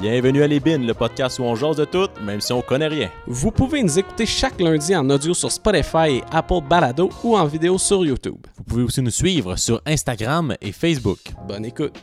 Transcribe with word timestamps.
Bienvenue 0.00 0.42
à 0.42 0.46
Les 0.46 0.58
Bines, 0.58 0.86
le 0.86 0.94
podcast 0.94 1.38
où 1.38 1.42
on 1.42 1.54
jase 1.54 1.76
de 1.76 1.84
tout, 1.84 2.08
même 2.22 2.40
si 2.40 2.50
on 2.52 2.62
connaît 2.62 2.88
rien. 2.88 3.10
Vous 3.26 3.50
pouvez 3.50 3.82
nous 3.82 3.98
écouter 3.98 4.24
chaque 4.24 4.58
lundi 4.58 4.96
en 4.96 5.08
audio 5.10 5.34
sur 5.34 5.52
Spotify 5.52 6.16
et 6.16 6.24
Apple 6.32 6.62
Balado 6.66 7.10
ou 7.22 7.36
en 7.36 7.44
vidéo 7.44 7.76
sur 7.76 8.02
YouTube. 8.04 8.38
Vous 8.56 8.64
pouvez 8.64 8.82
aussi 8.84 9.02
nous 9.02 9.10
suivre 9.10 9.54
sur 9.56 9.82
Instagram 9.84 10.56
et 10.62 10.72
Facebook. 10.72 11.18
Bonne 11.46 11.66
écoute. 11.66 11.94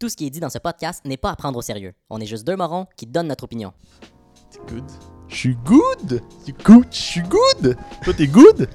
Tout 0.00 0.08
ce 0.08 0.16
qui 0.16 0.26
est 0.26 0.30
dit 0.30 0.40
dans 0.40 0.50
ce 0.50 0.58
podcast 0.58 1.04
n'est 1.04 1.16
pas 1.16 1.30
à 1.30 1.36
prendre 1.36 1.56
au 1.56 1.62
sérieux. 1.62 1.92
On 2.10 2.20
est 2.20 2.26
juste 2.26 2.44
deux 2.44 2.56
morons 2.56 2.86
qui 2.96 3.06
donnent 3.06 3.28
notre 3.28 3.44
opinion. 3.44 3.72
T'es 4.50 4.58
good? 4.74 4.90
Je 5.28 5.36
suis 5.36 5.56
good? 5.64 6.22
Tu 6.44 6.52
good? 6.64 6.86
Je 6.90 7.00
suis 7.00 7.22
good? 7.22 7.76
Toi, 8.02 8.14
t'es 8.14 8.26
good? 8.26 8.68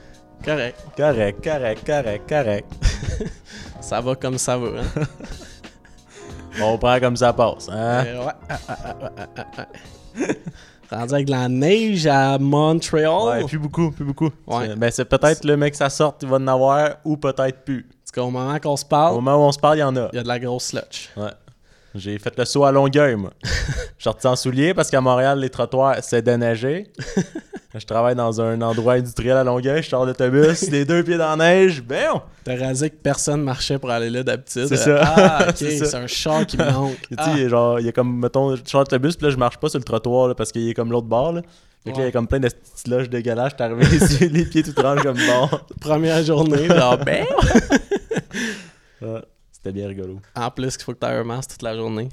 Correct. 0.43 0.79
Correct, 0.95 1.43
correct, 1.43 1.85
correct, 1.85 2.29
correct. 2.29 2.71
Ça 3.81 3.99
va 3.99 4.15
comme 4.15 4.37
ça 4.37 4.57
va. 4.57 4.79
Hein? 4.79 5.03
On 6.61 6.77
prend 6.77 6.99
comme 6.99 7.15
ça 7.17 7.33
passe, 7.33 7.69
hein? 7.69 8.03
Euh, 8.05 8.25
ouais. 8.25 8.31
Ah, 8.49 8.57
ah, 8.67 8.95
ah. 9.57 9.65
Rendu 10.91 11.13
avec 11.13 11.25
de 11.27 11.31
la 11.31 11.47
neige 11.47 12.07
à 12.07 12.39
Montréal. 12.39 13.11
Ouais, 13.41 13.45
plus 13.45 13.59
beaucoup, 13.59 13.91
plus 13.91 14.05
beaucoup. 14.05 14.29
Ouais. 14.47 14.67
C'est- 14.69 14.75
Ben, 14.75 14.91
c'est 14.91 15.05
peut-être 15.05 15.45
le 15.45 15.55
mec, 15.55 15.75
ça 15.75 15.89
sorte, 15.89 16.23
il 16.23 16.29
va 16.29 16.37
en 16.37 16.47
avoir, 16.47 16.95
ou 17.05 17.15
peut-être 17.17 17.63
plus. 17.63 17.87
Parce 18.03 18.11
qu'au 18.11 18.31
moment 18.31 18.57
qu'on 18.59 18.75
se 18.75 18.85
Au 18.85 18.87
parle, 18.87 19.15
moment 19.15 19.35
où 19.37 19.47
on 19.47 19.51
se 19.51 19.59
parle, 19.59 19.77
il 19.77 19.81
y 19.81 19.83
en 19.83 19.95
a. 19.95 20.09
il 20.11 20.15
y 20.15 20.19
a 20.19 20.23
de 20.23 20.27
la 20.27 20.39
grosse 20.39 20.65
sludge. 20.65 21.09
Ouais. 21.15 21.29
J'ai 21.95 22.17
fait 22.19 22.37
le 22.37 22.45
saut 22.45 22.65
à 22.65 22.71
Longueuil, 22.71 23.15
moi. 23.15 23.31
Je 23.43 23.49
suis 23.49 24.03
sorti 24.03 24.27
en 24.27 24.35
souliers 24.35 24.73
parce 24.73 24.89
qu'à 24.89 25.01
Montréal, 25.01 25.39
les 25.39 25.49
trottoirs, 25.49 25.97
c'est 26.01 26.21
déneigé. 26.21 26.87
je 27.75 27.85
travaille 27.85 28.15
dans 28.15 28.39
un 28.41 28.61
endroit 28.61 28.93
industriel 28.93 29.35
à 29.37 29.43
Longueuil, 29.43 29.83
je 29.83 29.89
sors 29.89 30.05
d'autobus, 30.05 30.61
les 30.71 30.85
deux 30.85 31.03
pieds 31.03 31.17
dans 31.17 31.35
la 31.35 31.49
neige, 31.51 31.81
ben 31.83 32.21
T'as 32.43 32.57
rasé 32.57 32.89
que 32.89 32.95
personne 32.95 33.41
marchait 33.43 33.77
pour 33.77 33.89
aller 33.91 34.09
là 34.09 34.23
d'habitude. 34.23 34.67
C'est 34.67 34.77
ça. 34.77 35.01
Ah, 35.03 35.45
ok, 35.49 35.55
C'est 35.57 35.95
un 35.95 36.07
char 36.07 36.45
qui 36.45 36.57
me 36.57 36.71
manque. 36.71 36.95
Tu 37.09 37.15
sais, 37.15 37.45
Ah. 37.45 37.47
genre, 37.49 37.79
il 37.79 37.85
y 37.85 37.89
a 37.89 37.91
comme, 37.91 38.19
mettons, 38.19 38.55
je 38.55 38.61
sors 38.65 38.83
d'autobus, 38.83 39.15
puis 39.15 39.25
là, 39.25 39.31
je 39.31 39.37
marche 39.37 39.57
pas 39.57 39.69
sur 39.69 39.79
le 39.79 39.83
trottoir, 39.85 40.27
là, 40.29 40.35
parce 40.35 40.51
qu'il 40.51 40.67
est 40.69 40.73
comme 40.73 40.91
l'autre 40.91 41.07
bord, 41.07 41.33
là. 41.33 41.41
Fait 41.83 41.91
que 41.91 41.97
là, 41.97 42.03
il 42.03 42.05
y 42.07 42.09
a 42.09 42.11
comme 42.11 42.27
plein 42.27 42.39
de 42.39 42.47
petites 42.49 42.87
loges 42.87 43.09
dégueulasses, 43.09 43.51
j'étais 43.51 43.63
arrivé 43.63 43.95
ici, 43.95 44.27
les 44.29 44.45
pieds 44.45 44.63
tout 44.63 44.73
trempés 44.73 45.01
comme 45.01 45.17
bon. 45.17 45.49
Première 45.81 46.23
journée, 46.23 46.67
genre, 46.67 46.97
ben. 46.97 47.25
Ouais, 49.01 49.21
C'était 49.61 49.73
bien 49.73 49.87
rigolo, 49.87 50.19
En 50.35 50.49
plus, 50.51 50.75
qu'il 50.77 50.85
faut 50.85 50.93
que 50.93 50.99
t'aies 50.99 51.07
un 51.07 51.23
masque 51.23 51.51
toute 51.51 51.61
la 51.63 51.75
journée. 51.75 52.09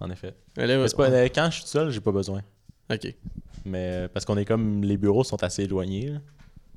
en 0.00 0.10
effet. 0.10 0.34
Mais 0.56 0.66
là, 0.66 0.78
Mais 0.78 0.88
c'est 0.88 0.96
pas, 0.96 1.08
euh, 1.08 1.28
quand 1.34 1.48
je 1.50 1.60
suis 1.60 1.66
seul, 1.68 1.90
j'ai 1.90 2.00
pas 2.00 2.10
besoin. 2.12 2.42
Ok. 2.92 3.14
Mais 3.64 3.90
euh, 3.92 4.08
parce 4.12 4.24
qu'on 4.24 4.36
est 4.36 4.44
comme, 4.44 4.82
les 4.82 4.96
bureaux 4.96 5.24
sont 5.24 5.42
assez 5.42 5.62
éloignés, 5.62 6.10
là. 6.10 6.18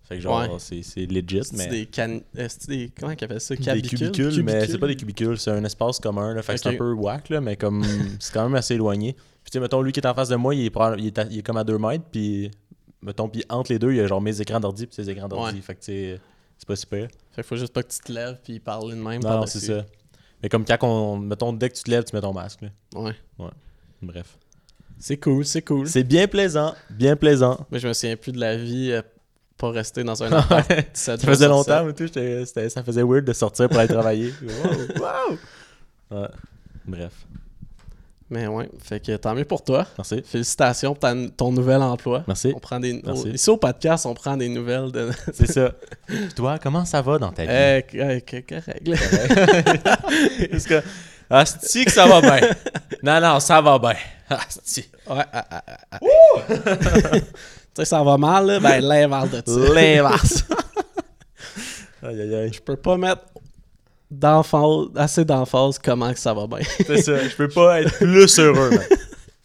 Fait 0.04 0.16
que 0.16 0.22
genre, 0.22 0.40
Ouais. 0.40 0.48
c'est 0.60 0.84
c'est 0.84 1.06
legit, 1.06 1.42
C'est 1.44 1.58
mais... 1.58 1.68
des 1.68 1.86
can... 1.86 2.20
euh, 2.38 2.48
c'est 2.48 2.68
des... 2.70 2.92
Comment 2.98 3.12
ils 3.12 3.22
appellent 3.26 3.42
ça? 3.42 3.56
Des 3.56 3.82
cubicules, 3.82 4.42
mais 4.42 4.66
c'est 4.66 4.78
pas 4.78 4.88
des 4.88 4.96
cubicules, 4.96 5.38
c'est 5.38 5.52
un 5.52 5.64
espace 5.66 6.00
commun. 6.00 6.34
Là, 6.34 6.42
fait 6.42 6.54
que 6.54 6.60
c'est 6.62 6.70
un 6.70 6.78
peu 6.78 6.94
whack, 6.94 7.28
là, 7.30 7.42
mais 7.42 7.58
comme 7.58 7.84
c'est 8.22 8.34
quand 8.34 8.44
même 8.44 8.56
assez 8.56 8.76
éloigné. 8.76 9.14
Puis 9.14 9.52
tu 9.52 9.58
sais, 9.58 9.60
mettons, 9.60 9.82
lui 9.82 9.92
qui 9.92 10.00
est 10.00 10.08
en 10.08 10.14
face 10.14 10.30
de 10.30 10.38
moi, 10.38 10.56
il 10.56 10.66
est, 10.66 10.74
il 11.00 11.08
est, 11.08 11.18
à- 11.20 11.28
il 11.30 11.40
est 11.40 11.44
comme 11.44 11.58
à 11.58 11.66
2 11.66 11.78
mètres, 11.78 12.06
puis 12.10 12.50
mettons, 13.02 13.28
puis 13.28 13.44
entre 13.50 13.74
les 13.74 13.80
deux, 13.80 13.92
il 13.92 13.98
y 13.98 14.00
a 14.00 14.08
genre 14.08 14.22
mes 14.22 14.40
écrans 14.40 14.62
d'ordi 14.62 14.86
puis 14.88 14.96
ses 14.96 15.10
écrans 15.10 15.28
d'ordi. 15.28 15.56
Ouais. 15.58 15.62
Fait 15.62 15.76
que 15.76 15.80
tu 15.82 15.86
sais, 15.88 16.22
c'est 16.58 16.68
pas 16.68 16.76
super. 16.78 17.10
Fait 17.38 17.44
qu'il 17.44 17.50
faut 17.50 17.56
juste 17.56 17.72
pas 17.72 17.84
que 17.84 17.94
tu 17.94 18.00
te 18.00 18.12
lèves 18.12 18.40
puis 18.44 18.60
parler 18.60 18.96
de 18.96 19.00
même. 19.00 19.22
Non, 19.22 19.42
non, 19.42 19.46
c'est 19.46 19.60
ça. 19.60 19.86
Mais 20.42 20.50
comme 20.50 20.66
quand 20.66 20.78
on, 20.82 21.18
mettons, 21.18 21.54
dès 21.54 21.70
que 21.70 21.76
tu 21.76 21.84
te 21.84 21.92
lèves, 21.92 22.04
tu 22.04 22.16
mets 22.16 22.22
ton 22.22 22.34
masque. 22.34 22.62
là. 22.64 22.70
Ouais. 22.96 23.14
Bref. 24.02 24.40
C'est 24.98 25.18
cool, 25.18 25.46
c'est 25.46 25.62
cool. 25.62 25.88
C'est 25.88 26.04
bien 26.04 26.28
plaisant, 26.28 26.74
bien 26.90 27.16
plaisant. 27.16 27.68
Mais 27.70 27.78
je 27.78 27.88
me 27.88 27.94
souviens 27.94 28.16
plus 28.18 28.32
de 28.32 28.40
la 28.40 28.58
vie 28.58 28.92
euh, 28.92 29.04
pas 29.56 29.70
rester 29.70 30.04
dans 30.04 30.24
un 30.24 30.32
appart. 30.32 30.68
Ouais. 30.68 30.90
17 30.92 31.22
Ça 31.22 31.28
faisait 31.28 31.48
longtemps, 31.48 31.86
mais 31.86 31.94
tout, 31.94 32.08
ça 32.08 32.84
faisait 32.84 33.04
weird 33.04 33.24
de 33.24 33.34
sortir 33.34 33.70
pour 33.70 33.78
aller 33.78 33.88
travailler. 33.88 34.34
Wow, 34.42 35.00
wow. 36.10 36.20
Ouais. 36.22 36.28
Bref, 36.88 37.28
Mais 38.30 38.46
ouais, 38.46 38.70
fait 38.84 39.00
que 39.00 39.16
tant 39.16 39.34
mieux 39.34 39.46
pour 39.46 39.64
toi. 39.64 39.86
merci. 39.98 40.22
Félicitations 40.26 40.94
pour 40.94 41.00
ta- 41.00 41.16
ton 41.38 41.52
nouvel 41.52 41.82
emploi. 41.82 42.24
Merci. 42.28 42.52
On 42.54 42.60
prend 42.60 42.78
des... 42.80 43.02
Merci. 43.06 43.30
Ici 43.30 43.50
au 43.50 43.56
podcast, 43.56 44.06
on 44.06 44.14
prend 44.14 44.36
des 44.36 44.50
nouvelles 44.50 44.92
de... 44.92 45.12
C'est 45.34 45.50
ça. 45.50 45.72
Puis 46.06 46.34
toi, 46.36 46.60
comment 46.62 46.84
ça 46.84 47.02
va 47.02 47.18
dans 47.20 47.32
ta 47.32 47.44
vie? 47.44 47.50
Euh, 47.50 47.82
euh, 47.96 48.20
correct. 48.48 48.90
Parce 50.52 50.66
que. 50.66 50.84
Asti 51.30 51.86
que 51.86 51.92
ça 51.92 52.06
va 52.08 52.22
bien. 52.22 52.50
Non, 53.04 53.20
non, 53.22 53.40
ça 53.40 53.62
va 53.62 53.80
bien. 53.80 53.96
Asti. 54.30 54.90
Ouais, 55.10 55.24
ah, 55.34 55.46
ah, 55.50 55.64
ah, 55.68 55.78
ah. 55.92 56.00
tu 57.20 57.22
sais, 57.76 57.86
ça 57.86 58.04
va 58.04 58.18
mal, 58.18 58.46
là? 58.46 58.60
Ben, 58.60 58.82
l'inverse 58.82 59.30
de 59.32 59.42
ça. 59.46 59.74
L'inverse. 59.74 60.44
aïe, 62.04 62.22
aïe, 62.22 62.36
aïe. 62.36 62.54
Je 62.54 62.62
peux 62.62 62.76
pas 62.78 62.98
mettre 62.98 63.24
assez 64.96 65.26
d'emphase 65.26 65.80
comment 65.80 66.14
que 66.14 66.20
ça 66.20 66.34
va 66.34 66.48
bien. 66.48 66.60
C'est 66.86 67.02
ça. 67.02 67.28
Je 67.28 67.36
peux 67.36 67.48
pas 67.50 67.82
être 67.82 67.98
plus 67.98 68.40
heureux, 68.40 68.70
man. 68.70 68.80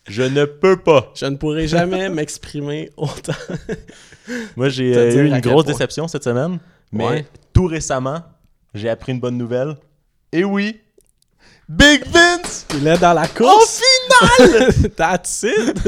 Je 0.08 0.22
ne 0.22 0.44
peux 0.44 0.76
pas. 0.76 1.12
Je 1.14 1.26
ne 1.26 1.36
pourrai 1.36 1.68
jamais 1.68 2.08
m'exprimer 2.08 2.90
autant. 2.96 3.32
Moi, 4.56 4.68
j'ai 4.68 4.96
euh, 4.96 5.24
eu 5.24 5.28
une 5.28 5.40
grosse 5.40 5.64
point. 5.64 5.72
déception 5.72 6.08
cette 6.08 6.24
semaine. 6.24 6.58
Mais 6.92 7.04
Ouais. 7.06 7.26
tout 7.52 7.66
récemment, 7.66 8.20
j'ai 8.74 8.88
appris 8.88 9.12
une 9.12 9.20
bonne 9.20 9.38
nouvelle. 9.38 9.76
Et 10.32 10.44
oui, 10.44 10.80
Big 11.68 12.04
Vince! 12.06 12.66
Il 12.76 12.86
est 12.86 12.98
dans 12.98 13.12
la 13.14 13.24
Au 13.24 13.26
course. 13.28 13.80
final! 13.80 14.90
That's 14.96 15.44
it! 15.44 15.78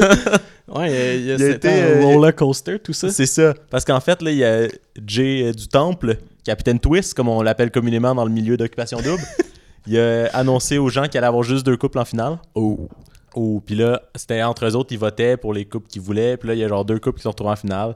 Ouais, 0.67 1.17
il 1.17 1.25
y 1.25 1.31
a, 1.31 1.35
il 1.35 1.41
été, 1.43 1.69
un 1.69 1.85
euh, 1.85 2.01
roller 2.05 2.33
coaster, 2.35 2.79
tout 2.79 2.93
ça. 2.93 3.09
C'est 3.11 3.27
ça. 3.27 3.53
Parce 3.69 3.85
qu'en 3.85 3.99
fait, 3.99 4.21
là, 4.21 4.31
il 4.31 4.37
y 4.37 4.43
a 4.43 4.67
Jay 5.05 5.43
euh, 5.45 5.51
du 5.53 5.67
Temple, 5.67 6.17
Capitaine 6.45 6.79
Twist, 6.79 7.15
comme 7.15 7.27
on 7.27 7.41
l'appelle 7.41 7.71
communément 7.71 8.15
dans 8.15 8.23
le 8.23 8.31
milieu 8.31 8.55
d'occupation 8.55 9.01
double. 9.01 9.23
il 9.87 9.99
a 9.99 10.27
annoncé 10.27 10.77
aux 10.77 10.89
gens 10.89 11.07
qu'il 11.07 11.17
allait 11.17 11.27
avoir 11.27 11.43
juste 11.43 11.65
deux 11.65 11.75
couples 11.75 11.99
en 11.99 12.05
finale. 12.05 12.37
Oh. 12.53 12.87
Oh, 13.33 13.61
puis 13.65 13.75
là, 13.75 14.01
c'était 14.15 14.41
entre 14.43 14.65
eux 14.65 14.75
autres, 14.75 14.93
ils 14.93 14.99
votaient 14.99 15.35
pour 15.35 15.53
les 15.53 15.65
couples 15.65 15.87
qu'ils 15.87 16.01
voulaient. 16.01 16.37
Puis 16.37 16.47
là, 16.47 16.53
il 16.53 16.59
y 16.59 16.63
a 16.63 16.67
genre 16.67 16.85
deux 16.85 16.99
couples 16.99 17.17
qui 17.17 17.23
sont 17.23 17.31
retrouvés 17.31 17.51
en 17.51 17.55
finale. 17.55 17.87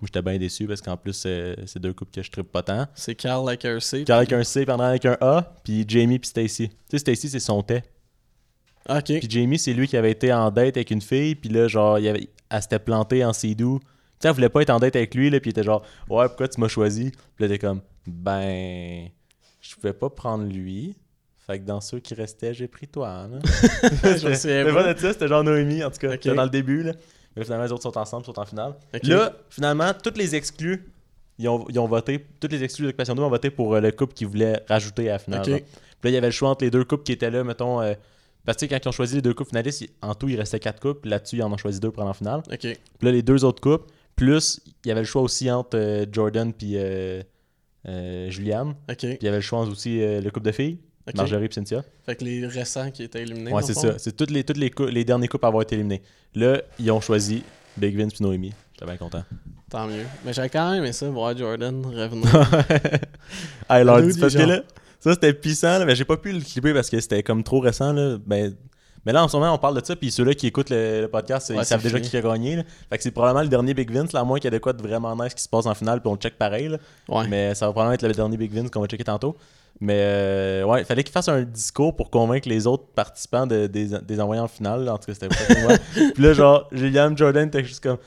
Moi, 0.00 0.08
j'étais 0.08 0.22
bien 0.22 0.36
déçu 0.36 0.66
parce 0.66 0.82
qu'en 0.82 0.96
plus, 0.96 1.14
c'est 1.14 1.78
deux 1.78 1.92
couples 1.92 2.10
que 2.10 2.20
je 2.20 2.30
tripe 2.30 2.50
pas 2.50 2.62
tant. 2.62 2.86
C'est 2.94 3.14
Carl 3.14 3.48
avec 3.48 3.64
un 3.64 3.78
C. 3.78 4.04
Carl 4.04 4.18
avec 4.18 4.32
un 4.32 4.42
C, 4.42 4.66
pendant 4.66 4.84
avec 4.84 5.06
un 5.06 5.16
A, 5.20 5.54
puis 5.62 5.84
Jamie 5.86 6.18
puis 6.18 6.28
Stacy. 6.28 6.68
Tu 6.68 6.74
sais, 6.90 6.98
Stacy, 6.98 7.30
c'est 7.30 7.40
son 7.40 7.62
thé. 7.62 7.82
Ok. 8.88 9.04
Puis 9.04 9.26
Jamie, 9.30 9.58
c'est 9.58 9.72
lui 9.72 9.86
qui 9.86 9.96
avait 9.96 10.10
été 10.10 10.32
en 10.32 10.50
date 10.50 10.76
avec 10.76 10.90
une 10.90 11.00
fille, 11.00 11.36
puis 11.36 11.48
là, 11.48 11.68
genre, 11.68 11.98
il 11.98 12.08
avait, 12.08 12.28
elle 12.50 12.62
s'était 12.62 12.80
plantée 12.80 13.24
en 13.24 13.32
sidou. 13.32 13.80
Tu 14.24 14.28
sais, 14.28 14.30
elle 14.30 14.34
voulait 14.36 14.48
pas 14.48 14.62
être 14.62 14.70
en 14.70 14.78
date 14.78 14.96
avec 14.96 15.14
lui, 15.14 15.28
là, 15.28 15.38
puis 15.38 15.50
il 15.50 15.52
était 15.52 15.62
genre, 15.62 15.82
ouais, 16.08 16.26
pourquoi 16.28 16.48
tu 16.48 16.58
m'as 16.58 16.68
choisi? 16.68 17.10
Puis 17.10 17.44
là, 17.44 17.48
t'es 17.48 17.58
comme, 17.58 17.82
ben, 18.06 19.08
je 19.60 19.74
pouvais 19.74 19.92
pas 19.92 20.08
prendre 20.08 20.44
lui. 20.50 20.96
Fait 21.46 21.58
que 21.58 21.64
dans 21.66 21.82
ceux 21.82 22.00
qui 22.00 22.14
restaient, 22.14 22.54
j'ai 22.54 22.66
pris 22.66 22.88
toi, 22.88 23.28
là. 23.30 23.38
Je 24.16 24.28
me 24.28 24.34
souviens 24.34 24.64
pas. 24.72 24.94
de 24.94 24.98
ça, 24.98 25.12
c'était 25.12 25.28
genre 25.28 25.44
Noémie, 25.44 25.84
en 25.84 25.90
tout 25.90 25.98
cas, 25.98 26.16
dans 26.34 26.44
le 26.44 26.48
début, 26.48 26.82
là. 26.82 26.92
Mais 27.36 27.44
finalement, 27.44 27.64
les 27.66 27.72
autres 27.72 27.82
sont 27.82 27.98
ensemble, 27.98 28.24
sont 28.24 28.38
en 28.38 28.46
finale. 28.46 28.74
Ok. 28.94 29.02
Là, 29.02 29.32
finalement, 29.50 29.92
toutes 30.02 30.16
les 30.16 30.34
exclus, 30.34 30.90
ils 31.38 31.46
ont, 31.48 31.66
ils 31.68 31.78
ont 31.78 31.86
voté, 31.86 32.24
toutes 32.40 32.52
les 32.52 32.62
exclus 32.64 32.86
d'Occupation 32.86 33.14
2 33.14 33.22
ont 33.22 33.28
voté 33.28 33.50
pour 33.50 33.74
euh, 33.74 33.80
le 33.80 33.90
couple 33.92 34.14
qu'ils 34.14 34.28
voulaient 34.28 34.62
rajouter 34.68 35.10
à 35.10 35.14
la 35.14 35.18
finale. 35.18 35.42
Puis 35.42 35.52
là, 36.04 36.10
il 36.10 36.14
y 36.14 36.16
avait 36.16 36.28
le 36.28 36.32
choix 36.32 36.48
entre 36.48 36.64
les 36.64 36.70
deux 36.70 36.84
couples 36.84 37.02
qui 37.02 37.12
étaient 37.12 37.30
là, 37.30 37.44
mettons. 37.44 37.82
euh, 37.82 37.92
parce 38.46 38.56
que 38.58 38.64
quand 38.66 38.78
ils 38.82 38.88
ont 38.88 38.92
choisi 38.92 39.16
les 39.16 39.22
deux 39.22 39.34
couples 39.34 39.50
finalistes, 39.50 39.84
en 40.00 40.14
tout, 40.14 40.28
il 40.28 40.36
restait 40.38 40.60
quatre 40.60 40.80
couples. 40.80 41.08
Là-dessus, 41.08 41.36
ils 41.36 41.42
en 41.42 41.52
ont 41.52 41.56
choisi 41.58 41.78
deux 41.80 41.90
pour 41.90 42.02
aller 42.02 42.10
en 42.10 42.14
finale. 42.14 42.42
Puis 42.98 43.06
là, 43.06 43.12
les 43.12 43.22
deux 43.22 43.44
autres 43.44 43.60
couples, 43.60 43.92
plus, 44.16 44.60
il 44.84 44.88
y 44.88 44.90
avait 44.92 45.00
le 45.02 45.06
choix 45.06 45.22
aussi 45.22 45.50
entre 45.50 45.76
euh, 45.78 46.06
Jordan 46.10 46.52
puis 46.52 46.72
euh, 46.76 47.22
euh, 47.88 48.30
Juliane. 48.30 48.74
Ok. 48.90 48.96
Puis 48.98 49.18
il 49.20 49.24
y 49.24 49.28
avait 49.28 49.38
le 49.38 49.42
choix 49.42 49.60
aussi 49.62 50.00
euh, 50.02 50.20
le 50.20 50.30
couple 50.30 50.46
de 50.46 50.52
filles, 50.52 50.78
Ok. 51.08 51.16
Marjorie 51.16 51.46
et 51.46 51.52
Cynthia. 51.52 51.84
Fait 52.06 52.16
que 52.16 52.24
les 52.24 52.46
récents 52.46 52.90
qui 52.90 53.02
étaient 53.02 53.22
éliminés. 53.22 53.52
Ouais, 53.52 53.62
c'est 53.62 53.74
ça. 53.74 53.98
C'est 53.98 54.16
toutes 54.16 54.30
les, 54.30 54.44
toutes 54.44 54.56
les, 54.56 54.72
les 54.90 55.04
derniers 55.04 55.28
couples 55.28 55.44
à 55.44 55.48
avoir 55.48 55.62
été 55.62 55.74
éliminés. 55.74 56.02
Là, 56.34 56.62
ils 56.78 56.90
ont 56.90 57.00
choisi 57.00 57.42
Big 57.76 57.96
Vince 57.96 58.14
puis 58.14 58.24
Noémie. 58.24 58.52
J'étais 58.72 58.86
bien 58.86 58.96
content. 58.96 59.22
Tant 59.70 59.86
mieux. 59.86 60.04
Mais 60.24 60.32
j'avais 60.32 60.48
quand 60.48 60.70
même 60.70 60.82
aimé 60.82 60.92
ça, 60.92 61.08
voir 61.10 61.36
Jordan 61.36 61.84
revenir. 61.86 62.28
Ah, 63.68 63.74
alors, 63.76 64.00
Nous, 64.00 64.12
dis- 64.12 64.20
parce 64.20 64.34
que 64.34 64.42
là, 64.42 64.62
ça 65.00 65.12
c'était 65.14 65.32
puissant, 65.32 65.78
là, 65.78 65.84
mais 65.84 65.94
j'ai 65.94 66.04
pas 66.04 66.16
pu 66.16 66.32
le 66.32 66.40
clipper 66.40 66.72
parce 66.74 66.90
que 66.90 67.00
c'était 67.00 67.22
comme 67.22 67.42
trop 67.42 67.60
récent. 67.60 67.92
Là. 67.92 68.18
Ben, 68.26 68.54
mais 69.06 69.12
là, 69.12 69.24
en 69.24 69.28
ce 69.28 69.36
moment, 69.36 69.52
on 69.52 69.58
parle 69.58 69.80
de 69.80 69.84
ça, 69.84 69.96
puis 69.96 70.10
ceux-là 70.10 70.34
qui 70.34 70.46
écoutent 70.46 70.70
le, 70.70 71.02
le 71.02 71.08
podcast, 71.08 71.50
Ouais, 71.50 71.56
ils 71.58 71.64
savent 71.64 71.82
déjà 71.82 72.00
qui 72.00 72.16
a 72.16 72.20
gagné. 72.20 72.56
Là. 72.56 72.62
Fait 72.90 72.96
que 72.96 73.02
c'est 73.02 73.10
probablement 73.10 73.42
le 73.42 73.48
dernier 73.48 73.74
Big 73.74 73.90
Vince, 73.90 74.12
là, 74.12 74.20
à 74.20 74.24
moins 74.24 74.38
qu'il 74.38 74.46
y 74.46 74.54
ait 74.54 74.58
de 74.58 74.62
quoi 74.62 74.72
de 74.72 74.82
vraiment 74.82 75.14
nice 75.16 75.34
qui 75.34 75.42
se 75.42 75.48
passe 75.48 75.66
en 75.66 75.74
finale, 75.74 76.00
puis 76.00 76.08
on 76.08 76.14
le 76.14 76.18
check 76.20 76.38
pareil. 76.38 76.68
Là. 76.68 76.78
Ouais. 77.08 77.26
Mais 77.28 77.54
ça 77.54 77.66
va 77.66 77.72
probablement 77.72 77.94
être 77.94 78.06
le 78.06 78.14
dernier 78.14 78.36
Big 78.36 78.52
Vince 78.52 78.70
qu'on 78.70 78.80
va 78.80 78.86
checker 78.86 79.04
tantôt. 79.04 79.36
Mais 79.80 79.98
euh, 79.98 80.64
ouais, 80.64 80.82
il 80.82 80.84
fallait 80.84 81.02
qu'il 81.02 81.12
fasse 81.12 81.28
un 81.28 81.42
discours 81.42 81.96
pour 81.96 82.10
convaincre 82.10 82.48
les 82.48 82.66
autres 82.66 82.84
participants 82.94 83.46
de, 83.46 83.66
des, 83.66 83.88
des 84.00 84.20
envoyer 84.20 84.40
en 84.40 84.48
finale. 84.48 84.88
En 84.88 84.98
tout 84.98 85.06
cas, 85.06 85.14
c'était. 85.14 85.28
Puis 86.14 86.22
là, 86.22 86.32
genre, 86.32 86.68
Julian 86.70 87.16
Jordan 87.16 87.48
était 87.48 87.64
juste 87.64 87.82
comme 87.82 87.98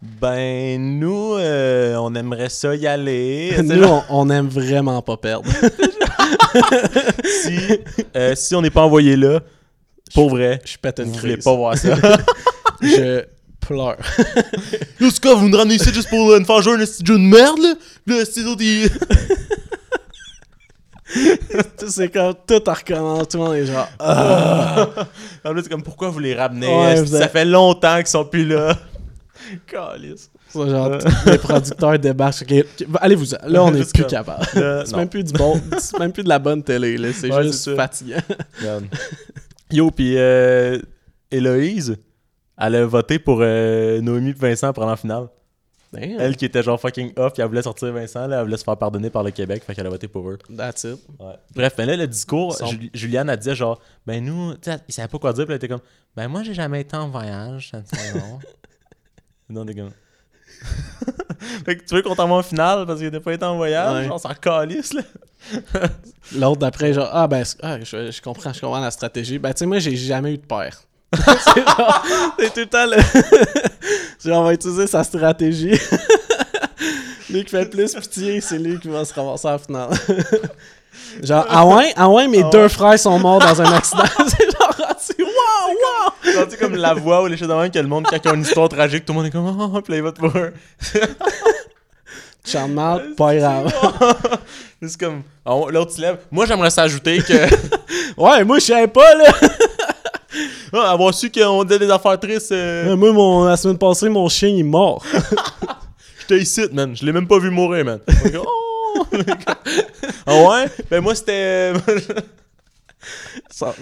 Ben, 0.00 0.80
nous, 1.00 1.34
euh, 1.34 1.96
on 1.96 2.14
aimerait 2.14 2.48
ça 2.48 2.74
y 2.76 2.86
aller. 2.86 3.56
Nous, 3.64 3.82
genre, 3.82 4.04
on, 4.08 4.28
on 4.28 4.30
aime 4.30 4.46
vraiment 4.46 5.02
pas 5.02 5.16
perdre. 5.16 5.50
si, 7.24 7.58
euh, 8.14 8.34
si 8.36 8.54
on 8.54 8.62
n'est 8.62 8.70
pas 8.70 8.82
envoyé 8.82 9.16
là, 9.16 9.40
pour 10.14 10.30
vrai, 10.30 10.60
Je 10.64 10.76
pète 10.78 10.98
une 11.00 11.10
vous 11.12 11.18
crise. 11.18 11.44
pas 11.44 11.54
voir 11.54 11.76
ça. 11.76 11.94
Je 12.82 13.24
pleure. 13.60 13.96
Yo, 15.00 15.10
c'est 15.10 15.20
quoi, 15.20 15.34
vous 15.34 15.48
nous 15.48 15.56
ramenez 15.58 15.74
ici 15.76 15.92
juste 15.92 16.08
pour 16.08 16.30
euh, 16.30 16.38
nous 16.38 16.44
faire 16.46 16.62
jouer 16.62 16.74
un 16.74 16.78
petit 16.78 17.04
jeu 17.04 17.14
de 17.14 17.18
merde, 17.18 17.58
là? 18.06 18.24
C'est 18.24 18.44
autres, 18.44 18.62
ils... 18.62 18.88
Tout, 21.78 21.88
c'est 21.88 22.10
comme 22.10 22.34
tout 22.46 22.68
en 22.68 22.72
recommence. 22.74 23.28
Tout 23.28 23.38
le 23.38 23.42
monde 23.44 23.54
est 23.54 23.64
genre. 23.66 23.88
Ah. 23.98 24.88
En 25.44 25.52
plus, 25.52 25.62
c'est 25.62 25.70
comme 25.70 25.82
pourquoi 25.82 26.10
vous 26.10 26.18
les 26.18 26.34
ramenez? 26.34 26.66
Ouais, 26.66 27.00
vous 27.00 27.06
Ça 27.12 27.16
avez- 27.16 27.28
fait 27.28 27.44
longtemps 27.46 27.96
qu'ils 27.98 28.06
sont 28.08 28.26
plus 28.26 28.44
là? 28.46 28.76
Calice. 29.66 30.30
Ça, 30.50 30.68
genre, 30.68 30.98
tous 30.98 31.30
les 31.30 31.38
producteurs 31.38 31.98
débarquent. 31.98 32.42
ok, 32.50 32.64
ok, 32.82 32.86
Allez-vous, 33.00 33.24
là, 33.46 33.64
on 33.64 33.72
est 33.74 33.78
Juste 33.78 33.94
plus 33.94 34.02
comme- 34.02 34.10
capable. 34.10 34.44
C'est 34.52 34.96
même 34.96 35.08
plus 35.08 35.24
du 35.24 35.32
bon, 35.32 35.58
c'est 35.78 35.98
même 35.98 36.12
plus 36.12 36.24
de 36.24 36.28
la 36.28 36.38
bonne 36.38 36.62
télé, 36.62 36.98
là. 36.98 37.08
C'est 37.18 37.32
Ouais, 37.32 37.42
juste 37.44 37.64
c'est 37.64 37.74
fatigant. 37.76 38.18
Yo, 39.70 39.90
puis 39.90 40.14
euh, 40.16 40.78
Héloïse, 41.30 41.96
elle 42.58 42.74
a 42.76 42.86
voté 42.86 43.18
pour 43.18 43.38
euh, 43.42 44.00
Noémie 44.00 44.30
et 44.30 44.32
Vincent 44.32 44.72
pour 44.72 44.82
aller 44.84 44.92
en 44.92 44.96
finale. 44.96 45.28
Damn, 45.92 46.20
Elle 46.20 46.36
qui 46.36 46.44
était 46.44 46.62
genre 46.62 46.78
fucking 46.78 47.12
off, 47.16 47.32
puis 47.32 47.40
elle 47.42 47.48
voulait 47.48 47.62
sortir 47.62 47.90
Vincent, 47.92 48.26
là, 48.26 48.38
elle 48.40 48.44
voulait 48.44 48.58
se 48.58 48.64
faire 48.64 48.76
pardonner 48.76 49.08
par 49.08 49.22
le 49.22 49.30
Québec, 49.30 49.62
fait 49.64 49.74
qu'elle 49.74 49.86
a 49.86 49.90
voté 49.90 50.06
pour 50.06 50.28
eux. 50.28 50.38
that's 50.54 50.84
it. 50.84 50.98
Bref, 51.54 51.74
mais 51.78 51.86
là, 51.86 51.96
le 51.96 52.06
discours, 52.06 52.54
Son- 52.54 52.66
Juli- 52.66 52.90
Juliane, 52.92 53.30
elle 53.30 53.38
disait 53.38 53.54
genre, 53.54 53.80
ben 54.06 54.22
nous, 54.22 54.52
tu 54.54 54.70
sais, 54.70 54.78
il 54.86 54.92
savait 54.92 55.08
pas 55.08 55.18
quoi 55.18 55.32
dire, 55.32 55.44
puis 55.46 55.52
elle 55.52 55.56
était 55.56 55.68
comme, 55.68 55.80
ben 56.14 56.28
moi, 56.28 56.42
j'ai 56.42 56.52
jamais 56.52 56.82
été 56.82 56.94
en 56.96 57.08
voyage, 57.08 57.70
ça 57.70 57.78
me 57.78 57.84
fait 57.84 58.18
non. 58.18 58.38
non, 59.48 59.64
des 59.64 59.74
comme. 59.74 59.90
Fait 61.64 61.76
que 61.76 61.84
tu 61.84 61.94
veux 61.94 62.02
qu'on 62.02 62.14
t'envoie 62.14 62.38
en 62.38 62.42
finale 62.42 62.84
parce 62.86 62.98
qu'il 63.00 63.10
n'a 63.10 63.20
pas 63.20 63.32
été 63.32 63.44
en 63.44 63.56
voyage, 63.56 63.94
Ouais. 64.02 64.06
genre, 64.08 64.20
ça 64.20 64.34
calisse, 64.34 64.92
là. 64.92 65.02
L'autre 66.36 66.58
d'après, 66.60 66.92
genre, 66.92 67.08
ah 67.12 67.26
ben, 67.26 67.44
ah, 67.62 67.78
je, 67.80 68.10
je 68.10 68.20
comprends, 68.22 68.52
je 68.52 68.60
comprends 68.60 68.80
la 68.80 68.90
stratégie. 68.90 69.38
Ben, 69.38 69.52
tu 69.52 69.58
sais, 69.60 69.66
moi, 69.66 69.78
j'ai 69.78 69.96
jamais 69.96 70.34
eu 70.34 70.38
de 70.38 70.42
père. 70.46 70.76
c'est 71.14 71.64
genre, 71.64 72.04
c'est 72.38 72.52
tout 72.52 72.60
le 72.60 72.66
temps 72.66 72.86
le. 72.86 72.96
genre, 74.30 74.42
on 74.42 74.44
va 74.44 74.52
utiliser 74.52 74.86
sa 74.86 75.02
stratégie. 75.04 75.70
lui 77.30 77.44
qui 77.44 77.50
fait 77.50 77.64
le 77.64 77.70
plus 77.70 77.94
pitié, 77.94 78.40
c'est 78.42 78.58
lui 78.58 78.78
qui 78.78 78.88
va 78.88 79.04
se 79.06 79.14
ramasser 79.14 79.48
en 79.48 79.58
finale. 79.58 79.88
genre, 81.22 81.46
ah 81.48 81.66
ouais, 81.66 81.92
ah 81.96 82.08
ouais, 82.10 82.28
mes 82.28 82.42
Ah 82.42 82.50
deux 82.50 82.68
frères 82.68 82.98
sont 82.98 83.18
morts 83.18 83.38
dans 83.40 83.62
un 83.62 83.72
accident. 83.72 84.02
Wow! 85.68 86.12
Genre, 86.32 86.44
tu 86.44 86.50
sais, 86.52 86.56
comme 86.56 86.74
la 86.74 86.94
voix 86.94 87.22
ou 87.22 87.26
les 87.26 87.36
choses 87.36 87.48
de 87.48 87.54
même 87.54 87.70
que 87.70 87.78
le 87.78 87.86
monde, 87.86 88.06
quand 88.08 88.16
il 88.16 88.24
y 88.26 88.28
a 88.28 88.34
une 88.34 88.42
histoire 88.42 88.68
tragique, 88.68 89.04
tout 89.04 89.12
le 89.12 89.18
monde 89.18 89.26
est 89.26 89.30
comme, 89.30 89.46
oh, 89.46 89.80
il 89.88 90.02
vote 90.02 90.16
pour 90.16 90.36
eux. 90.36 90.52
Mal, 92.68 93.14
pas 93.14 93.36
grave. 93.36 93.72
C'est 94.82 94.98
comme, 94.98 95.22
ah, 95.44 95.54
l'autre 95.70 95.92
se 95.92 96.00
lève. 96.00 96.18
Moi, 96.30 96.46
j'aimerais 96.46 96.70
s'ajouter 96.70 97.18
que, 97.18 97.34
Ouais, 98.16 98.44
moi, 98.44 98.58
je 98.58 98.64
savais 98.64 98.86
pas, 98.86 99.14
là. 99.14 99.32
ah, 100.72 100.92
avoir 100.92 101.12
su 101.12 101.30
qu'on 101.30 101.64
disait 101.64 101.80
des 101.80 101.90
affaires 101.90 102.18
tristes, 102.18 102.52
euh, 102.52 102.96
moi, 102.96 103.12
mon, 103.12 103.44
la 103.44 103.56
semaine 103.56 103.76
passée, 103.76 104.08
mon 104.08 104.28
chien, 104.28 104.48
il 104.48 104.60
est 104.60 104.62
mort. 104.62 105.04
j'étais 106.20 106.42
ici, 106.42 106.62
man. 106.72 106.96
Je 106.96 107.04
l'ai 107.04 107.12
même 107.12 107.26
pas 107.26 107.38
vu 107.38 107.50
mourir, 107.50 107.84
man. 107.84 108.00
Donc, 108.32 108.46
oh! 108.46 109.06
ah 110.26 110.34
ouais? 110.34 110.66
Ben, 110.90 111.00
moi, 111.00 111.14
c'était. 111.14 111.74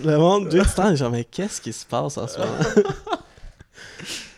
Le 0.04 0.16
monde, 0.18 0.50
Jay 0.50 0.62
Stan, 0.64 0.94
genre, 0.94 1.10
mais 1.10 1.24
qu'est-ce 1.24 1.60
qui 1.60 1.72
se 1.72 1.84
passe 1.86 2.18
en 2.18 2.26
ce 2.28 2.38
moment? 2.38 2.58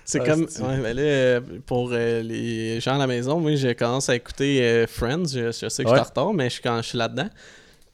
C'est 0.04 0.20
Ah, 0.22 0.24
comme, 0.24 0.40
ouais, 0.42 0.76
mais 0.82 0.94
là, 0.94 1.02
euh, 1.02 1.40
pour 1.66 1.90
euh, 1.92 2.22
les 2.22 2.80
gens 2.80 2.94
à 2.94 2.98
la 2.98 3.06
maison, 3.06 3.38
moi, 3.40 3.54
je 3.56 3.72
commence 3.74 4.08
à 4.08 4.14
écouter 4.16 4.62
euh, 4.62 4.86
Friends. 4.86 5.26
Je, 5.34 5.52
je 5.52 5.68
sais 5.68 5.84
que 5.84 5.90
je 5.90 5.94
suis 5.94 6.00
en 6.00 6.02
retard, 6.02 6.32
mais 6.32 6.48
je 6.48 6.62
quand 6.62 6.78
je 6.80 6.88
suis 6.88 6.98
là-dedans. 6.98 7.28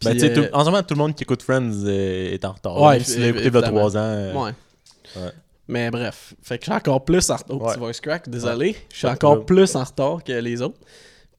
Ben, 0.05 0.17
tout- 0.17 0.47
en 0.53 0.61
ce 0.65 0.71
moment, 0.71 0.83
tout 0.85 0.95
le 0.95 0.99
monde 0.99 1.15
qui 1.17 1.25
écoute 1.25 1.43
Friends 1.43 1.87
est 1.87 2.45
en 2.45 2.53
retard. 2.53 2.81
Ouais, 2.81 3.01
si 3.01 3.19
l'as 3.19 3.27
écouté 3.29 3.47
il 3.47 3.53
y 3.53 3.57
a 3.57 3.59
évidemment. 3.59 3.79
3 3.91 3.97
ans. 3.97 4.15
ouais. 4.45 4.53
ouais. 5.17 5.31
Mais 5.67 5.91
bref, 5.91 6.35
fait 6.43 6.59
que 6.59 6.67
je 6.67 6.71
suis 6.71 6.77
encore 6.77 7.05
plus 7.05 7.31
en 7.31 7.37
retard. 7.37 7.57
Oh, 7.61 7.67
petit 7.67 7.79
voice 7.79 7.93
crack, 8.03 8.29
désolé. 8.29 8.77
Je 8.93 8.99
suis 8.99 9.07
encore 9.09 9.45
plus 9.47 9.75
en 9.75 9.83
retard 9.83 10.23
que 10.23 10.33
les 10.35 10.61
autres. 10.63 10.79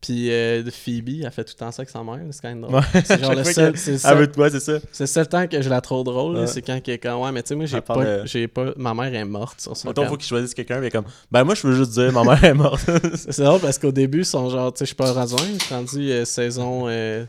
Puis 0.05 0.29
euh, 0.31 0.63
Phoebe, 0.69 1.23
elle 1.23 1.31
fait 1.31 1.43
tout 1.43 1.53
le 1.55 1.59
temps 1.59 1.71
ça 1.71 1.81
avec 1.81 1.89
sa 1.89 2.03
mère, 2.03 2.19
c'est 2.29 2.39
quand 2.41 2.49
même 2.49 2.61
drôle. 2.61 2.75
Ouais. 2.75 3.01
C'est 3.03 3.19
genre 3.19 3.33
le 3.35 3.43
seul, 3.43 3.75
c'est 3.75 3.93
Ah, 4.05 4.15
c'est 4.51 4.59
ça. 4.59 4.73
c'est 4.91 5.03
le 5.03 5.07
seul 5.07 5.27
temps 5.27 5.47
que 5.47 5.59
je 5.63 5.67
la 5.69 5.81
trouve 5.81 6.03
drôle, 6.03 6.35
Ouais. 6.37 6.47
c'est 6.47 6.61
quand 6.61 6.79
comme, 7.01 7.21
ouais, 7.21 7.31
mais 7.31 7.41
tu 7.41 7.49
sais, 7.49 7.55
moi, 7.55 7.65
j'ai 7.65 7.81
pas, 7.81 7.95
parle 7.95 8.05
de- 8.05 8.21
j'ai 8.25 8.47
pas, 8.47 8.65
ma 8.77 8.93
mère 8.93 9.13
est 9.15 9.25
morte 9.25 9.59
sur 9.61 9.75
son 9.75 9.87
Mettons, 9.87 10.03
camp. 10.03 10.09
faut 10.09 10.17
qu'il 10.17 10.27
choisisse 10.27 10.53
quelqu'un, 10.53 10.79
mais 10.79 10.91
comme, 10.91 11.05
ben, 11.31 11.43
moi, 11.43 11.55
je 11.55 11.65
veux 11.65 11.73
juste 11.75 11.91
dire, 11.91 12.11
ma 12.13 12.23
mère 12.23 12.43
est 12.43 12.53
morte. 12.53 12.87
C'est 13.15 13.43
drôle 13.43 13.61
parce 13.61 13.79
qu'au 13.79 13.91
début, 13.91 14.19
ils 14.19 14.25
sont 14.25 14.47
genre, 14.49 14.71
tu 14.71 14.79
sais, 14.79 14.85
je 14.85 14.89
suis 14.89 14.95
pas 14.95 15.11
rasoin, 15.11 15.39
je 15.57 15.63
suis 15.65 15.73
rendu 15.73 16.11
euh, 16.11 16.23
saison. 16.25 16.85
euh, 16.87 17.25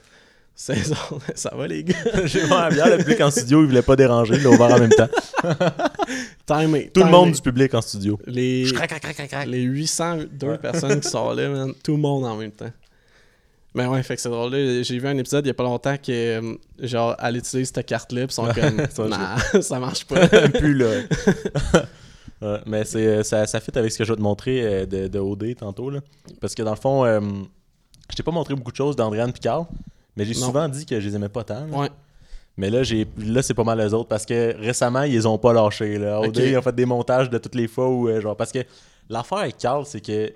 saison. 0.57 0.97
ça 1.35 1.53
va, 1.55 1.67
les 1.69 1.85
gars? 1.85 1.95
J'ai 2.25 2.41
vraiment 2.41 2.69
bien 2.71 2.89
le 2.89 2.99
public 2.99 3.21
en 3.21 3.31
studio, 3.31 3.61
il 3.63 3.67
voulait 3.69 3.83
pas 3.83 3.95
déranger, 3.97 4.35
il 4.37 4.47
ouvert 4.47 4.73
en 4.75 4.79
même 4.79 4.91
temps. 4.91 5.09
Timé. 6.47 6.91
Tout 6.95 7.05
le 7.05 7.11
monde 7.11 7.33
du 7.33 7.41
public 7.41 7.75
en 7.75 7.81
studio. 7.83 8.19
Les, 8.27 8.65
les 9.47 9.63
802 9.63 10.47
Ouais. 10.47 10.59
personnes 10.59 11.01
qui 11.01 11.09
sont 11.09 11.31
là, 11.33 11.49
man, 11.49 11.73
tout 11.85 11.93
le 11.93 11.99
monde 11.99 12.25
en 12.25 12.37
même 12.37 12.53
temps. 12.53 12.71
Mais 13.75 13.87
ouais, 13.87 14.03
fait 14.03 14.17
que 14.17 14.23
c'est 14.23 14.31
drôle. 14.31 14.53
là. 14.55 14.83
J'ai 14.83 14.99
vu 14.99 15.07
un 15.07 15.19
épisode 15.19 15.45
il 15.45 15.49
y 15.49 15.51
a 15.51 15.55
pas 15.55 15.65
longtemps 15.65 15.97
que, 15.99 16.11
euh, 16.41 16.55
genre, 16.81 17.15
elle 17.23 17.37
utilise 17.37 17.71
cette 17.75 17.85
carte-là, 17.85 18.27
pis 18.27 18.33
ils 18.33 18.35
sont 18.35 18.47
comme, 18.47 18.87
Ça 18.91 19.03
va 19.03 19.09
nah, 19.09 19.61
ça 19.63 19.79
marche 19.79 20.07
pas. 20.07 20.27
plus 20.29 20.75
là. 20.75 20.87
Ouais, 22.43 22.59
mais 22.67 22.85
c'est, 22.85 23.07
euh, 23.07 23.23
ça, 23.23 23.47
ça 23.47 23.61
fit 23.61 23.77
avec 23.77 23.91
ce 23.93 23.99
que 23.99 24.05
je 24.05 24.13
vais 24.13 24.17
te 24.17 24.23
montrer 24.23 24.63
euh, 24.63 24.87
de, 24.87 25.09
de 25.09 25.19
OD 25.19 25.57
tantôt. 25.57 25.91
Là. 25.91 26.01
Parce 26.41 26.55
que 26.55 26.63
dans 26.63 26.71
le 26.73 26.77
fond, 26.81 27.05
euh, 27.05 27.21
je 28.11 28.15
t'ai 28.17 28.23
pas 28.23 28.31
montré 28.31 28.55
beaucoup 28.55 28.73
de 28.73 28.77
choses 28.77 28.95
d'Andréane 28.97 29.33
Picard, 29.33 29.67
mais 30.17 30.25
j'ai 30.25 30.35
souvent 30.35 30.69
dit 30.69 30.87
que 30.87 30.99
je 31.01 31.09
les 31.09 31.17
aimais 31.17 31.29
pas 31.29 31.45
tant. 31.45 31.67
là. 31.67 31.77
Ouais. 31.79 31.91
Mais 32.59 32.71
là, 32.71 32.83
j'ai, 32.83 33.07
là 33.19 33.43
c'est 33.43 33.53
pas 33.55 33.65
mal 33.65 33.79
les 33.79 33.93
autres 33.93 34.09
parce 34.09 34.25
que 34.25 34.57
récemment, 34.59 35.03
ils 35.03 35.13
les 35.13 35.27
ont 35.27 35.37
pas 35.39 35.53
lâchés. 35.53 35.99
Là. 35.99 36.21
OD, 36.21 36.39
ils 36.39 36.57
ont 36.57 36.63
fait 36.63 36.75
des 36.75 36.87
montages 36.87 37.29
de 37.29 37.37
toutes 37.39 37.55
les 37.55 37.69
fois 37.69 37.89
où, 37.91 38.09
euh, 38.09 38.21
genre, 38.21 38.35
parce 38.37 38.51
que 38.51 38.61
l'affaire 39.11 39.39
avec 39.39 39.59
Carl, 39.59 39.85
c'est 39.85 40.01
que, 40.01 40.33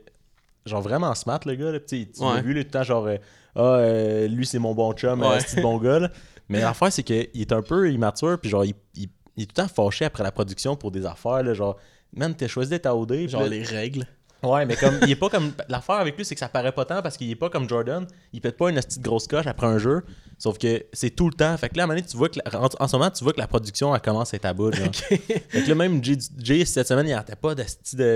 genre, 0.66 0.82
vraiment 0.82 1.14
smart, 1.14 1.40
le 1.46 1.54
gars. 1.54 1.72
Là, 1.72 1.80
tu 1.80 2.06
tu 2.10 2.20
l'as 2.20 2.34
Ouais. 2.34 2.42
vu 2.42 2.52
le 2.52 2.64
temps, 2.64 2.82
genre, 2.82 3.06
euh, 3.06 3.16
ah, 3.56 3.60
euh, 3.76 4.28
lui, 4.28 4.44
c'est 4.44 4.58
mon 4.58 4.74
bon 4.74 4.92
chum, 4.92 5.22
euh, 5.22 5.30
Ouais. 5.30 5.40
c'est 5.40 5.56
le 5.56 5.62
bon 5.62 5.78
gars. 5.78 5.98
là. 6.00 6.10
Mais 6.50 6.60
l'affaire, 6.60 6.92
c'est 6.92 7.02
qu'il 7.04 7.28
est 7.34 7.52
un 7.52 7.62
peu 7.62 7.90
immature, 7.90 8.38
puis 8.38 8.50
genre, 8.50 8.64
il, 8.66 8.74
il- 8.96 9.08
il 9.36 9.44
est 9.44 9.46
tout 9.46 9.54
le 9.56 9.62
temps 9.62 9.68
fâché 9.68 10.04
après 10.04 10.22
la 10.24 10.32
production 10.32 10.76
pour 10.76 10.90
des 10.90 11.06
affaires, 11.06 11.42
là, 11.42 11.54
genre, 11.54 11.76
man, 12.14 12.34
t'as 12.34 12.48
choisi 12.48 12.68
d'être 12.70 12.84
à 12.86 12.94
OD. 12.94 13.28
Genre 13.28 13.42
là- 13.42 13.48
les 13.48 13.62
règles. 13.62 14.04
Ouais, 14.42 14.64
mais 14.64 14.74
comme, 14.76 14.98
il 15.02 15.10
est 15.10 15.16
pas 15.16 15.28
comme. 15.28 15.52
L'affaire 15.68 15.96
avec 15.96 16.16
lui, 16.16 16.24
c'est 16.24 16.34
que 16.34 16.38
ça 16.40 16.48
paraît 16.48 16.72
pas 16.72 16.84
tant 16.84 17.02
parce 17.02 17.16
qu'il 17.16 17.30
est 17.30 17.34
pas 17.36 17.50
comme 17.50 17.68
Jordan. 17.68 18.06
Il 18.32 18.40
pète 18.40 18.56
pas 18.56 18.70
une 18.70 18.76
petite 18.76 19.02
grosse 19.02 19.26
coche 19.26 19.46
après 19.46 19.66
un 19.66 19.78
jeu. 19.78 20.02
Sauf 20.38 20.56
que 20.56 20.82
c'est 20.94 21.10
tout 21.10 21.26
le 21.28 21.34
temps. 21.34 21.54
Fait 21.58 21.68
que 21.68 21.76
là, 21.76 21.82
à 21.82 21.84
un 21.84 21.86
moment 21.88 21.98
donné, 21.98 22.06
tu 22.08 22.16
vois 22.16 22.28
que. 22.30 22.38
la- 22.42 22.60
en, 22.60 22.68
en 22.78 22.88
ce 22.88 22.96
moment, 22.96 23.10
tu 23.10 23.22
vois 23.22 23.34
que 23.34 23.38
la 23.40 23.46
production, 23.46 23.94
elle 23.94 24.00
commence 24.00 24.32
à 24.32 24.36
être 24.38 24.46
à 24.46 24.54
bout. 24.54 24.72
Genre. 24.74 24.86
Fait 24.94 25.62
que 25.62 25.68
là, 25.68 25.74
même 25.74 26.02
Jay, 26.02 26.16
Jay, 26.38 26.64
cette 26.64 26.88
semaine, 26.88 27.06
il 27.08 27.12
arrêtait 27.12 27.36
pas 27.36 27.54
de, 27.54 27.62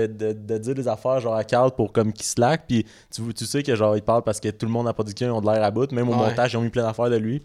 de, 0.07 0.33
de 0.33 0.57
dire 0.57 0.73
des 0.73 0.87
affaires 0.87 1.19
genre 1.19 1.35
à 1.35 1.43
Carl 1.43 1.69
pour 1.71 1.91
comme 1.93 2.11
qu'il 2.11 2.25
slack. 2.25 2.65
Puis 2.67 2.85
tu, 3.13 3.21
tu 3.33 3.45
sais 3.45 3.61
que 3.61 3.75
genre, 3.75 3.95
il 3.95 4.01
parle 4.01 4.23
parce 4.23 4.39
que 4.39 4.49
tout 4.49 4.65
le 4.65 4.71
monde 4.71 4.87
la 4.87 4.93
production, 4.93 5.27
ils 5.27 5.31
ont 5.31 5.41
de 5.41 5.45
l'air 5.51 5.63
à 5.63 5.69
bout. 5.69 5.91
Même 5.91 6.09
au 6.09 6.13
Ouais. 6.13 6.17
montage, 6.29 6.53
ils 6.53 6.57
ont 6.57 6.61
mis 6.61 6.69
plein 6.69 6.83
d'affaires 6.83 7.09
de 7.11 7.17
lui. 7.17 7.43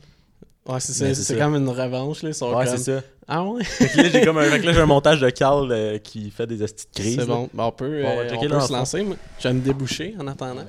Ouais, 0.67 0.79
c'est 0.81 0.93
ça. 0.93 1.15
C'est 1.15 1.39
comme 1.39 1.55
une 1.57 1.69
revanche, 1.69 2.23
là. 2.23 2.31
Ouais, 2.31 2.65
comme, 2.65 2.77
c'est 2.77 2.79
ça. 2.79 3.03
Ah 3.27 3.45
ouais? 3.45 3.65
Fait 3.65 3.89
que 3.89 3.97
là, 3.97 4.09
j'ai 4.11 4.25
comme 4.25 4.39
un, 4.39 4.59
là, 4.59 4.83
un 4.83 4.87
montage 4.87 5.21
de 5.21 5.31
Carl 5.31 5.71
euh, 5.71 5.99
qui 5.99 6.31
fait 6.31 6.47
des 6.47 6.63
estis 6.63 6.87
de 6.87 7.01
crise. 7.01 7.17
C'est 7.21 7.27
bon. 7.27 7.49
Ben, 7.55 7.65
on 7.65 7.73
peut, 7.73 8.03
Bon, 8.03 8.09
on 8.09 8.17
va 8.17 8.23
euh, 8.23 8.29
on 8.37 8.49
peut 8.49 8.61
se 8.61 8.73
lancer. 8.73 9.03
moi. 9.03 9.17
J'ai 9.39 9.51
une 9.51 9.63
débouchée 9.63 10.15
en 10.19 10.27
attendant. 10.27 10.65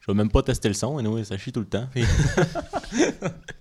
Je 0.00 0.12
vais 0.12 0.14
même 0.14 0.30
pas 0.30 0.42
tester 0.42 0.68
le 0.68 0.74
son, 0.74 0.98
anyway, 0.98 1.24
ça 1.24 1.38
chie 1.38 1.50
tout 1.50 1.60
le 1.60 1.66
temps. 1.66 1.88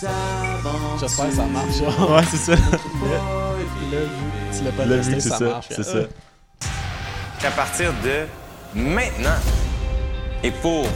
J'espère 0.00 1.28
que 1.28 1.34
ça 1.34 1.44
marche. 1.46 1.74
genre. 1.76 2.10
ouais, 2.16 2.22
c'est 2.30 2.36
ça. 2.36 2.56
Tu 4.56 4.64
l'as 4.64 4.72
pas 4.72 4.86
testé, 4.86 5.14
vu 5.14 5.20
ça, 5.20 5.36
ça. 5.38 5.44
marche. 5.44 5.66
C'est 5.70 5.82
ça. 5.82 5.98
qu'à 7.40 7.50
partir 7.50 7.92
de 8.02 8.26
maintenant 8.74 9.36
et 10.42 10.50
pour 10.50 10.86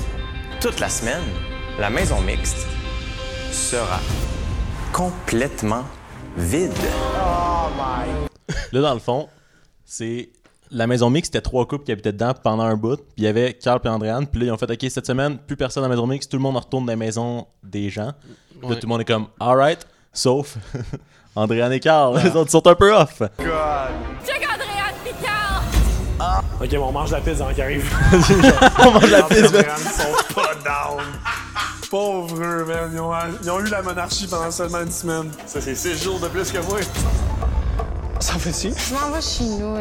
toute 0.60 0.80
la 0.80 0.88
semaine, 0.88 1.22
la 1.78 1.90
maison 1.90 2.20
mixte 2.22 2.66
sera 3.52 4.00
complètement 4.92 5.84
vide. 6.36 6.72
Là, 8.72 8.80
dans 8.80 8.94
le 8.94 9.00
fond, 9.00 9.28
c'est. 9.84 10.30
La 10.74 10.88
maison 10.88 11.08
mixte, 11.08 11.32
c'était 11.32 11.40
trois 11.42 11.66
couples 11.68 11.84
qui 11.84 11.92
habitaient 11.92 12.12
dedans 12.12 12.32
pendant 12.34 12.64
un 12.64 12.74
bout. 12.74 12.96
Puis 12.96 13.06
il 13.18 13.24
y 13.24 13.26
avait 13.28 13.54
Carl 13.54 13.80
et 13.84 13.88
Andréane. 13.88 14.26
Puis 14.26 14.40
là, 14.40 14.46
ils 14.46 14.50
ont 14.50 14.58
fait 14.58 14.68
OK, 14.68 14.90
cette 14.90 15.06
semaine, 15.06 15.38
plus 15.38 15.56
personne 15.56 15.84
dans 15.84 15.88
la 15.88 15.94
maison 15.94 16.04
mixte. 16.04 16.32
Tout 16.32 16.36
le 16.36 16.42
monde 16.42 16.56
retourne 16.56 16.84
dans 16.84 16.92
la 16.92 16.96
maison 16.96 17.46
des 17.62 17.90
gens. 17.90 18.12
Puis 18.60 18.68
là, 18.68 18.74
tout 18.74 18.86
le 18.86 18.88
monde 18.88 19.00
est 19.02 19.04
comme 19.04 19.28
Alright, 19.38 19.86
sauf 20.12 20.56
Andréane 21.36 21.72
et 21.74 21.78
Carl. 21.78 22.20
Les 22.20 22.34
autres 22.34 22.50
sont 22.50 22.66
un 22.66 22.74
peu 22.74 22.92
off. 22.92 23.18
Check 23.38 24.42
Andréane 24.42 24.96
Picard! 25.04 25.62
Ok, 26.60 26.70
bon, 26.74 26.88
on 26.88 26.92
mange 26.92 27.12
la 27.12 27.20
pizza 27.20 27.44
avant 27.44 27.54
qu'il 27.54 27.62
arrive. 27.62 27.88
On 28.84 28.90
mange 28.90 29.10
la 29.12 29.22
pizza. 29.22 29.56
Les 29.56 29.62
sont 29.62 30.34
pas 30.34 30.54
down. 30.64 31.04
Pauvres, 31.88 32.64
man. 32.66 32.90
Ils 32.92 32.98
ont, 33.00 33.12
ils 33.44 33.50
ont 33.50 33.60
eu 33.60 33.68
la 33.68 33.80
monarchie 33.80 34.26
pendant 34.26 34.50
seulement 34.50 34.80
une 34.80 34.90
semaine. 34.90 35.30
Ça, 35.46 35.60
c'est 35.60 35.76
6 35.76 36.02
jours 36.02 36.18
de 36.18 36.26
plus 36.26 36.50
que 36.50 36.58
moi. 36.66 36.80
Ça 38.24 38.38
fait-tu? 38.38 38.72
Je 38.74 38.94
m'en 38.94 39.10
vais 39.10 39.20
chez 39.20 39.44
nous. 39.44 39.76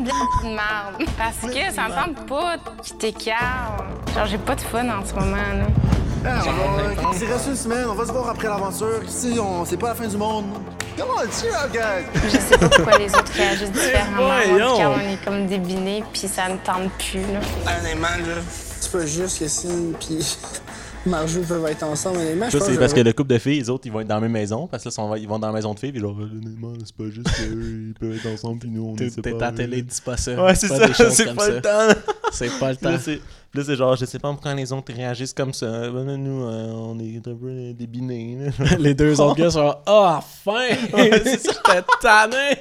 De 0.00 0.54
marde. 0.54 1.04
Parce 1.18 1.52
que 1.52 1.70
ça 1.70 1.86
me 1.86 2.14
tente 2.14 2.26
pas 2.26 2.56
qu'il 2.82 2.96
t'écarte. 2.96 3.84
Genre, 4.14 4.24
j'ai 4.24 4.38
pas 4.38 4.54
de 4.54 4.62
fun 4.62 4.88
en 4.88 5.04
ce 5.04 5.12
moment, 5.12 5.36
là. 5.36 5.66
Ah, 6.24 6.40
on 6.46 7.12
Il 7.12 7.30
reste 7.30 7.48
une 7.48 7.56
semaine, 7.56 7.84
on 7.90 7.94
va 7.94 8.06
se 8.06 8.12
voir 8.12 8.30
après 8.30 8.48
l'aventure. 8.48 9.04
Ici, 9.06 9.38
on... 9.38 9.66
c'est 9.66 9.76
pas 9.76 9.88
la 9.88 9.94
fin 9.96 10.06
du 10.06 10.16
monde. 10.16 10.46
Je 10.96 12.38
sais 12.38 12.56
pas 12.56 12.68
pourquoi 12.70 12.96
les 12.96 13.14
autres 13.14 13.32
réagissent 13.34 13.70
différemment. 13.72 14.30
Quand 14.58 14.94
on 14.96 15.00
est 15.00 15.22
comme 15.22 15.46
débiné, 15.46 16.02
puis 16.10 16.26
ça 16.26 16.48
ne 16.48 16.56
tente 16.56 16.90
plus. 16.92 17.20
Là. 17.20 17.40
Honnêtement, 17.80 18.16
là, 18.26 18.40
c'est 18.80 18.92
pas 18.92 19.04
juste 19.04 19.40
que 19.40 19.46
Cine 19.46 19.92
puis 20.00 20.38
Marjou 21.06 21.40
peuvent 21.42 21.66
être 21.66 21.82
ensemble. 21.82 22.18
Honnêtement, 22.18 22.48
Ça, 22.50 22.60
c'est 22.60 22.78
parce 22.78 22.92
que 22.94 23.00
le 23.00 23.12
couple 23.12 23.30
de 23.30 23.38
filles, 23.38 23.58
les 23.58 23.70
autres, 23.70 23.86
ils 23.86 23.92
vont 23.92 24.00
être 24.00 24.06
dans 24.08 24.14
la 24.16 24.20
même 24.20 24.32
maison. 24.32 24.66
Parce 24.68 24.84
que 24.84 24.88
là, 24.88 25.16
ils 25.18 25.26
vont 25.28 25.38
dans 25.38 25.48
la 25.48 25.52
maison 25.52 25.74
de 25.74 25.78
filles. 25.78 25.92
Puis 25.92 26.00
genre, 26.00 26.16
honnêtement, 26.18 26.72
c'est 26.84 26.94
pas 26.96 27.10
juste 27.10 27.28
qu'eux, 27.36 27.88
ils 27.88 27.94
peuvent 27.98 28.14
être 28.16 28.26
ensemble. 28.32 28.60
Puis 28.60 28.70
nous, 28.70 28.84
on 28.86 28.94
T'es 28.94 29.06
est 29.06 29.20
t'es 29.20 29.30
séparés. 29.30 29.44
à 29.44 29.52
télé, 29.52 29.82
dis 29.82 30.00
pas 30.04 30.16
ça. 30.16 30.42
Ouais, 30.44 30.52
Dis 30.52 30.60
c'est 30.60 30.68
pas 30.68 30.78
ça. 30.78 30.86
des 30.86 30.94
choses 30.94 31.12
C'est 31.12 31.24
comme 31.26 31.36
pas 31.36 31.46
ça. 31.46 31.50
le 31.50 31.60
temps. 31.60 32.00
C'est 32.32 32.58
pas 32.58 32.70
le 32.70 32.76
temps. 32.76 32.98
c'est 33.00 33.20
là, 33.54 33.62
c'est 33.64 33.76
genre, 33.76 33.96
je 33.96 34.04
sais 34.06 34.18
pas 34.18 34.30
pourquoi 34.30 34.54
les 34.54 34.72
autres 34.72 34.92
réagissent 34.94 35.34
comme 35.34 35.52
ça. 35.52 35.90
Ben, 35.90 36.16
nous, 36.16 36.42
euh, 36.44 36.70
on 36.72 36.98
est 37.00 37.16
un 37.18 37.34
peu 37.34 37.72
des 37.74 37.86
binés. 37.86 38.38
là. 38.58 38.76
Les 38.78 38.94
deux 38.94 39.20
autres 39.20 39.36
gars 39.36 39.50
sont 39.50 39.74
Ah, 39.86 40.20
enfin! 40.22 40.68
J'étais 40.96 41.82
tanné! 42.00 42.56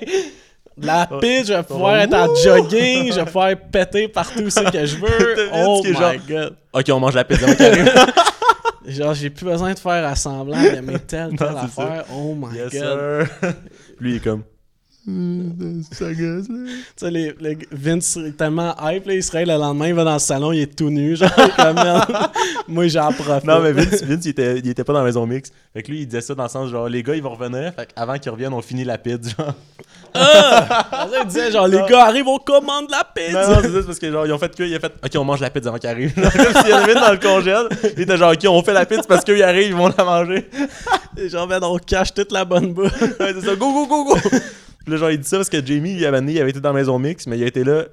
La 0.78 1.08
piste, 1.20 1.48
je 1.48 1.54
vais 1.54 1.64
pouvoir 1.64 1.98
être 1.98 2.14
en 2.14 2.34
jogging, 2.36 3.12
je 3.12 3.20
vais 3.20 3.26
pouvoir 3.26 3.50
péter 3.72 4.08
partout 4.08 4.50
ce 4.50 4.60
que 4.72 4.86
je 4.86 4.96
veux. 4.98 5.50
Oh 5.54 5.82
my 5.84 5.94
genre- 5.94 6.14
god! 6.28 6.56
ok, 6.74 6.86
on 6.92 7.00
mange 7.00 7.16
la 7.16 7.24
pizza. 7.24 7.46
Genre, 8.88 9.14
j'ai 9.14 9.30
plus 9.30 9.46
besoin 9.46 9.74
de 9.74 9.80
faire 9.80 10.08
assemblant 10.08 10.60
d'aimer 10.60 10.98
telle, 11.08 11.36
telle 11.36 11.50
Non, 11.52 11.54
ça. 11.54 11.64
affaire. 11.84 12.06
Oh 12.12 12.34
my 12.36 12.56
yes, 12.58 12.72
god! 12.74 13.28
sir. 13.42 13.54
Lui, 14.00 14.12
il 14.12 14.16
est 14.16 14.20
comme. 14.22 14.44
Ça 15.92 16.14
gosse, 16.14 16.48
là. 16.48 16.56
Tu 16.68 16.72
sais, 16.96 17.12
les, 17.12 17.34
les- 17.40 17.58
Vince 17.72 18.18
est 18.18 18.38
tellement 18.38 18.76
hype, 18.82 19.06
là, 19.08 19.14
il 19.16 19.24
se 19.24 19.32
réveille 19.32 19.48
le 19.54 19.60
lendemain, 19.60 19.88
il 19.88 19.94
va 19.96 20.04
dans 20.04 20.14
le 20.14 20.20
salon, 20.20 20.52
il 20.52 20.62
est 20.62 20.76
tout 20.76 20.90
nu. 20.92 21.16
Genre, 21.16 21.30
comme, 21.58 21.74
Merde. 21.76 22.06
moi 22.68 22.88
j'en 22.88 23.12
profite. 23.12 23.44
Non, 23.46 23.60
mais 23.62 23.72
Vince, 23.72 24.04
Vince 24.04 24.26
il, 24.26 24.30
était, 24.30 24.60
il 24.60 24.70
était 24.70 24.84
pas 24.84 24.94
dans 24.94 25.00
la 25.00 25.06
maison 25.06 25.26
mix. 25.26 25.52
Fait 25.74 25.82
que 25.82 25.90
lui, 25.92 26.02
il 26.02 26.06
disait 26.06 26.22
ça 26.22 26.36
dans 26.36 26.44
le 26.44 26.50
sens 26.50 26.70
genre, 26.70 26.88
les 26.88 27.02
gars, 27.02 27.16
ils 27.16 27.24
vont 27.24 27.34
revenir. 27.34 27.74
Fait 27.76 27.90
avant 27.96 28.18
qu'ils 28.20 28.32
reviennent, 28.32 28.54
on 28.54 28.62
finit 28.62 28.84
la 28.84 28.98
pizza. 29.00 29.32
Genre. 29.38 29.54
Ah, 30.14 31.08
ça, 31.10 31.20
il 31.22 31.28
disait 31.28 31.52
genre, 31.52 31.68
les 31.68 31.82
gars 31.90 32.06
arrivent, 32.06 32.28
on 32.28 32.38
commande 32.38 32.90
la 32.92 33.04
pizza. 33.04 33.48
Non, 33.48 33.56
non, 33.56 33.62
c'est 33.64 33.72
c'est 33.72 33.86
parce 33.86 34.00
que 34.00 34.12
genre, 34.12 34.26
ils 34.28 34.34
ont 34.34 34.38
fait 34.38 34.56
que, 34.56 34.64
il 34.64 34.76
a 34.76 34.80
fait, 34.80 34.94
ok, 35.04 35.12
on 35.16 35.24
mange 35.24 35.40
la 35.40 35.50
pizza 35.50 35.70
avant 35.70 35.80
qu'ils 35.80 35.90
arrivent. 35.90 36.14
Genre, 36.22 36.32
Comme 36.32 36.62
s'il 36.62 36.70
y 36.70 36.74
en 36.74 36.78
avait 36.78 36.94
une 36.94 37.00
dans 37.00 37.12
le 37.12 37.18
congèle. 37.18 37.68
Il 37.98 38.02
était 38.04 38.18
genre, 38.18 38.34
ok, 38.34 38.46
on 38.50 38.62
fait 38.62 38.74
la 38.74 38.86
pizza 38.86 39.04
parce 39.08 39.24
qu'ils 39.24 39.42
arrivent, 39.42 39.70
ils 39.70 39.76
vont 39.76 39.92
la 39.98 40.04
manger. 40.04 40.48
Et 41.18 41.30
genre, 41.30 41.48
ben, 41.48 41.60
on 41.64 41.78
cache 41.78 42.14
toute 42.14 42.32
la 42.32 42.46
bonne 42.46 42.74
bouffe. 42.74 43.02
Ouais, 43.20 43.34
c'est 43.34 43.42
ça, 43.46 43.56
go, 43.56 43.72
go, 43.74 43.88
go, 43.88 44.04
go. 44.06 44.18
Puis 44.84 44.92
là, 44.94 44.98
genre, 44.98 45.12
il 45.12 45.20
dit 45.20 45.28
ça 45.28 45.38
parce 45.38 45.50
que 45.50 45.64
Jamie, 45.66 45.94
il 45.94 46.06
avait, 46.06 46.20
il 46.32 46.40
avait 46.40 46.50
été 46.50 46.60
dans 46.60 46.70
la 46.74 46.80
maison 46.80 46.98
mix, 47.00 47.28
mais 47.28 47.38
il 47.38 47.44
a 47.44 47.48
été 47.48 47.64
là. 47.64 47.86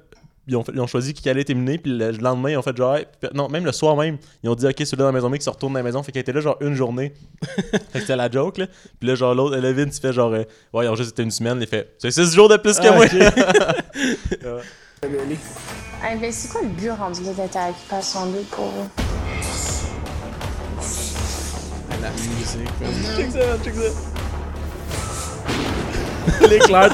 Ils 0.47 0.55
ont, 0.55 0.63
fait- 0.63 0.71
ils 0.73 0.81
ont 0.81 0.87
choisi 0.87 1.13
qui 1.13 1.29
allait 1.29 1.41
être 1.41 1.51
éliminé, 1.51 1.77
puis 1.77 1.91
le, 1.95 2.09
le 2.09 2.17
lendemain, 2.17 2.49
ils 2.49 2.57
ont 2.57 2.63
fait 2.63 2.75
genre. 2.75 2.95
hey, 2.95 3.05
puis- 3.21 3.29
non, 3.35 3.49
même 3.49 3.65
le 3.65 3.71
soir 3.71 3.95
même, 3.95 4.17
ils 4.41 4.49
ont 4.49 4.55
dit, 4.55 4.65
ok, 4.65 4.73
celui-là 4.79 4.97
dans 5.03 5.05
la 5.05 5.11
maison 5.11 5.29
mix, 5.29 5.45
il 5.45 5.49
retourne 5.49 5.73
dans 5.73 5.79
la 5.79 5.83
maison. 5.83 6.01
Fait 6.01 6.11
qu'il 6.11 6.21
était 6.21 6.33
là, 6.33 6.41
genre, 6.41 6.57
une 6.61 6.73
journée. 6.73 7.13
fait 7.43 7.79
que 7.93 7.99
c'était 7.99 8.15
la 8.15 8.31
joke, 8.31 8.57
là. 8.57 8.65
Puis 8.99 9.07
là, 9.07 9.13
genre, 9.13 9.35
l'autre, 9.35 9.55
Levin, 9.57 9.85
il 9.85 9.91
fait 9.93 10.11
genre, 10.11 10.33
euh, 10.33 10.43
ouais, 10.73 10.85
ils 10.85 10.89
ont 10.89 10.95
juste 10.95 11.11
été 11.11 11.21
une 11.21 11.29
semaine. 11.29 11.59
Il 11.61 11.67
fait, 11.67 11.93
c'est 11.99 12.09
6 12.09 12.33
jours 12.33 12.49
de 12.49 12.57
plus 12.57 12.79
que 12.79 12.87
Ah, 12.87 12.91
moi. 12.93 13.05
Hey, 16.01 16.17
ben, 16.19 16.31
c'est 16.31 16.49
quoi 16.51 16.61
le 16.63 16.69
but 16.69 16.89
rendu 16.89 17.21
là 17.23 17.33
d'être 17.33 17.55
à 17.57 17.69
Occupation 17.69 18.25
2 18.31 18.39
pour 18.49 18.65
vous? 18.65 18.89
La 22.01 22.09
musique, 22.11 22.69
L'éclair. 26.49 26.89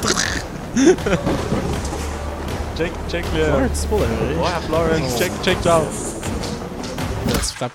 Check, 2.76 2.92
check 3.08 3.24
le. 3.34 3.42
Ouais, 3.62 3.68
c'est 3.72 3.88
pour 3.88 3.98
le 4.00 4.04
vrai. 4.04 4.34
Ouais, 4.34 4.50
Florence, 4.66 5.18
check, 5.18 5.32
check, 5.42 5.56
ciao. 5.62 5.82
Là, 5.82 7.32
tu 7.34 7.54
frappes. 7.56 7.72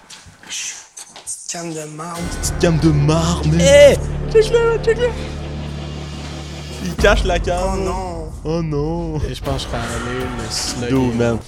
Canne 1.52 1.74
de 1.74 1.84
marde. 1.96 2.20
Petite 2.42 2.60
gamme 2.60 2.78
de 2.80 2.90
marde, 2.92 3.46
Eh! 3.60 3.96
Check-le, 4.32 4.78
check-le. 4.84 5.08
Il 6.86 6.96
cache 6.96 7.24
la 7.26 7.36
Oh 7.36 7.40
cam. 7.44 7.84
non. 7.84 8.30
Oh 8.46 8.62
non. 8.62 9.18
Et 9.30 9.34
je 9.36 9.42
pense 9.44 9.66
que 9.66 9.72
je 9.72 9.78
serais 9.78 9.78
allé 9.78 10.20
le 10.38 10.50
slug. 10.50 10.90
Dude, 10.90 11.16
man. 11.20 11.40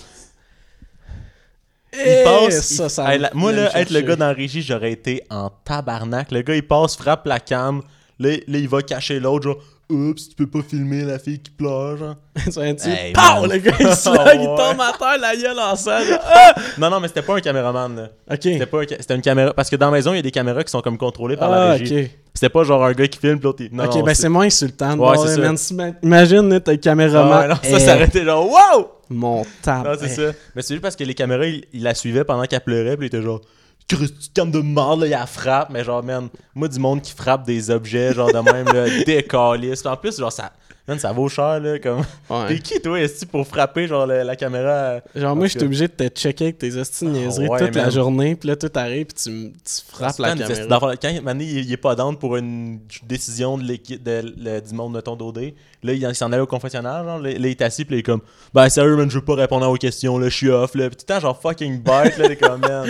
Eh, 1.93 2.19
Il 2.19 2.23
passe. 2.23 2.67
ça, 2.73 2.89
ça 2.89 3.13
Hey, 3.13 3.19
la- 3.19 3.31
moi, 3.33 3.51
là, 3.53 3.69
être 3.79 3.91
le 3.91 4.01
gars 4.01 4.15
dans 4.17 4.27
la 4.27 4.33
régie, 4.33 4.61
j'aurais 4.61 4.91
été 4.91 5.23
en 5.29 5.49
tabarnak. 5.63 6.31
Le 6.31 6.41
gars, 6.41 6.55
il 6.55 6.67
passe, 6.67 6.97
frappe 6.97 7.25
la 7.25 7.39
cam. 7.39 7.81
Là, 8.19 8.31
là, 8.31 8.57
il 8.57 8.67
va 8.67 8.81
cacher 8.81 9.19
l'autre, 9.21 9.43
genre, 9.45 9.57
oups, 9.89 10.29
tu 10.29 10.35
peux 10.35 10.47
pas 10.47 10.61
filmer 10.67 11.03
la 11.03 11.19
fille 11.19 11.39
qui 11.39 11.51
pleure, 11.51 11.97
genre. 11.97 12.15
Tu 12.45 12.49
dire, 12.51 12.73
Hey, 12.87 13.13
pow! 13.13 13.45
Le 13.45 13.57
gars, 13.57 13.71
il 13.79 13.87
slug, 13.93 14.15
Ouais. 14.17 14.37
il 14.39 14.45
tombe 14.45 14.81
à 14.81 14.93
terre, 14.97 15.17
la 15.19 15.35
gueule 15.35 15.59
en 15.59 15.75
sang. 15.75 15.99
genre, 15.99 16.19
Ah! 16.25 16.55
Non, 16.77 16.89
non, 16.89 16.99
mais 16.99 17.07
c'était 17.07 17.21
pas 17.21 17.35
un 17.35 17.39
caméraman, 17.41 17.95
là. 17.95 18.09
Ok. 18.31 18.39
C'était 18.43 18.65
pas 18.65 18.81
un 18.81 18.87
ca- 18.87 18.95
C'était 18.99 19.15
une 19.15 19.21
caméra. 19.21 19.53
Parce 19.53 19.69
que 19.69 19.75
dans 19.75 19.87
la 19.87 19.91
maison, 19.91 20.13
il 20.13 20.17
y 20.17 20.19
a 20.19 20.23
des 20.23 20.31
caméras 20.31 20.63
qui 20.63 20.71
sont 20.71 20.81
comme 20.81 20.97
contrôlées 20.97 21.37
par 21.37 21.49
la 21.51 21.61
Ah, 21.63 21.71
régie. 21.73 22.01
ok. 22.03 22.09
C'était 22.33 22.49
pas 22.49 22.63
genre 22.63 22.83
un 22.83 22.93
gars 22.93 23.07
qui 23.07 23.19
filme, 23.19 23.35
puis 23.37 23.43
l'autre, 23.43 23.63
il- 23.63 23.75
non, 23.75 23.85
ok, 23.85 23.95
non, 23.95 24.03
ben 24.03 24.15
c'est 24.15 24.29
moins 24.29 24.45
insultant. 24.45 24.95
de 24.95 25.01
Ouais, 25.01 25.15
voir, 25.15 25.27
c'est 25.27 25.35
ça. 25.35 25.41
man, 25.41 25.57
si- 25.57 25.73
man, 25.75 25.95
Imagine, 26.01 26.49
là, 26.49 26.59
t'es 26.59 26.71
Ah 26.71 26.77
caméraman. 26.77 27.41
ouais, 27.41 27.47
non, 27.49 27.55
ça, 27.55 27.93
Eh, 27.93 27.95
aurait 27.95 28.05
été 28.05 28.23
genre, 28.25 28.49
wow! 28.49 28.87
Mon 29.09 29.45
tab. 29.61 29.85
Non, 29.85 29.93
c'est 29.99 30.07
ça. 30.09 30.31
Mais 30.55 30.61
c'est 30.63 30.73
juste 30.73 30.81
parce 30.81 30.95
que 30.95 31.03
les 31.03 31.13
caméras, 31.13 31.45
il, 31.45 31.63
il 31.73 31.83
la 31.83 31.93
suivait 31.93 32.23
pendant 32.23 32.43
qu'elle 32.45 32.61
pleurait, 32.61 32.97
puis 32.97 33.05
il 33.05 33.07
était 33.07 33.21
genre, 33.21 33.41
Tu 33.87 33.95
de 33.97 34.59
marde, 34.61 35.01
là, 35.01 35.05
il 35.07 35.09
la 35.11 35.25
frappe. 35.27 35.69
Mais 35.69 35.83
genre, 35.83 36.03
man, 36.03 36.29
moi, 36.55 36.67
du 36.67 36.79
monde 36.79 37.01
qui 37.01 37.11
frappe 37.13 37.45
des 37.45 37.69
objets, 37.69 38.13
genre 38.13 38.31
de 38.31 38.39
même, 38.39 38.65
là, 38.73 38.85
décaliste. 39.05 39.85
En 39.85 39.95
plus, 39.97 40.17
genre, 40.17 40.31
ça, 40.31 40.51
man, 40.87 40.97
ça 40.97 41.11
vaut 41.11 41.27
cher, 41.29 41.59
là. 41.59 41.77
Comme, 41.79 42.01
Ouais. 42.29 42.47
t'es 42.47 42.59
qui, 42.59 42.81
toi, 42.81 42.99
est 42.99 43.25
pour 43.25 43.45
frapper, 43.45 43.87
genre, 43.87 44.07
la, 44.07 44.23
la 44.23 44.35
caméra? 44.35 44.99
Genre, 45.13 45.33
En 45.33 45.35
moi, 45.35 45.47
j'étais 45.47 45.59
cas? 45.59 45.65
obligé 45.65 45.87
de 45.87 45.93
te 45.93 46.07
checker 46.19 46.45
avec 46.45 46.57
tes 46.57 46.75
hosties 46.77 47.05
niaiseries 47.05 47.47
ouais, 47.47 47.59
toute 47.59 47.75
la 47.75 47.89
journée, 47.89 48.35
puis 48.35 48.49
là, 48.49 48.55
tout 48.55 48.71
arrive, 48.73 49.07
puis 49.07 49.15
tu, 49.23 49.51
tu 49.51 49.81
frappes 49.93 50.17
la 50.19 50.29
Man, 50.35 50.39
caméra. 50.39 50.65
dans- 50.67 50.79
quand 50.95 51.21
Mané, 51.21 51.43
il, 51.43 51.65
il 51.65 51.71
est 51.71 51.77
pas 51.77 51.93
down 51.95 52.17
pour 52.17 52.37
une 52.37 52.79
décision 53.03 53.57
de 53.57 53.63
l'équipe 53.63 54.01
du 54.03 54.73
monde 54.73 54.95
de 54.95 55.01
ton 55.01 55.15
d'OD, 55.15 55.53
là, 55.83 55.93
il, 55.93 56.15
s'en 56.15 56.31
allait 56.31 56.41
au 56.41 56.47
confessionnal, 56.47 57.05
genre, 57.05 57.19
là, 57.19 57.29
il 57.31 57.45
est 57.45 57.61
assis, 57.61 57.85
puis 57.85 57.97
il 57.97 57.99
est 57.99 58.03
comme, 58.03 58.21
ben 58.53 58.67
sérieux, 58.69 58.95
man, 58.95 59.09
je 59.09 59.15
veux 59.19 59.25
pas 59.25 59.35
répondre 59.35 59.67
aux 59.69 59.75
questions, 59.75 60.17
là, 60.17 60.29
je 60.29 60.35
suis 60.35 60.49
off, 60.49 60.73
là. 60.75 60.87
Puis 60.89 60.95
tout 60.97 61.05
le 61.07 61.13
temps, 61.15 61.19
genre, 61.19 61.39
fucking 61.39 61.77
bite, 61.79 62.17
là, 62.17 62.27
t'es 62.29 62.37
comme, 62.37 62.61
man, 62.61 62.87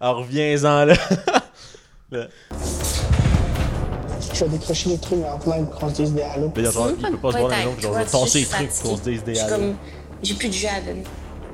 alors 0.00 0.18
reviens-en, 0.18 0.84
là. 0.86 0.94
Là, 2.10 2.26
Je 4.34 4.44
vais 4.44 4.50
décrocher 4.50 4.90
les 4.90 4.98
trucs 4.98 5.24
en 5.24 5.38
plein 5.38 5.64
pour 5.64 5.78
qu'on 5.80 5.88
se 5.88 6.02
dise 6.02 6.12
des 6.12 6.22
halos. 6.22 6.52
il 6.56 6.62
peut 6.62 6.62
pas 6.62 6.70
se 6.70 6.78
voir 6.78 6.92
dans 7.32 7.48
les 7.48 7.62
genre, 7.62 7.72
je 7.78 7.88
vais 7.88 8.04
tasser 8.04 8.40
les 8.40 8.46
trucs 8.46 8.68
pour 8.70 8.90
qu'on 8.90 8.96
se 8.96 9.02
dise 9.02 9.24
des 9.24 9.38
hallos. 9.40 9.74
J'ai 10.22 10.34
plus 10.34 10.48
de 10.48 10.52
jeu 10.54 10.68
à 10.68 10.80
donner. 10.80 11.04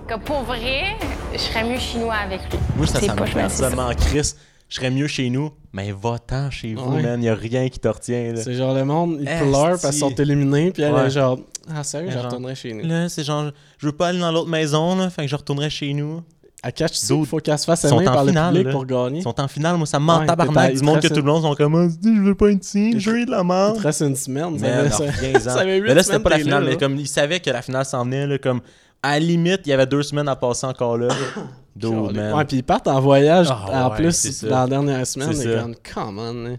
Que 0.06 0.18
pour 0.18 0.42
vrai, 0.42 0.96
je 1.32 1.38
serais 1.38 1.64
mieux 1.64 1.78
chinois 1.78 2.14
avec 2.14 2.40
lui. 2.50 2.58
Moi, 2.76 2.86
ça, 2.86 3.00
ça 3.00 3.14
me 3.14 3.40
absolument 3.40 3.90
Chris. 3.96 4.34
Je 4.68 4.76
serais 4.76 4.90
mieux 4.90 5.06
chez 5.08 5.30
nous, 5.30 5.50
mais 5.72 5.90
va-t'en 5.92 6.50
chez 6.50 6.74
vous, 6.74 6.92
Ouais. 6.94 7.02
man. 7.02 7.22
Y 7.22 7.28
a 7.28 7.34
rien 7.34 7.68
qui 7.68 7.78
te 7.80 7.88
retient, 7.88 8.32
là. 8.32 8.40
C'est 8.42 8.54
genre 8.54 8.72
le 8.74 8.84
monde, 8.84 9.18
ils 9.20 9.28
Esti. 9.28 9.44
pleurent 9.48 9.68
parce 9.80 9.90
qu'ils 9.90 9.94
sont 9.98 10.14
éliminés, 10.14 10.70
puis 10.70 10.82
elle 10.84 10.92
Ouais. 10.94 11.06
est 11.06 11.10
genre, 11.10 11.38
ah 11.74 11.82
sérieux, 11.82 12.10
je 12.12 12.18
retournerai 12.18 12.54
chez 12.54 12.72
nous. 12.72 12.86
Là, 12.86 13.08
c'est 13.08 13.24
genre, 13.24 13.50
je 13.78 13.86
veux 13.86 13.92
pas 13.92 14.08
aller 14.08 14.20
dans 14.20 14.30
l'autre 14.30 14.48
maison, 14.48 14.94
là, 14.96 15.10
fait 15.10 15.22
que 15.22 15.28
je 15.28 15.34
retournerai 15.36 15.70
chez 15.70 15.92
nous. 15.92 16.22
À 16.62 16.70
Dude, 16.72 17.20
il 17.20 17.26
faut 17.26 17.38
qu'elle 17.38 17.58
se 17.58 17.64
fasse 17.64 17.84
ils 17.84 17.88
sont 17.88 18.00
aimer 18.00 18.08
en 18.08 18.12
par 18.12 18.22
le 18.24 18.28
finale, 18.30 18.48
public 18.52 18.66
là. 18.66 18.72
pour 18.72 18.84
gagner. 18.84 19.18
Ils 19.20 19.22
sont 19.22 19.40
en 19.40 19.48
finale, 19.48 19.76
moi, 19.78 19.86
ça 19.86 19.98
me 19.98 20.04
ment 20.04 20.18
Ouais, 20.18 20.26
tabarnak. 20.26 20.68
t'es 20.68 20.74
Du 20.74 20.80
pas- 20.80 20.86
monde 20.86 20.96
il 20.96 21.02
que 21.02 21.08
te 21.08 21.14
tout 21.14 21.20
le 21.24 21.32
monde 21.32 21.42
sont 21.42 21.54
comme, 21.54 21.90
c'est-tu, 21.90 22.16
je 22.16 22.20
veux 22.20 22.34
pas 22.34 22.50
être 22.50 22.62
ici, 22.64 23.00
je 23.00 23.10
veux 23.10 23.24
de 23.24 23.30
la 23.30 23.40
Il 23.40 23.46
merde. 23.46 23.76
te 23.78 23.82
reste 23.82 24.00
une 24.02 24.14
semaine. 24.16 24.58
ça 24.90 25.10
fait- 25.12 25.40
ça- 25.40 25.50
ça 25.54 25.64
Mais 25.64 25.80
là, 25.94 26.02
c'était 26.02 26.18
pas 26.18 26.28
la 26.30 26.38
finale, 26.38 26.64
là, 26.64 26.70
mais 26.70 26.76
comme 26.76 26.96
ils 26.96 27.08
savaient 27.08 27.40
que 27.40 27.48
la 27.50 27.62
finale 27.62 27.86
s'en 27.86 28.04
venait, 28.04 28.26
là, 28.26 28.36
comme 28.36 28.60
à 29.02 29.12
la 29.12 29.20
limite, 29.20 29.62
il 29.64 29.70
y 29.70 29.72
avait 29.72 29.86
deux 29.86 30.02
semaines 30.02 30.28
à 30.28 30.36
passer 30.36 30.66
encore 30.66 30.98
là. 30.98 31.08
Dude, 31.76 32.14
man. 32.14 32.34
Ouais, 32.34 32.44
puis 32.44 32.58
ils 32.58 32.62
partent 32.62 32.88
en 32.88 33.00
voyage 33.00 33.46
Ah, 33.50 33.86
en 33.86 33.90
ouais, 33.92 33.96
plus 33.96 34.44
dans 34.44 34.60
la 34.60 34.66
dernière 34.66 35.06
semaine. 35.06 35.32
C'est 35.32 35.56
comme, 35.56 35.74
come 35.94 36.18
on. 36.18 36.58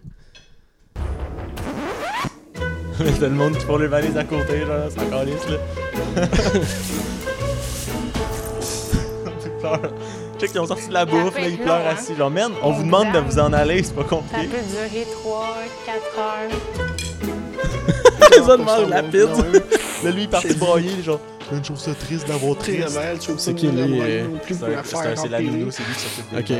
T'as 2.97 3.27
le 3.27 3.35
monde 3.35 3.55
qui 3.55 3.65
font 3.65 3.77
les 3.77 3.87
valises 3.87 4.17
à 4.17 4.23
côté, 4.23 4.61
genre, 4.61 4.85
c'est 4.89 4.99
encore 5.01 5.23
lisse, 5.25 5.47
là. 5.47 6.23
Pleurent. 9.61 9.79
Check, 10.39 10.51
ils 10.53 10.59
ont 10.59 10.65
sorti 10.67 10.87
de 10.87 10.93
la 10.93 11.05
bouffe, 11.05 11.35
là, 11.35 11.47
ils 11.47 11.57
pleurent 11.57 11.75
hein. 11.87 11.95
assis. 11.97 12.15
Genre, 12.15 12.29
man, 12.31 12.51
on 12.63 12.71
vous 12.71 12.83
demande 12.83 13.11
de 13.13 13.19
vous 13.19 13.39
en 13.39 13.53
aller, 13.53 13.83
c'est 13.83 13.93
pas 13.95 14.03
Ça 14.03 14.07
compliqué. 14.09 14.47
peut 14.47 14.57
durer 14.69 15.05
3, 15.23 15.55
4 15.85 16.19
heures. 16.19 17.31
Les 18.31 18.39
autres 18.39 18.63
mangent 18.63 18.87
la 18.89 19.03
pizza. 19.03 19.27
Là, 20.03 20.11
lui, 20.11 20.21
il 20.21 20.23
est 20.23 20.27
parti 20.27 20.53
broyer, 20.53 21.03
genre, 21.03 21.19
je 21.51 21.59
trouve 21.59 21.77
ça 21.77 21.93
triste 21.93 22.27
d'avoir 22.27 22.57
triste. 22.57 22.97
C'est 23.37 23.53
qui, 23.53 23.67
lui, 23.67 23.99
euh, 24.01 24.23
C'est 24.47 25.27
la 25.29 25.41
nounou, 25.41 25.69
c'est 25.69 25.83
lui 25.83 25.93
qui 25.93 25.99
s'occupe 26.01 26.37
Ok. 26.37 26.47
de- 26.47 26.53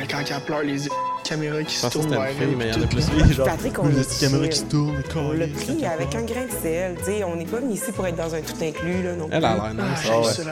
Hey, 0.00 0.06
Quand 0.08 0.18
elle 0.20 0.42
pleure, 0.44 0.62
les 0.62 0.76
caméras 1.24 1.62
qui 1.64 1.74
Je 1.74 1.80
se 1.80 1.86
tournent 1.88 2.04
c'était 2.04 2.14
vers 2.16 2.30
une 2.30 2.36
fille, 2.36 2.46
elle, 2.50 2.56
mais 2.56 2.68
il 2.68 2.74
y 2.74 2.80
en 2.80 2.84
a. 2.84 2.86
Plus 2.86 3.10
lui, 3.10 3.32
genre, 3.34 3.46
Patrick, 3.46 3.78
on 3.80 3.88
est 3.90 4.20
caméras 4.20 4.48
qui 4.48 4.58
se 4.58 4.64
tournent, 4.64 5.02
On 5.16 5.32
l'a 5.32 5.46
pris 5.48 5.84
avec 5.86 6.14
un 6.14 6.22
grain 6.22 6.44
de 6.46 6.62
sel. 6.62 6.94
tu 6.98 7.04
sais, 7.04 7.24
on 7.24 7.34
n'est 7.34 7.44
pas 7.44 7.56
venu 7.58 7.72
ici 7.74 7.90
pour 7.92 8.06
être 8.06 8.16
dans 8.16 8.32
un 8.34 8.40
tout 8.40 8.54
inclus. 8.62 9.02
Là, 9.02 9.14
non 9.16 9.28
Elle 9.32 9.44
a 9.44 9.54
plus. 9.54 9.56
l'air 9.56 9.64
Ah, 9.64 9.72
nice. 9.90 10.00
j'ai 10.04 10.10
Ah 10.12 10.22
ça 10.22 10.42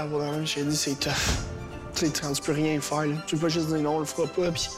j'ai 0.44 0.62
dit 0.64 0.76
c'est 0.76 0.98
tough. 0.98 1.12
Tu 1.94 2.06
sais, 2.06 2.12
tu 2.12 2.42
peux 2.42 2.52
rien 2.52 2.80
faire. 2.80 3.06
là. 3.06 3.14
Tu 3.26 3.36
peux 3.36 3.42
pas 3.42 3.48
juste 3.48 3.68
dire 3.68 3.78
non, 3.78 3.96
on 3.96 3.98
le 4.00 4.04
fera 4.04 4.26
pas. 4.26 4.50
Puis, 4.50 4.68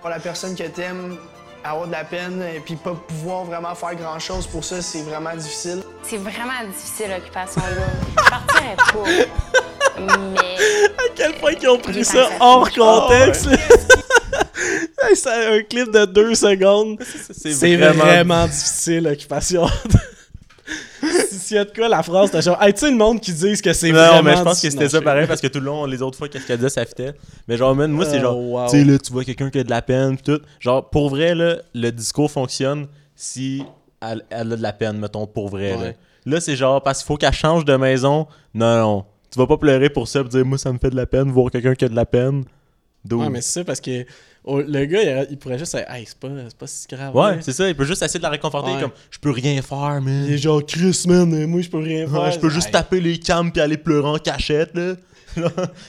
pour 0.00 0.10
la 0.10 0.18
personne 0.18 0.54
que 0.54 0.64
t'aimes, 0.64 1.16
avoir 1.64 1.86
de 1.86 1.92
la 1.92 2.04
peine 2.04 2.42
et 2.54 2.60
puis 2.60 2.76
pas 2.76 2.94
pouvoir 3.08 3.44
vraiment 3.44 3.74
faire 3.74 3.94
grand 3.94 4.18
chose 4.18 4.46
pour 4.46 4.64
ça, 4.64 4.82
c'est 4.82 5.02
vraiment 5.02 5.34
difficile. 5.34 5.82
C'est 6.02 6.18
vraiment 6.18 6.64
difficile, 6.68 7.06
l'occupation 7.10 7.62
là. 7.62 7.86
Je 8.10 8.30
partirais 8.30 8.76
pas. 8.76 10.04
Mais. 10.32 10.56
À 10.98 11.08
quel 11.14 11.34
point 11.34 11.54
qu'ils 11.54 11.68
ont 11.68 11.78
pris 11.78 12.04
ça 12.04 12.28
hors 12.40 12.70
contexte. 12.70 13.46
là. 13.46 13.56
c'est 15.14 15.58
un 15.58 15.62
clip 15.62 15.90
de 15.90 16.04
deux 16.04 16.34
secondes. 16.34 16.98
C'est 17.32 17.76
vraiment... 17.76 18.46
difficile, 18.46 19.04
l'occupation. 19.04 19.66
S'il 21.30 21.56
y 21.56 21.58
a 21.60 21.64
de 21.64 21.70
quoi, 21.72 21.88
la 21.88 22.02
phrase, 22.02 22.30
t'as 22.30 22.40
genre, 22.40 22.60
hey, 22.62 22.72
tu 22.72 22.80
sais, 22.80 22.90
le 22.90 22.96
monde 22.96 23.20
qui 23.20 23.32
disent 23.32 23.60
que 23.62 23.72
c'est 23.72 23.90
vraiment. 23.92 24.16
Non, 24.16 24.22
mais 24.22 24.36
je 24.36 24.42
pense 24.42 24.60
que 24.60 24.70
c'était 24.70 24.88
ça 24.88 25.00
pareil 25.02 25.26
parce 25.26 25.40
que 25.40 25.46
tout 25.46 25.58
le 25.60 25.66
long, 25.66 25.84
les 25.86 26.00
autres 26.02 26.16
fois, 26.18 26.28
qu'est-ce 26.28 26.46
qu'elle 26.46 26.56
disait, 26.58 26.68
ça 26.70 26.84
fitait. 26.84 27.12
Mais 27.48 27.56
genre, 27.56 27.74
man, 27.74 27.90
moi, 27.90 28.04
c'est 28.06 28.18
Oh, 28.18 28.22
genre, 28.22 28.38
wow. 28.38 28.64
tu 28.68 28.78
sais, 28.78 28.84
là, 28.84 28.98
tu 28.98 29.12
vois 29.12 29.24
quelqu'un 29.24 29.50
qui 29.50 29.58
a 29.58 29.64
de 29.64 29.70
la 29.70 29.82
peine, 29.82 30.16
pis 30.16 30.22
tout. 30.22 30.40
Genre, 30.60 30.88
pour 30.90 31.10
vrai, 31.10 31.34
là, 31.34 31.56
le 31.74 31.90
discours 31.90 32.30
fonctionne 32.30 32.86
si 33.14 33.62
elle, 34.00 34.24
elle 34.30 34.52
a 34.52 34.56
de 34.56 34.62
la 34.62 34.72
peine, 34.72 34.98
mettons, 34.98 35.26
pour 35.26 35.48
vrai. 35.48 35.72
Là, 35.72 35.76
Ouais. 35.78 35.96
là 36.26 36.40
c'est 36.40 36.56
genre, 36.56 36.82
parce 36.82 36.98
qu'il 37.00 37.06
faut 37.06 37.16
qu'elle 37.16 37.32
change 37.32 37.64
de 37.64 37.76
maison. 37.76 38.26
Non, 38.54 38.78
non. 38.78 39.04
Tu 39.30 39.38
vas 39.38 39.46
pas 39.46 39.56
pleurer 39.56 39.90
pour 39.90 40.06
ça, 40.08 40.22
pis 40.22 40.30
dire, 40.30 40.44
moi, 40.44 40.58
ça 40.58 40.72
me 40.72 40.78
fait 40.78 40.90
de 40.90 40.96
la 40.96 41.06
peine, 41.06 41.30
voir 41.30 41.50
quelqu'un 41.50 41.74
qui 41.74 41.84
a 41.84 41.88
de 41.88 41.96
la 41.96 42.06
peine. 42.06 42.44
Dude. 43.04 43.18
Ouais, 43.18 43.28
mais 43.28 43.40
c'est 43.42 43.60
ça 43.60 43.64
parce 43.64 43.80
que 43.82 44.06
oh, 44.44 44.60
le 44.60 44.84
gars, 44.86 45.02
il, 45.02 45.26
il 45.32 45.38
pourrait 45.38 45.58
juste 45.58 45.74
dire, 45.76 45.84
hey, 45.88 46.04
c'est 46.06 46.18
pas, 46.18 46.28
c'est 46.48 46.56
pas 46.58 46.66
si 46.66 46.86
grave. 46.88 47.14
Ouais, 47.16 47.38
c'est 47.40 47.52
ça. 47.52 47.68
Il 47.68 47.74
peut 47.76 47.84
juste 47.84 48.02
essayer 48.02 48.18
de 48.18 48.24
la 48.24 48.30
réconforter 48.30 48.72
Ouais. 48.72 48.80
comme 48.80 48.90
je 49.10 49.18
peux 49.18 49.30
rien 49.30 49.60
faire, 49.62 50.00
man. 50.00 50.24
Il 50.26 50.34
est 50.34 50.38
genre 50.38 50.64
Chris, 50.64 51.04
man, 51.06 51.46
moi 51.46 51.60
je 51.62 51.68
peux 51.70 51.78
rien 51.78 52.06
faire. 52.06 52.22
Ouais, 52.22 52.32
je 52.32 52.38
peux 52.38 52.48
juste 52.50 52.66
Hey, 52.66 52.72
taper 52.72 53.00
les 53.00 53.18
cams 53.18 53.50
puis 53.52 53.60
aller 53.60 53.76
pleurer 53.76 54.08
en 54.08 54.18
cachette, 54.18 54.70
là. 54.74 54.94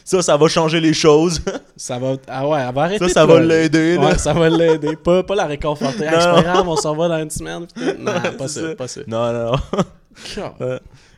ça, 0.04 0.24
ça 0.24 0.38
va 0.38 0.48
changer 0.48 0.80
les 0.82 0.94
choses. 0.94 1.40
Ça 1.78 2.00
va. 2.00 2.16
Ah 2.28 2.48
ouais, 2.48 2.60
elle 2.68 2.74
va 2.74 2.82
arrêter. 2.84 3.08
ça, 3.10 3.14
ça 3.14 3.26
va 3.28 3.40
l'aider, 3.40 3.96
là. 3.96 4.02
Ouais, 4.08 4.18
ça 4.18 4.34
va 4.34 4.50
l'aider. 4.50 4.96
Pas, 5.04 5.22
pas 5.22 5.36
la 5.36 5.46
réconforter. 5.46 6.06
Hey, 6.06 6.10
c'est 6.20 6.28
Non. 6.30 6.36
pas 6.36 6.42
grave, 6.42 6.68
on 6.68 6.76
s'en 6.76 6.96
va 6.96 7.08
dans 7.10 7.22
une 7.22 7.30
semaine. 7.30 7.68
Non, 8.00 8.14
pas 8.38 8.48
ça, 8.48 8.74
pas 8.76 8.88
ça. 8.88 9.02
Non, 9.06 9.32
non. 9.32 9.56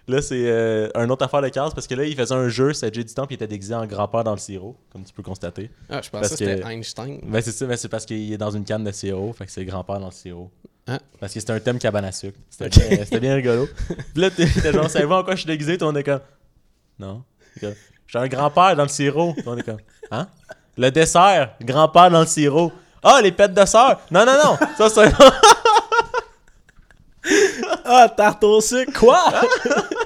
Là, 0.10 0.22
c'est 0.22 0.44
euh, 0.46 0.90
un 0.96 1.10
autre 1.10 1.26
affaire 1.26 1.42
de 1.42 1.50
case 1.50 1.74
parce 1.74 1.86
que 1.86 1.94
là, 1.94 2.06
il 2.06 2.16
faisait 2.16 2.34
un 2.34 2.48
jeu, 2.48 2.72
Jay 2.72 2.90
du 2.92 3.06
temps, 3.06 3.28
puis 3.28 3.36
il 3.36 3.36
était 3.36 3.48
déguisé 3.48 3.76
en 3.76 3.86
grand-père 3.86 4.24
dans 4.24 4.32
le 4.32 4.38
sirop, 4.38 4.78
comme 4.90 5.04
tu 5.04 5.12
peux 5.12 5.22
constater. 5.22 5.70
Ah, 5.90 6.02
je 6.02 6.10
pensais 6.10 6.30
que 6.30 6.36
c'était 6.38 6.62
Einstein. 6.66 7.20
Ben, 7.24 7.42
c'est 7.42 7.52
ça, 7.52 7.66
mais 7.66 7.76
c'est 7.76 7.90
parce 7.90 8.06
qu'il 8.06 8.32
est 8.32 8.38
dans 8.38 8.52
une 8.52 8.64
canne 8.64 8.86
de 8.86 8.92
sirop, 8.92 9.34
fait 9.34 9.46
que 9.46 9.52
c'est 9.52 9.66
grand-père 9.66 10.00
dans 10.00 10.06
le 10.06 10.14
sirop. 10.14 10.50
Hein? 10.88 11.00
Parce 11.20 11.34
que 11.34 11.42
c'était 11.42 11.52
un 11.52 11.60
thème 11.60 11.78
cabane 11.78 12.06
à 12.06 12.14
sucre. 12.14 12.40
C'était 12.50 13.20
bien, 13.20 13.36
rigolo. 13.36 13.68
Puis 14.14 14.22
là, 14.22 14.30
t'es 14.32 14.48
genre, 14.72 14.90
savez-vous 14.90 15.14
en 15.14 15.24
quoi 15.24 15.36
je 15.36 15.42
suis 15.42 15.48
déguisé? 15.48 15.78
Puis 15.78 15.86
on 15.86 15.94
est 15.94 16.04
comme, 16.04 16.22
non. 16.98 17.24
Comme, 17.60 17.74
J'ai 18.08 18.20
un 18.20 18.28
grand-père 18.30 18.78
dans 18.78 18.84
le 18.84 18.90
sirop. 18.90 19.34
Puis 19.34 19.44
on 19.46 19.58
est 19.58 19.64
comme, 19.64 19.82
hein? 20.12 20.28
Le 20.78 20.90
dessert, 20.90 21.56
grand-père 21.62 22.10
dans 22.12 22.22
le 22.22 22.28
sirop. 22.28 22.72
Ah, 23.04 23.20
les 23.22 23.34
pêtes 23.34 23.54
de 23.54 23.66
sœur! 23.66 24.00
Non, 24.10 24.26
non, 24.26 24.38
non! 24.42 24.58
Ça, 24.78 24.90
c'est 24.90 25.08
un. 25.08 25.12
Ah, 27.90 28.10
tarte 28.10 28.44
au 28.44 28.62
sucre, 28.62 29.00
quoi? 29.00 29.24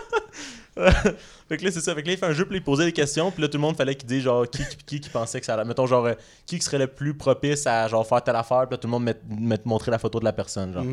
fait 1.49 1.57
que 1.57 1.65
là, 1.65 1.71
c'est 1.71 1.81
ça. 1.81 1.93
Fait 1.93 2.01
que 2.01 2.07
là, 2.07 2.13
il 2.13 2.17
fait 2.19 2.25
un 2.25 2.33
jeu, 2.33 2.45
puis 2.45 2.57
il 2.57 2.63
posait 2.63 2.85
des 2.85 2.91
questions, 2.93 3.29
puis 3.31 3.41
là, 3.41 3.47
tout 3.49 3.57
le 3.57 3.61
monde 3.61 3.75
fallait 3.75 3.95
qu'il 3.95 4.07
dise, 4.07 4.23
genre, 4.23 4.49
qui, 4.49 4.63
qui, 4.67 4.77
qui, 4.85 4.99
qui 5.01 5.09
pensait 5.09 5.39
que 5.39 5.45
ça 5.45 5.53
allait. 5.55 5.65
Mettons, 5.65 5.85
genre, 5.85 6.05
euh, 6.05 6.13
qui 6.45 6.57
qui 6.57 6.63
serait 6.65 6.77
le 6.79 6.87
plus 6.87 7.13
propice 7.13 7.67
à, 7.67 7.87
genre, 7.87 8.07
faire 8.07 8.23
telle 8.23 8.35
affaire, 8.37 8.61
puis 8.67 8.71
là, 8.73 8.77
tout 8.77 8.87
le 8.87 8.91
monde 8.91 9.03
met, 9.03 9.17
met- 9.29 9.59
montrer 9.65 9.91
la 9.91 9.99
photo 9.99 10.19
de 10.19 10.25
la 10.25 10.33
personne, 10.33 10.73
genre. 10.73 10.83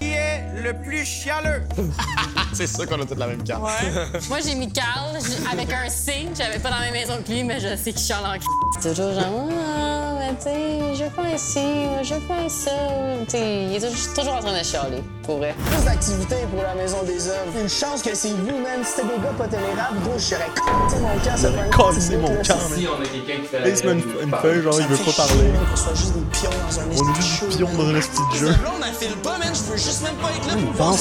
Est 0.00 0.27
le 0.56 0.72
plus 0.74 1.04
chialeux? 1.04 1.62
C'est 2.52 2.66
sûr 2.66 2.86
qu'on 2.86 3.00
a 3.00 3.04
toute 3.04 3.18
la 3.18 3.26
même 3.26 3.42
carte. 3.44 3.62
Moi, 4.28 4.38
j'ai 4.44 4.54
mis 4.54 4.72
Carl 4.72 5.16
avec 5.52 5.72
un 5.72 5.88
C. 5.88 6.28
J'avais 6.36 6.58
pas 6.58 6.70
dans 6.70 6.76
la 6.76 6.82
même 6.90 6.94
maison 6.94 7.14
que 7.24 7.30
lui, 7.30 7.44
mais 7.44 7.60
je 7.60 7.76
sais 7.76 7.92
qu'il 7.92 8.00
chiale 8.00 8.24
en 8.24 8.32
c***. 8.34 8.40
C'est 8.80 8.88
toujours 8.90 9.12
genre, 9.12 9.48
ah, 9.50 10.14
mais 10.18 10.34
tu 10.36 10.44
sais, 10.44 10.94
je 10.94 11.04
veux 11.04 11.10
faire 11.10 11.38
ci, 11.38 11.60
je 12.02 12.14
veux 12.14 12.20
faire 12.20 12.50
ça. 12.50 12.70
Tu 13.26 13.30
sais, 13.32 13.64
il 13.64 13.76
est 13.76 13.80
toujours, 13.80 14.14
toujours 14.14 14.34
en 14.34 14.40
train 14.40 14.58
de 14.58 14.64
chialer, 14.64 15.02
pour 15.24 15.36
vrai. 15.38 15.54
Plus 15.70 15.84
d'activités 15.84 16.46
pour 16.50 16.62
la 16.62 16.74
maison 16.74 17.02
des 17.04 17.28
œuvres. 17.28 17.52
Une 17.60 17.68
chance 17.68 18.02
que 18.02 18.14
c'est 18.14 18.30
vous, 18.30 18.58
man. 18.58 18.80
Si 18.82 18.92
c'était 18.96 19.08
des 19.08 19.22
gars 19.22 19.34
pas 19.36 19.46
tolérables, 19.46 20.00
gros, 20.02 20.14
je 20.18 20.24
serais 20.24 20.46
c***, 20.56 20.62
mon 21.00 21.18
camp, 21.18 21.36
ça 21.36 21.52
fait 21.52 22.00
c'est 22.00 22.16
mon 22.16 22.34
camp, 22.36 22.44
ça- 22.44 22.54
man. 22.56 22.80
on 22.98 23.02
a 23.02 23.06
quelqu'un 23.06 23.42
qui 23.42 23.48
fait 23.48 23.60
Là, 23.60 23.68
il 23.68 23.76
se 23.76 23.86
met 23.86 23.92
une, 23.92 24.02
une 24.22 24.34
feuille, 24.40 24.62
genre, 24.62 24.80
il 24.80 24.86
veut 24.86 24.96
pas 24.96 25.12
parler. 25.12 25.50
Qu'on 25.70 25.76
soit 25.76 25.94
juste 25.94 26.14
des 26.14 26.24
pions 26.32 26.50
dans 26.50 26.80
un 26.80 26.84
On 27.04 27.12
est 27.12 27.16
juste 27.22 27.58
des 27.58 27.64
pions 27.64 27.74
dans 27.76 27.88
un 27.88 28.00
petit 28.00 28.38
jeu. 28.38 28.48
Là, 28.48 28.72
on 28.78 28.82
affile 28.82 29.16
pas, 29.22 29.38
man. 29.38 29.48
Je 29.54 29.62
peux 29.70 29.76
juste 29.76 30.02
même 30.02 30.14
pas 30.16 30.30
être 30.38 30.46
là 30.46 30.54
pour 30.62 30.72
voir 30.72 30.94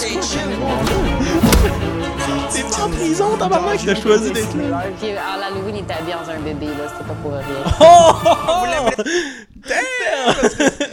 c'est 2.50 2.82
en 2.82 2.90
prison, 2.90 3.38
tabarnak, 3.38 3.80
t'as 3.86 3.96
choisi 3.96 4.32
d'être 4.32 4.56
là. 4.70 4.84
Puis 5.00 5.12
à 5.12 5.38
l'Halloween, 5.38 5.76
il 5.76 5.82
était 5.84 5.94
habillé 5.94 6.14
dans 6.14 6.30
un 6.30 6.40
bébé, 6.40 6.68
là. 6.68 6.88
C'était 6.92 7.08
pas 7.08 7.16
pour 7.22 7.32
rien. 7.34 7.44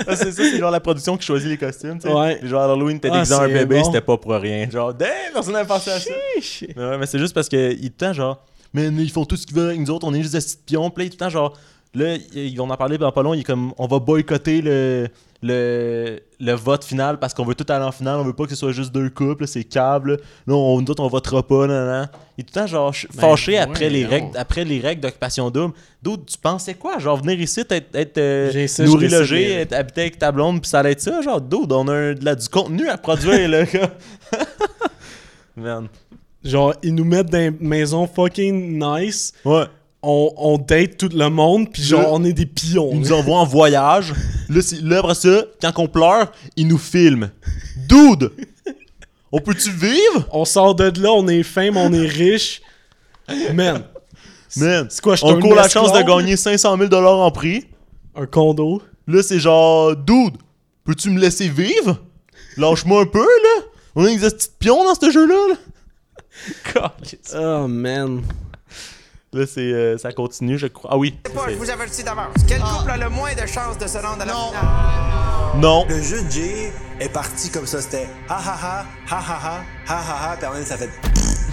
Ah, 0.07 0.17
c'est 0.17 0.33
ça, 0.33 0.43
c'est 0.43 0.59
genre 0.59 0.71
la 0.71 0.81
production 0.81 1.17
qui 1.17 1.25
choisit 1.27 1.49
les 1.49 1.57
costumes, 1.57 1.99
tu 1.99 2.09
sais. 2.09 2.13
Ouais. 2.15 2.41
Et 2.43 2.47
Genre, 2.49 2.63
Halloween, 2.63 2.99
t'es 2.99 3.09
Ah, 3.11 3.15
déguisé 3.15 3.35
en 3.35 3.43
un 3.43 3.49
bébé, 3.49 3.79
bon. 3.79 3.85
c'était 3.85 4.01
pas 4.01 4.17
pour 4.17 4.33
rien. 4.33 4.69
Genre, 4.69 4.93
damn, 4.93 5.09
personne 5.33 5.53
n'avait 5.55 5.67
pensé 5.69 5.91
à 5.91 6.01
ça. 6.01 6.11
Mais 6.77 6.85
ouais, 6.85 6.99
mais 6.99 7.07
c'est 7.07 7.19
juste 7.19 7.35
parce 7.35 7.49
que 7.49 7.73
il 7.73 7.87
est 7.87 7.89
tout 7.91 7.95
le 8.01 8.07
temps 8.09 8.13
genre, 8.13 8.45
mais 8.73 8.89
ils 8.89 9.11
font 9.11 9.25
tout 9.25 9.37
ce 9.37 9.47
qu'ils 9.47 9.55
veulent 9.57 9.69
avec 9.71 9.81
nous 9.81 9.91
autres, 9.91 10.07
on 10.07 10.15
est 10.15 10.23
juste 10.23 10.35
des 10.35 10.41
petits 10.41 10.57
pions. 10.67 10.91
Puis 10.91 11.09
tout 11.11 11.15
le 11.15 11.19
temps 11.19 11.31
genre, 11.31 11.57
là, 11.95 12.17
ils 12.35 12.57
vont 12.57 12.69
en 12.71 12.77
parler 12.77 12.99
dans 12.99 13.11
pas 13.13 13.23
long, 13.23 13.35
il 13.35 13.41
est 13.41 13.45
comme, 13.45 13.73
on 13.79 13.87
va 13.87 13.99
boycotter 13.99 14.61
le, 14.63 15.09
le, 15.43 16.21
le 16.41 16.53
vote 16.53 16.85
final 16.85 17.19
parce 17.19 17.35
qu'on 17.35 17.45
veut 17.45 17.55
tout 17.55 17.71
aller 17.73 17.85
en 17.85 17.93
finale, 17.93 18.19
on 18.19 18.25
veut 18.25 18.33
pas 18.33 18.45
que 18.45 18.51
ce 18.51 18.57
soit 18.57 18.73
juste 18.73 18.93
deux 18.93 19.11
couples, 19.11 19.47
c'est 19.47 19.65
câble. 19.65 20.19
Là, 20.47 20.55
on, 20.55 20.81
nous 20.81 20.91
autres, 20.91 21.03
on 21.03 21.09
votera 21.09 21.43
pas, 21.47 21.67
nan, 21.67 21.87
nan. 21.87 22.09
Il 22.37 22.41
est 22.41 22.45
tout 22.45 22.53
le 22.57 22.61
temps 22.63 22.67
genre 22.67 22.91
Ben, 23.15 23.21
fâché 23.21 23.59
après, 23.59 23.89
les 23.91 24.05
règles, 24.07 24.37
après 24.37 24.65
les 24.65 24.81
règles 24.81 25.01
d'occupation 25.03 25.51
double. 25.51 25.75
D'autres, 26.03 26.25
tu 26.27 26.37
pensais 26.39 26.75
quoi? 26.75 26.99
Genre, 26.99 27.17
venir 27.17 27.41
ici, 27.41 27.61
être, 27.61 27.95
être 27.95 28.19
euh, 28.19 28.67
ça, 28.67 28.85
je 28.85 28.91
nourri, 28.91 29.09
logé, 29.09 29.53
être 29.53 29.73
habité 29.73 30.01
avec 30.03 30.19
ta 30.19 30.33
blonde, 30.33 30.61
puis 30.61 30.69
ça 30.69 30.81
allait 30.81 30.93
être 30.93 31.01
ça? 31.01 31.21
Genre, 31.23 31.41
dude, 31.41 31.71
on 31.73 31.87
a 31.89 31.93
un- 31.95 32.15
de 32.15 32.25
la- 32.25 32.35
du 32.35 32.49
contenu 32.49 32.89
à 32.89 32.97
produire, 32.99 33.49
là. 33.49 33.65
Man. 35.57 35.89
Genre, 36.43 36.75
ils 36.83 36.95
nous 36.95 37.05
mettent 37.05 37.31
dans 37.31 37.39
une 37.39 37.57
maison 37.61 38.07
fucking 38.07 38.79
nice. 38.83 39.33
Ouais. 39.45 39.65
On, 40.07 40.33
on 40.37 40.59
date 40.59 40.99
tout 40.99 41.09
le 41.13 41.29
monde, 41.31 41.73
puis 41.73 41.83
genre, 41.83 42.13
on 42.13 42.23
est 42.25 42.33
des 42.35 42.47
pions. 42.47 42.91
Ils 42.93 43.01
nous 43.01 43.13
envoient 43.13 43.39
en 43.39 43.47
voyage. 43.47 44.13
Là, 44.51 44.61
c'est- 44.61 44.83
là, 44.83 44.99
après 44.99 45.15
ça, 45.15 45.45
quand 45.63 45.73
on 45.79 45.87
pleure, 45.89 46.31
ils 46.57 46.69
nous 46.69 46.79
filment. 46.79 47.31
Dude! 47.89 48.31
On 49.33 49.41
peut-tu 49.41 49.71
vivre? 49.71 50.29
On 50.31 50.45
sort 50.45 50.75
de 50.75 50.93
là, 51.01 51.11
on 51.13 51.27
est 51.27 51.43
fame, 51.43 51.77
on 51.77 51.93
est 51.93 52.07
riche. 52.07 52.61
Man, 53.55 53.83
Man, 54.57 54.87
c'est 54.91 55.01
quoi, 55.01 55.17
je 55.17 55.25
on 55.25 55.41
court 55.41 55.55
la 55.55 55.69
chance 55.69 55.93
de 55.93 56.03
gagner 56.03 56.37
500 56.37 56.77
000 56.79 56.95
en 56.95 57.31
prix. 57.31 57.65
un 58.15 58.27
condo. 58.27 58.83
Là, 59.09 59.23
c'est 59.23 59.41
genre, 59.41 59.97
dude, 59.97 60.37
peux-tu 60.85 61.11
me 61.11 61.19
laisser 61.19 61.49
vivre? 61.49 61.99
Lâche-moi 62.57 63.01
un 63.03 63.07
peu, 63.07 63.19
là. 63.25 63.65
On 63.97 64.05
a 64.05 64.09
des 64.09 64.19
petits 64.19 64.49
pions 64.59 64.85
dans 64.85 64.95
ce 64.95 65.11
jeu-là. 65.11 65.35
Là. 65.49 65.57
Oh 67.35 67.67
man. 67.69 68.23
Là, 69.35 69.47
c'est, 69.53 69.61
euh, 69.63 69.99
ça 69.99 70.13
continue, 70.13 70.57
je 70.59 70.69
crois. 70.69 70.91
Ah 70.93 70.97
oui. 70.97 71.11
Pas, 71.35 71.47
je 71.51 71.57
vous 71.57 71.69
avertis 71.69 72.05
d'avance. 72.05 72.35
Quel 72.47 72.61
couple 72.61 72.89
a 72.91 72.97
le 72.97 73.09
moins 73.09 73.35
de 73.35 73.45
chances 73.47 73.77
de 73.77 73.87
se 73.89 73.99
rendre 73.99 74.23
à 74.23 74.27
la 74.27 74.33
finale? 74.33 75.61
Non. 75.61 75.85
Le 75.89 76.01
jeu 76.01 76.23
de 76.23 76.31
Jay 76.31 76.73
est 77.01 77.09
parti 77.09 77.51
comme 77.51 77.67
ça, 77.67 77.81
c'était 77.83 78.07
ha 78.29 78.37
ha 78.37 78.55
ha, 78.63 78.85
ha 79.11 79.19
ha 79.19 79.41
ha, 79.45 79.65
ha 79.89 79.97
ha 79.99 80.33
ha, 80.33 80.37
puis 80.37 80.47
après 80.47 80.65
ça 80.65 80.77
fait 80.77 80.89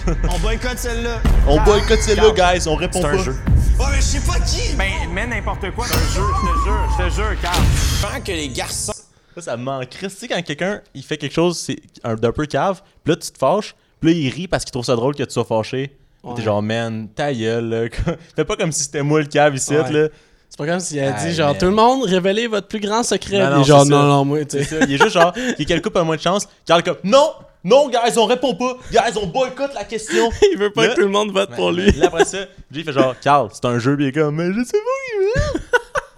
On 0.32 0.38
boycotte 0.38 0.78
celle-là. 0.78 1.20
On 1.48 1.60
boycotte 1.62 2.00
celle-là, 2.02 2.30
guys. 2.54 2.68
On 2.68 2.76
répond 2.76 3.00
c'est 3.02 3.08
pas. 3.08 3.14
un 3.14 3.18
jeu. 3.18 3.32
Ouais, 3.80 3.86
mais 3.90 3.96
je 3.96 4.02
sais 4.02 4.20
pas 4.20 4.38
qui. 4.38 4.76
Ben, 4.76 4.90
mais 5.12 5.26
n'importe 5.26 5.68
quoi, 5.72 5.84
c'est 5.88 5.96
un 5.96 6.14
jeu, 6.14 6.22
je 6.40 6.48
te 6.52 6.64
jure, 6.64 6.88
je 6.98 7.04
te 7.04 7.10
jure, 7.10 7.40
Carl. 7.42 7.62
Je 7.64 8.02
pense 8.06 8.24
que 8.24 8.32
les 8.32 8.48
garçons. 8.48 8.92
Ça, 9.34 9.42
ça 9.42 9.56
me 9.56 9.64
manque. 9.64 9.88
Tu 9.90 10.08
sais, 10.08 10.28
quand 10.28 10.40
quelqu'un 10.42 10.80
il 10.94 11.02
fait 11.02 11.16
quelque 11.16 11.34
chose 11.34 11.58
c'est 11.58 11.80
un- 12.04 12.14
d'un 12.14 12.32
peu 12.32 12.46
cave, 12.46 12.80
puis 13.02 13.12
là, 13.12 13.16
tu 13.16 13.28
te 13.32 13.38
fâches, 13.38 13.74
puis 14.00 14.12
là, 14.12 14.18
il 14.20 14.28
rit 14.28 14.46
parce 14.46 14.62
qu'il 14.64 14.70
trouve 14.70 14.84
ça 14.84 14.94
drôle 14.94 15.16
que 15.16 15.24
tu 15.24 15.32
sois 15.32 15.44
fâché. 15.44 15.96
Ouais. 16.22 16.34
T'es 16.36 16.42
genre, 16.42 16.62
man, 16.62 17.08
ta 17.14 17.32
gueule, 17.32 17.68
là. 17.68 17.88
Fais 18.36 18.44
pas 18.44 18.56
comme 18.56 18.70
si 18.72 18.84
c'était 18.84 19.02
moi 19.02 19.20
le 19.20 19.26
cave 19.26 19.54
ici, 19.56 19.76
Ouais. 19.76 19.90
là. 19.92 20.08
C'est 20.48 20.58
pas 20.58 20.66
comme 20.66 20.80
s'il 20.80 21.00
a 21.00 21.14
Ah, 21.16 21.24
dit 21.24 21.32
genre 21.34 21.48
man. 21.48 21.58
tout 21.58 21.64
le 21.64 21.72
monde 21.72 22.04
révélez 22.04 22.46
votre 22.46 22.68
plus 22.68 22.78
grand 22.80 23.02
secret. 23.02 23.38
Non, 23.38 23.56
non, 23.56 23.62
genre 23.64 23.86
non 23.86 24.24
moi 24.24 24.44
tu 24.44 24.62
sais. 24.62 24.80
Il 24.86 24.92
est 24.94 24.98
juste 24.98 25.12
genre, 25.14 25.32
quel 25.66 25.80
couple 25.80 25.98
a 25.98 26.04
moins 26.04 26.16
de 26.16 26.20
chance. 26.20 26.46
Carl, 26.66 26.82
comme, 26.82 26.98
non, 27.04 27.30
non, 27.64 27.88
guys, 27.88 28.18
on 28.18 28.26
répond 28.26 28.54
pas. 28.54 28.76
Guys, 28.90 29.16
on 29.16 29.26
boycotte 29.28 29.72
la 29.74 29.84
question. 29.84 30.28
Il 30.52 30.58
veut 30.58 30.70
pas 30.70 30.82
Là- 30.82 30.88
que 30.90 30.94
tout 30.96 31.00
le 31.00 31.08
monde 31.08 31.32
vote 31.32 31.50
pour 31.56 31.72
lui. 31.72 31.90
Là, 31.92 32.08
après 32.08 32.26
ça, 32.26 32.38
Jay 32.70 32.84
fait 32.84 32.92
genre, 32.92 33.14
Carl, 33.20 33.48
c'est 33.52 33.64
un 33.64 33.78
jeu, 33.78 33.96
puis 33.96 34.04
il 34.04 34.08
est 34.08 34.12
comme, 34.12 34.34
mais 34.36 34.52
je 34.52 34.62
sais 34.64 34.78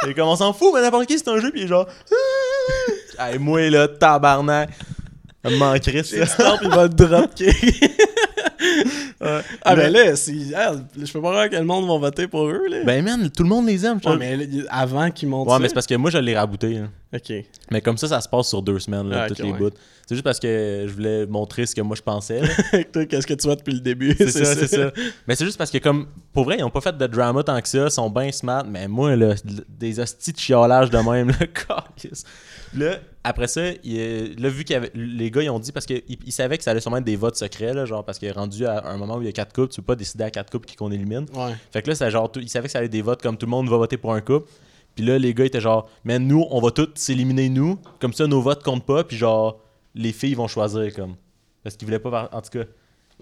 pas. 0.02 0.08
Et 0.08 0.14
comme, 0.14 0.26
on 0.28 0.36
s'en 0.36 0.52
fout, 0.52 0.72
mais 0.74 0.82
n'importe 0.82 1.06
qui, 1.06 1.16
c'est 1.16 1.28
un 1.28 1.38
jeu, 1.38 1.50
puis 1.52 1.60
il 1.60 1.64
est 1.64 1.68
genre, 1.68 1.86
hey, 3.20 3.38
moi, 3.38 3.70
là, 3.70 3.86
tabarnak. 3.88 4.70
Ça 5.44 5.50
me 5.50 5.56
manquerait, 5.58 6.02
ça. 6.02 6.56
Il 6.62 6.68
va 6.70 6.82
le 6.84 6.88
dropkick. 6.88 7.84
Ah 9.62 9.74
ben 9.76 9.92
là, 9.92 10.00
ah, 10.56 10.72
je 10.96 11.12
peux 11.12 11.20
pas 11.22 11.30
croire 11.30 11.50
que 11.50 11.56
le 11.56 11.64
monde 11.64 11.86
va 11.88 11.98
voter 11.98 12.28
pour 12.28 12.46
eux 12.46 12.66
là. 12.68 12.84
Ben, 12.84 13.04
man, 13.04 13.30
tout 13.30 13.42
le 13.42 13.48
monde 13.48 13.66
les 13.66 13.84
aime. 13.86 13.98
ouais, 14.04 14.16
mais 14.16 14.38
avant 14.68 15.10
qu'ils 15.10 15.28
montent 15.28 15.46
Ouais, 15.48 15.54
ça. 15.54 15.58
mais 15.60 15.68
c'est 15.68 15.74
parce 15.74 15.86
que 15.86 15.94
moi, 15.94 16.10
je 16.10 16.18
l'ai 16.18 16.36
rabouté. 16.36 16.82
Ok. 17.14 17.32
Mais 17.70 17.80
comme 17.80 17.96
ça, 17.96 18.08
ça 18.08 18.20
se 18.20 18.28
passe 18.28 18.48
sur 18.48 18.60
deux 18.62 18.78
semaines, 18.80 19.08
là, 19.08 19.22
Ah, 19.22 19.28
toutes 19.28 19.38
les 19.38 19.52
ouais. 19.52 19.58
bouts. 19.58 19.70
C'est 20.06 20.16
juste 20.16 20.24
parce 20.24 20.38
que 20.40 20.84
je 20.86 20.92
voulais 20.92 21.26
montrer 21.26 21.64
ce 21.64 21.74
que 21.74 21.80
moi 21.80 21.96
je 21.96 22.02
pensais. 22.02 22.42
qu'est-ce 23.08 23.26
que 23.26 23.34
tu 23.34 23.46
vois 23.46 23.56
depuis 23.56 23.72
le 23.74 23.80
début? 23.80 24.14
C'est 24.18 24.30
ça, 24.30 24.54
c'est 24.54 24.66
ça. 24.66 24.90
Mais 25.26 25.34
c'est 25.34 25.44
juste 25.46 25.56
parce 25.56 25.70
que, 25.70 25.78
comme, 25.78 26.08
pour 26.32 26.44
vrai, 26.44 26.56
ils 26.58 26.64
ont 26.64 26.70
pas 26.70 26.80
fait 26.82 26.96
de 26.96 27.06
drama 27.06 27.42
tant 27.42 27.58
que 27.60 27.68
ça, 27.68 27.84
ils 27.86 27.90
sont 27.90 28.10
bien 28.10 28.30
smart, 28.32 28.64
mais 28.68 28.86
moi, 28.88 29.16
là, 29.16 29.34
des 29.68 29.98
hosties 30.00 30.32
de 30.32 30.38
chiolage 30.38 30.90
de 30.90 30.98
même, 30.98 31.28
là, 31.28 31.46
câlisse. 32.02 32.24
Là, 32.76 32.96
après 33.24 33.46
ça, 33.48 33.62
il, 33.82 34.36
là, 34.40 34.48
vu 34.50 34.64
que 34.64 34.74
les 34.94 35.30
gars, 35.30 35.42
ils 35.42 35.50
ont 35.50 35.58
dit, 35.58 35.72
parce 35.72 35.86
qu'ils 35.86 36.02
ils 36.08 36.32
savaient 36.32 36.58
que 36.58 36.64
ça 36.64 36.70
allait 36.72 36.80
sûrement 36.80 36.98
être 36.98 37.04
des 37.04 37.16
votes 37.16 37.36
secrets, 37.36 37.72
là, 37.72 37.86
genre, 37.86 38.04
parce 38.04 38.18
qu'il 38.18 38.28
est 38.28 38.32
rendu 38.32 38.66
à 38.66 38.86
un 38.86 38.96
moment 38.98 39.16
où 39.16 39.22
il 39.22 39.26
y 39.26 39.28
a 39.28 39.32
quatre 39.32 39.52
couples, 39.54 39.72
tu 39.72 39.80
peux 39.80 39.86
pas 39.86 39.96
décider 39.96 40.24
à 40.24 40.30
quatre 40.30 40.50
couples 40.50 40.66
qui 40.66 40.76
qu'on 40.76 40.92
élimine. 40.92 41.26
Ouais. 41.34 41.54
Fait 41.72 41.82
que 41.82 41.88
là, 41.88 41.94
c'est 41.94 42.10
genre, 42.10 42.30
tout- 42.30 42.40
ils 42.40 42.48
savaient 42.50 42.66
que 42.68 42.72
ça 42.72 42.78
allait 42.78 42.86
être 42.86 42.92
des 42.92 43.02
votes 43.02 43.22
comme 43.22 43.36
tout 43.38 43.46
le 43.46 43.50
monde 43.50 43.68
va 43.68 43.76
voter 43.78 43.96
pour 43.96 44.12
un 44.14 44.20
couple. 44.20 44.48
Puis 44.94 45.04
là, 45.04 45.18
les 45.18 45.32
gars 45.34 45.44
étaient 45.46 45.60
genre, 45.60 45.88
mais 46.04 46.18
nous, 46.18 46.46
on 46.50 46.60
va 46.60 46.70
tous 46.70 46.88
s'éliminer, 46.94 47.48
nous. 47.48 47.78
Comme 47.98 48.12
ça, 48.12 48.26
nos 48.26 48.40
votes 48.42 48.62
comptent 48.62 48.86
pas. 48.86 49.02
Puis 49.04 49.16
genre, 49.16 49.58
les 49.94 50.12
filles 50.12 50.34
vont 50.34 50.46
choisir, 50.46 50.94
comme. 50.94 51.16
Parce 51.62 51.76
qu'ils 51.76 51.86
voulaient 51.88 51.98
pas. 51.98 52.28
En 52.32 52.40
tout 52.42 52.50
cas, 52.50 52.64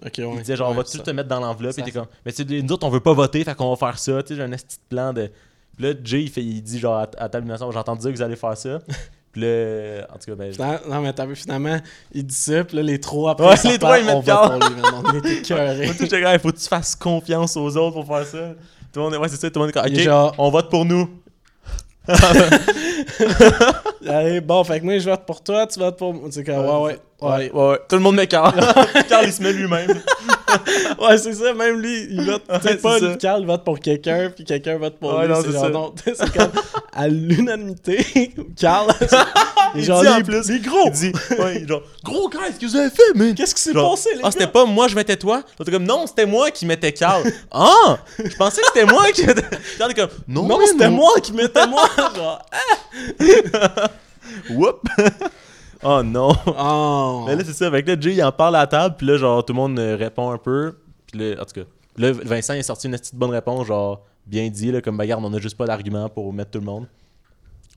Ok, 0.05 0.13
ouais. 0.17 0.29
ils 0.35 0.39
disaient 0.41 0.55
genre, 0.57 0.69
on 0.69 0.73
va 0.75 0.83
ça- 0.85 0.97
tous 0.99 1.03
te 1.05 1.11
mettre 1.11 1.29
dans 1.29 1.39
l'enveloppe. 1.39 1.71
ça- 1.73 1.81
Et 1.81 1.85
t'es 1.85 1.91
comme, 1.91 2.07
mais 2.25 2.31
tu 2.33 2.43
nous 2.61 2.71
autres, 2.73 2.85
on 2.85 2.89
veut 2.89 2.99
pas 2.99 3.13
voter, 3.13 3.43
fait 3.43 3.55
qu'on 3.55 3.69
va 3.69 3.75
faire 3.77 3.97
ça. 3.97 4.21
Tu 4.21 4.29
sais, 4.29 4.35
j'ai 4.35 4.43
un 4.43 4.49
de 4.49 4.57
plan 4.89 5.13
de. 5.13 5.31
Puis 5.77 5.85
là, 5.85 5.93
Jay, 6.03 6.23
il, 6.23 6.29
fait, 6.29 6.43
il 6.43 6.61
dit 6.61 6.77
genre, 6.77 6.95
à, 6.97 7.07
à 7.17 7.29
table 7.29 7.51
entendu 7.51 8.01
dire 8.01 8.11
que 8.11 8.15
vous 8.17 8.21
allez 8.21 8.35
faire 8.35 8.57
ça. 8.57 8.79
Puis 9.33 9.41
là, 9.41 10.05
en 10.13 10.17
tout 10.19 10.25
cas, 10.27 10.35
ben. 10.35 10.79
Non, 10.89 11.01
mais 11.01 11.11
t'as 11.11 11.25
vu, 11.25 11.35
finalement, 11.35 11.77
il 12.13 12.23
dit 12.25 12.35
ça, 12.35 12.63
puis 12.63 12.77
là, 12.77 12.83
les 12.83 12.99
trois 13.01 13.31
après, 13.31 13.47
Ouais, 13.47 13.55
les 13.71 13.79
trois, 13.79 13.97
ils 13.99 14.05
mettent 14.05 14.15
on 14.15 15.91
était 15.91 16.21
comme, 16.21 16.33
il 16.33 16.39
faut 16.39 16.51
que 16.51 16.57
tu 16.57 16.67
fasses 16.67 16.95
confiance 16.95 17.57
aux 17.57 17.75
autres 17.75 17.95
pour 18.01 18.05
faire 18.07 18.25
ça. 18.27 18.49
Tout 18.93 18.99
le 18.99 19.01
monde, 19.01 19.13
est- 19.15 19.17
ouais, 19.17 19.27
c'est 19.29 19.37
ça, 19.41 19.49
tout 19.49 19.59
le 19.59 19.65
monde 19.65 19.75
est 19.75 19.79
ok, 19.79 19.99
genre- 20.03 20.35
on 20.37 20.51
vote 20.51 20.69
pour 20.69 20.85
nous. 20.85 21.09
Allez, 24.07 24.41
bon, 24.41 24.63
fait 24.63 24.79
que 24.79 24.85
moi, 24.85 24.97
je 24.99 25.09
vote 25.09 25.25
pour 25.25 25.41
toi, 25.41 25.65
tu 25.67 25.79
votes 25.79 25.97
pour 25.97 26.13
moi. 26.13 26.29
C'est 26.31 26.43
comme, 26.43 26.65
ouais, 26.65 26.81
ouais, 26.81 26.99
ouais. 27.23 27.51
Ouais, 27.51 27.69
ouais, 27.69 27.79
tout 27.89 27.95
le 27.95 28.01
monde 28.01 28.15
met 28.15 28.27
Carl. 28.27 28.53
Carl, 29.09 29.25
il 29.25 29.33
se 29.33 29.41
met 29.41 29.53
lui-même. 29.53 30.01
Ouais, 30.99 31.17
c'est 31.17 31.33
ça, 31.33 31.51
même 31.53 31.79
lui, 31.79 32.07
il 32.11 32.23
vote. 32.25 32.43
Ouais, 32.47 32.75
pas 32.75 32.99
c'est 32.99 33.11
ça. 33.11 33.15
Carl, 33.15 33.41
il 33.41 33.47
vote 33.47 33.63
pour 33.63 33.79
quelqu'un, 33.79 34.29
puis 34.33 34.43
quelqu'un 34.45 34.77
vote 34.77 34.97
pour 34.99 35.15
Ouais, 35.15 35.25
lui. 35.25 35.33
non, 35.33 35.41
c'est 35.43 35.51
c'est 35.51 35.57
ça. 35.59 35.69
non, 35.69 35.93
c'est 36.05 36.31
comme, 36.37 36.51
à 36.93 37.07
l'unanimité, 37.07 38.05
Carl, 38.59 38.87
il 39.73 39.83
genre, 39.83 40.01
dit 40.01 40.07
en 40.07 40.21
plus, 40.21 40.61
gros, 40.61 40.85
Il 40.87 40.91
dit, 40.91 41.11
ouais, 41.39 41.65
genre, 41.67 41.81
gros, 42.03 42.29
qu'est-ce 42.29 42.59
que 42.59 42.65
vous 42.67 42.75
avez 42.75 42.91
fait, 42.91 43.01
mais. 43.15 43.33
qu'est-ce 43.33 43.55
qui 43.55 43.61
s'est 43.63 43.73
passé, 43.73 44.09
les 44.13 44.21
Ah, 44.23 44.29
c'était 44.31 44.45
pas 44.47 44.65
moi, 44.65 44.87
je 44.87 44.95
mettais 44.95 45.17
toi. 45.17 45.41
L'autre 45.57 45.71
comme, 45.71 45.85
non, 45.85 46.05
c'était 46.05 46.27
moi 46.27 46.51
qui 46.51 46.67
mettais 46.67 46.91
Carl. 46.91 47.23
ah, 47.51 47.97
je 48.23 48.35
pensais 48.35 48.61
que 48.61 48.67
c'était 48.67 48.85
moi 48.85 49.11
qui 49.11 49.25
mettais. 49.25 49.41
Carl 49.79 49.89
est 49.91 49.95
comme, 49.95 50.09
non, 50.27 50.43
Non, 50.47 50.59
c'était 50.67 50.89
moi 50.89 51.13
qui 51.21 51.33
mettais 51.33 51.65
moi, 51.65 51.89
genre, 52.15 52.45
Whoop. 54.51 54.87
Oh 55.83 56.03
non. 56.03 56.31
oh. 56.47 57.23
Mais 57.27 57.35
là, 57.35 57.43
c'est 57.45 57.53
ça. 57.53 57.67
Avec 57.67 57.87
là, 57.87 57.95
Jay, 57.99 58.13
il 58.13 58.23
en 58.23 58.31
parle 58.31 58.55
à 58.55 58.61
la 58.61 58.67
table, 58.67 58.95
puis 58.97 59.07
là, 59.07 59.17
genre, 59.17 59.43
tout 59.43 59.53
le 59.53 59.57
monde 59.57 59.79
euh, 59.79 59.95
répond 59.95 60.31
un 60.31 60.37
peu. 60.37 60.77
Puis 61.07 61.19
là, 61.19 61.41
en 61.41 61.45
tout 61.45 61.61
cas, 61.61 61.67
là, 61.97 62.11
Vincent, 62.11 62.53
il 62.53 62.59
a 62.59 62.63
sorti 62.63 62.87
une 62.87 62.93
petite 62.93 63.15
bonne 63.15 63.31
réponse, 63.31 63.67
genre, 63.67 64.03
bien 64.25 64.49
dit, 64.49 64.71
là, 64.71 64.81
comme, 64.81 64.97
bagarre, 64.97 65.19
on 65.21 65.33
a 65.33 65.39
juste 65.39 65.57
pas 65.57 65.65
d'argument 65.65 66.09
pour 66.09 66.31
mettre 66.33 66.51
tout 66.51 66.59
le 66.59 66.65
monde. 66.65 66.87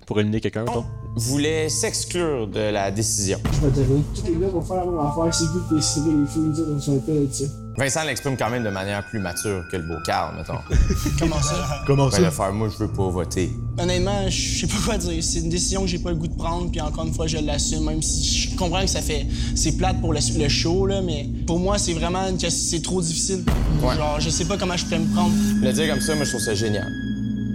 Pour 0.06 0.20
éliminer 0.20 0.40
quelqu'un, 0.40 0.64
mettons. 0.64 0.84
Voulait 1.16 1.68
s'exclure 1.68 2.46
de 2.46 2.60
la 2.60 2.92
décision. 2.92 3.38
Je 3.52 3.66
vais 3.66 3.72
dire, 3.72 3.84
tous 4.14 4.24
les 4.30 4.38
gars 4.38 4.48
vont 4.48 4.62
faire 4.62 4.76
la 4.76 4.84
même 4.84 4.98
affaire, 5.00 5.34
c'est 5.34 5.46
vous 5.46 5.60
qui 5.68 5.74
décidez, 5.74 6.10
les 6.10 6.26
filles, 6.26 6.42
nous 6.42 6.52
dire, 6.52 6.64
on 6.76 6.80
s'en 6.80 7.00
fait, 7.00 7.26
tu 7.26 7.44
sais. 7.44 7.50
Vincent 7.76 8.04
l'exprime 8.04 8.36
quand 8.38 8.48
même 8.48 8.62
de 8.62 8.70
manière 8.70 9.04
plus 9.04 9.18
mature 9.18 9.64
que 9.70 9.76
le 9.76 9.82
beau 9.82 9.96
Carl, 10.04 10.36
mettons. 10.36 10.58
Comment 11.18 11.42
ça? 11.42 11.82
Comment 11.86 12.08
Ben, 12.08 12.22
de 12.24 12.30
faire, 12.30 12.52
moi, 12.52 12.68
je 12.72 12.84
veux 12.84 12.90
pas 12.90 13.08
voter. 13.08 13.50
Honnêtement, 13.78 14.28
je 14.28 14.60
sais 14.60 14.66
pas 14.68 14.76
quoi 14.84 14.96
dire. 14.96 15.22
C'est 15.22 15.40
une 15.40 15.48
décision 15.50 15.80
que 15.82 15.88
j'ai 15.88 15.98
pas 15.98 16.10
le 16.10 16.16
goût 16.16 16.28
de 16.28 16.36
prendre, 16.36 16.70
puis 16.70 16.80
encore 16.80 17.04
une 17.04 17.12
fois, 17.12 17.26
je 17.26 17.38
l'assume, 17.38 17.84
même 17.84 18.00
si 18.00 18.50
je 18.50 18.56
comprends 18.56 18.82
que 18.82 18.86
ça 18.86 19.00
fait. 19.02 19.26
C'est 19.56 19.76
plate 19.76 20.00
pour 20.00 20.12
le, 20.12 20.20
le 20.38 20.48
show, 20.48 20.86
là, 20.86 21.02
mais 21.02 21.28
pour 21.48 21.58
moi, 21.58 21.78
c'est 21.78 21.92
vraiment 21.94 22.22
c'est 22.48 22.82
trop 22.82 23.02
difficile. 23.02 23.44
Ouais. 23.82 23.96
Genre, 23.96 24.20
je 24.20 24.30
sais 24.30 24.44
pas 24.44 24.56
comment 24.56 24.76
je 24.76 24.84
pourrais 24.84 25.00
me 25.00 25.12
prendre. 25.12 25.34
Le 25.60 25.72
dire 25.72 25.88
comme 25.90 26.00
ça, 26.00 26.14
moi, 26.14 26.24
je 26.24 26.30
trouve 26.30 26.42
ça 26.42 26.54
génial. 26.54 26.86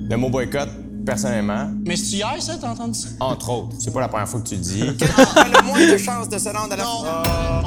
Le 0.10 0.18
mot 0.18 0.30
boycott, 0.30 0.70
personnellement, 1.06 1.70
Mais 1.86 1.96
c'est 1.96 2.18
hier, 2.18 2.36
ça, 2.40 2.54
t'as 2.60 2.70
entendu 2.70 3.00
ça? 3.00 3.08
entre 3.20 3.50
autres, 3.50 3.76
c'est 3.80 3.94
pas 3.94 4.02
la 4.02 4.08
première 4.08 4.28
fois 4.28 4.40
que 4.42 4.48
tu 4.48 4.56
le 4.56 4.62
dis. 4.62 4.82
a 5.36 5.46
le 5.46 5.64
moins 5.66 5.92
de 5.92 5.98
chances 5.98 6.30
de 6.30 6.38
se 6.38 6.50
rendre 6.50 6.74
à 6.74 6.76
la 6.76 6.84
Non, 6.84 7.04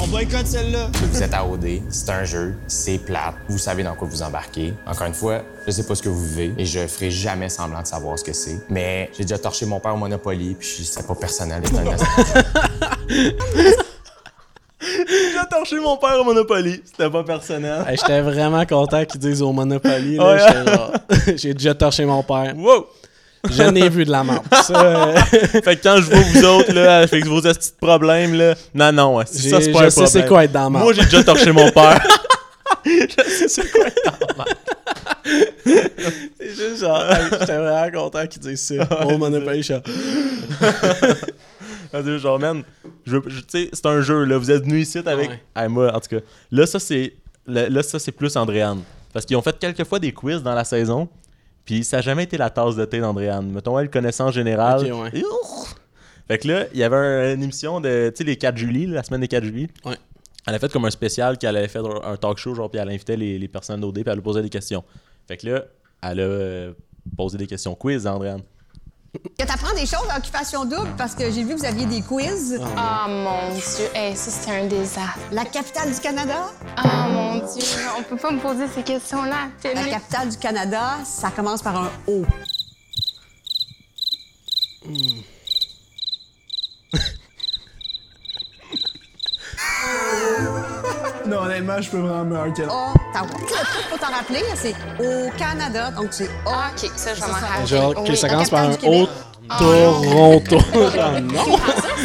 on 0.03 0.07
boycotte 0.09 0.47
celle-là. 0.47 0.89
Vous 1.13 1.23
êtes 1.23 1.35
à 1.35 1.45
OD, 1.47 1.67
c'est 1.91 2.11
un 2.11 2.25
jeu, 2.25 2.55
c'est 2.67 2.99
plate, 2.99 3.35
vous 3.49 3.59
savez 3.59 3.83
dans 3.83 3.95
quoi 3.95 4.09
vous 4.09 4.23
embarquez. 4.23 4.75
Encore 4.87 5.07
une 5.07 5.15
fois, 5.15 5.43
je 5.67 5.71
sais 5.73 5.87
pas 5.87 5.95
ce 5.95 6.03
que 6.03 6.09
vous 6.09 6.25
vivez 6.27 6.55
et 6.59 6.65
je 6.67 6.87
ferai 6.87 7.11
jamais 7.11 7.49
semblant 7.49 7.83
de 7.83 7.87
savoir 7.87 8.19
ce 8.19 8.25
que 8.25 8.33
c'est. 8.33 8.65
Mais 8.71 9.11
j'ai 9.17 9.25
déjà 9.25 9.39
torché 9.39 9.67
mon 9.67 9.81
père 9.81 9.95
au 9.95 9.99
Monopoly, 9.99 10.57
puis 10.59 10.85
c'est 10.85 11.07
pas 11.07 11.15
personnel, 11.15 11.63
c'est 11.65 11.79
un 11.79 11.85
J'ai 14.81 15.49
torché 15.51 15.81
mon 15.81 15.97
père 15.97 16.21
au 16.21 16.25
Monopoly. 16.25 16.83
C'était 16.85 17.11
pas 17.11 17.25
personnel. 17.25 17.85
Hey, 17.89 17.97
J'étais 17.97 18.21
vraiment 18.21 18.65
content 18.67 19.05
qu'ils 19.05 19.21
disent 19.21 19.43
au 19.43 19.53
Monopoly. 19.53 20.17
là, 20.17 20.65
genre, 20.65 20.93
J'ai 21.37 21.55
déjà 21.55 21.75
torché 21.75 22.05
mon 22.05 22.23
père. 22.23 22.55
Wow! 22.57 22.87
Je 23.51 23.63
n'ai 23.65 23.89
vu 23.89 24.05
de 24.05 24.11
la 24.11 24.25
merde. 24.25 24.43
Ça, 24.63 24.83
euh, 24.83 25.17
fait 25.65 25.77
que 25.77 25.83
quand 25.83 25.97
je 25.97 26.03
vois 26.11 26.21
vous 26.21 26.45
autres, 26.45 26.73
là, 26.73 26.99
avec 26.99 27.27
vos 27.27 27.41
petits 27.41 27.73
problèmes, 27.81 28.35
là, 28.35 28.55
non, 28.75 28.93
non, 28.93 29.17
ouais, 29.17 29.27
ça, 29.27 29.61
c'est 29.61 29.73
pas 29.73 29.81
je 29.81 29.85
un 29.87 29.91
sais 29.91 30.07
c'est 30.07 30.27
quoi 30.27 30.45
être 30.45 30.53
dans 30.53 30.65
la 30.65 30.71
merde. 30.71 30.85
Moi, 30.85 30.93
j'ai 30.95 31.05
déjà 31.05 31.25
torché 31.25 31.53
mon 31.53 31.71
père. 31.71 32.03
je 32.85 32.91
sais 33.29 33.49
c'est 33.49 33.71
quoi 33.71 33.87
être 33.87 34.01
dans 34.05 34.27
la 34.29 34.45
merde. 34.45 34.57
C'est 36.39 36.55
juste 36.55 36.81
genre, 36.81 37.03
hey, 37.11 37.25
j'étais 37.33 37.57
vraiment 37.57 37.91
content 38.03 38.27
qu'ils 38.27 38.43
disent 38.43 38.61
ça. 38.63 39.05
Au 39.07 39.19
Monopoly, 39.19 39.63
je 39.63 39.75
suis 39.75 39.75
genre, 39.75 39.83
C'est 41.93 42.19
genre, 42.19 42.39
man, 42.39 42.63
je, 43.07 43.17
je- 43.27 43.67
c'est 43.73 43.87
un 43.87 44.01
jeu, 44.01 44.25
là. 44.25 44.39
Vous 44.39 44.51
êtes 44.51 44.65
venus 44.65 44.89
ici 44.89 44.99
avec. 44.99 45.31
Ouais. 45.31 45.43
Hey, 45.57 45.69
moi, 45.69 45.95
en 45.95 46.01
tout 46.01 46.17
cas, 46.17 46.23
là, 46.51 46.67
ça, 46.67 46.79
c'est. 46.79 47.15
Là, 47.47 47.69
là, 47.69 47.83
ça, 47.83 47.99
c'est 47.99 48.13
plus 48.13 48.35
Andréane. 48.37 48.81
Parce 49.13 49.25
qu'ils 49.27 49.37
ont 49.37 49.43
fait 49.43 49.57
quelques 49.59 49.85
fois 49.85 49.99
des 49.99 50.13
quiz 50.13 50.43
dans 50.43 50.55
la 50.55 50.65
saison. 50.65 51.09
Puis 51.65 51.85
ça 51.85 51.99
n'a 51.99 52.03
jamais 52.03 52.25
été 52.25 52.37
la 52.37 52.51
tasse 52.51 52.77
de 52.77 52.85
thé 52.85 53.01
d'Andréane. 53.01 53.51
Mettons, 53.51 53.79
elle, 53.79 53.91
connaissance 53.91 54.35
générale. 54.35 54.85
Ok, 54.93 55.03
ouais. 55.03 55.11
Et 55.21 55.25
ouf! 55.25 55.75
Fait 56.29 56.39
que 56.39 56.49
là, 56.49 56.65
il 56.73 56.79
y 56.79 56.83
avait 56.83 56.97
un- 56.97 57.35
une 57.35 57.43
émission 57.43 57.81
de. 57.81 58.11
Tu 58.11 58.19
sais, 58.19 58.25
les 58.25 58.37
4 58.37 58.57
juillet, 58.57 58.87
la 58.87 59.03
semaine 59.03 59.21
des 59.21 59.29
4 59.29 59.45
juillet. 59.45 59.69
Ouais. 59.85 59.97
Elle 60.47 60.55
a 60.55 60.59
fait 60.59 60.71
comme 60.73 60.85
un 60.85 60.91
spécial 60.91 61.39
qu'elle 61.39 61.57
avait 61.57 61.69
fait 61.69 61.81
un 62.05 62.17
talk 62.17 62.37
show, 62.39 62.55
genre, 62.55 62.71
puis 62.71 62.79
elle 62.79 62.89
invitait 62.91 63.17
les, 63.17 63.39
les 63.39 63.49
personnes 63.49 63.81
d'OD, 63.81 63.95
puis 63.95 64.05
elle 64.07 64.15
leur 64.15 64.23
posait 64.23 64.43
des 64.43 64.51
questions. 64.51 64.85
Fait 65.27 65.39
que 65.39 65.47
là, 65.49 65.65
elle 66.03 66.21
a 66.21 66.73
posé 67.17 67.39
des 67.39 67.47
questions 67.47 67.75
quiz 67.75 68.07
à 68.07 68.15
Andréane. 68.15 68.43
Que 69.39 69.45
t'apprends 69.45 69.75
des 69.75 69.87
choses 69.87 70.09
à 70.11 70.19
occupation 70.19 70.65
double 70.65 70.95
parce 70.97 71.15
que 71.15 71.31
j'ai 71.31 71.43
vu 71.43 71.55
que 71.55 71.61
vous 71.61 71.65
aviez 71.65 71.87
des 71.87 72.03
quiz. 72.03 72.61
Oh 72.61 73.09
mon 73.09 73.55
Dieu, 73.55 73.89
hey, 73.95 74.17
ça 74.17 74.31
c'était 74.31 74.59
un 74.59 74.67
désastre. 74.67 75.19
La 75.33 75.45
capitale 75.45 75.93
du 75.93 76.01
Canada? 76.01 76.51
Oh 76.79 77.11
mon 77.11 77.39
Dieu, 77.39 77.65
on 77.99 78.03
peut 78.03 78.17
pas 78.17 78.31
me 78.31 78.39
poser 78.39 78.67
ces 78.75 78.83
questions-là. 78.83 79.49
La 79.75 79.85
capitale 79.85 80.29
du 80.29 80.37
Canada, 80.37 80.99
ça 81.05 81.31
commence 81.31 81.63
par 81.63 81.77
un 81.77 81.91
O. 82.07 82.25
Non, 91.27 91.39
honnêtement, 91.39 91.81
je 91.81 91.91
peux 91.91 91.99
vraiment 91.99 92.25
meilleur 92.25 92.53
qu'elle. 92.53 92.67
Ottawa. 92.67 93.27
Le 93.41 93.47
truc, 93.47 93.67
faut 93.91 93.97
t'en 93.99 94.13
rappeler, 94.13 94.43
c'est 94.57 94.75
au 95.01 95.31
Canada, 95.39 95.91
donc 95.91 96.09
c'est 96.11 96.27
O. 96.27 96.29
Ah, 96.49 96.71
ok, 96.77 96.91
ça, 96.97 97.15
je 97.15 97.21
vais 97.21 97.27
m'en 97.27 97.33
rappeler. 97.33 97.67
genre, 97.67 97.95
que 97.95 98.11
Oui. 98.11 98.17
ça 98.17 98.29
commence 98.29 98.51
par 98.51 98.65
un 98.65 98.73
O. 98.87 99.09
Toronto. 99.59 100.57
Non. 100.57 101.59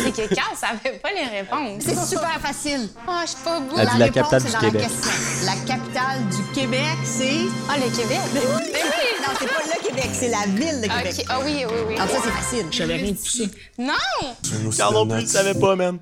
c'est 0.03 0.11
que 0.11 0.33
Carl 0.35 0.55
savait 0.55 0.97
pas 0.97 1.09
les 1.11 1.37
réponses. 1.39 1.83
C'est 1.85 1.97
super 2.05 2.37
facile. 2.41 2.89
Ah, 3.07 3.21
je 3.23 3.29
suis 3.29 3.39
pas 3.43 3.59
bonne. 3.61 3.79
Elle 3.79 3.87
dit 3.87 3.97
la 3.97 4.05
réponse, 4.05 4.29
capitale 4.29 4.43
du 4.43 4.51
dans 4.51 4.59
Québec. 4.59 4.81
La, 4.81 4.87
question. 4.87 5.45
la 5.45 5.75
capitale 5.75 6.19
du 6.29 6.53
Québec, 6.53 6.97
c'est. 7.05 7.39
Ah, 7.69 7.75
le 7.77 7.95
Québec. 7.95 8.19
Ben 8.33 8.41
oui! 8.57 8.63
Non, 9.21 9.35
c'est 9.39 9.47
pas 9.47 9.61
le 9.77 9.87
Québec, 9.87 10.09
c'est 10.13 10.29
la 10.29 10.45
ville 10.47 10.81
de 10.81 10.87
Québec. 10.87 11.15
Ok, 11.19 11.25
ah 11.29 11.39
oui, 11.45 11.65
oui, 11.67 11.75
oui. 11.89 11.95
Donc 11.97 12.09
ça, 12.09 12.17
c'est 12.23 12.31
facile. 12.31 12.65
Je 12.71 12.77
savais 12.77 12.95
rien 12.95 13.11
de 13.11 13.17
tout 13.17 13.25
ça. 13.25 13.43
Non! 13.77 14.71
Carl 14.75 14.93
non 14.93 15.07
plus, 15.07 15.21
il 15.21 15.27
savait 15.27 15.53
pas, 15.53 15.75
man. 15.75 15.97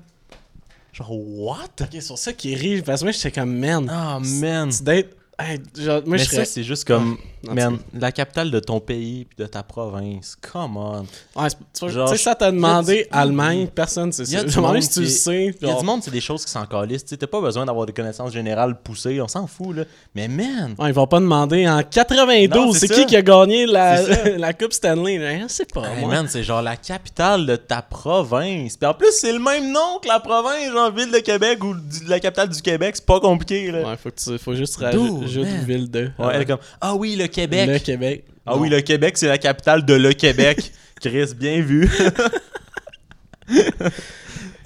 Genre, 0.98 1.10
what? 1.12 1.56
Ok, 1.80 1.88
c'est 1.92 2.00
sur 2.00 2.18
ça 2.18 2.32
qu'il 2.32 2.54
rit. 2.56 2.82
Parce 2.82 3.00
que 3.00 3.06
moi, 3.06 3.12
j'étais 3.12 3.30
comme, 3.30 3.56
man. 3.56 3.88
Ah, 3.90 4.18
man. 4.20 4.70
Tu 4.70 4.82
dates. 4.82 5.10
Hey, 5.38 5.60
genre, 5.78 6.02
moi, 6.04 6.16
Mais 6.16 6.18
je 6.18 6.24
ça, 6.24 6.30
serais. 6.32 6.44
c'est 6.44 6.64
juste 6.64 6.84
comme, 6.84 7.16
man, 7.44 7.78
la 7.94 8.12
capitale 8.12 8.50
de 8.50 8.60
ton 8.60 8.80
pays 8.80 9.24
puis 9.24 9.36
de 9.38 9.46
ta 9.46 9.62
province. 9.62 10.36
Come 10.52 10.76
on. 10.76 11.00
Ouais, 11.36 11.48
tu 11.50 11.80
vois, 11.80 11.88
Genre, 11.88 12.10
tu 12.10 12.16
sais, 12.16 12.22
ça 12.22 12.34
t'a 12.34 12.50
demandé 12.50 13.02
du- 13.04 13.08
Allemagne, 13.12 13.68
personne, 13.68 14.12
c'est 14.12 14.24
ça. 14.24 14.42
monde 14.60 14.82
si 14.82 14.90
tu 14.90 15.00
le 15.00 15.06
sais. 15.06 15.54
Il 15.60 15.68
y 15.68 15.70
a 15.70 15.78
du 15.78 15.84
monde, 15.84 16.02
c'est 16.02 16.10
des 16.10 16.20
choses 16.20 16.44
qui 16.44 16.50
s'en 16.50 16.66
calissent. 16.66 17.04
Tu 17.04 17.16
pas 17.16 17.40
besoin 17.40 17.64
d'avoir 17.66 17.86
des 17.86 17.92
connaissances 17.92 18.32
générales 18.32 18.80
poussées. 18.82 19.20
On 19.20 19.28
s'en 19.28 19.46
fout, 19.46 19.76
là. 19.76 19.84
Mais 20.14 20.28
man, 20.28 20.74
Ouais, 20.78 20.88
ils 20.88 20.94
vont 20.94 21.06
pas 21.06 21.20
demander 21.20 21.68
en 21.68 21.82
92, 21.82 22.48
Non, 22.50 22.72
c'est 22.72 22.88
qui 22.88 23.06
qui 23.06 23.16
a 23.16 23.22
gagné 23.22 23.66
la, 23.66 24.02
la 24.38 24.52
Coupe 24.52 24.72
Stanley? 24.72 25.18
Je 25.42 25.48
sais 25.48 25.66
pas, 25.66 25.84
hey, 25.96 26.04
man, 26.04 26.26
c'est 26.28 26.42
genre 26.42 26.62
la 26.62 26.76
capitale 26.76 27.46
de 27.46 27.56
ta 27.56 27.82
province. 27.82 28.76
Puis 28.76 28.88
en 28.88 28.94
plus, 28.94 29.12
c'est 29.12 29.32
le 29.32 29.38
même 29.38 29.70
nom 29.72 29.98
que 30.02 30.08
la 30.08 30.20
province, 30.20 30.72
genre 30.72 30.90
Ville 30.92 31.10
de 31.12 31.18
Québec 31.18 31.62
ou 31.62 31.74
la 32.06 32.20
capitale 32.20 32.48
du 32.48 32.60
Québec. 32.60 32.96
C'est 32.96 33.06
pas 33.06 33.20
compliqué, 33.20 33.70
là. 33.70 33.82
Ouais, 33.90 33.96
faut, 33.96 34.10
que 34.10 34.16
tu, 34.16 34.38
faut 34.38 34.54
juste 34.54 34.76
rajouter 34.76 35.44
ville 35.66 35.90
2. 35.90 36.12
Ouais, 36.18 36.26
elle 36.34 36.42
est 36.42 36.46
comme, 36.46 36.58
ah 36.80 36.94
oui, 36.94 37.16
le 37.16 37.26
Québec. 37.28 37.68
Le 37.72 37.78
Québec. 37.78 38.24
Ah 38.44 38.56
oui, 38.56 38.68
le 38.68 38.80
Québec, 38.80 39.16
c'est 39.18 39.28
la 39.28 39.38
capitale 39.38 39.84
de 39.84 39.94
le 39.94 40.12
Québec. 40.12 40.72
Chris, 41.00 41.32
bien 41.36 41.60
vu. 41.60 41.88